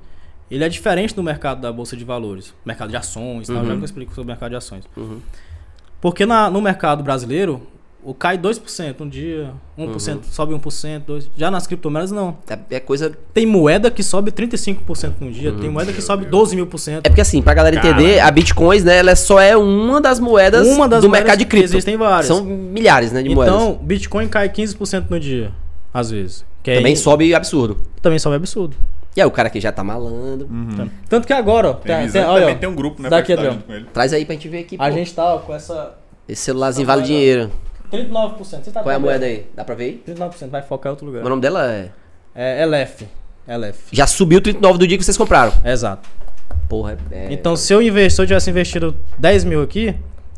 ele 0.50 0.64
é 0.64 0.70
diferente 0.70 1.16
do 1.16 1.24
mercado 1.24 1.62
da 1.62 1.72
Bolsa 1.72 1.96
de 1.98 2.04
Valores. 2.04 2.54
Mercado 2.66 2.90
de 2.90 2.98
ações, 2.98 3.48
tal, 3.48 3.58
Uhum. 3.58 3.66
já 3.66 3.74
que 3.76 3.82
eu 3.82 3.86
explico 3.86 4.12
sobre 4.14 4.24
o 4.26 4.28
mercado 4.28 4.50
de 4.52 4.56
ações. 4.58 4.84
Uhum. 4.96 5.20
Porque 6.02 6.26
na, 6.26 6.50
no 6.50 6.62
mercado 6.62 7.04
brasileiro, 7.04 7.62
o 8.04 8.14
cai 8.14 8.38
2% 8.38 9.02
um 9.02 9.10
dia, 9.10 9.52
1%, 9.76 10.26
sobe 10.30 10.54
1%, 10.54 11.02
2%. 11.08 11.30
Já 11.36 11.50
nas 11.50 11.66
criptomoedas, 11.66 12.12
não. 12.12 12.38
É, 12.48 12.76
é 12.76 12.80
coisa. 12.80 13.12
Tem 13.34 13.48
moeda 13.48 13.90
que 13.90 14.04
sobe 14.04 14.32
35% 14.32 15.14
num 15.20 15.32
dia, 15.32 15.52
tem 15.54 15.68
moeda 15.72 15.92
que 15.92 16.02
sobe 16.04 16.26
12 16.26 16.56
mil 16.56 16.68
por 16.68 16.78
cento. 16.78 17.04
É 17.08 17.10
porque 17.10 17.22
assim, 17.22 17.42
pra 17.42 17.56
galera 17.56 17.78
entender, 17.78 18.20
a 18.20 18.30
Bitcoins, 18.30 18.84
né, 18.84 18.98
ela 18.98 19.16
só 19.16 19.40
é 19.40 19.58
uma 19.58 20.00
das 20.00 20.20
moedas 20.20 20.68
Uma 20.68 20.88
das 20.88 21.02
do 21.02 21.10
moedas 21.10 21.24
mercado 21.26 21.40
de 21.40 21.46
cripto. 21.46 21.66
existem 21.72 21.98
várias. 21.98 22.28
São 22.28 22.44
milhares, 22.46 23.12
né, 23.12 23.24
de 23.24 23.30
moedas. 23.34 23.56
Então, 23.56 23.80
Bitcoin 23.82 24.28
cai 24.28 24.50
15% 24.50 25.06
no 25.10 25.20
dia, 25.20 25.52
às 25.92 26.12
vezes. 26.12 26.46
Que 26.62 26.70
aí- 26.70 26.78
Também 26.78 26.96
sobe 26.96 27.34
absurdo. 27.34 27.78
Também 28.04 28.20
sobe 28.20 28.36
absurdo. 28.36 28.78
E 29.15 29.21
aí 29.21 29.28
o 29.28 29.32
cara 29.32 29.49
que 29.49 29.60
já 29.62 29.71
tá 29.71 29.84
malandro. 29.84 30.47
Uhum. 30.47 30.89
Tanto 31.08 31.25
que 31.25 31.32
agora, 31.34 31.69
ó, 31.69 31.73
Tem 31.73 31.95
tem- 31.95 32.06
visão, 32.06 32.21
tem- 32.21 32.32
olha, 32.32 32.49
ó, 32.51 32.56
tem 32.56 32.67
um 32.69 32.75
grupo, 32.75 33.01
né? 33.01 33.10
daqui, 33.10 33.32
Adriano. 33.34 33.56
junto 33.56 33.65
com 33.67 33.73
ele. 33.73 33.86
Traz 33.93 34.12
aí 34.13 34.25
pra 34.25 34.34
gente 34.34 34.49
ver 34.49 34.60
aqui, 34.60 34.75
A 34.78 34.86
pô. 34.89 34.91
gente 34.91 35.13
tá 35.13 35.36
ó, 35.36 35.39
com 35.39 35.54
essa 35.56 35.95
Esse 36.28 36.41
celularzinho 36.43 36.86
vale 36.86 37.04
dinheiro. 37.04 37.51
39%. 37.91 38.63
Você 38.66 38.72
tá 38.72 38.82
Qual 38.82 38.91
é 38.91 38.95
a 38.95 38.99
moeda 38.99 39.26
aí? 39.26 39.45
Dá 39.55 39.63
pra 39.63 39.76
ver 39.76 39.84
aí? 39.86 40.03
39%, 40.05 40.49
vai 40.49 40.61
focar 40.61 40.89
em 40.89 40.91
outro 40.93 41.05
lugar. 41.05 41.24
O 41.26 41.30
nome 41.30 41.41
dela 41.41 41.72
é... 41.72 41.89
É 42.36 42.61
LF. 42.63 43.07
LF. 43.47 43.80
Já 43.91 44.07
subiu 44.07 44.41
39 44.41 44.80
do 44.80 44.88
dia 44.88 44.97
que 44.97 45.03
vocês 45.03 45.16
compraram. 45.16 45.53
Exato. 45.63 46.09
Porra, 46.68 46.97
é... 47.11 47.28
Então, 47.32 47.55
se 47.55 47.72
eu, 47.72 47.82
investi, 47.82 48.16
se 48.16 48.22
eu 48.22 48.28
tivesse 48.28 48.49
investido 48.49 48.95
10 49.20 49.43
mil 49.45 49.61
aqui, 49.61 49.95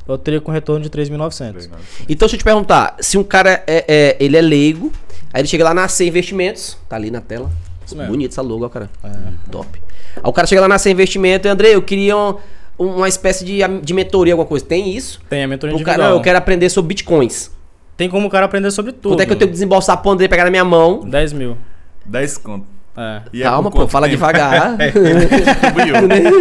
eu 0.07 0.17
teria 0.17 0.39
com 0.41 0.51
retorno 0.51 0.83
de 0.83 0.89
3.900. 0.89 1.69
Então, 2.07 2.27
deixa 2.27 2.35
eu 2.35 2.39
te 2.39 2.43
perguntar. 2.43 2.95
Se 2.99 3.17
um 3.17 3.23
cara 3.23 3.63
é, 3.65 3.85
é- 3.87 4.17
ele 4.19 4.35
é 4.37 4.41
leigo, 4.41 4.91
aí 5.33 5.41
ele 5.41 5.47
chega 5.47 5.63
lá 5.63 5.73
na 5.73 5.87
C 5.87 6.05
Investimentos, 6.05 6.77
tá 6.87 6.95
ali 6.97 7.09
na 7.09 7.21
tela. 7.21 7.49
Bonito 7.95 8.31
essa 8.31 8.41
logo, 8.41 8.65
ó, 8.65 8.69
cara. 8.69 8.89
É. 9.03 9.09
Top. 9.51 9.67
Aí 10.15 10.21
o 10.23 10.33
cara 10.33 10.47
chega 10.47 10.61
lá 10.61 10.67
na 10.67 10.77
Investimento 10.89 11.47
e, 11.47 11.49
André, 11.49 11.69
eu 11.75 11.81
queria 11.81 12.15
um- 12.17 12.35
uma 12.77 13.07
espécie 13.07 13.43
de, 13.45 13.59
de 13.81 13.93
mentoria, 13.93 14.33
alguma 14.33 14.47
coisa. 14.47 14.65
Tem 14.65 14.95
isso? 14.95 15.19
Tem 15.29 15.43
a 15.43 15.47
mentoria 15.47 15.73
O 15.73 15.77
individual. 15.77 15.97
cara, 15.97 16.09
não, 16.09 16.17
eu 16.17 16.23
quero 16.23 16.37
aprender 16.37 16.69
sobre 16.69 16.89
bitcoins. 16.89 17.51
Tem 17.95 18.09
como 18.09 18.27
o 18.27 18.29
cara 18.29 18.45
aprender 18.45 18.69
sobre 18.71 18.91
tudo. 18.91 19.13
Quanto 19.13 19.21
é 19.21 19.25
que 19.25 19.31
eu 19.31 19.35
tenho 19.35 19.49
que 19.49 19.53
desembolsar 19.53 19.97
pro 20.01 20.11
André 20.11 20.27
pegar 20.27 20.43
na 20.43 20.51
minha 20.51 20.63
mão? 20.65 20.99
10 21.05 21.33
mil. 21.33 21.57
10 22.05 22.37
conto. 22.37 22.65
É. 22.95 23.21
E 23.31 23.41
é 23.41 23.45
Calma, 23.45 23.69
por 23.69 23.81
pô, 23.81 23.87
fala 23.87 24.07
tempo? 24.07 24.17
devagar. 24.17 24.75
É, 24.81 24.91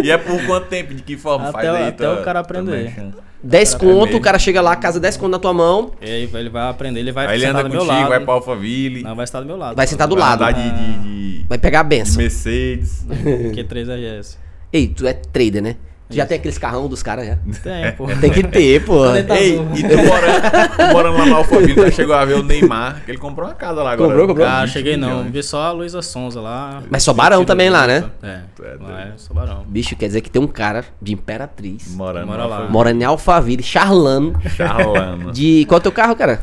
e 0.03 0.11
é 0.11 0.17
por 0.17 0.43
quanto 0.45 0.67
tempo? 0.67 0.93
De 0.93 1.03
que 1.03 1.17
forma? 1.17 1.49
Até 1.49 1.51
Faz 1.53 1.69
o- 1.69 1.75
aí 1.75 1.87
até 1.89 2.09
o 2.09 2.23
cara 2.23 2.39
aprender. 2.39 2.71
merchan. 2.83 3.11
10 3.43 3.75
É 3.75 3.77
conto, 3.77 4.05
mesmo. 4.05 4.17
o 4.17 4.21
cara 4.21 4.39
chega 4.39 4.59
lá, 4.61 4.75
casa 4.75 4.99
10 4.99 5.15
conto 5.17 5.31
na 5.31 5.39
tua 5.39 5.53
mão, 5.53 5.91
E 6.01 6.05
aí 6.09 6.29
ele 6.33 6.49
vai 6.49 6.69
aprender, 6.69 6.99
ele 6.99 7.11
vai 7.11 7.27
Aí 7.27 7.33
ele 7.35 7.45
sentar 7.45 7.59
anda 7.61 7.69
do 7.69 7.71
meu 7.71 7.81
contigo, 7.81 7.99
lado. 7.99 8.09
vai 8.09 8.19
pra 8.19 8.33
Alphaville, 8.33 9.03
Não, 9.03 9.15
vai 9.15 9.23
estar 9.23 9.39
do 9.39 9.45
meu 9.45 9.55
lado. 9.57 9.75
vai 9.75 9.85
sentar 9.87 10.07
do 10.07 10.15
lado. 10.15 10.41
andar 10.43 10.51
de, 10.53 10.71
de, 10.71 10.93
de- 11.03 11.16
Vai 11.47 11.57
pegar 11.57 11.81
a 11.81 11.83
benção. 11.83 12.17
Mercedes. 12.21 13.05
Q3RS. 13.09 14.37
Ei, 14.71 14.87
tu 14.87 15.07
é 15.07 15.13
trader, 15.13 15.61
né? 15.61 15.75
Tu 16.09 16.15
já 16.15 16.25
tem 16.25 16.37
aqueles 16.37 16.57
carrão 16.57 16.87
dos 16.87 17.03
caras 17.03 17.27
já. 17.27 17.37
Tem, 17.61 17.91
pô. 17.91 18.07
Tem 18.21 18.31
que 18.31 18.41
ter, 18.41 18.81
pô. 18.85 19.03
Tá 19.27 19.37
Ei, 19.37 19.55
e 19.55 19.81
tu 19.83 19.97
morando, 19.97 20.41
tu 20.77 20.93
morando 20.93 21.17
lá 21.17 21.25
na 21.25 21.35
Alphaville, 21.35 21.75
tu 21.75 21.91
chegou 21.91 22.15
a 22.15 22.23
ver 22.23 22.35
o 22.35 22.43
Neymar, 22.43 23.01
que 23.03 23.11
ele 23.11 23.17
comprou 23.17 23.45
uma 23.45 23.53
casa 23.53 23.83
lá 23.83 23.91
agora. 23.91 24.09
Comprou, 24.11 24.27
comprou? 24.29 24.47
Ah, 24.47 24.61
20 24.63 24.71
cheguei 24.71 24.95
não. 24.95 25.25
Vi 25.25 25.43
só 25.43 25.63
a 25.63 25.71
Luísa 25.73 26.01
Sonza 26.01 26.39
lá. 26.39 26.81
Mas 26.89 27.03
só 27.03 27.11
barão 27.13 27.43
também 27.43 27.69
lá, 27.69 27.85
né? 27.85 28.05
É, 28.23 28.39
Tu 28.55 28.63
é 28.63 28.67
lá 28.79 29.01
é 29.01 29.03
doido. 29.05 29.13
só 29.19 29.33
barão. 29.33 29.65
Bicho, 29.67 29.97
quer 29.97 30.07
dizer 30.07 30.21
que 30.21 30.29
tem 30.31 30.41
um 30.41 30.47
cara 30.47 30.85
de 31.01 31.11
Imperatriz, 31.13 31.93
Morando 31.93 32.27
Mora 32.27 32.45
lá. 32.45 32.69
morando 32.69 33.01
em 33.01 33.03
Alphaville, 33.03 33.61
charlando, 33.61 34.39
Charlando. 34.55 35.33
de... 35.33 35.65
Qual 35.67 35.77
é 35.77 35.79
o 35.79 35.83
teu 35.83 35.91
carro, 35.91 36.15
cara? 36.15 36.41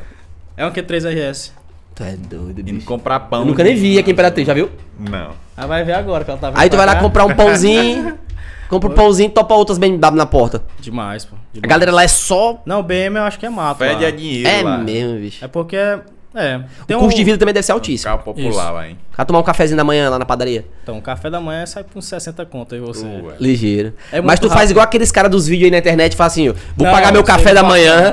É 0.58 0.66
um 0.66 0.70
Q3RS. 0.72 1.52
Tu 1.94 2.02
é 2.02 2.16
doido, 2.16 2.60
Indo 2.60 2.72
bicho. 2.74 2.86
comprar 2.86 3.20
pão. 3.20 3.40
Eu 3.40 3.46
nunca 3.46 3.62
nem 3.62 3.76
vi 3.76 3.98
aqui 3.98 4.10
em 4.10 4.12
Imperatriz, 4.12 4.46
já 4.46 4.52
viu? 4.54 4.68
Não. 4.98 5.30
Aí 5.56 5.66
vai 5.68 5.84
ver 5.84 5.92
agora 5.92 6.24
que 6.24 6.30
ela 6.30 6.40
tá 6.40 6.48
Aí 6.54 6.68
tu 6.68 6.76
vai 6.76 6.84
pra 6.86 6.94
lá 6.94 6.94
cá. 6.94 7.00
comprar 7.00 7.24
um 7.24 7.34
pãozinho, 7.34 8.18
compra 8.68 8.88
um 8.90 8.92
pãozinho 8.94 9.28
e 9.28 9.30
topa 9.30 9.54
outras 9.54 9.78
BMW 9.78 10.16
na 10.16 10.26
porta. 10.26 10.62
Demais, 10.80 11.24
pô. 11.24 11.36
A 11.36 11.38
demais. 11.54 11.70
galera 11.70 11.92
lá 11.92 12.02
é 12.02 12.08
só... 12.08 12.60
Não, 12.66 12.82
BM 12.82 13.16
eu 13.16 13.22
acho 13.22 13.38
que 13.38 13.46
é 13.46 13.50
mato. 13.50 13.78
Pede 13.78 14.02
lá. 14.02 14.08
a 14.08 14.10
dinheiro 14.10 14.48
É 14.48 14.62
lá. 14.62 14.78
mesmo, 14.78 15.18
bicho. 15.20 15.44
É 15.44 15.48
porque. 15.48 15.76
É. 16.36 16.60
Tem 16.88 16.96
O 16.96 16.98
custo 16.98 17.14
um- 17.14 17.16
de 17.16 17.22
vida 17.22 17.38
também 17.38 17.54
deve 17.54 17.64
ser 17.64 17.70
altíssimo. 17.70 18.10
Carro 18.10 18.24
popular 18.24 18.72
lá, 18.72 18.88
hein? 18.88 18.98
O 19.12 19.16
cara 19.16 19.24
tomar 19.24 19.38
um 19.38 19.42
cafezinho 19.44 19.76
da 19.76 19.84
manhã 19.84 20.10
lá 20.10 20.18
na 20.18 20.24
padaria. 20.24 20.64
Então, 20.82 21.00
café 21.00 21.30
da 21.30 21.40
manhã 21.40 21.64
sai 21.64 21.84
por 21.84 21.96
uns 21.96 22.06
60 22.06 22.44
conto 22.44 22.74
aí 22.74 22.80
você. 22.80 23.06
Ué. 23.06 23.34
Ligeiro. 23.38 23.92
É 24.10 24.20
Mas 24.20 24.40
tu 24.40 24.42
muito 24.42 24.52
faz 24.52 24.62
rápido. 24.62 24.70
igual 24.72 24.82
aqueles 24.84 25.12
caras 25.12 25.30
dos 25.30 25.46
vídeos 25.46 25.66
aí 25.66 25.70
na 25.70 25.78
internet 25.78 26.14
e 26.14 26.16
fala 26.16 26.26
assim, 26.26 26.48
ó, 26.48 26.54
vou 26.76 26.88
Não, 26.88 26.92
pagar 26.92 27.12
meu 27.12 27.20
isso 27.22 27.30
café 27.30 27.54
da 27.54 27.62
manhã. 27.62 28.12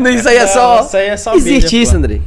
não, 0.00 0.10
isso 0.10 0.28
aí 0.28 0.36
é 0.36 0.46
só... 0.48 0.80
isso 0.80 0.96
aí 0.96 1.06
é 1.10 1.16
só 1.16 1.34
Existe 1.36 1.64
mídia, 1.76 1.82
isso, 1.84 1.92
pô. 1.92 1.98
André. 1.98 2.20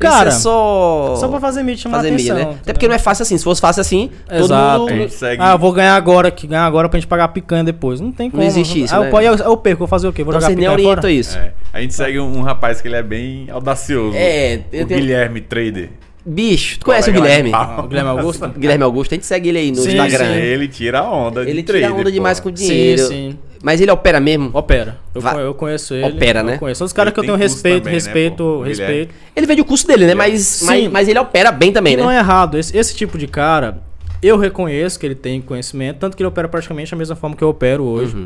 Cara, 0.00 0.28
isso 0.30 0.38
é 0.38 0.40
só... 0.42 1.14
Só 1.16 1.28
pra 1.28 1.38
fazer 1.40 1.62
mídia, 1.62 1.82
chamar 1.82 1.98
fazer 1.98 2.08
atenção. 2.08 2.36
mídia, 2.36 2.50
né? 2.52 2.56
Até 2.62 2.72
porque 2.72 2.88
não 2.88 2.94
é 2.94 2.98
fácil 2.98 3.22
assim. 3.22 3.36
Se 3.38 3.44
fosse 3.44 3.60
fácil 3.60 3.80
assim, 3.82 4.10
Exato. 4.30 4.78
todo 4.86 4.94
mundo... 4.94 5.08
segue. 5.10 5.42
Ah, 5.42 5.52
eu 5.52 5.58
vou 5.58 5.72
ganhar 5.72 5.94
agora, 5.94 6.30
que 6.30 6.46
ganhar 6.46 6.64
agora 6.64 6.88
pra 6.88 6.98
gente 6.98 7.06
pagar 7.08 7.24
a 7.24 7.28
picanha 7.28 7.62
depois. 7.64 8.00
Não 8.00 8.10
tem 8.10 8.30
como. 8.30 8.42
existe 8.42 8.82
isso, 8.82 8.94
Aí 8.94 9.00
né? 9.02 9.10
eu, 9.12 9.20
eu, 9.20 9.36
eu 9.36 9.56
perco, 9.56 9.78
vou 9.80 9.88
fazer 9.88 10.08
o 10.08 10.12
quê? 10.12 10.24
Vou 10.24 10.32
Então 10.32 10.40
jogar 10.40 10.48
nem 10.48 10.56
picanha 10.58 10.72
orientam 10.72 11.02
fora? 11.02 11.12
isso. 11.12 11.36
É. 11.38 11.52
A 11.72 11.80
gente 11.80 11.94
segue 11.94 12.18
um, 12.18 12.38
um 12.38 12.42
rapaz 12.42 12.80
que 12.80 12.88
ele 12.88 12.96
é 12.96 13.02
bem 13.02 13.48
audacioso. 13.50 14.16
É, 14.16 14.60
o 14.72 14.76
eu 14.76 14.86
tenho- 14.86 15.00
Guilherme 15.00 15.40
Trader. 15.40 15.90
Bicho, 16.24 16.78
tu 16.78 16.84
conhece 16.84 17.08
o 17.08 17.12
Guilherme? 17.12 17.50
Ah, 17.54 17.80
o 17.82 17.88
Guilherme 17.88 18.10
Augusto? 18.10 18.48
Guilherme 18.48 18.84
Augusto, 18.84 19.12
a 19.12 19.14
gente 19.16 19.26
segue 19.26 19.48
ele 19.48 19.58
aí 19.58 19.70
no 19.70 19.78
Sim, 19.78 19.88
Instagram. 19.88 20.34
sim. 20.34 20.38
Ele 20.40 20.68
tira 20.68 20.98
a 21.00 21.10
onda 21.10 21.44
de 21.44 21.50
Ele 21.50 21.62
trader, 21.62 21.88
tira 21.88 21.98
onda 22.00 22.12
demais 22.12 22.38
pô. 22.38 22.44
com 22.44 22.50
dinheiro. 22.54 23.06
sim. 23.06 23.38
Mas 23.62 23.80
ele 23.80 23.90
opera 23.90 24.18
mesmo? 24.20 24.50
Opera. 24.54 24.96
Eu, 25.14 25.20
Va- 25.20 25.34
eu 25.34 25.52
conheço 25.54 25.92
ele. 25.94 26.04
Opera, 26.16 26.40
eu 26.40 26.44
né? 26.44 26.58
Conheço. 26.58 26.78
São 26.78 26.86
os 26.86 26.92
caras 26.92 27.12
que 27.12 27.20
eu 27.20 27.24
tenho 27.24 27.36
respeito, 27.36 27.78
também, 27.84 27.92
né, 27.92 27.94
respeito? 27.98 28.42
O 28.42 28.62
respeito. 28.62 29.14
Ele 29.36 29.46
vende 29.46 29.60
o 29.60 29.64
curso 29.64 29.86
dele, 29.86 30.06
né? 30.06 30.14
Mas, 30.14 30.40
Sim. 30.42 30.66
mas, 30.66 30.88
mas 30.92 31.08
ele 31.08 31.18
opera 31.18 31.52
bem 31.52 31.70
também, 31.72 31.92
E 31.92 31.96
né? 31.96 32.02
não 32.02 32.10
é 32.10 32.16
errado. 32.18 32.56
Esse, 32.56 32.74
esse 32.76 32.94
tipo 32.96 33.18
de 33.18 33.26
cara, 33.26 33.82
eu 34.22 34.38
reconheço 34.38 34.98
que 34.98 35.04
ele 35.04 35.14
tem 35.14 35.40
conhecimento, 35.42 35.98
tanto 35.98 36.16
que 36.16 36.22
ele 36.22 36.28
opera 36.28 36.48
praticamente 36.48 36.90
da 36.90 36.96
mesma 36.96 37.16
forma 37.16 37.36
que 37.36 37.44
eu 37.44 37.48
opero 37.50 37.84
hoje. 37.84 38.16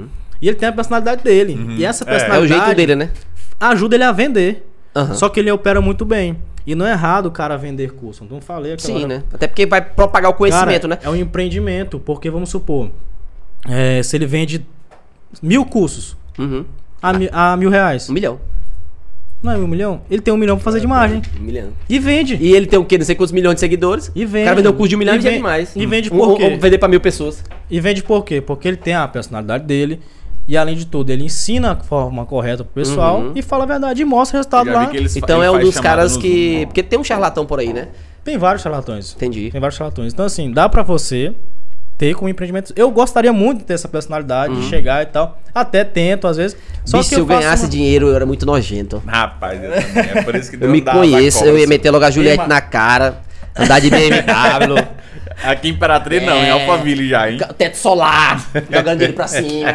E 0.41 0.47
ele 0.49 0.57
tem 0.57 0.69
a 0.69 0.73
personalidade 0.73 1.25
dele. 1.25 1.59
E 1.79 1.85
essa 1.85 2.05
É. 2.05 2.07
É 2.07 2.11
o 2.11 2.19
personalidade 2.19 2.65
jeito 2.65 2.77
dele, 2.77 2.95
né? 2.95 3.11
ajuda 3.59 3.97
ele 3.97 4.05
a 4.05 4.13
vender. 4.13 4.65
Aham. 4.95 5.15
Só 5.15 5.29
que 5.29 5.41
ele 5.41 5.51
opera 5.51 5.81
muito 5.81 6.05
bem. 6.05 6.37
E 6.67 6.75
não 6.77 6.87
é 6.87 6.93
errado 6.93 7.27
o 7.27 7.31
cara 7.31 7.57
vender 7.57 7.91
curso. 7.93 8.25
Não 8.31 8.41
falei 8.41 8.73
aquela 8.75 8.87
Sim, 8.87 9.05
hora. 9.05 9.09
né? 9.19 9.23
Até 9.33 9.47
porque 9.49 9.67
vai 9.67 9.83
propagar 9.83 10.31
o 10.31 10.35
conhecimento, 10.35 10.89
Cara, 10.89 10.95
né? 10.95 10.99
É 11.03 11.11
um 11.11 11.17
empreendimento, 11.17 11.99
porque 11.99 12.31
vamos 12.31 12.49
supor, 12.51 12.91
é, 13.69 14.03
se 14.03 14.17
ele 14.17 14.27
vende 14.27 14.65
mil 15.43 15.65
cursos 15.65 16.17
Uhum. 16.39 16.65
a, 17.03 17.13
mi- 17.13 17.29
a 17.33 17.57
mil 17.57 17.71
reais, 17.71 18.09
Um 18.11 18.13
milhão. 18.13 18.41
não 19.43 19.53
é 19.53 19.57
um 19.57 19.67
milhão? 19.67 20.01
Ele 20.11 20.23
tem 20.23 20.33
um 20.33 20.37
milhão 20.37 20.57
pra 20.57 20.65
fazer 20.65 20.81
de 20.81 20.87
margem. 20.87 21.21
Um 21.39 21.43
milhão. 21.45 21.69
E 21.89 21.99
vende. 21.99 22.37
E 22.37 22.53
ele 22.55 22.67
tem 22.67 22.79
o 22.79 22.85
quê? 22.85 22.97
Não 22.99 23.05
sei 23.05 23.15
quantos 23.15 23.33
milhões 23.33 23.55
de 23.55 23.61
seguidores. 23.61 24.11
E 24.15 24.25
O 24.25 24.29
vende. 24.29 24.45
cara 24.45 24.57
vendeu 24.57 24.71
um 24.73 24.75
curso 24.75 24.89
de 24.89 24.97
um 24.97 24.99
milhão 24.99 25.15
E 25.15 25.19
e 25.19 25.21
vende 25.21 25.39
mais. 25.43 25.77
e 25.77 25.87
vende 25.87 26.11
por 26.11 26.31
um- 26.31 26.35
quê? 26.37 26.45
um 26.47 26.59
vender 26.59 26.79
pra 26.79 26.89
mil 26.89 27.01
pessoas. 27.01 27.45
E 27.71 27.79
vende 27.81 28.03
por 28.03 28.25
quê? 28.25 28.41
Porque 28.41 28.67
ele 28.69 28.77
tem 28.79 28.95
a 28.95 29.07
personalidade 29.07 29.65
dele. 29.65 30.01
E 30.47 30.57
além 30.59 30.77
de 30.77 30.85
tudo, 30.87 31.09
ele 31.11 31.25
ensina 31.25 31.73
a 31.73 31.77
forma 31.77 32.27
correta 32.27 32.63
pro 32.65 32.75
pessoal 32.75 33.19
Uhum. 33.21 33.33
e 33.35 33.41
fala 33.41 33.65
a 33.65 33.67
verdade 33.67 34.03
e 34.03 34.05
mostra 34.05 34.37
o 34.37 34.39
resultado 34.41 34.71
lá. 34.71 34.91
Então 35.17 35.43
é 35.43 35.51
um 35.51 35.59
dos 35.59 35.79
caras 35.81 36.17
que. 36.19 36.59
Zoom. 36.61 36.67
Porque 36.67 36.83
tem 36.83 36.99
um 36.99 37.05
charlatão 37.05 37.47
por 37.47 37.59
aí, 37.61 37.73
né? 37.73 37.89
Tem 38.23 38.37
vários 38.37 38.63
charlatões. 38.63 39.15
Entendi. 39.15 39.51
Tem 39.51 39.61
vários 39.61 39.77
charlatões. 39.79 40.13
Então, 40.13 40.25
assim, 40.27 40.51
dá 40.51 40.69
pra 40.69 40.83
você 40.83 41.33
ter 41.97 42.15
como 42.15 42.29
empreendimento. 42.29 42.73
Eu 42.77 42.91
gostaria 42.91 43.33
muito 43.33 43.59
de 43.59 43.65
ter 43.65 43.75
essa 43.75 43.89
personalidade, 43.89 44.55
de 44.57 44.69
chegar 44.69 45.03
e 45.03 45.07
tal. 45.07 45.39
Até 45.55 45.85
tento, 45.85 46.27
às 46.27 46.37
vezes. 46.37 46.57
Só 46.85 46.97
Uhum. 46.97 47.03
Bicho, 47.03 47.09
que 47.11 47.15
se 47.15 47.21
eu 47.21 47.27
ganhasse 47.27 47.63
uma- 47.65 47.69
dinheiro, 47.71 48.09
eu 48.09 48.15
era 48.17 48.27
muito 48.27 48.45
nojento. 48.45 49.03
Rapaz, 49.07 49.63
eu 49.63 49.71
também. 49.71 50.11
É 50.15 50.23
por 50.23 50.35
isso 50.35 50.51
que 50.51 50.63
Eu 50.65 50.69
me 50.71 50.81
conheço, 50.83 51.45
eu 51.45 51.57
ia 51.59 51.67
meter 51.67 51.91
logo 51.91 52.05
a 52.05 52.11
Juliette 52.11 52.49
na 52.49 52.61
cara, 52.61 53.21
andar 53.57 53.81
de 53.81 53.91
BMW, 53.91 54.85
Aqui 55.43 55.69
em 55.69 55.73
Imperatriz 55.73 56.23
não, 56.25 56.37
em 56.37 56.47
É. 56.47 56.51
Alphaville 56.51 57.09
já, 57.09 57.29
hein? 57.31 57.39
teto 57.59 57.77
solar, 57.77 58.41
jogando 58.71 59.03
ele 59.03 59.13
pra 59.15 59.27
cima. 59.27 59.69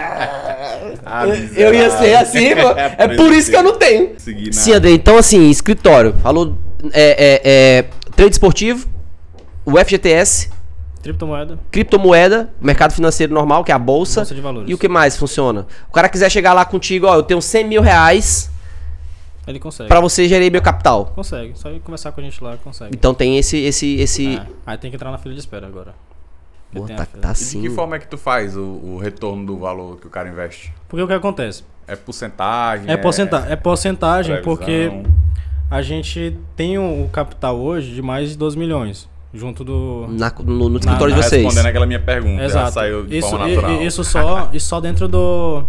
Ah, 1.05 1.25
Eu 1.55 1.73
ia 1.73 1.89
ser 1.91 2.15
assim, 2.15 2.55
pô. 2.55 2.69
É 2.97 3.07
por 3.15 3.31
isso 3.33 3.49
que 3.49 3.57
eu 3.57 3.63
não 3.63 3.77
tenho. 3.77 4.11
Sim, 4.51 4.73
André, 4.73 4.91
então 4.91 5.17
assim, 5.17 5.49
escritório. 5.49 6.15
Falou 6.23 6.57
é, 6.93 7.09
é, 7.11 7.41
é, 7.79 7.85
trade 8.15 8.31
esportivo, 8.31 8.87
o 9.65 9.77
FGTS, 9.77 10.49
Criptomoeda. 11.01 11.57
criptomoeda, 11.71 12.53
mercado 12.59 12.91
financeiro 12.93 13.33
normal, 13.33 13.63
que 13.63 13.71
é 13.71 13.75
a 13.75 13.79
bolsa. 13.79 14.21
Bolsa 14.21 14.35
de 14.35 14.41
valores. 14.41 14.69
E 14.69 14.73
o 14.73 14.77
que 14.77 14.87
mais 14.89 15.15
funciona? 15.15 15.65
O 15.89 15.93
cara 15.93 16.09
quiser 16.09 16.29
chegar 16.29 16.53
lá 16.53 16.65
contigo, 16.65 17.07
ó, 17.07 17.15
eu 17.15 17.23
tenho 17.23 17.41
100 17.41 17.67
mil 17.67 17.81
reais 17.81 18.51
Ele 19.47 19.59
consegue. 19.59 19.87
pra 19.87 19.99
você 20.01 20.27
gerir 20.27 20.51
meu 20.51 20.61
capital. 20.61 21.05
Consegue. 21.15 21.53
Só 21.55 21.71
ir 21.71 21.79
conversar 21.79 22.11
com 22.11 22.19
a 22.19 22.23
gente 22.23 22.43
lá, 22.43 22.57
consegue. 22.57 22.91
Então 22.93 23.13
tem 23.13 23.37
esse, 23.37 23.57
esse, 23.57 23.95
esse... 23.95 24.35
É. 24.35 24.45
Aí 24.65 24.77
tem 24.77 24.89
que 24.89 24.95
entrar 24.97 25.09
na 25.11 25.17
fila 25.17 25.33
de 25.33 25.39
espera 25.39 25.65
agora. 25.67 25.93
Pô, 26.71 26.81
tá, 26.81 26.97
tá 26.97 27.03
E 27.15 27.19
de 27.21 27.27
assim. 27.27 27.61
que 27.61 27.69
forma 27.69 27.95
é 27.95 27.99
que 27.99 28.07
tu 28.07 28.17
faz 28.17 28.55
o, 28.55 28.61
o 28.61 28.97
retorno 29.01 29.45
do 29.45 29.57
valor 29.57 29.97
que 29.97 30.05
o 30.05 30.09
cara 30.09 30.29
investe? 30.29 30.71
Porque 30.87 31.01
o 31.01 31.07
que 31.07 31.13
acontece? 31.13 31.63
É 31.87 31.95
porcentagem? 31.95 32.91
É, 32.91 32.95
porcenta 32.97 33.47
é 33.49 33.55
porcentagem 33.55 34.35
previsão? 34.35 34.55
porque 34.55 34.91
a 35.71 35.81
gente 35.81 36.37
tem 36.55 36.77
o 36.77 37.05
o 37.05 37.09
capital 37.09 37.57
hoje 37.57 37.95
de 37.95 38.01
mais 38.01 38.29
de 38.29 38.37
12 38.37 38.55
milhões. 38.57 39.09
Junto 39.33 39.63
do. 39.63 40.07
Na- 40.09 40.33
no, 40.43 40.69
no 40.69 40.77
escritório 40.79 41.13
Tá 41.13 41.21
de 41.21 41.27
vocês. 41.27 41.43
respondendo 41.43 41.67
aquela 41.67 41.85
minha 41.85 41.99
pergunta, 41.99 42.41
ela 42.41 42.45
Exato. 42.45 42.71
saiu 42.73 43.05
de 43.05 43.17
isso, 43.19 43.35
i- 43.37 43.85
isso 43.85 44.03
só, 44.03 44.49
isso 44.51 44.65
só 44.67 44.81
dentro 44.81 45.07
do, 45.07 45.63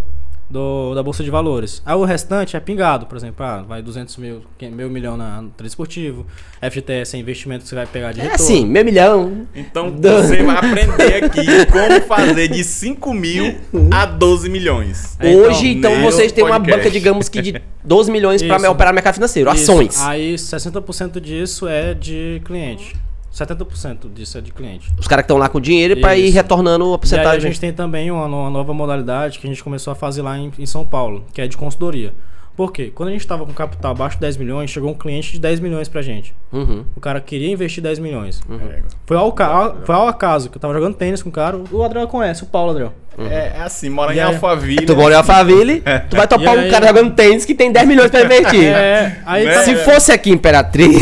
do, 0.49 0.95
da 0.95 1.03
Bolsa 1.03 1.23
de 1.23 1.29
Valores. 1.29 1.79
Aí 1.85 1.95
o 1.95 2.03
restante 2.03 2.57
é 2.57 2.59
pingado, 2.59 3.05
por 3.05 3.15
exemplo, 3.15 3.45
ah, 3.45 3.61
vai 3.61 3.83
200 3.83 4.17
mil, 4.17 4.41
meio 4.59 4.89
milhão 4.89 5.15
na, 5.15 5.43
no 5.43 5.49
trade 5.49 5.69
esportivo. 5.69 6.25
FGTS 6.59 7.15
é 7.15 7.19
investimento 7.19 7.61
que 7.61 7.69
você 7.69 7.75
vai 7.75 7.85
pegar 7.85 8.13
de 8.13 8.21
É 8.21 8.23
retorno. 8.23 8.43
assim, 8.43 8.65
meio 8.65 8.83
milhão. 8.83 9.47
Então 9.53 9.91
você 10.01 10.41
vai 10.41 10.55
aprender 10.57 11.23
aqui 11.23 11.45
como 11.67 12.01
fazer 12.07 12.47
de 12.47 12.63
5 12.63 13.13
mil 13.13 13.55
a 13.91 14.07
12 14.07 14.49
milhões. 14.49 15.15
É, 15.19 15.31
então, 15.31 15.49
Hoje, 15.51 15.67
então, 15.67 15.91
meu 15.97 16.11
vocês 16.11 16.31
têm 16.31 16.43
uma 16.43 16.57
banca, 16.57 16.89
digamos 16.89 17.29
que 17.29 17.39
de 17.43 17.61
12 17.83 18.11
milhões 18.11 18.41
Isso. 18.41 18.69
operar 18.71 18.91
mercado 18.91 19.13
financeiro, 19.13 19.53
Isso. 19.53 19.71
ações. 19.71 20.01
Aí 20.01 20.33
60% 20.33 21.19
disso 21.21 21.67
é 21.67 21.93
de 21.93 22.41
cliente. 22.43 22.95
70% 23.33 24.13
disso 24.13 24.37
é 24.37 24.41
de 24.41 24.51
cliente. 24.51 24.91
Os 24.99 25.07
caras 25.07 25.23
que 25.23 25.25
estão 25.25 25.37
lá 25.37 25.47
com 25.47 25.59
dinheiro 25.59 25.99
pra 25.99 26.17
ir 26.17 26.29
retornando 26.29 26.83
a 26.83 26.87
E 26.87 26.89
aí 26.89 26.93
a 26.95 26.97
porcentagem. 26.97 27.41
gente 27.41 27.59
tem 27.59 27.71
também 27.73 28.11
uma, 28.11 28.25
uma 28.25 28.49
nova 28.49 28.73
modalidade 28.73 29.39
que 29.39 29.47
a 29.47 29.49
gente 29.49 29.63
começou 29.63 29.91
a 29.91 29.95
fazer 29.95 30.21
lá 30.21 30.37
em, 30.37 30.51
em 30.59 30.65
São 30.65 30.85
Paulo, 30.85 31.25
que 31.33 31.41
é 31.41 31.47
de 31.47 31.55
consultoria. 31.55 32.13
Por 32.55 32.71
quê? 32.71 32.91
Quando 32.93 33.09
a 33.09 33.11
gente 33.13 33.21
estava 33.21 33.45
com 33.45 33.53
capital 33.53 33.91
abaixo 33.91 34.17
de 34.17 34.21
10 34.21 34.37
milhões, 34.37 34.69
chegou 34.69 34.91
um 34.91 34.93
cliente 34.93 35.31
de 35.33 35.39
10 35.39 35.59
milhões 35.59 35.87
pra 35.87 36.01
gente. 36.01 36.33
Uhum. 36.51 36.83
O 36.95 36.99
cara 36.99 37.19
queria 37.21 37.49
investir 37.49 37.81
10 37.81 37.97
milhões. 37.99 38.41
É, 38.69 38.81
Foi, 39.07 39.17
ao, 39.17 39.31
ca- 39.31 39.75
foi 39.85 39.95
ao 39.95 40.07
acaso 40.07 40.49
que 40.49 40.57
eu 40.57 40.61
tava 40.61 40.73
jogando 40.73 40.93
tênis 40.95 41.23
com 41.23 41.29
o 41.29 41.31
cara. 41.31 41.57
O 41.71 41.81
Adriel 41.83 42.07
conhece, 42.07 42.43
o 42.43 42.45
Paulo 42.45 42.71
Adriel. 42.71 42.93
é, 43.17 43.53
é 43.57 43.61
assim, 43.63 43.89
mora 43.89 44.13
E 44.13 44.17
em 44.17 44.19
aí? 44.19 44.33
Alphaville. 44.33 44.85
Tu 44.85 44.95
mora 44.95 45.13
em 45.13 45.17
Alphaville, 45.17 45.81
tu 46.09 46.15
vai 46.17 46.27
topar 46.27 46.53
E 46.55 46.57
um 46.57 46.61
aí? 46.63 46.69
cara 46.69 46.87
jogando 46.87 47.15
tênis 47.15 47.45
que 47.45 47.55
tem 47.55 47.71
10 47.71 47.87
milhões 47.87 48.11
pra 48.11 48.21
investir. 48.21 48.65
É, 48.65 49.17
aí 49.25 49.45
Né? 49.45 49.53
tá- 49.53 49.63
Se 49.63 49.75
fosse 49.77 50.11
aqui 50.11 50.29
Imperatriz, 50.29 51.01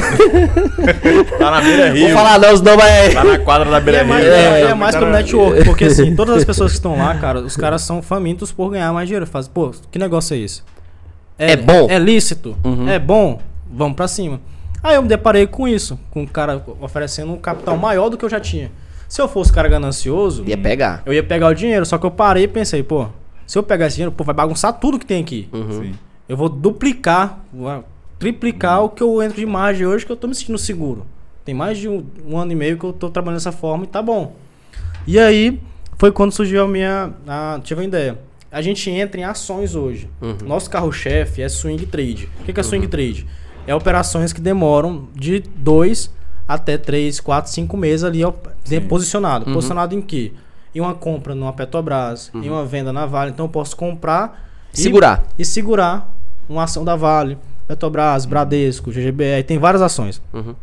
Tá 1.40 1.52
na 1.52 1.62
Beira 1.62 1.88
vou 1.88 1.96
Rio. 1.96 2.10
falar 2.16 2.40
não, 2.40 2.56
senão 2.58 2.78
vai... 2.78 3.10
Tá 3.14 3.24
na 3.24 3.40
quadra 3.40 3.70
da 3.70 3.80
Beira 3.80 4.00
é 4.00 4.04
Rio. 4.04 4.10
mais, 4.10 4.26
É, 4.26 4.30
é, 4.62 4.64
tá 4.66 4.70
é 4.70 4.74
mais 4.74 4.94
na- 4.96 5.00
pelo 5.02 5.12
network, 5.12 5.66
porque 5.66 5.86
assim, 5.86 6.14
todas 6.16 6.38
as 6.38 6.46
pessoas 6.46 6.72
que 6.72 6.78
estão 6.78 6.98
lá, 6.98 7.16
cara, 7.16 7.40
os 7.40 7.58
caras 7.58 7.82
são 7.82 8.02
famintos 8.02 8.52
por 8.52 8.70
ganhar 8.70 8.94
mais 8.94 9.08
dinheiro. 9.08 9.26
Fazem, 9.28 9.52
pô, 9.54 9.72
que 9.92 9.98
negócio 10.00 10.36
é 10.36 10.40
esse? 10.40 10.62
É 11.40 11.56
bom? 11.56 11.88
É 11.90 11.98
lícito? 11.98 12.56
Uhum. 12.64 12.88
É 12.88 13.00
bom? 13.00 13.40
Vamos 13.72 13.96
pra 13.96 14.08
cima. 14.08 14.40
Aí 14.84 14.96
eu 14.96 15.02
me 15.02 15.08
deparei 15.08 15.48
com 15.48 15.68
isso, 15.68 16.00
com 16.12 16.22
um 16.22 16.28
cara 16.28 16.64
oferecendo 16.80 17.32
um 17.34 17.38
capital 17.38 17.78
maior 17.78 18.10
do 18.10 18.18
que 18.18 18.26
eu 18.26 18.30
já 18.30 18.40
tinha. 18.40 18.72
Se 19.08 19.22
eu 19.22 19.28
fosse 19.28 19.52
cara 19.52 19.68
ganancioso, 19.68 20.44
Ia 20.46 20.58
pegar. 20.58 21.02
eu 21.06 21.14
ia 21.14 21.24
pegar 21.24 21.48
o 21.48 21.54
dinheiro, 21.54 21.86
só 21.86 21.98
que 21.98 22.06
eu 22.06 22.12
parei 22.12 22.44
e 22.44 22.48
pensei, 22.48 22.84
pô, 22.84 23.08
se 23.48 23.58
eu 23.58 23.64
pegar 23.64 23.88
esse 23.88 23.96
dinheiro, 23.96 24.12
pô, 24.12 24.24
vai 24.24 24.36
bagunçar 24.36 24.74
tudo 24.74 25.00
que 25.00 25.06
tem 25.06 25.22
aqui. 25.22 25.50
Uhum. 25.52 25.82
Sim. 25.82 25.92
Eu 26.28 26.38
vou 26.38 26.48
duplicar, 26.48 27.40
vou 27.52 27.84
triplicar 28.20 28.84
o 28.84 28.90
que 28.90 29.02
eu 29.02 29.22
entro 29.24 29.38
de 29.38 29.46
margem 29.46 29.88
hoje, 29.88 30.06
que 30.06 30.12
eu 30.12 30.16
tô 30.18 30.28
me 30.28 30.36
sentindo 30.36 30.58
seguro. 30.58 31.06
Tem 31.44 31.56
mais 31.56 31.78
de 31.78 31.90
um, 31.90 32.06
um 32.28 32.38
ano 32.38 32.52
e 32.52 32.56
meio 32.56 32.78
que 32.78 32.84
eu 32.84 32.94
tô 32.94 33.10
trabalhando 33.10 33.40
dessa 33.40 33.52
forma 33.52 33.86
e 33.86 33.88
tá 33.88 34.02
bom. 34.02 34.36
E 35.08 35.18
aí, 35.18 35.60
foi 35.98 36.12
quando 36.12 36.32
surgiu 36.32 36.64
a 36.64 36.68
minha. 36.68 37.12
A, 37.28 37.60
tive 37.64 37.82
uma 37.82 37.88
ideia. 37.88 38.20
A 38.52 38.62
gente 38.62 38.90
entra 38.90 39.22
em 39.22 39.24
ações 39.24 39.76
hoje. 39.76 40.10
Nosso 40.46 40.70
carro-chefe 40.70 41.42
é 41.42 41.50
swing 41.50 41.86
trade. 41.86 42.28
O 42.42 42.44
que, 42.46 42.54
que 42.54 42.60
é 42.60 42.64
swing 42.64 42.88
trade? 42.88 43.28
É 43.68 43.76
operações 43.76 44.34
que 44.34 44.42
demoram 44.42 45.08
de 45.16 45.40
dois 45.40 46.12
até 46.48 46.78
três, 46.78 47.20
quatro, 47.20 47.52
cinco 47.52 47.78
meses 47.78 48.04
ali 48.04 48.22
de- 48.66 48.82
posicionado. 48.82 49.46
Posicionado 49.54 49.94
em 49.94 50.02
quê? 50.02 50.32
Em 50.74 50.80
uma 50.82 50.96
compra 50.96 51.36
numa 51.36 51.54
Petrobras, 51.54 52.32
em 52.34 52.50
uma 52.50 52.66
venda 52.66 52.92
na 52.92 53.06
Vale. 53.06 53.32
Então 53.32 53.46
eu 53.46 53.50
posso 53.50 53.76
comprar 53.76 54.50
e- 54.74 54.80
Segurar. 54.82 55.24
e 55.38 55.46
segurar 55.46 56.12
uma 56.48 56.64
ação 56.64 56.84
da 56.84 56.96
Vale, 56.96 57.38
Petrobras, 57.68 58.26
Bradesco, 58.26 58.92
GGBR, 58.92 59.44
tem 59.44 59.60
várias 59.60 59.82
ações. 59.84 60.20
Uhum. 60.34 60.56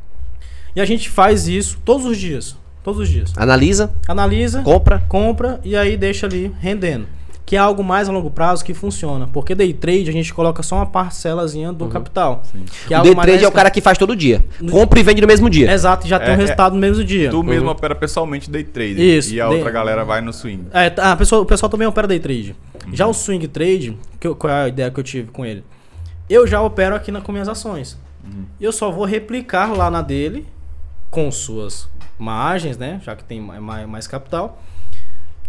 E 0.74 0.80
a 0.80 0.84
gente 0.84 1.08
faz 1.08 1.46
isso 1.46 1.78
todos 1.84 2.04
os 2.04 2.18
dias. 2.18 2.56
Todos 2.82 3.00
os 3.00 3.08
dias. 3.08 3.32
Analisa, 3.36 3.92
Analisa, 4.08 4.62
compra. 4.62 5.02
compra 5.08 5.60
e 5.64 5.76
aí 5.76 5.96
deixa 5.96 6.26
ali 6.26 6.52
rendendo. 6.60 7.06
Que 7.46 7.54
é 7.54 7.58
algo 7.60 7.84
mais 7.84 8.08
a 8.08 8.12
longo 8.12 8.28
prazo 8.28 8.64
que 8.64 8.74
funciona. 8.74 9.28
Porque 9.32 9.54
day 9.54 9.72
trade 9.72 10.10
a 10.10 10.12
gente 10.12 10.34
coloca 10.34 10.64
só 10.64 10.74
uma 10.76 10.86
parcelazinha 10.86 11.72
do 11.72 11.86
capital. 11.86 12.42
Que 12.52 12.58
Uhum. 12.58 12.64
O 12.90 12.94
algo 12.96 13.14
day 13.14 13.14
trade 13.24 13.44
é 13.44 13.48
o 13.48 13.52
cara 13.52 13.70
que 13.70 13.80
faz 13.80 13.96
todo 13.96 14.16
dia. 14.16 14.44
Compra 14.68 14.98
e 14.98 15.02
vende 15.04 15.20
no 15.20 15.28
mesmo 15.28 15.48
dia. 15.48 15.70
Exato, 15.72 16.06
e 16.06 16.10
já 16.10 16.18
tem 16.18 16.28
É, 16.28 16.32
um 16.32 16.34
é. 16.34 16.38
resultado 16.38 16.72
no 16.74 16.80
mesmo 16.80 17.04
dia. 17.04 17.30
Tu 17.30 17.40
mesmo 17.44 17.70
opera 17.70 17.94
pessoalmente 17.94 18.50
day 18.50 18.64
trade. 18.64 19.00
Isso, 19.16 19.32
E 19.32 19.40
a 19.40 19.46
day- 19.46 19.58
outra 19.58 19.70
galera 19.70 20.04
vai 20.04 20.20
no 20.20 20.32
swing. 20.32 20.66
É, 20.72 20.90
tá, 20.90 21.12
a 21.12 21.16
pessoa, 21.16 21.42
o 21.42 21.46
pessoal 21.46 21.70
também 21.70 21.86
opera 21.86 22.08
day 22.08 22.18
trade. 22.18 22.56
Uhum. 22.84 22.96
Já 22.96 23.06
o 23.06 23.14
swing 23.14 23.46
trade, 23.46 23.96
que 24.18 24.26
eu- 24.26 24.34
qual 24.34 24.52
é 24.52 24.64
a 24.64 24.68
ideia 24.68 24.90
que 24.90 24.98
eu 24.98 25.04
tive 25.04 25.30
com 25.30 25.46
ele? 25.46 25.62
Eu 26.28 26.48
já 26.48 26.60
opero 26.60 26.96
aqui 26.96 27.12
na, 27.12 27.20
com 27.20 27.30
minhas 27.30 27.48
ações. 27.48 27.96
Uhum. 28.24 28.44
Eu 28.60 28.72
só 28.72 28.90
vou 28.90 29.04
replicar 29.04 29.72
lá 29.72 29.88
na 29.88 30.02
dele, 30.02 30.44
com 31.12 31.30
suas 31.30 31.88
margens, 32.18 32.76
né? 32.76 33.00
Já 33.04 33.14
que 33.14 33.22
tem 33.22 33.40
ma- 33.40 33.60
mais, 33.60 33.88
mais 33.88 34.06
capital. 34.08 34.60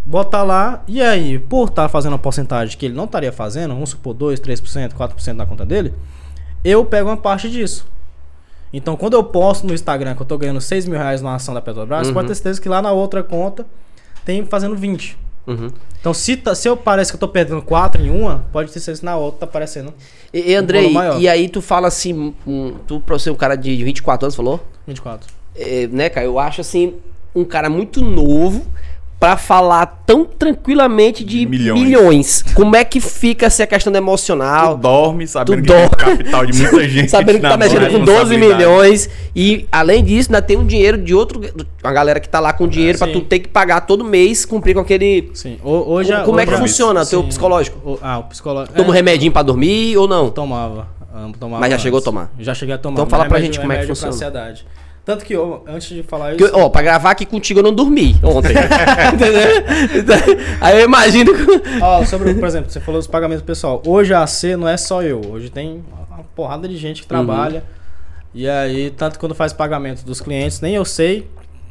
Botar 0.09 0.43
lá, 0.43 0.83
e 0.87 1.01
aí, 1.01 1.37
por 1.37 1.67
estar 1.67 1.89
fazendo 1.89 2.13
uma 2.13 2.19
porcentagem 2.19 2.77
que 2.77 2.85
ele 2.85 2.95
não 2.95 3.03
estaria 3.03 3.31
fazendo, 3.31 3.73
vamos 3.73 3.89
supor 3.89 4.13
2, 4.13 4.39
3%, 4.39 4.93
4% 4.93 5.33
na 5.33 5.45
conta 5.45 5.65
dele, 5.65 5.93
eu 6.63 6.85
pego 6.85 7.09
uma 7.09 7.17
parte 7.17 7.49
disso. 7.49 7.85
Então, 8.71 8.95
quando 8.95 9.13
eu 9.15 9.23
posto 9.23 9.67
no 9.67 9.73
Instagram 9.73 10.15
que 10.15 10.21
eu 10.21 10.25
tô 10.25 10.37
ganhando 10.37 10.61
6 10.61 10.85
mil 10.85 10.97
reais 10.97 11.21
numa 11.21 11.35
ação 11.35 11.53
da 11.53 11.61
Petrobras, 11.61 12.07
Uhum. 12.07 12.13
pode 12.13 12.27
ter 12.29 12.35
certeza 12.35 12.61
que 12.61 12.69
lá 12.69 12.81
na 12.81 12.91
outra 12.93 13.21
conta 13.21 13.65
tem 14.23 14.45
fazendo 14.45 14.75
20. 14.77 15.17
Uhum. 15.45 15.69
Então, 15.99 16.13
se, 16.13 16.37
tá- 16.37 16.55
se 16.55 16.69
eu 16.69 16.77
parece 16.77 17.11
que 17.11 17.15
eu 17.15 17.19
tô 17.19 17.27
perdendo 17.27 17.61
4 17.61 18.01
em 18.01 18.09
uma, 18.09 18.45
pode 18.53 18.71
ter 18.71 18.79
certeza 18.79 18.99
que 19.01 19.05
na 19.05 19.17
outra 19.17 19.41
tá 19.41 19.45
aparecendo 19.45 19.93
E, 20.33 20.51
e 20.51 20.55
Andrei, 20.55 20.89
maior. 20.91 21.19
e 21.19 21.27
aí 21.27 21.49
tu 21.49 21.61
fala 21.61 21.87
assim, 21.89 22.33
um, 22.45 22.75
tu 22.87 22.99
pra 23.01 23.19
ser 23.19 23.31
um 23.31 23.35
cara 23.35 23.55
de 23.57 23.83
24 23.83 24.25
anos, 24.25 24.35
falou? 24.35 24.61
24. 24.85 25.27
É, 25.55 25.87
né, 25.87 26.09
cara, 26.09 26.25
eu 26.25 26.37
acho 26.39 26.61
assim, 26.61 26.95
um 27.35 27.43
cara 27.43 27.69
muito 27.69 28.01
novo 28.03 28.65
pra 29.19 29.35
falar 29.35 29.85
tão 30.05 30.23
tranquilamente 30.25 31.23
de 31.23 31.45
Milhões. 31.47 31.81
milhões. 31.81 32.45
Como 32.53 32.75
é 32.75 32.83
que 32.83 32.99
fica 33.01 33.47
essa 33.47 33.65
questão 33.65 33.91
do 33.91 33.97
emocional? 33.97 34.75
Tu 34.75 34.81
dorme 34.81 35.27
sabendo 35.27 35.57
Tu 35.57 35.61
que 35.63 35.67
tem 35.67 35.75
dorme. 35.89 35.95
capital 36.17 36.45
de 36.45 36.53
muita 36.61 36.83
gente. 36.89 37.09
Sabendo 37.09 37.35
que 37.37 37.41
tá 37.41 37.57
mexendo 37.57 37.81
com 37.91 37.99
12 37.99 37.99
responsabilidade. 38.11 38.57
milhões 38.57 39.09
e 39.35 39.65
além 39.71 40.03
disso 40.03 40.29
ainda 40.29 40.41
tem 40.41 40.55
um 40.57 40.65
dinheiro 40.65 40.97
de 40.99 41.15
outro, 41.15 41.41
uma 41.83 41.91
galera 41.93 42.19
que 42.19 42.29
tá 42.29 42.39
lá 42.39 42.53
com 42.53 42.67
dinheiro 42.67 42.97
pra 42.97 43.07
sim. 43.07 43.13
tu 43.13 43.21
ter 43.21 43.39
que 43.39 43.47
pagar 43.47 43.81
todo 43.81 44.03
mês, 44.05 44.45
cumprir 44.45 44.73
com 44.75 44.81
aquele 44.81 45.31
Sim. 45.33 45.57
Ho- 45.63 45.91
Hoje, 45.93 46.11
como, 46.11 46.25
como 46.25 46.39
é 46.39 46.45
que 46.45 46.55
funciona 46.55 47.01
o 47.01 47.05
teu 47.05 47.23
psicológico? 47.23 47.77
O- 47.83 47.99
ah, 48.01 48.19
o 48.19 48.23
psicológico. 48.25 48.75
Toma 48.75 48.89
um 48.89 48.91
remedinho 48.91 49.31
pra 49.31 49.41
dormir 49.41 49.97
ou 49.97 50.07
não? 50.07 50.29
Tomava. 50.29 50.87
ah, 51.13 51.27
tomava 51.39 51.59
Mas 51.61 51.69
já 51.69 51.75
antes. 51.75 51.83
chegou 51.83 51.99
a 51.99 52.03
tomar? 52.03 52.31
Já 52.37 52.53
cheguei 52.53 52.75
a 52.75 52.77
tomar. 52.77 52.93
Então 52.93 53.07
fala 53.07 53.25
pra 53.25 53.39
gente 53.39 53.59
como 53.59 53.73
é 53.73 53.77
que 53.79 53.87
funciona. 53.87 54.13
ansiedade. 54.13 54.65
Tanto 55.07 55.23
que, 55.23 55.31
eu, 55.31 55.63
antes 55.65 55.87
de 55.87 56.03
falar 56.03 56.35
isso... 56.35 56.51
ó, 56.53 56.67
pra 56.67 56.81
gravar 56.81 57.11
aqui 57.11 57.25
contigo 57.25 57.61
eu 57.61 57.63
não 57.63 57.73
dormi 57.73 58.13
ontem. 58.21 58.51
Entendeu? 59.15 60.45
Aí 60.59 60.81
eu 60.81 60.85
imagino. 60.85 61.31
Ó, 61.81 62.03
sobre, 62.03 62.33
por 62.33 62.45
exemplo, 62.45 62.69
você 62.69 62.81
falou 62.81 62.99
dos 62.99 63.07
pagamentos 63.07 63.41
pessoal. 63.41 63.81
Hoje 63.85 64.13
a 64.13 64.23
AC 64.23 64.57
não 64.57 64.67
é 64.67 64.75
só 64.75 65.01
eu. 65.01 65.21
Hoje 65.29 65.49
tem 65.49 65.81
uma 65.89 66.25
porrada 66.35 66.67
de 66.67 66.75
gente 66.75 67.03
que 67.03 67.07
trabalha. 67.07 67.63
E 68.33 68.49
aí, 68.49 68.89
tanto 68.89 69.17
quando 69.17 69.33
faz 69.33 69.53
pagamento 69.53 70.03
dos 70.03 70.19
clientes, 70.19 70.59
nem 70.59 70.75
eu 70.75 70.83
sei 70.83 71.25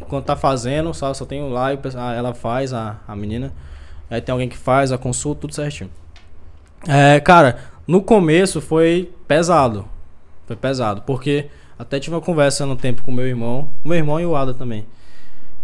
quando 0.08 0.24
tá 0.24 0.34
fazendo, 0.34 0.94
só, 0.94 1.12
só 1.12 1.26
tenho 1.26 1.50
lá 1.50 1.74
e 1.74 1.78
ah, 1.94 2.14
ela 2.14 2.32
faz, 2.32 2.72
a, 2.72 2.96
a 3.06 3.14
menina. 3.14 3.52
Aí 4.08 4.22
tem 4.22 4.32
alguém 4.32 4.48
que 4.48 4.56
faz 4.56 4.92
a 4.92 4.96
consulta, 4.96 5.42
tudo 5.42 5.54
certinho. 5.54 5.90
É, 6.88 7.20
cara, 7.20 7.58
no 7.86 8.00
começo 8.00 8.62
foi 8.62 9.12
pesado. 9.28 9.86
Foi 10.46 10.56
pesado, 10.56 11.02
porque 11.02 11.50
até 11.78 12.00
tive 12.00 12.14
uma 12.14 12.22
conversa 12.22 12.64
no 12.64 12.76
tempo 12.76 13.02
com 13.02 13.12
meu 13.12 13.26
irmão, 13.26 13.68
o 13.84 13.88
meu 13.88 13.98
irmão 13.98 14.18
e 14.18 14.26
o 14.26 14.34
Ada 14.34 14.54
também. 14.54 14.86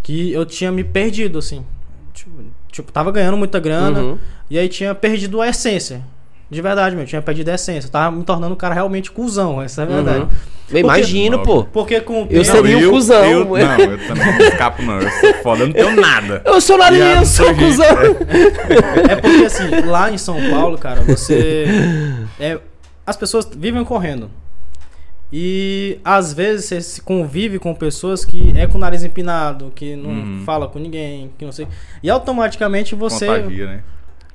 Que 0.02 0.32
eu 0.32 0.44
tinha 0.44 0.70
me 0.70 0.84
perdido, 0.84 1.38
assim. 1.38 1.64
Tipo, 2.12 2.30
tipo, 2.70 2.92
tava 2.92 3.10
ganhando 3.10 3.36
muita 3.36 3.58
grana. 3.58 4.00
Uhum. 4.00 4.18
E 4.50 4.58
aí 4.58 4.68
tinha 4.68 4.94
perdido 4.94 5.40
a 5.40 5.48
essência. 5.48 6.04
De 6.50 6.60
verdade, 6.60 6.94
meu. 6.94 7.06
Tinha 7.06 7.22
perdido 7.22 7.48
a 7.48 7.54
essência. 7.54 7.86
Eu 7.86 7.92
tava 7.92 8.14
me 8.14 8.24
tornando 8.24 8.52
um 8.52 8.56
cara 8.56 8.74
realmente 8.74 9.10
cuzão. 9.10 9.62
Essa 9.62 9.82
é 9.82 9.84
a 9.84 9.86
verdade. 9.86 10.20
Uhum. 10.24 10.28
Eu 10.70 10.78
imagino, 10.80 11.38
pô. 11.38 11.64
Porque 11.64 12.00
com 12.00 12.24
o 12.24 12.26
Eu 12.28 12.44
seria 12.44 12.76
um 12.76 12.90
cuzão. 12.90 13.24
Eu, 13.24 13.44
não, 13.46 13.56
eu 13.56 14.06
também 14.06 14.38
não 14.38 14.46
escapo, 14.46 14.82
não. 14.82 15.00
Eu 15.00 15.10
sou 15.10 15.34
foda, 15.42 15.62
eu 15.62 15.66
não 15.68 15.72
tenho 15.72 16.00
nada. 16.00 16.42
Eu 16.44 16.60
sou 16.60 16.76
nariz, 16.76 16.98
Já 16.98 17.20
eu 17.20 17.26
sou 17.26 17.54
cuzão. 17.54 17.86
É 19.08 19.16
porque 19.16 19.44
assim, 19.44 19.70
lá 19.86 20.10
em 20.10 20.18
São 20.18 20.36
Paulo, 20.50 20.76
cara, 20.76 21.00
você. 21.02 21.66
é, 22.38 22.58
as 23.06 23.16
pessoas 23.16 23.48
vivem 23.56 23.84
correndo. 23.84 24.30
E 25.32 25.98
às 26.04 26.32
vezes 26.34 26.66
você 26.66 26.80
se 26.82 27.00
convive 27.00 27.58
com 27.58 27.74
pessoas 27.74 28.24
que 28.24 28.52
é 28.56 28.66
com 28.66 28.76
o 28.76 28.80
nariz 28.80 29.02
empinado, 29.02 29.72
que 29.74 29.96
não 29.96 30.10
Uhum. 30.10 30.42
fala 30.44 30.68
com 30.68 30.78
ninguém, 30.78 31.30
que 31.38 31.44
não 31.44 31.52
sei. 31.52 31.66
E 32.02 32.10
automaticamente 32.10 32.94
você. 32.94 33.26
Contagia, 33.26 33.66
né? 33.66 33.80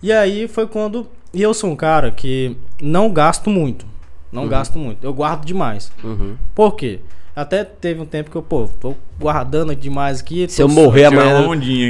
E 0.01 0.11
aí 0.11 0.47
foi 0.47 0.65
quando. 0.65 1.07
E 1.33 1.41
eu 1.41 1.53
sou 1.53 1.69
um 1.69 1.75
cara 1.75 2.09
que 2.09 2.57
não 2.81 3.11
gasto 3.11 3.49
muito. 3.49 3.85
Não 4.31 4.47
gasto 4.47 4.77
muito. 4.79 5.03
Eu 5.05 5.13
guardo 5.13 5.45
demais. 5.45 5.91
Uhum. 6.03 6.35
Por 6.55 6.75
quê? 6.75 6.99
Até 7.35 7.63
teve 7.63 8.01
um 8.01 8.05
tempo 8.05 8.31
que 8.31 8.35
eu, 8.35 8.41
pô, 8.41 8.67
tô 8.79 8.95
guardando 9.19 9.75
demais 9.75 10.21
aqui. 10.21 10.47
Se 10.49 10.61
eu 10.61 10.67
morrer 10.67 11.05
amanhã, 11.05 11.47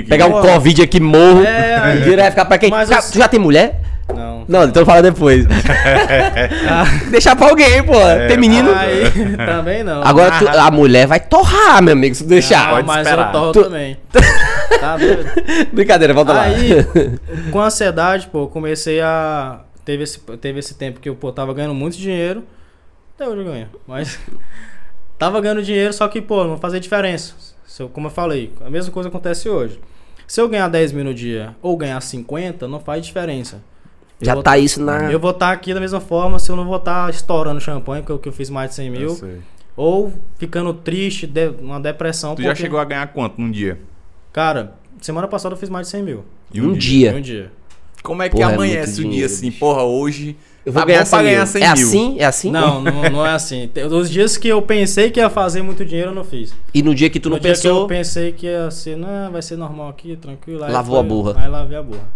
pegar 0.07 0.27
um. 0.27 0.41
Covid 0.41 0.81
aqui, 0.81 0.99
morro. 0.99 1.41
É, 1.43 1.75
aí- 1.77 2.01
Direto 2.03 2.31
ficar 2.31 2.45
pra 2.45 2.57
quem? 2.57 2.69
Cara, 2.69 2.83
eu- 2.83 3.01
Tu 3.11 3.17
já 3.17 3.27
tem 3.29 3.39
mulher? 3.39 3.81
Não. 4.15 4.45
Não, 4.47 4.63
então 4.63 4.85
fala 4.85 5.01
depois. 5.01 5.45
Deixar 7.11 7.35
pra 7.35 7.49
alguém, 7.49 7.83
pô. 7.83 7.93
É, 7.95 8.27
tem 8.27 8.37
menino. 8.37 8.71
Aí, 8.73 9.03
também 9.45 9.83
não. 9.83 10.01
Agora 10.03 10.31
tu- 10.39 10.47
a 10.47 10.71
mulher 10.71 11.07
vai 11.07 11.19
torrar, 11.19 11.81
meu 11.81 11.93
amigo, 11.93 12.15
se 12.15 12.23
tu 12.23 12.29
deixar. 12.29 12.67
Não, 12.67 12.75
pode 12.75 12.87
mas 12.87 13.05
esperar. 13.07 13.25
eu 13.27 13.31
torro 13.31 13.51
Tu- 13.51 13.63
também. 13.63 13.97
Tá 14.79 14.95
doido? 14.97 15.25
Brincadeira, 15.73 16.13
volta 16.13 16.33
lá. 16.33 16.41
Aí, 16.43 16.69
com 17.51 17.59
ansiedade, 17.61 18.27
pô, 18.27 18.47
comecei 18.47 19.01
a. 19.01 19.61
Teve 19.83 20.03
esse, 20.03 20.19
teve 20.19 20.59
esse 20.59 20.75
tempo 20.75 20.99
que 20.99 21.09
eu, 21.09 21.15
pô, 21.15 21.31
tava 21.31 21.53
ganhando 21.53 21.73
muito 21.73 21.97
dinheiro. 21.97 22.43
Até 23.15 23.27
hoje 23.27 23.39
eu 23.41 23.45
ganho. 23.45 23.67
Mas. 23.87 24.19
tava 25.17 25.41
ganhando 25.41 25.63
dinheiro, 25.63 25.91
só 25.93 26.07
que, 26.07 26.21
pô, 26.21 26.43
não 26.43 26.57
fazia 26.57 26.79
diferença. 26.79 27.33
Se 27.65 27.81
eu- 27.81 27.89
como 27.89 28.07
eu 28.07 28.11
falei, 28.11 28.53
a 28.63 28.69
mesma 28.69 28.91
coisa 28.91 29.09
acontece 29.09 29.49
hoje. 29.49 29.79
Se 30.27 30.39
eu 30.41 30.47
ganhar 30.49 30.67
10 30.67 30.91
mil 30.91 31.05
no 31.05 31.13
dia 31.13 31.55
ou 31.61 31.75
ganhar 31.77 31.99
50, 32.01 32.67
não 32.67 32.79
faz 32.79 33.03
diferença. 33.05 33.61
Já 34.21 34.41
tá 34.41 34.57
isso 34.57 34.81
na. 34.81 35.11
Eu 35.11 35.19
vou 35.19 35.31
estar 35.31 35.51
aqui 35.51 35.73
da 35.73 35.79
mesma 35.79 35.99
forma 35.99 36.39
se 36.39 36.49
eu 36.49 36.55
não 36.55 36.65
vou 36.65 36.77
estar 36.77 37.09
estourando 37.09 37.59
champanhe, 37.61 38.01
porque 38.01 38.11
é 38.11 38.15
o 38.15 38.19
que 38.19 38.27
eu 38.29 38.33
fiz 38.33 38.49
mais 38.49 38.69
de 38.71 38.75
100 38.75 38.85
Eu 38.87 38.91
mil. 38.91 39.09
sei. 39.11 39.37
Ou 39.75 40.11
ficando 40.39 40.73
triste, 40.73 41.27
de, 41.27 41.49
uma 41.61 41.79
depressão. 41.79 42.33
Tu 42.35 42.41
já 42.41 42.49
porque- 42.49 42.63
chegou 42.63 42.79
a 42.79 42.83
ganhar 42.85 43.07
quanto 43.13 43.39
num 43.39 43.51
dia? 43.51 43.79
Cara, 44.33 44.73
semana 44.99 45.27
passada 45.27 45.53
eu 45.53 45.59
fiz 45.59 45.69
mais 45.69 45.85
de 45.87 45.91
100 45.91 46.03
mil. 46.03 46.25
Em 46.53 46.61
Um 46.61 46.73
Em 46.73 46.77
dia. 46.77 47.13
um 47.15 47.21
dia. 47.21 47.51
Como 48.01 48.23
é 48.23 48.29
que 48.29 48.35
Porra, 48.37 48.51
é 48.51 48.53
amanhece 48.55 48.77
muito 48.77 48.97
o 48.97 49.01
dia 49.01 49.09
dinheiro, 49.11 49.33
assim? 49.33 49.51
Porra, 49.51 49.83
hoje. 49.83 50.35
Eu 50.65 50.73
vou 50.73 50.81
tá 50.81 50.87
ganhar 50.87 50.99
bom 50.99 51.05
100 51.05 51.09
pra 51.11 51.23
mil. 51.23 51.31
ganhar 51.31 51.45
100 51.45 51.61
é 51.63 51.65
mil. 51.65 51.73
assim? 51.87 52.15
É 52.19 52.25
assim? 52.25 52.51
Não, 52.51 52.81
não, 52.81 53.09
não 53.09 53.25
é 53.25 53.31
assim. 53.33 53.69
Os 53.91 54.09
dias 54.09 54.35
que 54.37 54.47
eu 54.47 54.61
pensei 54.61 55.11
que 55.11 55.19
ia 55.19 55.29
fazer 55.29 55.61
muito 55.61 55.85
dinheiro, 55.85 56.11
eu 56.11 56.15
não 56.15 56.23
fiz. 56.23 56.53
E 56.73 56.81
no 56.81 56.93
dia 56.95 57.09
que 57.09 57.19
tu 57.19 57.29
no 57.29 57.35
não 57.35 57.41
dia 57.41 57.53
que 57.53 57.67
eu 57.67 57.73
pensou. 57.73 57.87
pensei 57.87 58.31
que 58.31 58.47
ia 58.47 58.69
ser, 58.71 58.97
não, 58.97 59.31
vai 59.31 59.41
ser 59.41 59.57
normal 59.57 59.89
aqui, 59.89 60.15
tranquilo. 60.15 60.63
aí 60.63 60.71
Lavou 60.71 60.95
a 60.97 60.99
foi- 61.01 61.07
burra. 61.09 61.35
Aí 61.37 61.47
lavei 61.49 61.77
a 61.77 61.83
burra. 61.83 62.07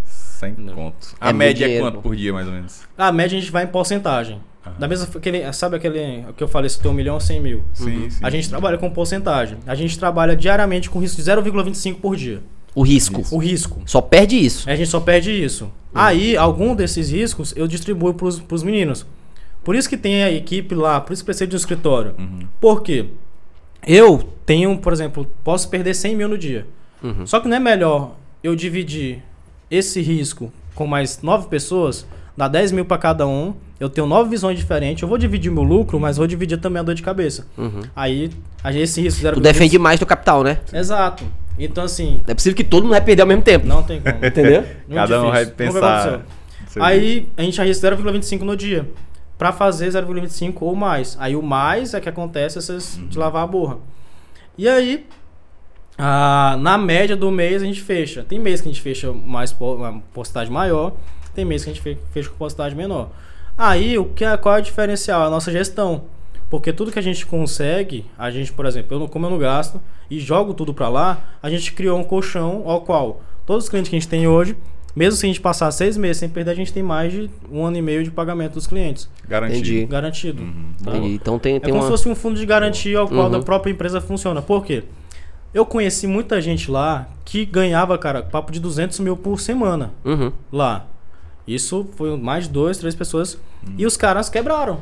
100 0.41 0.55
conto. 0.75 1.15
A 1.19 1.29
É 1.29 1.33
média 1.33 1.65
é 1.69 1.79
quanto 1.79 1.95
pô. 1.95 2.01
por 2.01 2.15
dia, 2.15 2.33
mais 2.33 2.47
ou 2.47 2.53
menos? 2.53 2.81
A 2.97 3.11
média 3.11 3.37
a 3.37 3.41
gente 3.41 3.51
vai 3.51 3.63
em 3.63 3.67
porcentagem. 3.67 4.39
Da 4.77 4.87
mesma 4.87 5.07
aquele, 5.15 5.51
sabe 5.53 5.75
aquele 5.75 6.23
o 6.29 6.33
que 6.33 6.43
eu 6.43 6.47
falei, 6.47 6.69
se 6.69 6.79
tem 6.79 6.89
um 6.91 6.93
milhão 6.93 7.15
ou 7.15 7.19
100 7.19 7.41
mil? 7.41 7.63
Sim, 7.73 8.09
sim. 8.09 8.19
A 8.23 8.29
gente 8.29 8.47
trabalha 8.47 8.77
com 8.77 8.89
porcentagem. 8.91 9.57
A 9.65 9.73
gente 9.73 9.97
trabalha 9.97 10.35
diariamente 10.35 10.89
com 10.89 10.99
risco 10.99 11.17
de 11.21 11.23
0,25 11.29 11.95
por 11.95 12.15
dia. 12.15 12.41
O 12.75 12.83
risco. 12.83 13.23
O 13.31 13.37
risco. 13.37 13.81
Só 13.85 14.01
perde 14.01 14.37
isso. 14.37 14.69
A 14.69 14.75
gente 14.75 14.89
só 14.89 14.99
perde 14.99 15.31
isso. 15.31 15.71
Aí, 15.93 16.37
algum 16.37 16.73
desses 16.75 17.09
riscos 17.11 17.53
eu 17.57 17.67
distribuo 17.67 18.13
pros, 18.13 18.39
pros 18.39 18.63
meninos. 18.63 19.05
Por 19.63 19.75
isso 19.75 19.89
que 19.89 19.97
tem 19.97 20.23
a 20.23 20.31
equipe 20.31 20.73
lá, 20.73 21.01
por 21.01 21.11
isso 21.13 21.21
que 21.23 21.25
precisa 21.25 21.47
de 21.47 21.55
um 21.55 21.57
escritório. 21.57 22.13
Uhum. 22.17 22.47
Por 22.59 22.81
quê? 22.81 23.07
Eu 23.85 24.19
tenho, 24.45 24.77
por 24.77 24.93
exemplo, 24.93 25.27
posso 25.43 25.69
perder 25.69 25.93
100 25.95 26.15
mil 26.15 26.27
no 26.29 26.37
dia. 26.37 26.65
Uhum. 27.03 27.25
Só 27.25 27.39
que 27.39 27.47
não 27.47 27.57
é 27.57 27.59
melhor 27.59 28.15
eu 28.43 28.55
dividir 28.55 29.23
esse 29.71 30.01
risco 30.01 30.51
com 30.75 30.85
mais 30.85 31.21
nove 31.21 31.47
pessoas, 31.47 32.05
dar 32.37 32.47
10 32.47 32.73
mil 32.73 32.85
pra 32.85 32.97
cada 32.97 33.25
um, 33.25 33.53
eu 33.79 33.89
tenho 33.89 34.05
nove 34.05 34.29
visões 34.29 34.57
diferentes, 34.57 35.01
eu 35.01 35.07
vou 35.07 35.17
dividir 35.17 35.51
meu 35.51 35.63
lucro, 35.63 35.99
mas 35.99 36.17
vou 36.17 36.27
dividir 36.27 36.59
também 36.59 36.79
a 36.81 36.83
dor 36.83 36.93
de 36.93 37.01
cabeça. 37.01 37.47
Uhum. 37.57 37.81
Aí, 37.95 38.29
aí 38.63 38.79
esse 38.79 39.01
risco... 39.01 39.31
Tu 39.33 39.39
defende 39.39 39.79
mais 39.79 39.99
teu 39.99 40.07
capital, 40.07 40.43
né? 40.43 40.59
Exato. 40.71 41.23
Então, 41.57 41.83
assim, 41.83 42.21
É 42.27 42.33
possível 42.33 42.55
que 42.55 42.63
todo 42.63 42.83
mundo 42.83 42.91
vai 42.91 43.01
perder 43.01 43.21
ao 43.21 43.27
mesmo 43.27 43.43
tempo. 43.43 43.65
não 43.65 43.83
tem 43.83 44.01
como. 44.01 44.15
Entendeu? 44.25 44.61
Muito 44.61 44.93
Cada 44.93 45.23
um 45.23 45.31
vai 45.31 45.45
difícil. 45.45 45.73
Pensar. 45.73 46.21
Aí 46.79 47.27
a 47.35 47.41
gente 47.41 47.59
arrisca 47.59 47.95
0,25 47.95 48.41
no 48.41 48.55
dia. 48.55 48.87
Pra 49.37 49.51
fazer 49.51 49.89
0,25 49.89 50.53
ou 50.61 50.75
mais. 50.75 51.17
Aí 51.19 51.35
o 51.35 51.41
mais 51.41 51.93
é 51.93 51.99
que 51.99 52.07
acontece 52.07 52.57
essas 52.57 52.99
de 53.09 53.17
lavar 53.17 53.43
a 53.43 53.47
borra. 53.47 53.77
E 54.57 54.67
aí, 54.69 55.05
ah, 55.97 56.57
na 56.59 56.77
média 56.77 57.15
do 57.15 57.29
mês 57.31 57.61
a 57.61 57.65
gente 57.65 57.81
fecha. 57.81 58.23
Tem 58.27 58.39
mês 58.39 58.61
que 58.61 58.69
a 58.69 58.71
gente 58.71 58.81
fecha 58.81 59.11
mais 59.11 59.55
uma 59.59 60.01
postagem 60.13 60.51
maior, 60.53 60.93
tem 61.35 61.45
mês 61.45 61.63
que 61.63 61.69
a 61.69 61.73
gente 61.73 61.81
fe- 61.83 61.97
fecha 62.11 62.29
com 62.29 62.35
postagem 62.37 62.77
menor. 62.77 63.09
Aí, 63.57 63.97
o 63.97 64.05
que 64.05 64.23
é, 64.25 64.35
qual 64.37 64.55
é 64.55 64.59
o 64.59 64.63
diferencial? 64.63 65.23
A 65.23 65.29
nossa 65.29 65.51
gestão. 65.51 66.03
Porque 66.49 66.73
tudo 66.73 66.91
que 66.91 66.99
a 66.99 67.03
gente 67.03 67.25
consegue, 67.25 68.05
a 68.17 68.29
gente, 68.31 68.51
por 68.51 68.65
exemplo, 68.65 68.95
eu 68.95 68.99
não, 68.99 69.07
como 69.07 69.25
eu 69.25 69.29
não 69.29 69.37
gasto 69.37 69.79
e 70.09 70.19
jogo 70.19 70.53
tudo 70.53 70.73
pra 70.73 70.89
lá, 70.89 71.21
a 71.41 71.49
gente 71.49 71.71
criou 71.73 71.97
um 71.97 72.03
colchão 72.03 72.63
ao 72.65 72.81
qual 72.81 73.21
todos 73.45 73.65
os 73.65 73.69
clientes 73.69 73.89
que 73.89 73.95
a 73.95 73.99
gente 73.99 74.09
tem 74.09 74.27
hoje, 74.27 74.57
mesmo 74.93 75.17
se 75.17 75.25
a 75.25 75.29
gente 75.29 75.39
passar 75.39 75.71
seis 75.71 75.95
meses 75.95 76.17
sem 76.17 76.27
perder, 76.27 76.51
a 76.51 76.55
gente 76.55 76.73
tem 76.73 76.83
mais 76.83 77.13
de 77.13 77.29
um 77.49 77.63
ano 77.63 77.77
e 77.77 77.81
meio 77.81 78.03
de 78.03 78.11
pagamento 78.11 78.53
dos 78.55 78.67
clientes. 78.67 79.07
Garantido. 79.25 79.59
Entendi. 79.59 79.85
Garantido. 79.85 80.43
tá? 80.83 80.91
Entendi. 80.91 81.13
Então 81.13 81.39
tem, 81.39 81.55
É 81.55 81.59
tem 81.61 81.69
como 81.71 81.83
uma. 81.83 81.83
se 81.83 81.89
fosse 81.91 82.09
um 82.09 82.15
fundo 82.15 82.37
de 82.37 82.45
garantia 82.45 82.99
ao 82.99 83.07
qual 83.07 83.25
Uhum. 83.25 83.31
da 83.31 83.39
própria 83.39 83.71
empresa 83.71 84.01
funciona. 84.01 84.41
Por 84.41 84.65
quê? 84.65 84.83
Eu 85.53 85.65
conheci 85.65 86.07
muita 86.07 86.39
gente 86.41 86.71
lá 86.71 87.07
que 87.25 87.45
ganhava, 87.45 87.97
cara, 87.97 88.21
papo 88.23 88.51
de 88.51 88.59
200 88.59 88.99
mil 88.99 89.17
por 89.17 89.39
semana 89.39 89.91
Uhum. 90.05 90.31
lá. 90.51 90.85
Isso 91.47 91.87
foi 91.97 92.15
mais 92.17 92.45
de 92.45 92.51
duas, 92.51 92.77
três 92.77 92.95
pessoas. 92.95 93.37
E 93.77 93.85
os 93.85 93.97
caras 93.97 94.29
quebraram. 94.29 94.79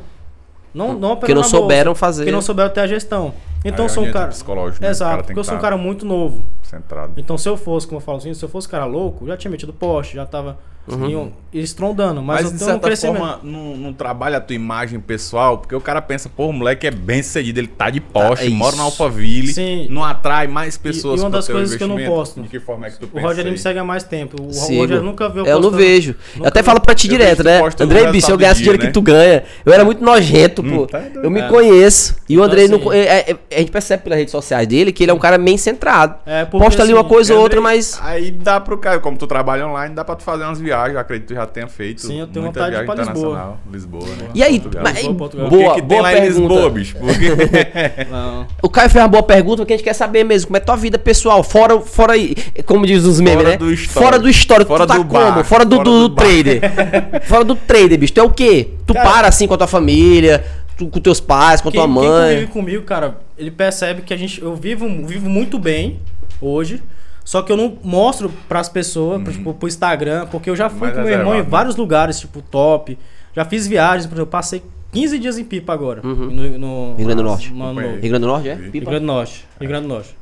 Não, 0.72 0.92
não 0.96 1.16
Porque 1.16 1.34
não 1.34 1.42
na 1.42 1.48
bolsa, 1.48 1.56
souberam 1.58 1.94
fazer. 1.94 2.22
Porque 2.22 2.32
não 2.32 2.40
souberam 2.42 2.70
ter 2.70 2.80
a 2.80 2.86
gestão. 2.86 3.34
Então 3.64 3.84
Aí 3.84 3.90
eu 3.90 3.94
sou 3.94 4.04
um 4.04 4.12
cara. 4.12 4.28
psicológico, 4.28 4.82
né? 4.82 4.90
Exato, 4.90 5.16
porque 5.18 5.32
que 5.34 5.38
eu 5.38 5.44
sou 5.44 5.54
um 5.54 5.56
tá- 5.56 5.62
cara 5.62 5.76
muito 5.76 6.06
novo. 6.06 6.44
Centrado. 6.70 7.12
Então 7.16 7.36
se 7.36 7.48
eu 7.48 7.56
fosse, 7.56 7.86
como 7.86 7.98
eu 7.98 8.04
falo 8.04 8.18
assim, 8.18 8.32
se 8.34 8.44
eu 8.44 8.48
fosse 8.48 8.68
cara 8.68 8.84
louco, 8.84 9.26
já 9.26 9.36
tinha 9.36 9.50
metido 9.50 9.72
poste, 9.72 10.14
já 10.14 10.24
tava 10.26 10.58
Uhum. 10.88 11.32
em- 11.52 11.60
estrondando. 11.60 12.22
Mas, 12.22 12.42
Mas, 12.42 12.50
de 12.52 12.56
um 12.64 12.66
certa 12.66 12.96
forma, 12.96 13.38
não, 13.44 13.76
não 13.76 13.92
trabalha 13.92 14.38
a 14.38 14.40
tua 14.40 14.56
imagem 14.56 14.98
pessoal, 14.98 15.58
porque 15.58 15.74
o 15.74 15.80
cara 15.80 16.00
pensa, 16.00 16.28
pô, 16.34 16.46
o 16.46 16.52
moleque 16.52 16.86
é 16.86 16.90
bem 16.90 17.22
sucedido, 17.22 17.60
ele 17.60 17.66
tá 17.68 17.90
de 17.90 18.00
poste, 18.00 18.44
Ah, 18.44 18.48
é 18.48 18.50
mora 18.50 18.74
na 18.76 18.84
Alphaville, 18.84 19.52
Sim. 19.52 19.86
não 19.90 20.02
atrai 20.02 20.46
mais 20.48 20.78
pessoas 20.78 21.20
e 21.20 21.22
uma 21.22 21.30
pro 21.30 21.38
das 21.38 21.48
coisas 21.48 21.76
que 21.76 21.82
eu 21.82 21.86
não 21.88 21.98
posto. 22.04 22.40
De 22.40 22.48
que 22.48 22.58
forma 22.58 22.86
é 22.86 22.90
que 22.90 22.98
tu 22.98 23.04
O 23.04 23.08
pensa 23.08 23.26
Roger 23.26 23.40
ele 23.44 23.50
me 23.52 23.58
segue 23.58 23.78
há 23.78 23.84
mais 23.84 24.04
tempo. 24.04 24.42
O 24.42 24.52
Sigo. 24.52 24.80
Roger 24.80 25.02
nunca 25.02 25.28
viu 25.28 25.44
Eu 25.44 25.56
não 25.56 25.70
postando- 25.70 25.76
vejo. 25.76 26.14
Eu 26.38 26.46
até 26.46 26.60
viu. 26.60 26.66
falo 26.66 26.80
pra 26.80 26.94
ti 26.94 27.06
Eu 27.06 27.10
direto, 27.12 27.44
né? 27.44 27.58
Andrei, 27.60 28.06
bicho, 28.06 28.26
resultado 28.28 28.42
eu 28.42 28.46
esse 28.50 28.54
dia, 28.54 28.54
dinheiro 28.64 28.78
né? 28.82 28.86
que 28.86 28.92
tu 28.92 29.02
ganha. 29.02 29.44
Eu 29.64 29.72
era 29.72 29.84
muito 29.84 30.02
nojento, 30.02 30.62
pô. 30.62 30.86
tá 30.86 31.00
eu 31.22 31.30
me 31.30 31.40
É. 31.40 31.48
conheço. 31.48 32.16
E 32.28 32.34
o 32.36 32.40
Então, 32.40 32.44
Andrei, 32.46 32.68
não 32.68 32.78
assim- 32.78 32.96
é- 32.98 33.30
é- 33.32 33.36
a 33.56 33.58
gente 33.58 33.70
percebe 33.70 34.02
pelas 34.02 34.18
redes 34.18 34.32
sociais 34.32 34.66
dele 34.66 34.92
que 34.92 35.04
ele 35.04 35.10
é 35.10 35.14
um 35.14 35.18
cara 35.18 35.36
bem 35.36 35.56
centrado. 35.58 36.16
É, 36.24 36.44
porque, 36.46 36.59
Posta 36.60 36.82
ali 36.82 36.92
uma 36.92 37.00
assim, 37.00 37.08
coisa 37.08 37.34
ou 37.34 37.40
outra, 37.40 37.60
mas. 37.60 37.98
Aí 38.02 38.30
dá 38.30 38.60
pro 38.60 38.76
cara, 38.76 38.98
como 39.00 39.16
tu 39.16 39.26
trabalha 39.26 39.66
online, 39.66 39.94
dá 39.94 40.04
pra 40.04 40.14
tu 40.14 40.22
fazer 40.22 40.44
umas 40.44 40.60
viagens, 40.60 40.96
acredito 40.98 41.28
que 41.28 41.34
tu 41.34 41.36
já 41.36 41.46
tenha 41.46 41.66
feito. 41.66 42.02
Sim, 42.02 42.20
eu 42.20 42.26
tenho 42.26 42.44
muita 42.44 42.60
vontade 42.60 42.76
de 42.76 42.82
ir 42.82 42.86
pra 42.86 42.94
Lisboa. 43.12 43.58
Lisboa, 43.72 44.06
né? 44.08 44.28
E 44.34 44.42
aí, 44.42 44.60
Portugal. 44.60 44.84
mas- 44.84 44.96
Lisboa, 44.96 45.14
Portugal. 45.16 45.46
O 45.46 45.50
que, 45.50 45.56
boa, 45.56 45.74
que 45.74 45.80
tem 45.80 45.88
boa 45.88 46.02
lá 46.02 46.12
em 46.12 46.20
pergunta. 46.20 46.40
Lisboa, 46.54 46.70
bicho? 46.70 46.96
Porque... 46.98 47.26
Não. 48.10 48.46
O 48.62 48.68
Caio 48.68 48.90
fez 48.90 49.02
uma 49.02 49.08
boa 49.08 49.22
pergunta, 49.22 49.56
porque 49.62 49.72
a 49.72 49.76
gente 49.76 49.84
quer 49.84 49.94
saber 49.94 50.22
mesmo 50.24 50.48
como 50.48 50.56
é 50.58 50.60
tua 50.60 50.76
vida 50.76 50.98
pessoal, 50.98 51.42
fora, 51.42 51.80
fora 51.80 52.12
aí, 52.12 52.34
como 52.66 52.84
diz 52.86 53.04
os 53.04 53.20
memes, 53.20 53.38
Fora 53.42 53.50
né? 53.50 53.56
do 53.56 53.72
histórico. 53.72 54.02
Fora 54.04 54.18
do 54.18 54.28
histórico, 54.28 54.68
Fora 54.68 54.84
tu 54.84 54.88
tá 54.88 54.94
do 54.98 55.04
como? 55.06 55.12
bar. 55.32 55.44
Fora 55.44 55.64
do, 55.64 55.76
Fora 55.76 55.84
do, 55.84 56.08
do 56.08 56.14
bar. 56.14 56.24
trader. 56.24 56.60
fora 57.24 57.44
do 57.44 57.54
trader, 57.56 57.98
bicho. 57.98 58.12
Tu 58.12 58.20
é 58.20 58.22
o 58.22 58.30
quê? 58.30 58.68
Tu 58.86 58.92
Cara- 58.92 59.08
para 59.10 59.28
assim 59.28 59.46
com 59.46 59.54
a 59.54 59.56
tua 59.58 59.66
família, 59.66 60.44
tu, 60.76 60.88
com 60.88 61.00
teus 61.00 61.20
pais, 61.20 61.60
com 61.62 61.68
a 61.68 61.72
Quem, 61.72 61.80
tua 61.80 61.86
quem 61.86 61.94
mãe. 62.10 62.34
convive 62.34 62.46
comigo, 62.52 62.82
cara, 62.84 63.16
ele 63.38 63.50
percebe 63.50 64.02
que 64.02 64.12
a 64.12 64.16
gente, 64.16 64.42
eu 64.42 64.54
vivo, 64.54 64.86
vivo 65.06 65.28
muito 65.28 65.58
bem 65.58 66.00
hoje. 66.40 66.82
Só 67.24 67.42
que 67.42 67.52
eu 67.52 67.56
não 67.56 67.76
mostro 67.84 68.32
pras 68.48 68.68
pessoas, 68.68 69.22
pro, 69.22 69.32
tipo, 69.32 69.54
pro 69.54 69.68
Instagram, 69.68 70.26
porque 70.30 70.50
eu 70.50 70.56
já 70.56 70.68
fui 70.68 70.80
Mais 70.88 70.94
com 70.94 71.02
meu 71.02 71.12
irmão 71.12 71.34
em 71.34 71.38
né? 71.38 71.46
vários 71.48 71.76
lugares, 71.76 72.18
tipo, 72.18 72.42
top. 72.42 72.98
Já 73.36 73.44
fiz 73.44 73.66
viagens, 73.66 74.06
por 74.06 74.14
exemplo, 74.14 74.22
eu 74.22 74.26
passei 74.26 74.62
15 74.90 75.18
dias 75.18 75.38
em 75.38 75.44
Pipa 75.44 75.72
agora. 75.72 76.00
Uhum. 76.04 76.30
No, 76.30 76.58
no- 76.58 76.94
Rio 76.96 77.06
Grande 77.06 77.22
do 77.22 77.28
Norte. 77.28 77.52
no- 77.52 77.72
no-. 77.72 77.80
Rio 77.80 78.00
Grande 78.00 78.18
do 78.20 78.26
Norte, 78.26 78.48
é? 78.48 78.54
Rio 78.54 78.70
Rio 78.72 78.82
Grande 78.82 79.00
do 79.00 79.06
Norte. 79.06 79.44
Rio 79.60 79.68
Grande 79.68 79.86
do 79.86 79.88
Norte. 79.94 80.16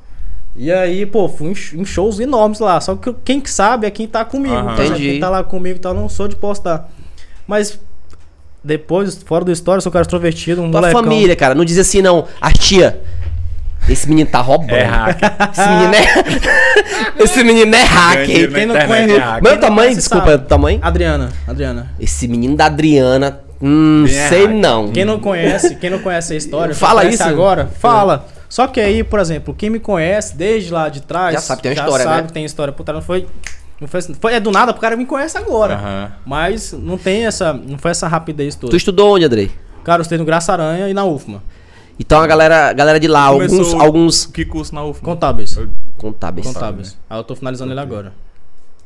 E 0.57 0.73
aí, 0.73 1.07
pô, 1.07 1.29
fui 1.29 1.51
em 1.51 1.55
sh- 1.55 1.75
em 1.75 1.85
shows 1.85 2.19
enormes 2.21 2.59
lá. 2.59 2.79
Só 2.81 2.97
que 2.97 3.15
quem 3.25 3.41
que 3.41 3.49
sabe 3.51 3.87
é 3.87 3.91
quem 3.91 4.07
tá 4.09 4.25
comigo. 4.25 4.55
Entendi. 4.73 5.03
Quem 5.13 5.21
tá 5.21 5.31
lá 5.31 5.43
comigo 5.45 5.77
e 5.77 5.81
tal, 5.81 5.95
não 5.95 6.09
sou 6.09 6.27
de 6.29 6.37
postar. 6.37 6.91
Mas 7.47 7.79
depois, 8.63 9.23
fora 9.23 9.45
do 9.45 9.53
história, 9.53 9.79
eu 9.79 9.83
sou 9.83 9.91
um 9.91 9.93
cara 9.93 10.03
extrovertido, 10.03 10.61
um 10.63 10.71
Tua 10.71 10.81
molecão. 10.81 11.03
família, 11.05 11.37
cara. 11.37 11.55
Não 11.55 11.65
diz 11.65 11.79
assim, 11.79 12.03
não. 12.03 12.27
A 12.41 12.53
tia. 12.53 13.01
Esse 13.89 14.09
menino 14.09 14.29
tá 14.31 14.41
roubando. 14.41 14.73
É 14.75 14.85
hacker. 14.85 15.31
Esse 15.53 15.69
menino 15.69 15.95
é. 15.95 17.23
Esse 17.25 17.45
menino 17.45 17.75
é 17.75 17.83
hacker. 17.85 18.51
na 18.51 18.55
Quem 18.59 18.67
não 18.67 18.75
conhece- 18.87 19.13
é 19.15 19.19
hacker. 19.19 19.43
Meu 19.43 19.61
tamanho, 19.61 19.95
desculpa, 19.95 20.31
sabe. 20.33 20.47
tamanho. 20.47 20.79
Adriana, 20.83 21.29
Adriana. 21.47 21.91
Esse 21.99 22.29
menino 22.29 22.57
da 22.57 22.67
Adriana. 22.67 23.41
Hum, 23.61 24.05
Bem 24.05 24.15
sei 24.29 24.43
hacker. 24.47 24.57
não. 24.57 24.93
Quem 24.93 25.05
não 25.05 25.19
conhece, 25.19 25.75
quem 25.77 25.91
não 25.91 25.99
conhece 25.99 26.33
a 26.33 26.37
história, 26.37 26.75
Fala 26.75 27.05
isso. 27.05 27.23
agora, 27.25 27.69
fala. 27.79 28.27
Só 28.49 28.67
que 28.67 28.81
aí, 28.81 29.03
por 29.05 29.19
exemplo, 29.21 29.53
quem 29.53 29.69
me 29.69 29.79
conhece 29.81 30.37
desde 30.37 30.73
lá 30.73 30.89
de 30.89 31.03
trás, 31.03 31.35
Já 31.35 31.41
sabe 31.41 31.63
que 31.63 31.69
tem 31.69 31.77
uma 31.77 31.85
história, 31.85 32.05
sabe 32.05 32.17
né? 32.23 32.27
que 32.29 32.33
tem 32.33 32.45
história 32.45 32.73
trás. 32.73 32.95
Não 32.95 33.03
foi, 33.03 33.27
não 33.81 33.89
foi, 33.89 34.01
foi 34.21 34.35
é 34.35 34.41
do 34.41 34.51
nada, 34.51 34.71
o 34.73 34.75
cara 34.75 34.97
me 34.97 35.05
conhece 35.05 35.37
agora. 35.37 35.75
Aham. 35.75 36.13
Mas 36.25 36.73
não 36.73 36.97
tem 36.97 37.27
essa, 37.27 37.53
não 37.53 37.77
foi 37.79 37.91
essa 37.91 38.07
rapidez 38.09 38.55
toda. 38.55 38.71
Tu 38.71 38.77
estudou 38.77 39.15
onde, 39.17 39.25
Andrei? 39.27 39.51
Cara, 39.85 40.01
eu 40.01 40.03
estudei 40.03 40.19
no 40.19 40.25
Graça 40.25 40.53
Aranha 40.53 40.89
e 40.89 40.95
na 40.95 41.05
UFMA. 41.05 41.43
Então 41.99 42.21
a 42.21 42.27
galera, 42.27 42.73
galera 42.73 43.01
de 43.01 43.09
lá, 43.09 43.23
alguns, 43.23 43.51
Começou- 43.51 43.81
alguns 43.81 44.27
Que 44.27 44.45
curso 44.45 44.75
na 44.75 44.85
UFMA? 44.85 45.03
Contábeis. 45.05 45.59
Contábeis. 45.97 46.47
Contábeis. 46.47 46.99
Aí 47.11 47.19
eu 47.19 47.25
tô 47.25 47.35
finalizando 47.35 47.73
ele 47.73 47.81
agora. 47.81 48.13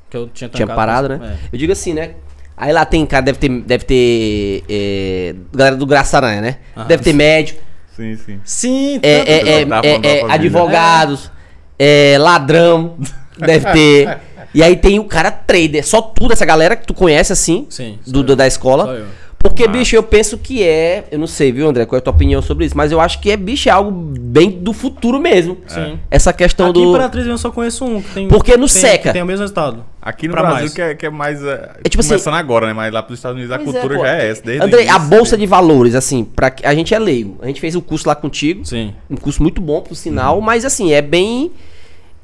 Que 0.08 0.16
eu 0.16 0.28
tinha 0.28 0.48
Tinha 0.48 0.66
trancado, 0.66 0.76
parado, 0.76 1.08
mas- 1.10 1.20
né? 1.20 1.38
Eu 1.52 1.58
digo 1.58 1.72
assim, 1.72 1.92
né? 1.94 2.12
Aí 2.56 2.72
lá 2.72 2.84
tem, 2.84 3.04
cara, 3.06 3.22
deve 3.22 3.38
ter, 3.38 3.48
deve 3.48 3.84
ter 3.84 4.62
é, 4.68 5.34
galera 5.52 5.76
do 5.76 5.86
Graça 5.86 6.16
Aranha, 6.16 6.40
né? 6.40 6.58
Aham. 6.76 6.86
Deve 6.86 7.02
ter 7.02 7.12
médico, 7.12 7.60
Sim, 7.96 8.16
sim. 8.16 8.40
Sim, 8.44 9.00
é, 9.02 9.18
tanto- 9.18 9.28
é, 9.30 9.32
é, 9.32 9.60
é, 9.60 9.64
da 9.64 9.78
é, 9.78 9.92
família. 10.20 10.26
advogados, 10.34 11.30
é, 11.78 12.16
ladrão, 12.18 12.96
deve 13.38 13.70
ter. 13.72 14.18
E 14.54 14.62
aí 14.62 14.76
tem 14.76 14.98
o 14.98 15.04
cara 15.04 15.30
trader, 15.30 15.86
só 15.86 16.00
tudo, 16.02 16.32
essa 16.32 16.44
galera 16.44 16.76
que 16.76 16.86
tu 16.86 16.92
conhece 16.94 17.32
assim, 17.32 17.66
Sim, 17.70 17.98
sou 18.04 18.22
do, 18.22 18.32
eu. 18.32 18.36
da 18.36 18.46
escola. 18.46 18.84
Sou 18.84 18.94
eu. 18.94 19.06
Porque, 19.42 19.66
bicho, 19.66 19.96
eu 19.96 20.02
penso 20.02 20.38
que 20.38 20.62
é. 20.62 21.04
Eu 21.10 21.18
não 21.18 21.26
sei, 21.26 21.50
viu, 21.52 21.68
André, 21.68 21.84
qual 21.84 21.96
é 21.96 22.00
a 22.00 22.02
tua 22.02 22.12
opinião 22.12 22.40
sobre 22.40 22.64
isso, 22.64 22.76
mas 22.76 22.92
eu 22.92 23.00
acho 23.00 23.20
que 23.20 23.30
é, 23.30 23.36
bicho, 23.36 23.68
é 23.68 23.72
algo 23.72 23.90
bem 23.90 24.50
do 24.50 24.72
futuro 24.72 25.20
mesmo. 25.20 25.58
Sim. 25.66 25.98
Essa 26.10 26.32
questão 26.32 26.70
Aqui 26.70 26.78
em 26.78 26.82
do. 26.84 26.88
Imperatriz 26.90 27.26
eu 27.26 27.36
só 27.36 27.50
conheço 27.50 27.84
um. 27.84 28.00
Que 28.00 28.14
tem, 28.14 28.28
Porque 28.28 28.52
no 28.56 28.66
tem, 28.66 28.68
seca. 28.68 29.08
que 29.08 29.12
tem 29.12 29.22
o 29.22 29.26
mesmo 29.26 29.40
resultado. 29.42 29.84
Aqui 30.00 30.26
no 30.26 30.32
Pra 30.34 30.42
Brasil 30.42 30.60
mais. 30.60 30.74
que 30.74 30.82
é, 30.82 30.94
que 30.94 31.06
é 31.06 31.10
mais. 31.10 31.42
É, 31.42 31.72
tipo 31.88 32.00
assim- 32.00 32.08
começando 32.10 32.34
agora, 32.34 32.66
né? 32.66 32.72
Mas 32.72 32.92
lá 32.92 33.02
pros 33.02 33.18
Estados 33.18 33.36
Unidos 33.36 33.52
a 33.56 33.60
é, 33.60 33.64
cultura 33.64 33.96
pô. 33.96 34.02
já 34.04 34.16
é 34.16 34.30
essa. 34.30 34.42
Desde 34.42 34.64
André, 34.64 34.88
a 34.88 34.98
bolsa 34.98 35.36
de 35.36 35.46
valores, 35.46 35.94
assim, 35.94 36.24
pra, 36.24 36.52
a 36.62 36.74
gente 36.74 36.94
é 36.94 36.98
leigo. 36.98 37.38
A 37.42 37.46
gente 37.46 37.60
fez 37.60 37.74
o 37.74 37.82
curso 37.82 38.08
lá 38.08 38.14
contigo. 38.14 38.64
Sim. 38.64 38.94
Um 39.10 39.16
curso 39.16 39.42
muito 39.42 39.60
bom, 39.60 39.80
por 39.80 39.94
sinal, 39.96 40.40
mas 40.40 40.64
assim, 40.64 40.92
é 40.92 41.02
bem. 41.02 41.50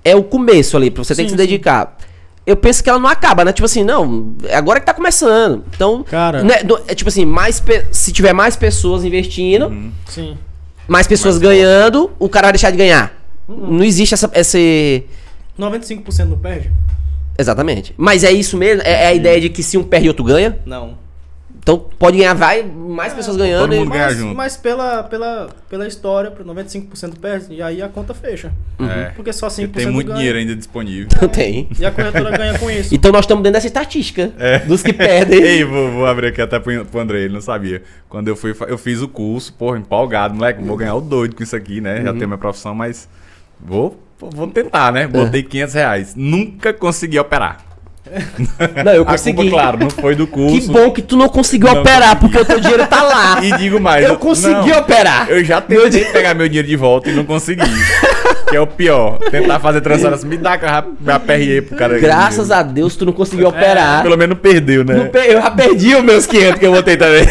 É 0.04 0.14
o 0.16 0.22
começo 0.22 0.76
ali, 0.76 0.90
pra 0.90 1.02
você 1.04 1.14
ter 1.14 1.24
que 1.24 1.30
se 1.30 1.36
sim. 1.36 1.42
Eu 2.48 2.56
penso 2.56 2.82
que 2.82 2.88
ela 2.88 2.98
não 2.98 3.08
acaba, 3.10 3.44
né? 3.44 3.52
Tipo 3.52 3.66
assim, 3.66 3.84
não, 3.84 4.32
é 4.44 4.56
agora 4.56 4.80
que 4.80 4.86
tá 4.86 4.94
começando. 4.94 5.64
Então, 5.74 6.02
Cara. 6.02 6.42
né, 6.42 6.62
do- 6.62 6.80
é 6.88 6.94
tipo 6.94 7.08
assim, 7.10 7.26
mais 7.26 7.62
se 7.92 8.10
tiver 8.10 8.32
mais 8.32 8.56
pessoas 8.56 9.04
investindo, 9.04 9.66
Uhum. 9.66 9.92
Sim. 10.06 10.38
mais 10.88 11.06
pessoas 11.06 11.34
Mais 11.34 11.42
ganhando, 11.42 12.10
o 12.18 12.26
cara 12.26 12.46
vai 12.46 12.52
deixar 12.54 12.70
de 12.70 12.78
ganhar. 12.78 13.12
Não 13.46 13.84
existe 13.84 14.14
essa, 14.14 14.30
esse. 14.34 15.04
95% 15.58 16.24
não 16.30 16.38
perde? 16.38 16.70
Exatamente. 17.38 17.94
Mas 17.98 18.24
é 18.24 18.32
isso 18.32 18.56
mesmo? 18.56 18.82
É, 18.82 19.04
é 19.04 19.06
a 19.08 19.14
ideia 19.14 19.40
de 19.40 19.48
que 19.50 19.62
se 19.62 19.76
um 19.76 19.82
perde, 19.84 20.08
outro 20.08 20.24
ganha? 20.24 20.58
Não. 20.64 20.94
Então 21.68 21.84
pode 21.98 22.16
ganhar, 22.16 22.32
vai, 22.32 22.62
mais 22.62 23.12
pessoas 23.12 23.36
ganhando. 23.36 23.60
todo 23.64 23.74
e- 23.74 23.78
mundo 23.78 23.90
ganha 23.90 24.06
Mas, 24.06 24.16
junto. 24.16 24.34
mas 24.34 24.56
pela, 24.56 25.02
pela, 25.02 25.50
pela 25.68 25.86
história, 25.86 26.30
por 26.30 26.42
95% 26.42 27.18
perde, 27.20 27.52
e 27.52 27.60
aí 27.60 27.82
a 27.82 27.88
conta 27.90 28.14
fecha. 28.14 28.50
É. 28.80 29.10
Porque 29.10 29.30
só 29.34 29.48
5% 29.48 29.72
Tem 29.74 29.86
muito 29.86 30.06
ganha. 30.06 30.16
dinheiro 30.16 30.38
ainda 30.38 30.56
disponível. 30.56 31.08
Não 31.20 31.28
tem. 31.28 31.68
E 31.78 31.84
a 31.84 31.90
corretora 31.90 32.30
ganha 32.38 32.58
com 32.58 32.70
isso. 32.70 32.94
Então 32.94 33.12
nós 33.12 33.24
estamos 33.26 33.42
dentro 33.42 33.52
dessa 33.52 33.66
estatística 33.66 34.32
dos 34.66 34.82
que 34.82 34.94
perdem. 34.94 35.42
Ei, 35.44 35.62
vou, 35.62 35.90
vou 35.92 36.06
abrir 36.06 36.28
aqui 36.28 36.40
até 36.40 36.58
pro, 36.58 36.86
pro 36.86 37.00
André, 37.00 37.18
ele 37.24 37.34
não 37.34 37.42
sabia. 37.42 37.82
Quando 38.08 38.28
eu 38.28 38.36
fui, 38.36 38.56
eu 38.66 38.78
fiz 38.78 39.02
o 39.02 39.08
curso, 39.08 39.52
porra, 39.52 39.76
empolgado, 39.76 40.34
moleque, 40.34 40.62
vou 40.64 40.74
ganhar 40.74 40.94
o 40.94 41.02
doido 41.02 41.36
com 41.36 41.42
isso 41.42 41.54
aqui, 41.54 41.82
né? 41.82 41.98
Uhum. 41.98 42.04
Já 42.04 42.12
tenho 42.14 42.28
minha 42.28 42.38
profissão, 42.38 42.74
mas 42.74 43.06
vou, 43.60 44.02
vou 44.18 44.46
tentar, 44.46 44.90
né? 44.90 45.02
É. 45.02 45.06
Botei 45.06 45.42
500 45.42 45.74
reais. 45.74 46.14
Nunca 46.16 46.72
consegui 46.72 47.18
operar. 47.18 47.67
Não, 48.84 48.92
eu 48.92 49.02
A 49.02 49.06
consegui. 49.06 49.36
culpa, 49.36 49.50
claro, 49.50 49.78
não 49.78 49.90
foi 49.90 50.14
do 50.14 50.26
Que 50.26 50.32
curso. 50.32 50.72
bom 50.72 50.90
que 50.90 51.02
tu 51.02 51.16
não 51.16 51.28
conseguiu 51.28 51.72
Não 51.72 51.80
operar, 51.80 52.16
consegui. 52.16 52.20
porque 52.20 52.38
o 52.38 52.44
teu 52.44 52.60
dinheiro 52.60 52.86
tá 52.86 53.02
lá. 53.02 53.40
E 53.44 53.52
digo 53.58 53.78
mais. 53.80 54.04
Eu 54.06 54.16
consegui 54.16 54.70
não, 54.70 54.78
operar. 54.78 55.28
Eu 55.28 55.44
já 55.44 55.60
tentei 55.60 56.04
pegar 56.06 56.34
meu 56.34 56.48
dinheiro 56.48 56.66
de 56.68 56.76
volta 56.76 57.10
e 57.10 57.12
não 57.14 57.24
consegui. 57.24 57.62
que 58.48 58.56
é 58.56 58.60
o 58.60 58.66
pior. 58.66 59.18
Tentar 59.30 59.60
fazer 59.60 59.80
transferência. 59.82 60.26
Me 60.26 60.36
dá 60.38 60.56
que 60.56 60.64
já 61.04 61.14
aperrei 61.14 61.60
pro 61.60 61.76
cara. 61.76 61.98
Graças 61.98 62.50
a 62.50 62.62
Deus 62.62 62.96
tu 62.96 63.04
não 63.04 63.12
conseguiu 63.12 63.48
operar. 63.48 64.02
Pelo 64.02 64.16
menos 64.16 64.38
perdeu, 64.38 64.84
né? 64.84 64.94
Não 64.94 65.06
pe- 65.08 65.26
Eu 65.26 65.42
já 65.42 65.50
perdi 65.50 65.94
os 65.94 66.02
meus 66.02 66.26
500 66.26 66.58
que 66.58 66.66
eu 66.66 66.72
botei 66.72 66.96
também. 66.96 67.26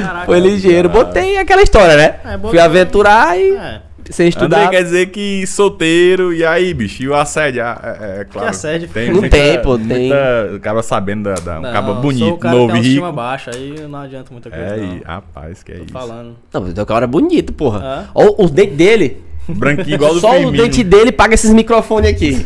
Caraca. 0.00 0.26
Foi 0.26 0.38
ligeiro. 0.38 0.88
Botei 0.88 1.38
aquela 1.38 1.62
história, 1.62 1.96
né? 1.96 2.14
É, 2.24 2.38
Fui 2.38 2.58
aventurar 2.58 3.36
e 3.38 3.50
É. 3.56 3.80
sem 4.10 4.26
André 4.26 4.28
estudar. 4.28 4.70
quer 4.70 4.82
dizer 4.82 5.06
que 5.06 5.46
solteiro, 5.46 6.32
e 6.32 6.44
aí, 6.44 6.72
bicho? 6.74 7.02
E 7.02 7.08
o 7.08 7.14
assédio? 7.14 7.62
Ah, 7.64 7.96
É, 8.00 8.20
é, 8.20 8.24
claro. 8.24 8.48
assédio? 8.48 8.88
Tem 8.88 9.08
Não 9.10 9.20
muita- 9.20 9.36
tem, 9.36 9.62
pô, 9.62 9.76
tem. 9.78 9.86
muita- 9.86 10.50
O 10.56 10.60
cara 10.60 10.82
sabendo 10.82 11.24
da. 11.24 11.34
da 11.34 11.58
um 11.58 11.62
Não, 11.62 11.72
caba 11.72 11.92
sou 11.92 12.02
bonito, 12.02 12.34
o 12.34 12.38
cara 12.38 12.54
novo 12.56 12.72
que 12.74 12.78
e 12.78 12.82
rico. 12.94 13.12
baixa, 13.12 13.50
aí 13.54 13.74
não 13.88 13.98
adianta 14.00 14.30
muita 14.32 14.50
coisa. 14.50 14.64
É, 14.64 14.76
não. 14.76 14.96
e, 14.96 15.02
rapaz, 15.04 15.62
que 15.62 15.72
é 15.72 15.76
Tô 15.76 15.84
isso. 15.84 15.92
falando. 15.92 16.36
Não, 16.52 16.60
mas 16.60 16.78
o 16.78 16.86
cara 16.86 17.04
é 17.04 17.08
bonito, 17.08 17.52
porra. 17.52 18.04
É? 18.06 18.10
Olha 18.14 18.34
o 18.38 18.48
dente 18.48 18.74
dele. 18.74 19.22
Branquinho 19.48 19.94
igual 19.96 20.14
do 20.14 20.20
Só 20.20 20.30
o 20.30 20.32
Firmino. 20.34 20.56
dente 20.62 20.82
dele 20.82 21.12
paga 21.12 21.34
esses 21.34 21.52
microfones 21.52 22.10
aqui. 22.10 22.44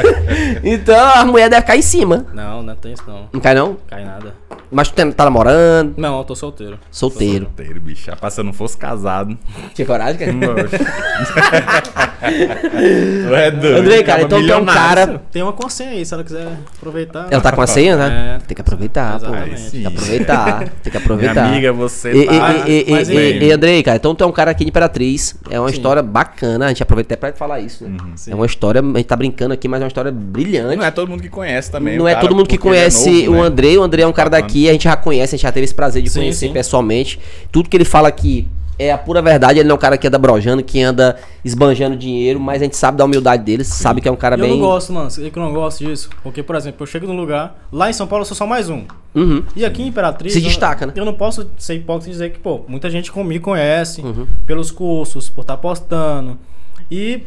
então 0.64 0.96
a 1.14 1.24
mulher 1.24 1.48
deve 1.50 1.66
cair 1.66 1.80
em 1.80 1.82
cima. 1.82 2.26
Não, 2.32 2.62
não 2.62 2.74
tem 2.74 2.92
isso 2.92 3.02
não. 3.06 3.28
Não 3.32 3.40
cai 3.40 3.54
não? 3.54 3.76
Cai 3.86 4.04
nada. 4.04 4.34
Mas 4.72 4.88
tu 4.88 4.94
tá- 4.94 5.10
tá 5.10 5.24
namorando? 5.24 5.94
Não, 5.96 6.18
eu 6.18 6.24
tô 6.24 6.34
solteiro. 6.36 6.78
Solteiro. 6.92 7.46
Solteiro, 7.46 7.80
bicho. 7.80 8.08
Rapaz, 8.08 8.34
se 8.34 8.40
eu 8.40 8.44
não 8.44 8.52
fosse 8.52 8.76
casado. 8.76 9.36
Tinha 9.74 9.84
coragem, 9.84 10.16
cara? 10.16 10.32
Tu 12.20 13.34
é 13.34 13.50
doido. 13.50 13.78
Andrei, 13.78 14.02
cara, 14.04 14.22
então 14.22 14.40
tu 14.44 14.52
é 14.52 14.56
um 14.56 14.64
cara. 14.64 15.22
Tem 15.32 15.42
uma 15.42 15.52
consenha 15.52 15.90
aí, 15.90 16.04
se 16.04 16.14
ela 16.14 16.22
quiser 16.22 16.46
aproveitar. 16.76 17.26
Ela 17.30 17.40
tá 17.40 17.50
com 17.52 17.60
a 17.62 17.66
senha, 17.66 17.96
né? 17.96 18.36
É. 18.36 18.46
Tem 18.46 18.54
que 18.54 18.60
aproveitar, 18.60 19.18
pô. 19.18 19.26
Tem 19.32 19.80
que 19.80 19.86
aproveitar. 19.86 20.58
Tem 20.58 20.68
que 20.84 20.90
Minha 20.90 21.02
aproveitar. 21.02 21.44
amiga, 21.46 21.72
você 21.72 22.12
E, 22.12 22.26
tá. 22.26 22.52
e, 22.66 22.70
e, 22.70 22.92
e, 22.92 23.38
e, 23.42 23.44
e, 23.48 23.52
Andrei, 23.52 23.82
cara, 23.82 23.96
então 23.96 24.14
tu 24.14 24.22
é 24.22 24.26
um 24.26 24.32
cara 24.32 24.50
aqui 24.50 24.64
de 24.64 24.70
Imperatriz. 24.70 25.34
É 25.50 25.58
uma 25.58 25.68
Sim. 25.68 25.74
história 25.74 26.02
bacana. 26.02 26.29
A 26.64 26.68
gente 26.68 26.82
aproveita 26.82 27.14
até 27.14 27.30
pra 27.30 27.36
falar 27.38 27.60
isso, 27.60 27.84
né? 27.88 27.96
Sim. 28.16 28.32
É 28.32 28.34
uma 28.34 28.46
história, 28.46 28.80
a 28.80 28.84
gente 28.84 29.04
tá 29.04 29.16
brincando 29.16 29.54
aqui, 29.54 29.68
mas 29.68 29.80
é 29.80 29.84
uma 29.84 29.88
história 29.88 30.10
brilhante. 30.10 30.76
Não 30.76 30.84
é 30.84 30.90
todo 30.90 31.08
mundo 31.08 31.22
que 31.22 31.28
conhece 31.28 31.70
também. 31.70 31.96
Não 31.98 32.04
o 32.04 32.08
é 32.08 32.14
todo 32.14 32.34
mundo 32.34 32.48
que 32.48 32.56
é 32.56 32.58
conhece 32.58 33.10
novo, 33.26 33.30
o 33.38 33.42
né? 33.42 33.48
André. 33.48 33.78
O 33.78 33.82
André 33.82 34.02
é 34.02 34.06
um 34.06 34.12
cara 34.12 34.30
Bacana. 34.30 34.46
daqui, 34.46 34.68
a 34.68 34.72
gente 34.72 34.84
já 34.84 34.96
conhece, 34.96 35.34
a 35.34 35.36
gente 35.36 35.42
já 35.42 35.52
teve 35.52 35.64
esse 35.64 35.74
prazer 35.74 36.02
de 36.02 36.10
Sim, 36.10 36.20
conhecer 36.20 36.46
sim. 36.48 36.52
pessoalmente. 36.52 37.18
Tudo 37.50 37.68
que 37.68 37.76
ele 37.76 37.84
fala 37.84 38.08
aqui 38.08 38.46
é 38.82 38.92
a 38.92 38.98
pura 38.98 39.20
verdade. 39.20 39.58
Ele 39.58 39.68
não 39.68 39.74
é 39.74 39.76
um 39.76 39.80
cara 39.80 39.98
que 39.98 40.06
anda 40.06 40.18
brojando, 40.18 40.62
que 40.62 40.80
anda 40.82 41.16
esbanjando 41.44 41.96
dinheiro, 41.96 42.40
mas 42.40 42.60
a 42.62 42.64
gente 42.64 42.76
sabe 42.76 42.96
da 42.98 43.04
humildade 43.04 43.42
dele, 43.44 43.62
sabe 43.64 44.00
que 44.00 44.08
é 44.08 44.10
um 44.10 44.16
cara 44.16 44.36
E 44.36 44.40
eu 44.40 44.46
bem. 44.46 44.54
não 44.58 44.66
gosto, 44.66 44.92
mano. 44.92 45.08
Eu 45.18 45.30
não 45.36 45.52
gosto 45.52 45.84
disso. 45.84 46.08
Porque, 46.22 46.42
por 46.42 46.56
exemplo, 46.56 46.82
eu 46.82 46.86
chego 46.86 47.06
num 47.06 47.16
lugar, 47.16 47.66
lá 47.70 47.90
em 47.90 47.92
São 47.92 48.06
Paulo 48.06 48.22
eu 48.22 48.26
sou 48.26 48.36
só 48.36 48.46
mais 48.46 48.68
um. 48.70 48.84
Uhum. 49.14 49.42
E 49.54 49.64
aqui 49.64 49.82
em 49.82 49.88
Imperatriz. 49.88 50.32
Se 50.32 50.38
eu- 50.38 50.44
destaca, 50.44 50.86
né? 50.86 50.92
Eu 50.96 51.04
não 51.04 51.14
posso 51.14 51.50
ser 51.58 51.74
hipócrita 51.74 52.08
e 52.08 52.12
dizer 52.12 52.30
que, 52.32 52.38
pô, 52.38 52.60
muita 52.66 52.88
gente 52.88 53.10
me 53.22 53.38
conhece 53.38 54.00
Uhum. 54.00 54.26
pelos 54.46 54.70
cursos, 54.70 55.28
por 55.28 55.42
estar 55.42 55.56
postando. 55.56 56.38
E 56.90 57.22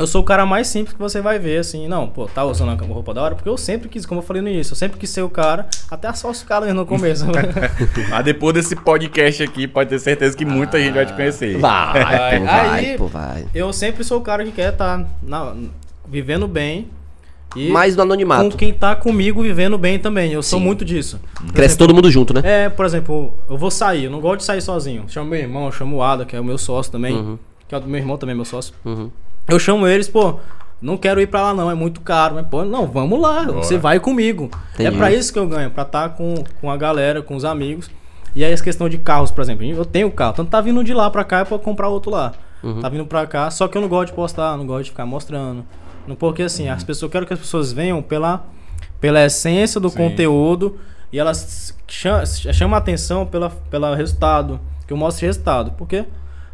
eu 0.00 0.06
sou 0.06 0.20
o 0.22 0.24
cara 0.24 0.44
mais 0.46 0.66
simples 0.68 0.92
que 0.94 0.98
você 1.00 1.20
vai 1.20 1.38
ver, 1.38 1.58
assim. 1.58 1.86
Não, 1.88 2.08
pô, 2.08 2.26
tá 2.26 2.44
usando 2.44 2.70
a 2.70 2.86
roupa 2.86 3.12
da 3.14 3.22
hora, 3.22 3.34
porque 3.34 3.48
eu 3.48 3.56
sempre 3.56 3.88
quis, 3.88 4.04
como 4.06 4.20
eu 4.20 4.24
falei 4.24 4.42
no 4.42 4.48
início, 4.48 4.72
eu 4.72 4.76
sempre 4.76 4.98
quis 4.98 5.10
ser 5.10 5.22
o 5.22 5.30
cara, 5.30 5.66
até 5.90 6.08
a 6.08 6.12
sócio 6.14 6.46
cara 6.46 6.72
no 6.72 6.84
começo. 6.86 7.26
Mas 8.10 8.24
depois 8.24 8.54
desse 8.54 8.74
podcast 8.76 9.42
aqui, 9.42 9.66
pode 9.66 9.90
ter 9.90 9.98
certeza 9.98 10.36
que 10.36 10.44
muita 10.44 10.78
gente 10.78 10.94
vai 10.94 11.06
te 11.06 11.12
conhecer. 11.12 11.58
Vai, 11.58 12.02
Vai. 12.04 12.38
pô, 12.38 12.44
vai, 12.44 12.68
Aí- 12.70 12.98
pô, 12.98 13.06
vai. 13.06 13.46
eu 13.54 13.72
sempre 13.72 14.04
sou 14.04 14.18
o 14.18 14.22
cara 14.22 14.44
que 14.44 14.52
quer 14.52 14.72
estar 14.72 15.06
vivendo 16.06 16.46
bem. 16.48 16.88
E 17.56 17.70
Mais 17.70 17.94
no 17.96 18.02
com 18.02 18.02
anonimato. 18.02 18.56
quem 18.58 18.74
tá 18.74 18.94
comigo 18.94 19.42
vivendo 19.42 19.78
bem 19.78 19.98
também. 19.98 20.30
Eu 20.32 20.42
sou 20.42 20.58
Sim. 20.58 20.64
muito 20.66 20.84
disso. 20.84 21.18
Por 21.34 21.46
Cresce 21.46 21.68
exemplo, 21.76 21.86
todo 21.86 21.94
mundo 21.94 22.10
junto, 22.10 22.34
né? 22.34 22.42
É, 22.44 22.68
por 22.68 22.84
exemplo, 22.84 23.32
eu 23.48 23.56
vou 23.56 23.70
sair, 23.70 24.04
eu 24.04 24.10
não 24.10 24.20
gosto 24.20 24.40
de 24.40 24.44
sair 24.44 24.60
sozinho. 24.60 25.04
Chamo 25.08 25.30
meu 25.30 25.38
irmão, 25.40 25.72
chamo 25.72 25.96
o 25.96 26.02
Ada, 26.02 26.26
que 26.26 26.36
é 26.36 26.40
o 26.40 26.44
meu 26.44 26.58
sócio 26.58 26.92
também. 26.92 27.14
Uhum. 27.16 27.38
Que 27.66 27.74
é 27.74 27.78
o 27.78 27.80
do 27.80 27.88
meu 27.88 27.98
irmão 27.98 28.18
também, 28.18 28.34
meu 28.34 28.44
sócio. 28.44 28.74
Uhum. 28.84 29.10
Eu 29.48 29.58
chamo 29.58 29.86
eles, 29.86 30.08
pô, 30.08 30.38
não 30.80 30.96
quero 30.96 31.20
ir 31.20 31.26
pra 31.26 31.42
lá 31.42 31.54
não, 31.54 31.70
é 31.70 31.74
muito 31.74 32.00
caro. 32.00 32.34
Mas, 32.34 32.46
pô, 32.46 32.64
não, 32.64 32.86
vamos 32.86 33.20
lá, 33.20 33.44
Bora. 33.44 33.52
você 33.58 33.78
vai 33.78 33.98
comigo. 33.98 34.50
Entendi. 34.74 34.88
É 34.88 34.90
pra 34.90 35.10
isso 35.10 35.32
que 35.32 35.38
eu 35.38 35.48
ganho, 35.48 35.70
pra 35.70 35.82
estar 35.82 36.10
com, 36.10 36.34
com 36.60 36.70
a 36.70 36.76
galera, 36.76 37.22
com 37.22 37.34
os 37.34 37.44
amigos. 37.44 37.90
E 38.34 38.44
aí 38.44 38.52
essa 38.52 38.62
questão 38.62 38.88
de 38.88 38.98
carros, 38.98 39.30
por 39.30 39.40
exemplo, 39.40 39.64
eu 39.66 39.84
tenho 39.84 40.10
carro, 40.10 40.34
tanto 40.34 40.50
tá 40.50 40.60
vindo 40.60 40.84
de 40.84 40.94
lá 40.94 41.10
pra 41.10 41.24
cá 41.24 41.40
é 41.40 41.44
pra 41.44 41.58
comprar 41.58 41.88
outro 41.88 42.10
lá. 42.10 42.32
Uhum. 42.62 42.80
Tá 42.80 42.88
vindo 42.88 43.06
pra 43.06 43.26
cá, 43.26 43.50
só 43.50 43.66
que 43.66 43.76
eu 43.76 43.82
não 43.82 43.88
gosto 43.88 44.08
de 44.10 44.14
postar, 44.14 44.56
não 44.56 44.66
gosto 44.66 44.84
de 44.84 44.90
ficar 44.90 45.06
mostrando. 45.06 45.64
Porque 46.18 46.42
assim, 46.42 46.68
as 46.68 46.84
pessoas, 46.84 47.02
eu 47.02 47.10
quero 47.10 47.26
que 47.26 47.32
as 47.32 47.38
pessoas 47.38 47.72
venham 47.72 48.00
pela, 48.02 48.44
pela 49.00 49.24
essência 49.24 49.80
do 49.80 49.88
Sim. 49.88 49.96
conteúdo 49.96 50.78
e 51.12 51.18
elas 51.18 51.76
chamam, 51.86 52.24
chamam 52.26 52.74
a 52.74 52.78
atenção 52.78 53.26
pela, 53.26 53.50
pelo 53.50 53.94
resultado, 53.94 54.60
que 54.86 54.92
eu 54.92 54.96
mostre 54.96 55.26
resultado. 55.26 55.72
Porque 55.72 56.04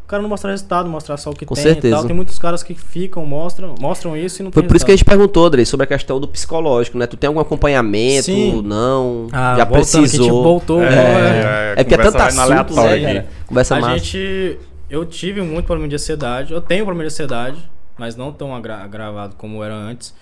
o 0.05 0.07
cara 0.07 0.23
não 0.23 0.29
mostra 0.29 0.51
resultado, 0.51 0.89
mostra 0.89 1.17
só 1.17 1.31
o 1.31 1.35
que 1.35 1.47
Com 1.47 1.55
tem 1.55 1.65
certeza. 1.65 1.89
e 1.89 1.91
tal. 1.91 2.05
Tem 2.07 2.15
muitos 2.15 2.39
caras 2.39 2.63
que 2.63 2.75
ficam, 2.75 3.25
mostram, 3.25 3.75
mostram 3.81 4.15
isso 4.17 4.43
e 4.43 4.45
não 4.45 4.53
Foi 4.53 4.63
por 4.63 4.77
isso 4.77 4.85
que 4.85 4.91
a 4.91 4.95
resultado. 4.95 4.99
gente 4.99 5.19
perguntou, 5.19 5.47
Andrei, 5.47 5.65
sobre 5.65 5.85
a 5.85 5.87
questão 5.87 6.21
do 6.21 6.29
psicológico, 6.29 6.99
né? 6.99 7.07
Tu 7.07 7.17
tem 7.17 7.29
algum 7.29 7.41
acompanhamento? 7.41 8.25
Sim. 8.25 8.61
Não? 8.63 9.29
Ah, 9.33 9.55
já 9.57 9.65
voltando, 9.65 9.71
que 9.91 9.97
a 9.97 10.01
gente 10.01 10.11
precisou? 10.11 10.43
voltou. 10.43 10.83
É, 10.83 10.91
né? 10.91 10.97
é, 10.97 11.73
É 11.79 11.85
porque 11.85 11.95
é 11.95 11.97
conversa 11.97 12.19
tanto 12.19 12.37
vai 12.37 12.47
no 12.57 12.61
assunto, 12.63 12.75
né, 12.83 13.01
cara? 13.01 13.27
Conversa 13.47 13.77
A 13.77 13.81
massa. 13.81 13.99
gente. 13.99 14.59
Eu 14.91 15.05
tive 15.07 15.41
muito 15.41 15.65
problema 15.67 15.89
de 15.89 15.95
ansiedade. 15.95 16.53
Eu 16.53 16.61
tenho 16.61 16.85
problema 16.85 17.09
de 17.09 17.13
ansiedade, 17.13 17.71
mas 17.99 18.15
não 18.15 18.31
tão 18.31 18.55
agra 18.55 18.77
agravado 18.85 19.35
como 19.37 19.65
era 19.65 19.75
antes. 19.75 20.15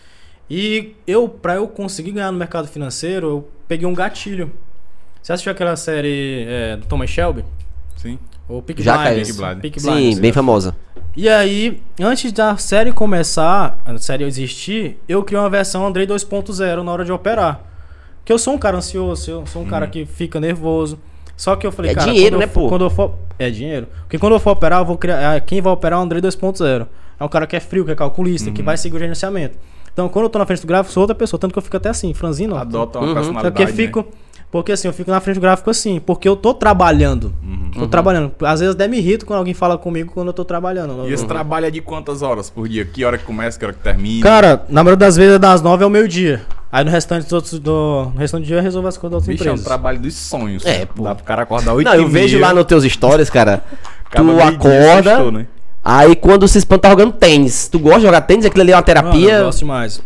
E 0.48 0.94
eu, 1.06 1.28
pra 1.28 1.56
eu 1.56 1.66
conseguir 1.66 2.12
ganhar 2.12 2.30
no 2.30 2.38
mercado 2.38 2.68
financeiro, 2.68 3.26
eu 3.26 3.48
peguei 3.66 3.86
um 3.86 3.94
gatilho. 3.94 4.52
Você 5.20 5.32
assistiu 5.32 5.50
aquela 5.52 5.74
série 5.76 6.44
é, 6.48 6.76
do 6.76 6.86
Thomas 6.86 7.10
Shelby? 7.10 7.44
Sim. 7.96 8.18
Ou 8.52 8.62
Peak 8.62 8.82
Já 8.82 8.98
Blinders? 8.98 9.32
caiu. 9.32 9.46
Peaky 9.56 9.60
Peaky 9.62 9.80
Sim, 9.80 9.90
Blinders. 9.90 10.18
bem 10.18 10.32
famosa. 10.32 10.74
E 11.16 11.28
aí, 11.28 11.80
antes 12.00 12.32
da 12.32 12.56
série 12.56 12.92
começar, 12.92 13.78
a 13.84 13.96
série 13.98 14.24
existir, 14.24 14.98
eu 15.08 15.22
criei 15.22 15.40
uma 15.40 15.48
versão 15.50 15.86
Andrei 15.86 16.06
2.0 16.06 16.82
na 16.82 16.92
hora 16.92 17.04
de 17.04 17.12
operar. 17.12 17.60
Que 18.24 18.32
eu 18.32 18.38
sou 18.38 18.54
um 18.54 18.58
cara 18.58 18.76
ansioso, 18.76 19.30
eu 19.30 19.46
sou 19.46 19.62
um 19.62 19.66
cara 19.66 19.86
que 19.86 20.04
fica 20.06 20.38
nervoso. 20.38 20.98
Só 21.36 21.56
que 21.56 21.66
eu 21.66 21.72
falei, 21.72 21.90
É 21.90 21.94
cara, 21.94 22.10
dinheiro, 22.12 22.36
quando 22.36 22.40
né, 22.40 22.44
eu 22.44 22.48
for- 22.50 22.60
pô? 22.62 22.68
Quando 22.68 22.84
eu 22.84 22.90
for, 22.90 23.14
é 23.38 23.50
dinheiro. 23.50 23.88
Porque 24.02 24.18
quando 24.18 24.34
eu 24.34 24.38
for 24.40 24.50
operar, 24.52 24.80
eu 24.80 24.84
vou 24.84 24.96
criar, 24.96 25.34
ah, 25.34 25.40
quem 25.40 25.60
vai 25.60 25.72
operar 25.72 25.98
é 25.98 26.00
o 26.00 26.04
Andrei 26.04 26.20
2.0. 26.20 26.86
É 27.18 27.24
um 27.24 27.28
cara 27.28 27.46
que 27.46 27.56
é 27.56 27.60
frio, 27.60 27.84
que 27.84 27.90
é 27.90 27.94
calculista, 27.94 28.50
que 28.50 28.62
vai 28.62 28.76
seguir 28.76 28.96
o 28.96 28.98
gerenciamento. 28.98 29.58
Então, 29.92 30.08
quando 30.08 30.24
eu 30.26 30.28
tô 30.30 30.38
na 30.38 30.46
frente 30.46 30.60
do 30.62 30.66
gráfico, 30.66 30.92
sou 30.92 31.02
outra 31.02 31.14
pessoa, 31.14 31.38
tanto 31.38 31.52
que 31.52 31.58
eu 31.58 31.62
fico 31.62 31.76
até 31.76 31.88
assim, 31.88 32.12
franzino. 32.14 32.56
Adota 32.56 32.98
uma 32.98 33.08
Uhum. 33.08 33.14
personalidade. 33.14 33.52
Porque 33.54 33.64
né? 33.64 34.04
Porque 34.52 34.70
assim, 34.70 34.86
eu 34.86 34.92
fico 34.92 35.10
na 35.10 35.18
frente 35.18 35.36
do 35.36 35.40
gráfico 35.40 35.70
assim, 35.70 35.98
porque 35.98 36.28
eu 36.28 36.36
tô 36.36 36.52
trabalhando. 36.52 37.32
Uhum. 37.42 37.70
Tô 37.70 37.86
trabalhando. 37.86 38.32
Às 38.42 38.60
vezes 38.60 38.74
até 38.74 38.86
me 38.86 38.98
irrito 38.98 39.24
quando 39.24 39.38
alguém 39.38 39.54
fala 39.54 39.78
comigo 39.78 40.12
quando 40.12 40.28
eu 40.28 40.34
tô 40.34 40.44
trabalhando. 40.44 41.08
E 41.08 41.12
esse 41.12 41.24
trabalho 41.24 41.64
é 41.64 41.70
de 41.70 41.80
quantas 41.80 42.20
horas 42.20 42.50
por 42.50 42.68
dia? 42.68 42.84
Que 42.84 43.02
hora 43.02 43.16
que 43.16 43.24
começa, 43.24 43.58
que 43.58 43.64
hora 43.64 43.72
que 43.72 43.80
termina? 43.80 44.22
Cara, 44.22 44.62
na 44.68 44.84
maioria 44.84 44.98
das 44.98 45.16
vezes 45.16 45.36
é 45.36 45.38
das 45.38 45.62
9 45.62 45.84
ao 45.84 45.88
meio-dia. 45.88 46.42
Aí 46.70 46.84
no 46.84 46.90
restante 46.90 47.22
dos 47.22 47.32
outros, 47.32 47.58
do, 47.58 48.10
no 48.12 48.18
restante 48.18 48.42
do 48.42 48.46
dia 48.46 48.56
eu 48.56 48.62
resolvo 48.62 48.88
as 48.88 48.98
coisas 48.98 49.12
das 49.12 49.22
outras 49.26 49.38
Bicho, 49.38 49.48
é 49.48 49.52
um 49.58 49.64
trabalho 49.64 49.98
dos 49.98 50.14
sonhos. 50.14 50.66
É, 50.66 50.84
pô. 50.84 51.04
Dá 51.04 51.14
pro 51.14 51.24
cara 51.24 51.44
acordar 51.44 51.72
8 51.72 51.86
Não, 51.88 51.94
eu 51.94 52.08
vejo 52.08 52.38
lá 52.38 52.52
nos 52.52 52.66
teus 52.66 52.84
stories, 52.84 53.30
cara. 53.30 53.64
tu 54.14 54.38
acorda, 54.38 55.02
Sextou, 55.02 55.32
né? 55.32 55.46
aí 55.82 56.14
quando 56.14 56.46
se 56.46 56.58
espanta 56.58 56.82
tá 56.82 56.90
jogando 56.90 57.12
tênis. 57.12 57.68
Tu 57.68 57.78
gosta 57.78 58.00
de 58.00 58.04
jogar 58.04 58.20
tênis? 58.20 58.44
Aquilo 58.44 58.60
ali 58.60 58.72
é 58.72 58.74
uma 58.74 58.82
Mano, 58.82 58.86
terapia? 58.86 59.32
eu 59.32 59.44
gosto 59.46 59.60
demais. 59.60 60.02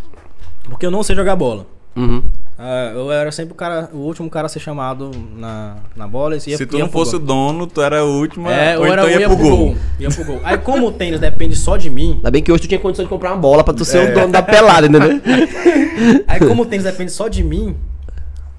Porque 0.71 0.87
eu 0.87 0.91
não 0.93 1.03
sei 1.03 1.17
jogar 1.17 1.35
bola. 1.35 1.67
Uhum. 1.97 2.23
Ah, 2.59 2.91
eu 2.95 3.13
era 3.13 3.31
sempre 3.31 3.53
o 3.53 3.55
cara, 3.55 3.91
o 3.93 3.99
último 3.99 4.31
cara 4.31 4.47
a 4.47 4.49
ser 4.49 4.61
chamado 4.61 5.11
na, 5.37 5.77
na 5.95 6.09
bola. 6.09 6.37
e 6.37 6.51
ia- 6.51 6.57
Se 6.57 6.65
tu 6.65 6.77
ia 6.79 6.85
não 6.85 6.91
fosse 6.91 7.15
o 7.15 7.19
gol. 7.19 7.27
dono, 7.27 7.67
tu 7.67 7.83
era 7.83 8.03
o 8.03 8.19
último, 8.19 8.49
É, 8.49 8.79
ou 8.79 8.87
eu 8.87 8.93
era 8.93 9.03
então 9.03 9.15
eu 9.15 9.21
ia 9.21 9.29
pro 9.29 9.37
gol. 9.37 9.77
Ia 10.01 10.09
pro 10.09 10.25
gol. 10.25 10.41
Aí 10.43 10.57
como 10.59 10.87
o 10.87 10.93
tênis 10.93 11.21
depende 11.21 11.55
só 11.55 11.77
de 11.77 11.91
mim, 11.91 12.13
Ainda 12.17 12.31
bem 12.31 12.43
que 12.43 12.51
hoje 12.51 12.63
tu 12.63 12.69
tinha 12.69 12.81
condição 12.81 13.05
de 13.05 13.11
comprar 13.11 13.33
uma 13.33 13.37
bola 13.41 13.63
pra 13.63 13.75
tu 13.75 13.85
ser 13.85 13.99
É. 13.99 14.11
o 14.11 14.15
dono 14.15 14.33
da 14.33 14.43
pelada, 14.43 14.87
entendeu? 14.87 15.21
aí 16.27 16.41
como 16.41 16.63
o 16.63 16.67
tênis 16.67 16.85
depende 16.85 17.13
só 17.13 17.29
de 17.29 17.43
mim, 17.45 17.77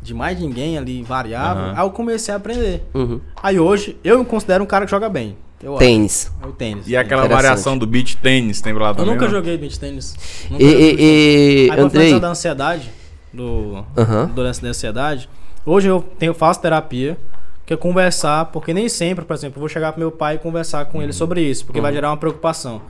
de 0.01 0.13
mais 0.13 0.39
ninguém 0.39 0.77
ali, 0.77 1.01
variável, 1.01 1.63
Aham. 1.63 1.73
aí 1.75 1.83
eu 1.85 1.89
comecei 1.89 2.31
a 2.33 2.37
aprender. 2.37 2.83
Uhum. 2.93 3.19
Aí 3.41 3.59
hoje, 3.59 3.97
eu 4.03 4.19
me 4.19 4.25
considero 4.25 4.63
um 4.63 4.67
cara 4.67 4.85
que 4.85 4.91
joga 4.91 5.09
bem. 5.09 5.35
Eu 5.61 5.71
acho. 5.71 5.79
Tênis. 5.79 6.31
É 6.39 6.45
o 6.45 6.51
tênis. 6.51 6.87
E 6.87 6.95
aquela 6.95 7.27
variação 7.27 7.75
do 7.75 7.87
beach 7.87 8.15
tênis, 8.17 8.61
tem 8.61 8.73
lá 8.73 8.89
Eu 8.89 8.95
também? 8.95 9.11
nunca 9.13 9.25
não? 9.25 9.31
joguei 9.31 9.57
beach 9.57 9.79
tênis. 9.79 10.15
Nunca 10.51 10.63
E, 10.63 10.69
joguei 10.69 10.85
beach 10.91 11.01
e, 11.01 11.05
e 11.05 11.61
Aí 11.61 11.67
pra 11.75 11.75
Andrei, 11.83 11.89
finalizar 11.89 12.19
da 12.19 12.27
ansiedade, 12.29 12.89
do, 13.37 13.85
Aham. 13.97 14.25
do 14.27 14.41
lance 14.41 14.61
da 14.61 14.69
ansiedade, 14.69 15.29
hoje 15.65 15.87
eu 15.87 16.01
tenho, 16.19 16.33
faço 16.33 16.59
terapia, 16.61 17.17
que 17.65 17.73
é 17.73 17.77
conversar, 17.77 18.45
porque 18.45 18.73
nem 18.73 18.89
sempre, 18.89 19.23
por 19.25 19.33
exemplo, 19.33 19.57
eu 19.57 19.61
vou 19.61 19.69
chegar 19.69 19.91
pro 19.91 19.99
meu 19.99 20.11
pai 20.11 20.35
e 20.35 20.37
conversar 20.39 20.85
com 20.85 21.01
ele 21.01 21.13
sobre 21.13 21.41
isso, 21.41 21.65
porque 21.65 21.79
vai 21.81 21.91
gerar 21.93 22.09
uma 22.09 22.17
preocupação. 22.17 22.81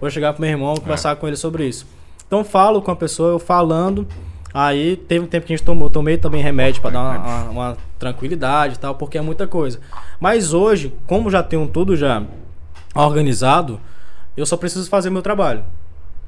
Vou 0.00 0.08
chegar 0.10 0.32
pro 0.32 0.40
meu 0.40 0.50
irmão 0.50 0.74
e 0.76 0.80
conversar 0.80 1.14
com 1.16 1.26
ele 1.26 1.36
sobre 1.36 1.66
isso. 1.66 1.86
Então 2.26 2.44
falo 2.44 2.80
com 2.80 2.90
a 2.92 2.96
pessoa, 2.96 3.30
eu 3.32 3.38
falando, 3.40 4.06
aí 4.54 4.96
teve 4.96 5.24
um 5.24 5.28
tempo 5.28 5.46
que 5.46 5.52
a 5.52 5.56
gente 5.56 5.66
tomou, 5.66 5.90
tomei 5.90 6.16
também 6.16 6.40
remédio 6.40 6.80
para 6.80 6.90
dar 6.92 7.00
uma, 7.00 7.18
uma- 7.18 7.50
uma 7.50 7.76
tranquilidade 7.98 8.76
e 8.76 8.78
tal, 8.78 8.94
porque 8.94 9.18
é 9.18 9.20
muita 9.20 9.48
coisa. 9.48 9.80
Mas 10.20 10.54
hoje, 10.54 10.94
como 11.08 11.28
já 11.28 11.42
tenho 11.42 11.66
tudo 11.66 11.96
já 11.96 12.22
organizado, 12.94 13.80
eu 14.36 14.46
só 14.46 14.56
preciso 14.56 14.88
fazer 14.88 15.10
meu 15.10 15.22
trabalho. 15.22 15.64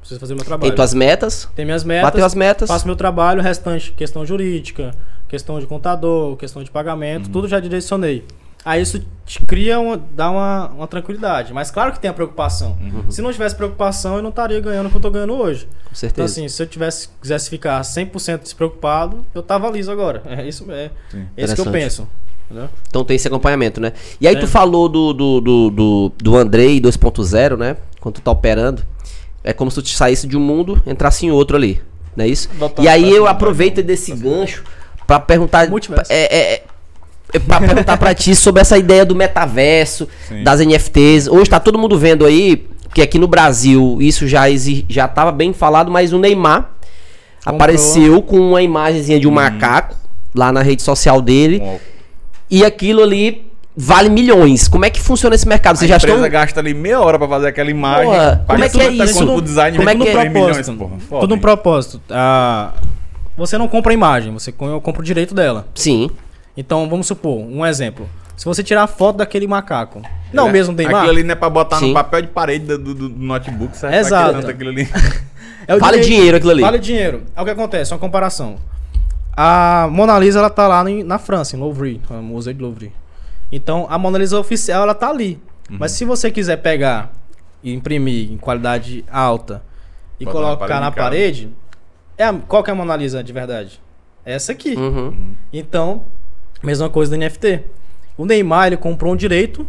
Preciso 0.03 0.19
fazer 0.19 0.35
meu 0.35 0.43
trabalho. 0.43 0.69
Tem 0.69 0.75
tuas 0.75 0.93
metas, 0.93 1.47
Tem 1.55 1.63
minhas 1.65 1.83
metas. 1.83 2.03
bateu 2.11 2.25
as 2.25 2.35
metas. 2.35 2.67
Faço 2.67 2.85
meu 2.85 2.95
trabalho, 2.95 3.39
o 3.39 3.43
restante, 3.43 3.91
questão 3.93 4.25
jurídica, 4.25 4.91
questão 5.29 5.59
de 5.59 5.65
contador, 5.65 6.35
questão 6.35 6.61
de 6.63 6.69
pagamento, 6.69 7.29
tudo 7.29 7.47
já 7.47 7.59
direcionei. 7.59 8.25
Aí 8.65 8.81
isso 8.81 9.01
te 9.25 9.41
cria 9.45 9.77
uma, 9.79 9.97
dá 9.97 10.29
uma, 10.31 10.67
uma 10.69 10.87
tranquilidade. 10.87 11.53
Mas 11.53 11.69
claro 11.69 11.91
que 11.91 11.99
tem 11.99 12.09
a 12.09 12.13
preocupação. 12.13 12.77
Se 13.09 13.21
não 13.21 13.31
tivesse 13.31 13.55
preocupação, 13.55 14.15
eu 14.17 14.21
não 14.21 14.29
estaria 14.29 14.59
ganhando 14.61 14.87
o 14.87 14.89
que 14.89 14.95
eu 14.95 15.01
tô 15.01 15.11
ganhando 15.11 15.33
hoje. 15.33 15.65
Com 15.65 15.69
Então, 15.87 15.95
certeza. 15.95 16.25
assim, 16.31 16.47
se 16.47 16.63
eu 16.63 16.67
tivesse, 16.67 17.09
quisesse 17.21 17.49
ficar 17.49 17.81
100% 17.81 18.39
despreocupado, 18.43 19.25
eu 19.35 19.41
tava 19.43 19.69
liso 19.69 19.91
agora. 19.91 20.21
É 20.25 20.47
isso, 20.47 20.65
é, 20.71 20.91
Sim. 21.09 21.25
é 21.35 21.43
isso 21.43 21.55
que 21.55 21.61
eu 21.61 21.71
penso. 21.71 22.07
Entendeu? 22.49 22.69
Então 22.87 23.03
tem 23.03 23.15
esse 23.15 23.27
acompanhamento, 23.27 23.81
né? 23.81 23.91
E 24.19 24.27
aí 24.27 24.35
É. 24.35 24.39
tu 24.39 24.47
falou 24.47 24.87
do, 24.87 25.11
do, 25.13 25.41
do, 25.41 25.69
do, 25.69 26.11
do 26.17 26.35
Andrei 26.37 26.79
2.0, 26.79 27.57
né? 27.57 27.77
Quando 27.99 28.15
tu 28.15 28.21
tá 28.21 28.31
operando. 28.31 28.83
É 29.43 29.51
como 29.53 29.69
se 29.69 29.81
tu 29.81 29.89
saísse 29.89 30.25
de 30.27 30.37
um 30.37 30.39
mundo, 30.39 30.81
entrasse 30.85 31.25
em 31.25 31.31
outro 31.31 31.57
ali. 31.57 31.81
Não 32.15 32.23
é 32.25 32.27
isso? 32.27 32.49
Botar 32.53 32.81
e 32.83 32.87
aí 32.87 33.09
eu 33.11 33.27
aproveito 33.27 33.81
desse 33.83 34.13
gancho 34.13 34.63
pra 35.07 35.19
perguntar. 35.19 35.67
É, 36.09 36.37
é, 36.53 36.63
é, 37.33 37.39
pra 37.39 37.59
perguntar 37.59 37.97
pra 37.97 38.13
ti 38.13 38.35
sobre 38.35 38.61
essa 38.61 38.77
ideia 38.77 39.03
do 39.05 39.15
metaverso, 39.15 40.07
Sim. 40.29 40.43
das 40.43 40.59
NFTs. 40.61 41.27
Hoje 41.27 41.49
tá 41.49 41.59
todo 41.59 41.77
mundo 41.77 41.97
vendo 41.97 42.25
aí, 42.25 42.67
que 42.93 43.01
aqui 43.01 43.17
no 43.19 43.27
Brasil 43.27 43.97
isso 43.99 44.27
já, 44.27 44.49
exi- 44.49 44.85
já 44.87 45.07
tava 45.07 45.31
bem 45.31 45.51
falado, 45.51 45.89
mas 45.91 46.13
o 46.13 46.19
Neymar 46.19 46.69
Comprou. 47.39 47.55
apareceu 47.55 48.21
com 48.21 48.39
uma 48.39 48.61
imagenzinha 48.61 49.19
de 49.19 49.27
um 49.27 49.31
macaco 49.31 49.95
lá 50.33 50.51
na 50.51 50.61
rede 50.61 50.83
social 50.83 51.19
dele. 51.21 51.59
Bom, 51.59 51.79
E 52.49 52.63
aquilo 52.63 53.01
ali 53.01 53.51
vale 53.75 54.09
milhões. 54.09 54.67
Como 54.67 54.85
é 54.85 54.89
que 54.89 54.99
funciona 55.01 55.35
esse 55.35 55.47
mercado? 55.47 55.77
Vocês 55.77 55.89
a 55.89 55.93
já 55.93 55.97
empresa 55.97 56.15
estão. 56.17 56.29
gasta 56.31 56.59
ali 56.59 56.73
meia 56.73 56.99
hora 57.01 57.17
pra 57.17 57.27
fazer 57.27 57.47
aquela 57.47 57.69
imagem. 57.71 58.05
Porra, 58.05 58.43
como 58.47 58.63
é 58.63 58.69
que 58.69 58.81
é 58.81 58.89
tudo 58.89 59.03
isso? 59.03 59.25
com 59.25 59.35
O 59.35 59.41
design 59.41 59.77
Como 59.77 59.89
é 59.89 59.95
que 59.95 60.07
é? 60.07 60.29
milhões, 60.29 60.31
propósito. 60.67 60.77
porra. 60.77 60.99
Foda, 61.09 61.21
Tudo 61.21 61.35
um 61.35 61.39
propósito. 61.39 62.01
Ah, 62.09 62.71
você 63.37 63.57
não 63.57 63.67
compra 63.67 63.91
a 63.91 63.95
imagem, 63.95 64.31
você 64.33 64.51
co- 64.51 64.79
compra 64.81 65.01
o 65.01 65.05
direito 65.05 65.33
dela. 65.33 65.65
Sim. 65.75 66.09
Então, 66.55 66.87
vamos 66.89 67.07
supor, 67.07 67.39
um 67.39 67.65
exemplo. 67.65 68.07
Se 68.37 68.45
você 68.45 68.63
tirar 68.63 68.83
a 68.83 68.87
foto 68.87 69.17
daquele 69.17 69.45
macaco, 69.47 70.01
não 70.31 70.49
É, 70.49 70.51
mesmo 70.51 70.73
Neymar, 70.73 70.97
Aquilo 70.97 71.11
ali 71.11 71.23
não 71.23 71.31
é 71.31 71.35
pra 71.35 71.49
botar 71.49 71.77
Sim. 71.77 71.89
no 71.89 71.93
papel 71.93 72.21
de 72.23 72.27
parede 72.29 72.65
do, 72.65 72.77
do- 72.79 72.95
do 72.95 73.09
notebook, 73.09 73.77
certo? 73.77 73.93
Exato. 73.95 74.47
Aquilo 74.47 74.69
ali. 74.71 74.87
é 75.67 75.75
o 75.75 75.79
Vale 75.79 75.97
direito- 75.99 76.07
dinheiro 76.15 76.37
aquilo 76.37 76.51
ali. 76.51 76.61
Vale 76.61 76.79
dinheiro. 76.79 77.23
É 77.35 77.41
o 77.41 77.45
que 77.45 77.51
acontece, 77.51 77.93
uma 77.93 77.99
comparação. 77.99 78.55
A 79.35 79.87
Mona 79.91 80.17
Lisa, 80.19 80.39
ela 80.39 80.49
tá 80.49 80.67
lá 80.67 80.87
em- 80.89 81.03
na 81.03 81.17
França, 81.17 81.55
em 81.55 81.59
Louvre, 81.59 81.99
no 82.09 82.21
Museu 82.21 82.53
de 82.53 82.61
Louvre. 82.61 82.91
Então, 83.55 83.85
a 83.89 83.97
Mona 83.97 84.17
Lisa 84.17 84.39
oficial, 84.39 84.83
ela 84.83 84.93
tá 84.95 85.09
ali. 85.09 85.39
Uhum. 85.69 85.77
Mas 85.79 85.91
se 85.91 86.05
você 86.05 86.31
quiser 86.31 86.57
pegar 86.57 87.13
e 87.63 87.71
imprimir 87.73 88.31
em 88.31 88.37
qualidade 88.37 89.05
alta 89.11 89.61
e 90.19 90.25
Botar 90.25 90.39
na 90.39 90.45
colocar 90.45 90.57
parede 90.67 90.81
na 90.81 90.91
parede, 90.91 91.49
é 92.17 92.23
a- 92.25 92.33
qual 92.33 92.63
que 92.63 92.69
é 92.69 92.73
a 92.73 92.75
Mona 92.75 92.95
Lisa 92.95 93.23
de 93.23 93.31
verdade? 93.31 93.79
É 94.25 94.33
essa 94.33 94.51
aqui. 94.53 94.75
Uhum. 94.75 95.35
Então, 95.51 96.03
mesma 96.63 96.89
coisa 96.89 97.11
do 97.11 97.17
NFT. 97.21 97.61
O 98.17 98.25
Neymar, 98.25 98.67
ele 98.67 98.77
comprou 98.77 99.13
um 99.13 99.15
direito 99.15 99.67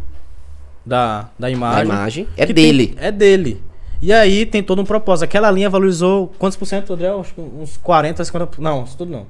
da, 0.84 1.28
da 1.38 1.46
A 1.46 1.50
imagem. 1.50 1.84
imagem 1.84 2.28
é 2.36 2.46
que 2.46 2.54
tem- 2.54 2.64
dele. 2.66 2.94
é 2.98 3.10
dele. 3.12 3.62
E 4.02 4.12
aí 4.12 4.44
tem 4.44 4.62
todo 4.62 4.82
um 4.82 4.84
propósito. 4.84 5.24
Aquela 5.24 5.50
linha 5.50 5.70
valorizou 5.70 6.32
quantos 6.38 6.56
por 6.58 6.66
cento, 6.66 6.92
André? 6.92 7.08
Acho 7.08 7.32
que 7.34 7.40
uns 7.40 7.76
40, 7.78 8.22
50%. 8.24 8.58
Não, 8.62 8.84
isso 8.84 8.96
tudo 8.96 9.10
não. 9.10 9.26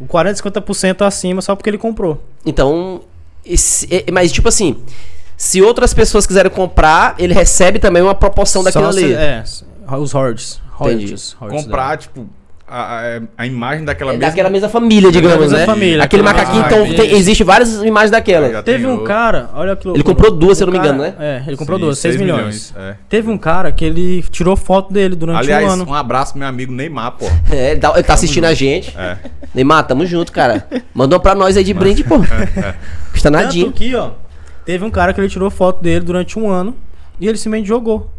Um 0.00 0.06
40, 0.06 0.36
50% 0.36 1.02
acima 1.04 1.42
só 1.42 1.54
porque 1.54 1.68
ele 1.68 1.76
comprou. 1.78 2.22
Então. 2.46 3.02
Esse- 3.44 3.86
é- 3.94 4.10
mas, 4.12 4.30
tipo 4.32 4.48
assim. 4.48 4.76
Se 5.36 5.62
outras 5.62 5.94
pessoas 5.94 6.26
quiserem 6.26 6.50
comprar, 6.52 7.14
ele 7.18 7.32
recebe 7.32 7.78
também 7.78 8.02
uma 8.02 8.14
proporção 8.14 8.62
daquilo 8.62 8.84
ali. 8.98 9.08
se- 9.08 9.14
é, 9.14 9.42
os 9.96 10.14
hordes. 10.14 10.60
Comprar, 11.62 11.96
tipo, 11.98 12.28
a, 12.70 13.16
a, 13.16 13.20
a 13.38 13.46
imagem 13.46 13.84
daquela 13.84 14.12
É 14.12 14.16
mesma. 14.16 14.28
daquela 14.28 14.48
mesma 14.50 14.68
família, 14.68 15.10
digamos, 15.10 15.38
mesma 15.40 15.58
né? 15.58 15.66
família, 15.66 16.04
Aquele 16.04 16.22
macaquinho, 16.22 16.64
então, 16.64 16.86
tem, 16.94 17.16
existe 17.16 17.42
várias 17.42 17.82
imagens 17.82 18.10
daquela. 18.10 18.50
Já 18.50 18.62
Teve 18.62 18.86
um 18.86 19.02
cara, 19.04 19.50
olha 19.54 19.74
que 19.76 19.86
loucura. 19.86 20.04
comprou 20.04 20.30
duas, 20.30 20.56
se 20.58 20.62
eu 20.62 20.66
não 20.66 20.72
me 20.72 20.78
engano, 20.78 21.02
né? 21.02 21.14
É, 21.18 21.42
ele 21.46 21.56
comprou 21.56 21.78
Sim, 21.78 21.84
duas, 21.84 21.98
6 21.98 22.14
seis 22.14 22.22
milhões. 22.24 22.74
é. 22.76 22.94
Teve 23.08 23.28
um 23.30 23.36
cara 23.36 23.72
que 23.72 23.84
ele 23.84 24.22
tirou 24.30 24.56
foto 24.56 24.92
dele 24.92 25.16
durante 25.16 25.38
Aliás, 25.40 25.64
um 25.66 25.70
ano. 25.70 25.84
um 25.88 25.94
abraço 25.94 26.32
pro 26.32 26.38
meu 26.40 26.48
amigo 26.48 26.72
Neymar, 26.72 27.12
pô. 27.12 27.26
É, 27.50 27.72
ele 27.72 27.80
tá, 27.80 27.92
ele 27.94 28.02
tá 28.04 28.14
assistindo 28.14 28.44
a 28.44 28.54
gente. 28.54 28.96
É. 28.96 29.16
Neymar, 29.54 29.86
tamo 29.86 30.06
junto, 30.06 30.30
cara. 30.30 30.66
Mandou 30.94 31.18
pra 31.18 31.34
nós 31.34 31.56
aí 31.56 31.64
de 31.64 31.74
brinde, 31.74 32.04
pô. 32.04 32.18
Custa 33.12 33.30
Tanto 33.30 33.44
nadinho. 33.44 33.72
que, 33.72 33.94
ó, 33.96 34.10
teve 34.64 34.84
um 34.84 34.90
cara 34.90 35.12
que 35.12 35.20
ele 35.20 35.28
tirou 35.28 35.50
foto 35.50 35.82
dele 35.82 36.04
durante 36.04 36.38
um 36.38 36.48
ano 36.48 36.76
e 37.20 37.26
ele 37.28 37.36
simplesmente 37.36 37.66
jogou 37.68 38.10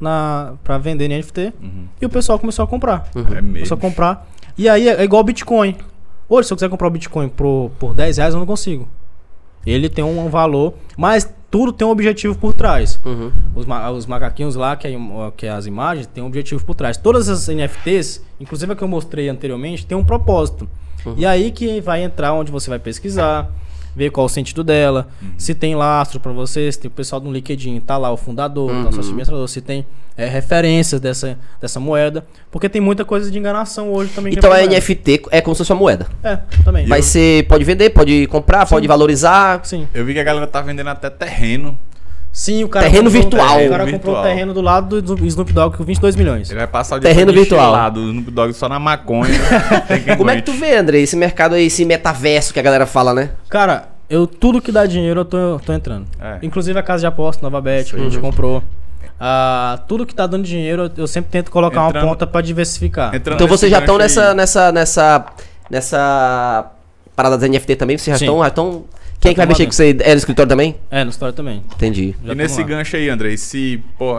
na, 0.00 0.54
pra 0.64 0.78
vender 0.78 1.10
em 1.10 1.18
NFT 1.18 1.52
e 2.00 2.06
o 2.06 2.08
pessoal 2.08 2.38
começou 2.38 2.64
a 2.64 2.68
comprar. 2.68 3.08
É 3.14 3.22
Começou 3.22 3.42
mesmo. 3.42 3.74
a 3.74 3.78
comprar. 3.78 4.28
E 4.56 4.68
aí 4.68 4.88
é 4.88 5.02
igual 5.04 5.20
o 5.22 5.24
Bitcoin. 5.24 5.76
Hoje, 6.28 6.46
se 6.48 6.52
eu 6.52 6.56
quiser 6.56 6.68
comprar 6.70 6.86
o 6.88 6.90
Bitcoin 6.90 7.28
por, 7.28 7.70
por 7.78 7.94
10 7.94 8.16
reais, 8.18 8.34
eu 8.34 8.40
não 8.40 8.46
consigo. 8.46 8.88
Ele 9.66 9.88
tem 9.88 10.02
um 10.04 10.28
valor, 10.28 10.74
mas 10.96 11.30
tudo 11.50 11.72
tem 11.72 11.86
um 11.86 11.90
objetivo 11.90 12.34
por 12.38 12.54
trás. 12.54 12.98
Uhum. 13.04 13.30
Os, 13.54 13.66
ma- 13.66 13.90
os 13.90 14.06
macaquinhos 14.06 14.54
lá, 14.54 14.74
que 14.76 14.86
é, 14.86 14.92
que 15.36 15.46
é 15.46 15.50
as 15.50 15.66
imagens, 15.66 16.06
tem 16.06 16.22
um 16.22 16.26
objetivo 16.28 16.64
por 16.64 16.74
trás. 16.74 16.96
Todas 16.96 17.28
as 17.28 17.48
NFTs, 17.48 18.24
inclusive 18.40 18.72
a 18.72 18.76
que 18.76 18.82
eu 18.82 18.88
mostrei 18.88 19.28
anteriormente, 19.28 19.84
tem 19.84 19.98
um 19.98 20.04
propósito. 20.04 20.68
E 21.16 21.24
aí 21.26 21.50
que 21.50 21.80
vai 21.80 22.02
entrar 22.02 22.32
onde 22.34 22.52
você 22.52 22.68
vai 22.70 22.78
pesquisar, 22.78 23.50
ver 23.94 24.10
qual 24.10 24.26
o 24.26 24.28
sentido 24.28 24.62
dela, 24.62 25.08
se 25.36 25.54
tem 25.54 25.74
lastro 25.74 26.20
pra 26.20 26.32
você, 26.32 26.70
se 26.70 26.78
tem 26.78 26.88
o 26.88 26.92
pessoal 26.92 27.20
do 27.20 27.30
LinkedIn, 27.30 27.80
tá 27.80 27.96
lá 27.96 28.10
o 28.10 28.16
fundador, 28.16 28.70
tá 28.70 28.80
o 28.80 28.84
sócio 28.84 29.00
administrador, 29.00 29.48
se 29.48 29.60
tem 29.60 29.86
é, 30.16 30.26
referências 30.26 31.00
dessa, 31.00 31.38
dessa 31.60 31.80
moeda, 31.80 32.24
porque 32.50 32.68
tem 32.68 32.80
muita 32.80 33.04
coisa 33.04 33.30
de 33.30 33.38
enganação 33.38 33.92
hoje 33.92 34.12
também. 34.14 34.32
que 34.32 34.38
Então 34.38 34.52
a 34.52 34.58
é 34.58 34.66
moeda. 34.66 34.76
NFT 34.78 35.22
é 35.30 35.40
como 35.40 35.54
se 35.54 35.58
fosse 35.58 35.72
uma 35.72 35.78
moeda. 35.78 36.06
É, 36.22 36.36
também. 36.64 36.86
Vai 36.86 37.02
ser, 37.02 37.46
pode 37.46 37.64
vender, 37.64 37.90
pode 37.90 38.26
comprar, 38.26 38.66
pode 38.66 38.86
valorizar. 38.86 39.60
Sim. 39.64 39.88
Eu 39.94 40.04
vi 40.04 40.12
que 40.12 40.20
a 40.20 40.24
galera 40.24 40.46
tá 40.46 40.60
vendendo 40.60 40.88
até 40.88 41.08
terreno. 41.10 41.78
Sim, 42.32 42.62
o 42.62 42.68
cara 42.68 42.86
Terreno 42.86 43.10
comprou- 43.10 43.22
virtual. 43.22 43.44
O 43.44 43.68
cara 43.70 43.84
comprou 43.84 43.86
Virtual. 43.90 44.20
um 44.20 44.22
terreno 44.22 44.54
do 44.54 44.60
lado 44.60 45.02
do 45.02 45.26
Snoop 45.26 45.52
Dogg 45.52 45.76
com 45.76 45.82
22 45.84 46.14
milhões. 46.14 46.48
Ele 46.48 46.58
vai 46.60 46.66
passar 46.68 46.96
o 46.96 47.00
dia 47.00 47.10
Terreno 47.10 47.32
virtual. 47.32 47.60
enchilado, 47.72 48.00
O 48.00 48.08
Snoop 48.08 48.30
Dogg 48.30 48.52
só 48.52 48.68
na 48.68 48.78
maconha. 48.78 49.34
Quem 50.04 50.16
Como 50.16 50.30
é 50.30 50.36
que 50.36 50.42
tu 50.42 50.52
vê, 50.52 50.76
André, 50.76 50.98
esse 51.00 51.16
mercado 51.16 51.56
aí, 51.56 51.66
esse 51.66 51.84
metaverso 51.84 52.52
que 52.54 52.60
a 52.60 52.62
galera 52.62 52.86
fala, 52.86 53.12
né? 53.12 53.30
Cara, 53.48 53.88
eu 54.08 54.26
tudo 54.28 54.60
que 54.62 54.70
dá 54.70 54.86
dinheiro 54.86 55.20
eu 55.20 55.24
tô, 55.24 55.60
tô 55.64 55.72
entrando. 55.72 56.06
É. 56.20 56.38
Inclusive 56.42 56.78
a 56.78 56.82
casa 56.84 57.00
de 57.00 57.06
aposta, 57.06 57.42
Nova 57.42 57.60
Bet, 57.60 57.92
que 57.92 58.00
a 58.00 58.04
gente 58.04 58.18
comprou. 58.18 58.62
Ah, 59.18 59.80
tudo 59.88 60.06
que 60.06 60.14
tá 60.14 60.26
dando 60.26 60.44
dinheiro, 60.44 60.84
eu- 60.84 60.90
eu 60.98 61.06
sempre 61.08 61.30
tento 61.30 61.50
colocar 61.50 61.88
Entrando- 61.88 62.04
uma 62.04 62.10
ponta 62.12 62.26
pra 62.28 62.40
diversificar. 62.40 63.12
Então 63.14 63.46
vocês 63.48 63.70
já 63.70 63.80
estão 63.80 63.98
nessa, 63.98 64.32
nessa, 64.34 64.70
nessa, 64.72 65.26
nessa 65.68 66.70
parada 67.16 67.36
das 67.36 67.48
NFT 67.50 67.76
também? 67.76 67.98
Vocês 67.98 68.18
já 68.18 68.26
estão... 68.46 68.84
Quem 69.20 69.30
é 69.30 69.34
que 69.34 69.36
vai 69.38 69.46
tamo 69.46 69.52
mexer 69.58 69.66
com 69.66 69.72
você? 69.72 69.96
É 70.00 70.12
no 70.12 70.16
escritório 70.18 70.48
também? 70.48 70.76
É, 70.90 71.04
no 71.04 71.10
história 71.10 71.32
também. 71.32 71.62
Entendi. 71.74 72.14
Já 72.24 72.32
E 72.32 72.34
nesse 72.34 72.60
lá. 72.62 72.66
gancho 72.66 72.96
aí, 72.96 73.08
André, 73.10 73.36
se, 73.36 73.82
pô, 73.98 74.14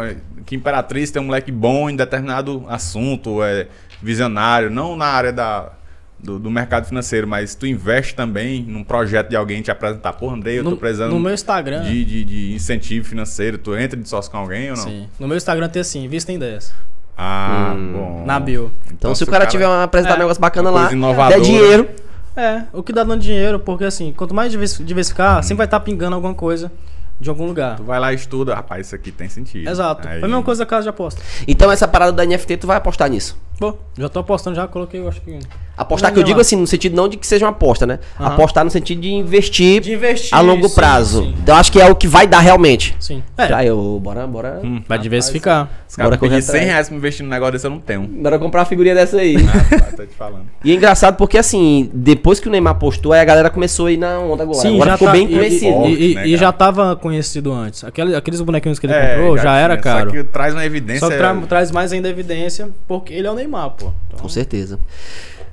que 0.45 0.56
Imperatriz 0.56 1.10
tem 1.12 1.22
um 1.22 1.26
moleque 1.26 1.52
bom 1.52 1.89
em 1.89 1.95
determinado 1.95 2.64
assunto, 2.70 3.43
é 3.43 3.68
visionário, 4.02 4.70
não 4.70 4.95
na 4.95 5.06
área 5.06 5.34
da, 5.34 5.72
do, 6.20 6.38
do 6.38 6.52
mercado 6.52 6.86
financeiro, 6.86 7.28
mas 7.28 7.56
tu 7.56 7.66
investe 7.66 8.14
também 8.14 8.62
num 8.64 8.84
projeto 8.84 9.30
de 9.30 9.36
alguém 9.36 9.62
te 9.62 9.72
apresentar, 9.72 10.14
pô, 10.14 10.30
André, 10.30 10.60
eu 10.60 10.64
tô 10.64 10.70
No, 10.72 10.78
precisando 10.78 11.12
no 11.14 11.20
meu 11.20 11.34
Instagram. 11.34 11.82
de, 11.84 12.06
de, 12.06 12.24
de 12.24 12.54
incentivo 12.54 13.08
financeiro, 13.08 13.58
tu 13.58 13.76
entra 13.76 13.99
de 13.99 14.08
sócio 14.08 14.30
com 14.32 14.38
alguém 14.38 14.70
ou 14.72 14.78
não? 14.78 14.84
Sim. 14.84 15.08
No 15.20 15.28
meu 15.28 15.38
Instagram 15.38 15.68
tem 15.70 15.82
assim, 15.82 16.08
vista 16.08 16.32
em 16.32 16.38
10. 16.39 16.74
Ah, 17.18 17.74
Hum. 17.76 17.93
bom. 17.93 18.24
Na 18.26 18.39
bio. 18.39 18.72
Então, 18.91 19.14
se 19.14 19.24
o 19.24 19.28
cara, 19.28 19.45
tiver 19.45 19.68
uma, 19.68 19.84
apresentar 19.84 20.14
É, 20.14 20.16
um 20.16 20.20
negócio 20.20 20.41
bacana 20.41 20.70
lá, 20.72 20.89
der 21.30 21.41
dinheiro, 21.41 21.88
É, 22.36 22.63
o 22.71 22.82
que 22.82 22.93
dá 22.93 23.03
dando 23.03 23.21
dinheiro, 23.21 23.59
porque 23.59 23.84
assim, 23.84 24.13
quanto 24.15 24.34
mais 24.34 24.51
divers- 24.51 24.79
diversificar, 24.84 25.43
sempre 25.43 25.57
vai 25.57 25.65
estar 25.67 25.79
pingando 25.82 26.15
alguma 26.15 26.34
coisa 26.34 26.71
de 27.19 27.29
algum 27.29 27.45
lugar. 27.45 27.75
Tu 27.77 27.84
vai 27.84 27.99
lá 27.99 28.11
e 28.11 28.15
estuda, 28.15 28.55
rapaz, 28.55 28.88
isso 28.88 28.95
aqui 28.95 29.11
tem 29.11 29.29
sentido. 29.29 29.69
Exato. 29.69 30.07
Aí- 30.07 30.19
Foi 30.19 30.27
a 30.27 30.32
mesma 30.32 30.43
coisa 30.43 30.59
da 30.59 30.65
casa 30.65 30.84
de 30.84 30.89
aposta. 30.89 31.21
então 31.47 31.71
essa 31.71 31.88
parada 31.88 32.11
da 32.13 32.23
NFT 32.25 32.57
tu 32.57 32.67
vai 32.67 32.77
apostar 32.77 33.09
nisso. 33.09 33.38
Pô, 33.62 33.76
já 33.95 34.09
tô 34.09 34.20
apostando, 34.20 34.55
já 34.55 34.68
coloquei, 34.68 34.99
eu 34.99 35.07
acho 35.07 35.22
que. 35.22 35.38
Apostar 35.78 36.09
Não, 36.09 36.14
que 36.16 36.20
eu 36.20 36.24
não, 36.24 36.28
digo 36.28 36.38
lá. 36.38 36.41
assim, 36.41 36.55
no 36.57 36.68
sentido 36.68 36.95
não 36.95 37.07
de 37.07 37.16
que 37.18 37.26
seja 37.26 37.45
uma 37.45 37.51
aposta, 37.51 37.88
né? 37.88 37.99
Aham. 38.20 38.34
Apostar 38.34 38.64
no 38.64 38.70
sentido 38.70 39.01
de 39.01 39.09
investir, 39.12 39.82
De 39.82 39.93
investir. 39.93 40.36
a 40.38 40.41
longo 40.41 40.68
sim, 40.68 40.76
prazo. 40.76 41.22
Sim. 41.24 41.36
Então 41.41 41.55
eu 41.55 41.59
acho 41.59 41.72
que 41.72 41.80
é 41.82 41.86
o 41.89 41.95
que 41.95 42.07
vai 42.07 42.28
dar 42.28 42.39
realmente. 42.39 42.95
sim. 42.99 43.24
É, 43.38 43.47
Já 43.47 43.64
eu, 43.66 43.99
bora, 44.03 44.28
bora. 44.28 44.59
Hum, 44.64 44.82
vai 44.88 44.99
diversificar. 44.99 45.70
Os 45.88 45.95
caras 45.95 46.09
Bora 46.09 46.18
correr 46.20 46.30
pedir 46.36 46.41
100 46.43 46.49
atrás. 46.55 46.66
reais 46.72 46.88
pra 46.89 46.97
investir 46.97 47.24
num 47.26 47.30
negócio 47.32 47.53
desse, 47.53 47.66
eu 47.68 47.72
não 47.72 47.80
tenho. 47.80 48.01
Bora 48.01 48.38
comprar 48.39 48.62
uma 48.62 48.66
figurinha 48.66 48.93
dessa 48.95 49.18
aí. 49.18 49.36
Ah, 49.38 49.57
rapaz, 49.76 49.95
tô 49.95 50.05
te 50.05 50.14
falando. 50.16 50.45
E 50.64 50.72
é 50.72 50.76
engraçado 50.76 51.16
porque 51.18 51.38
assim, 51.38 51.89
depois 51.93 52.39
que 52.39 52.47
o 52.47 52.51
Neymar 52.51 52.76
postou, 52.76 53.14
aí 53.14 53.20
a 53.20 53.26
galera 53.26 53.49
começou 53.49 53.88
a 53.88 53.91
ir 53.91 53.97
na 53.97 54.20
onda 54.20 54.43
agora. 54.43 54.59
Sim, 54.59 54.76
agora 54.76 54.91
já 54.91 54.97
ficou 54.97 55.07
tá, 55.07 55.14
bem 55.14 55.26
e- 55.32 55.36
conhecido. 55.36 55.86
E, 55.88 56.12
e- 56.12 56.16
né, 56.16 56.28
e 56.28 56.38
já 56.38 56.51
tava 56.51 56.95
conhecido 56.95 57.51
antes. 57.51 57.84
Aquele- 57.84 58.16
aqueles 58.16 58.39
bonequinhos 58.41 58.78
que 58.80 58.86
ele 58.86 58.93
É, 58.93 59.16
comprou 59.16 59.38
já, 59.38 59.57
era 59.57 59.76
tinha, 59.76 59.84
caro. 59.84 60.09
Só 60.12 60.16
que 60.18 60.24
traz 60.26 60.53
uma 60.53 60.66
evidência. 60.66 60.99
Só 60.99 61.09
que 61.09 61.18
tra- 61.18 61.36
traz 61.49 61.72
mais 61.72 61.91
ainda 61.91 62.07
evidência, 62.09 62.70
porque 62.88 63.14
ele 63.14 63.28
é 63.28 63.32
o 63.32 63.36
Neymar, 63.36 63.51
pô. 63.72 63.91
Então, 64.08 64.20
Com 64.20 64.30
certeza. 64.30 64.80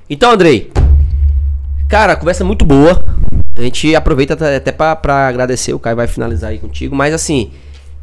Então, 0.09 0.31
Andrei. 0.31 0.71
Cara, 1.87 2.13
a 2.13 2.15
conversa 2.15 2.43
é 2.43 2.45
muito 2.45 2.65
boa. 2.65 3.03
A 3.57 3.61
gente 3.61 3.95
aproveita 3.95 4.33
até 4.55 4.71
pra, 4.71 4.95
pra 4.95 5.27
agradecer. 5.27 5.73
O 5.73 5.79
Caio 5.79 5.95
vai 5.95 6.07
finalizar 6.07 6.51
aí 6.51 6.59
contigo. 6.59 6.95
Mas 6.95 7.13
assim, 7.13 7.51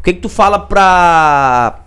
o 0.01 0.03
que 0.03 0.13
que 0.13 0.21
tu 0.21 0.29
fala 0.29 0.59
pra. 0.59 1.81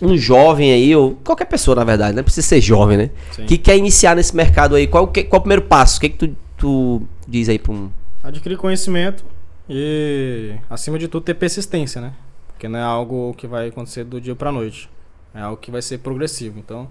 um 0.00 0.16
jovem 0.16 0.72
aí, 0.72 0.94
ou 0.94 1.16
qualquer 1.24 1.46
pessoa, 1.46 1.74
na 1.76 1.84
verdade, 1.84 2.16
não 2.16 2.22
precisa 2.24 2.46
ser 2.46 2.60
jovem, 2.60 2.96
né? 2.96 3.10
Sim. 3.32 3.46
Que 3.46 3.58
quer 3.58 3.76
iniciar 3.76 4.14
nesse 4.16 4.34
mercado 4.34 4.74
aí, 4.74 4.86
qual, 4.86 5.08
que- 5.08 5.24
qual 5.24 5.38
o 5.40 5.42
primeiro 5.42 5.62
passo? 5.62 5.98
O 5.98 6.00
que, 6.00 6.08
que 6.08 6.16
tu, 6.18 6.36
tu 6.56 7.02
diz 7.26 7.48
aí 7.48 7.58
pra 7.58 7.72
um. 7.72 7.90
Adquirir 8.22 8.56
conhecimento 8.56 9.24
e, 9.68 10.54
acima 10.70 10.98
de 10.98 11.08
tudo, 11.08 11.24
ter 11.24 11.34
persistência, 11.34 12.00
né? 12.00 12.12
Porque 12.48 12.68
não 12.68 12.78
é 12.78 12.82
algo 12.82 13.34
que 13.36 13.46
vai 13.46 13.68
acontecer 13.68 14.04
do 14.04 14.20
dia 14.20 14.34
pra 14.34 14.50
noite. 14.52 14.88
É 15.34 15.40
algo 15.40 15.56
que 15.56 15.70
vai 15.70 15.82
ser 15.82 15.98
progressivo. 15.98 16.58
Então, 16.58 16.88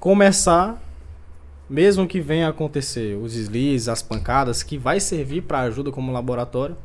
começar, 0.00 0.80
mesmo 1.68 2.06
que 2.06 2.20
venha 2.20 2.46
a 2.46 2.50
acontecer 2.50 3.16
os 3.16 3.34
deslizes, 3.34 3.88
as 3.88 4.02
pancadas, 4.02 4.62
que 4.62 4.78
vai 4.78 5.00
servir 5.00 5.42
para 5.42 5.60
ajuda 5.60 5.90
como 5.90 6.12
laboratório, 6.12 6.76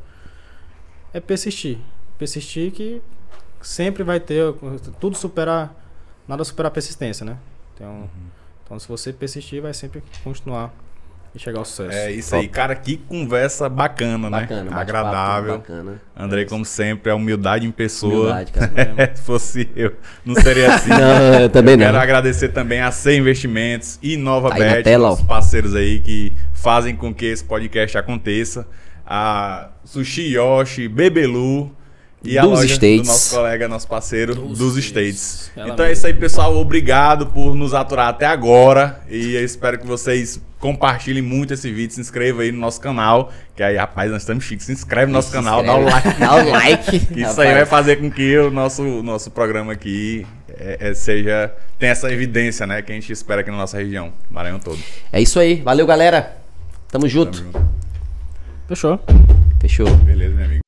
é 1.13 1.19
persistir. 1.19 1.77
Persistir 2.17 2.71
que 2.71 3.01
sempre 3.61 4.03
vai 4.03 4.19
ter, 4.19 4.53
tudo 4.99 5.15
superar, 5.15 5.73
nada 6.27 6.43
supera 6.43 6.67
a 6.67 6.71
persistência, 6.71 7.25
né? 7.25 7.37
Então, 7.73 8.09
então, 8.65 8.79
se 8.79 8.87
você 8.87 9.13
persistir, 9.13 9.61
vai 9.61 9.73
sempre 9.73 10.03
continuar 10.23 10.73
e 11.35 11.39
chegar 11.39 11.59
ao 11.59 11.65
sucesso. 11.65 11.89
É 11.91 12.11
isso 12.11 12.29
Top. 12.29 12.41
aí, 12.41 12.47
cara, 12.47 12.75
que 12.75 12.97
conversa 12.97 13.67
bacana, 13.67 14.29
né? 14.29 14.41
Bacana, 14.41 14.75
Agradável. 14.75 15.57
Bacana. 15.57 16.01
Andrei, 16.15 16.45
como 16.45 16.63
sempre, 16.63 17.11
é 17.11 17.13
humildade 17.13 17.65
em 17.65 17.71
pessoa. 17.71 18.33
Humildade, 18.33 18.51
cara. 18.51 19.11
Se 19.15 19.23
fosse 19.23 19.69
eu, 19.75 19.93
não 20.23 20.35
seria 20.35 20.75
assim. 20.75 20.89
Não, 20.93 21.41
eu 21.41 21.49
também 21.49 21.75
não. 21.75 21.85
Quero 21.85 21.97
agradecer 21.97 22.49
também 22.49 22.81
a 22.81 22.91
C 22.91 23.17
Investimentos 23.17 23.97
e 24.01 24.15
Nova 24.15 24.49
Tá 24.49 24.55
Bet, 24.55 24.83
tela, 24.83 25.11
ó. 25.11 25.15
parceiros 25.15 25.73
aí 25.75 25.99
que 25.99 26.31
fazem 26.53 26.95
com 26.95 27.13
que 27.13 27.25
esse 27.25 27.43
podcast 27.43 27.97
aconteça. 27.97 28.67
A 29.05 29.69
Sushi 29.83 30.33
Yoshi, 30.33 30.87
Bebelu 30.87 31.75
e 32.23 32.37
a 32.37 32.41
Dos 32.43 32.51
loja 32.51 32.67
do 32.67 32.73
States. 32.73 33.07
nosso 33.07 33.35
colega, 33.35 33.67
nosso 33.67 33.87
parceiro 33.87 34.33
dos, 34.35 34.57
Dos 34.57 34.77
States. 34.77 35.19
States. 35.19 35.51
Então 35.55 35.85
é 35.85 35.89
mesma. 35.89 35.91
isso 35.91 36.07
aí, 36.07 36.13
pessoal. 36.13 36.55
Obrigado 36.55 37.27
por 37.27 37.55
nos 37.55 37.73
aturar 37.73 38.07
até 38.07 38.25
agora. 38.25 39.01
E 39.09 39.35
eu 39.35 39.43
espero 39.43 39.77
que 39.77 39.85
vocês 39.85 40.39
compartilhem 40.59 41.21
muito 41.21 41.53
esse 41.53 41.69
vídeo. 41.71 41.93
Se 41.93 41.99
inscreva 42.01 42.43
aí 42.43 42.51
no 42.51 42.59
nosso 42.59 42.79
canal. 42.79 43.31
Que 43.55 43.61
aí, 43.61 43.75
rapaz, 43.75 44.09
nós 44.09 44.21
estamos 44.21 44.45
chiques. 44.45 44.65
Se 44.65 44.71
inscreve 44.71 45.07
no 45.07 45.13
nosso 45.13 45.27
Se 45.29 45.33
canal, 45.33 45.61
inscreve. 45.61 45.83
dá 45.83 45.89
o 45.89 45.91
like. 45.91 46.19
Dá 46.19 46.35
o 46.35 46.49
like. 46.49 46.95
Isso 46.95 47.29
rapaz. 47.29 47.39
aí 47.39 47.53
vai 47.53 47.65
fazer 47.65 47.97
com 47.97 48.09
que 48.09 48.37
o 48.37 48.49
nosso, 48.49 48.81
nosso 49.03 49.29
programa 49.29 49.73
aqui 49.73 50.25
é, 50.57 50.77
é, 50.79 50.93
seja 50.93 51.53
tenha 51.77 51.91
essa 51.91 52.09
evidência, 52.11 52.65
né, 52.65 52.81
que 52.81 52.91
a 52.91 52.95
gente 52.95 53.11
espera 53.11 53.41
aqui 53.41 53.51
na 53.51 53.57
nossa 53.57 53.77
região, 53.77 54.13
Maranhão 54.31 54.59
todo. 54.59 54.79
É 55.11 55.21
isso 55.21 55.37
aí. 55.39 55.55
Valeu, 55.55 55.85
galera. 55.85 56.37
Tamo 56.89 57.09
junto. 57.09 57.39
Tamo 57.39 57.51
junto. 57.51 57.73
Fechou. 58.69 58.99
Fechou. 59.59 59.95
Beleza, 59.97 60.33
meu 60.33 60.45
amigo. 60.45 60.62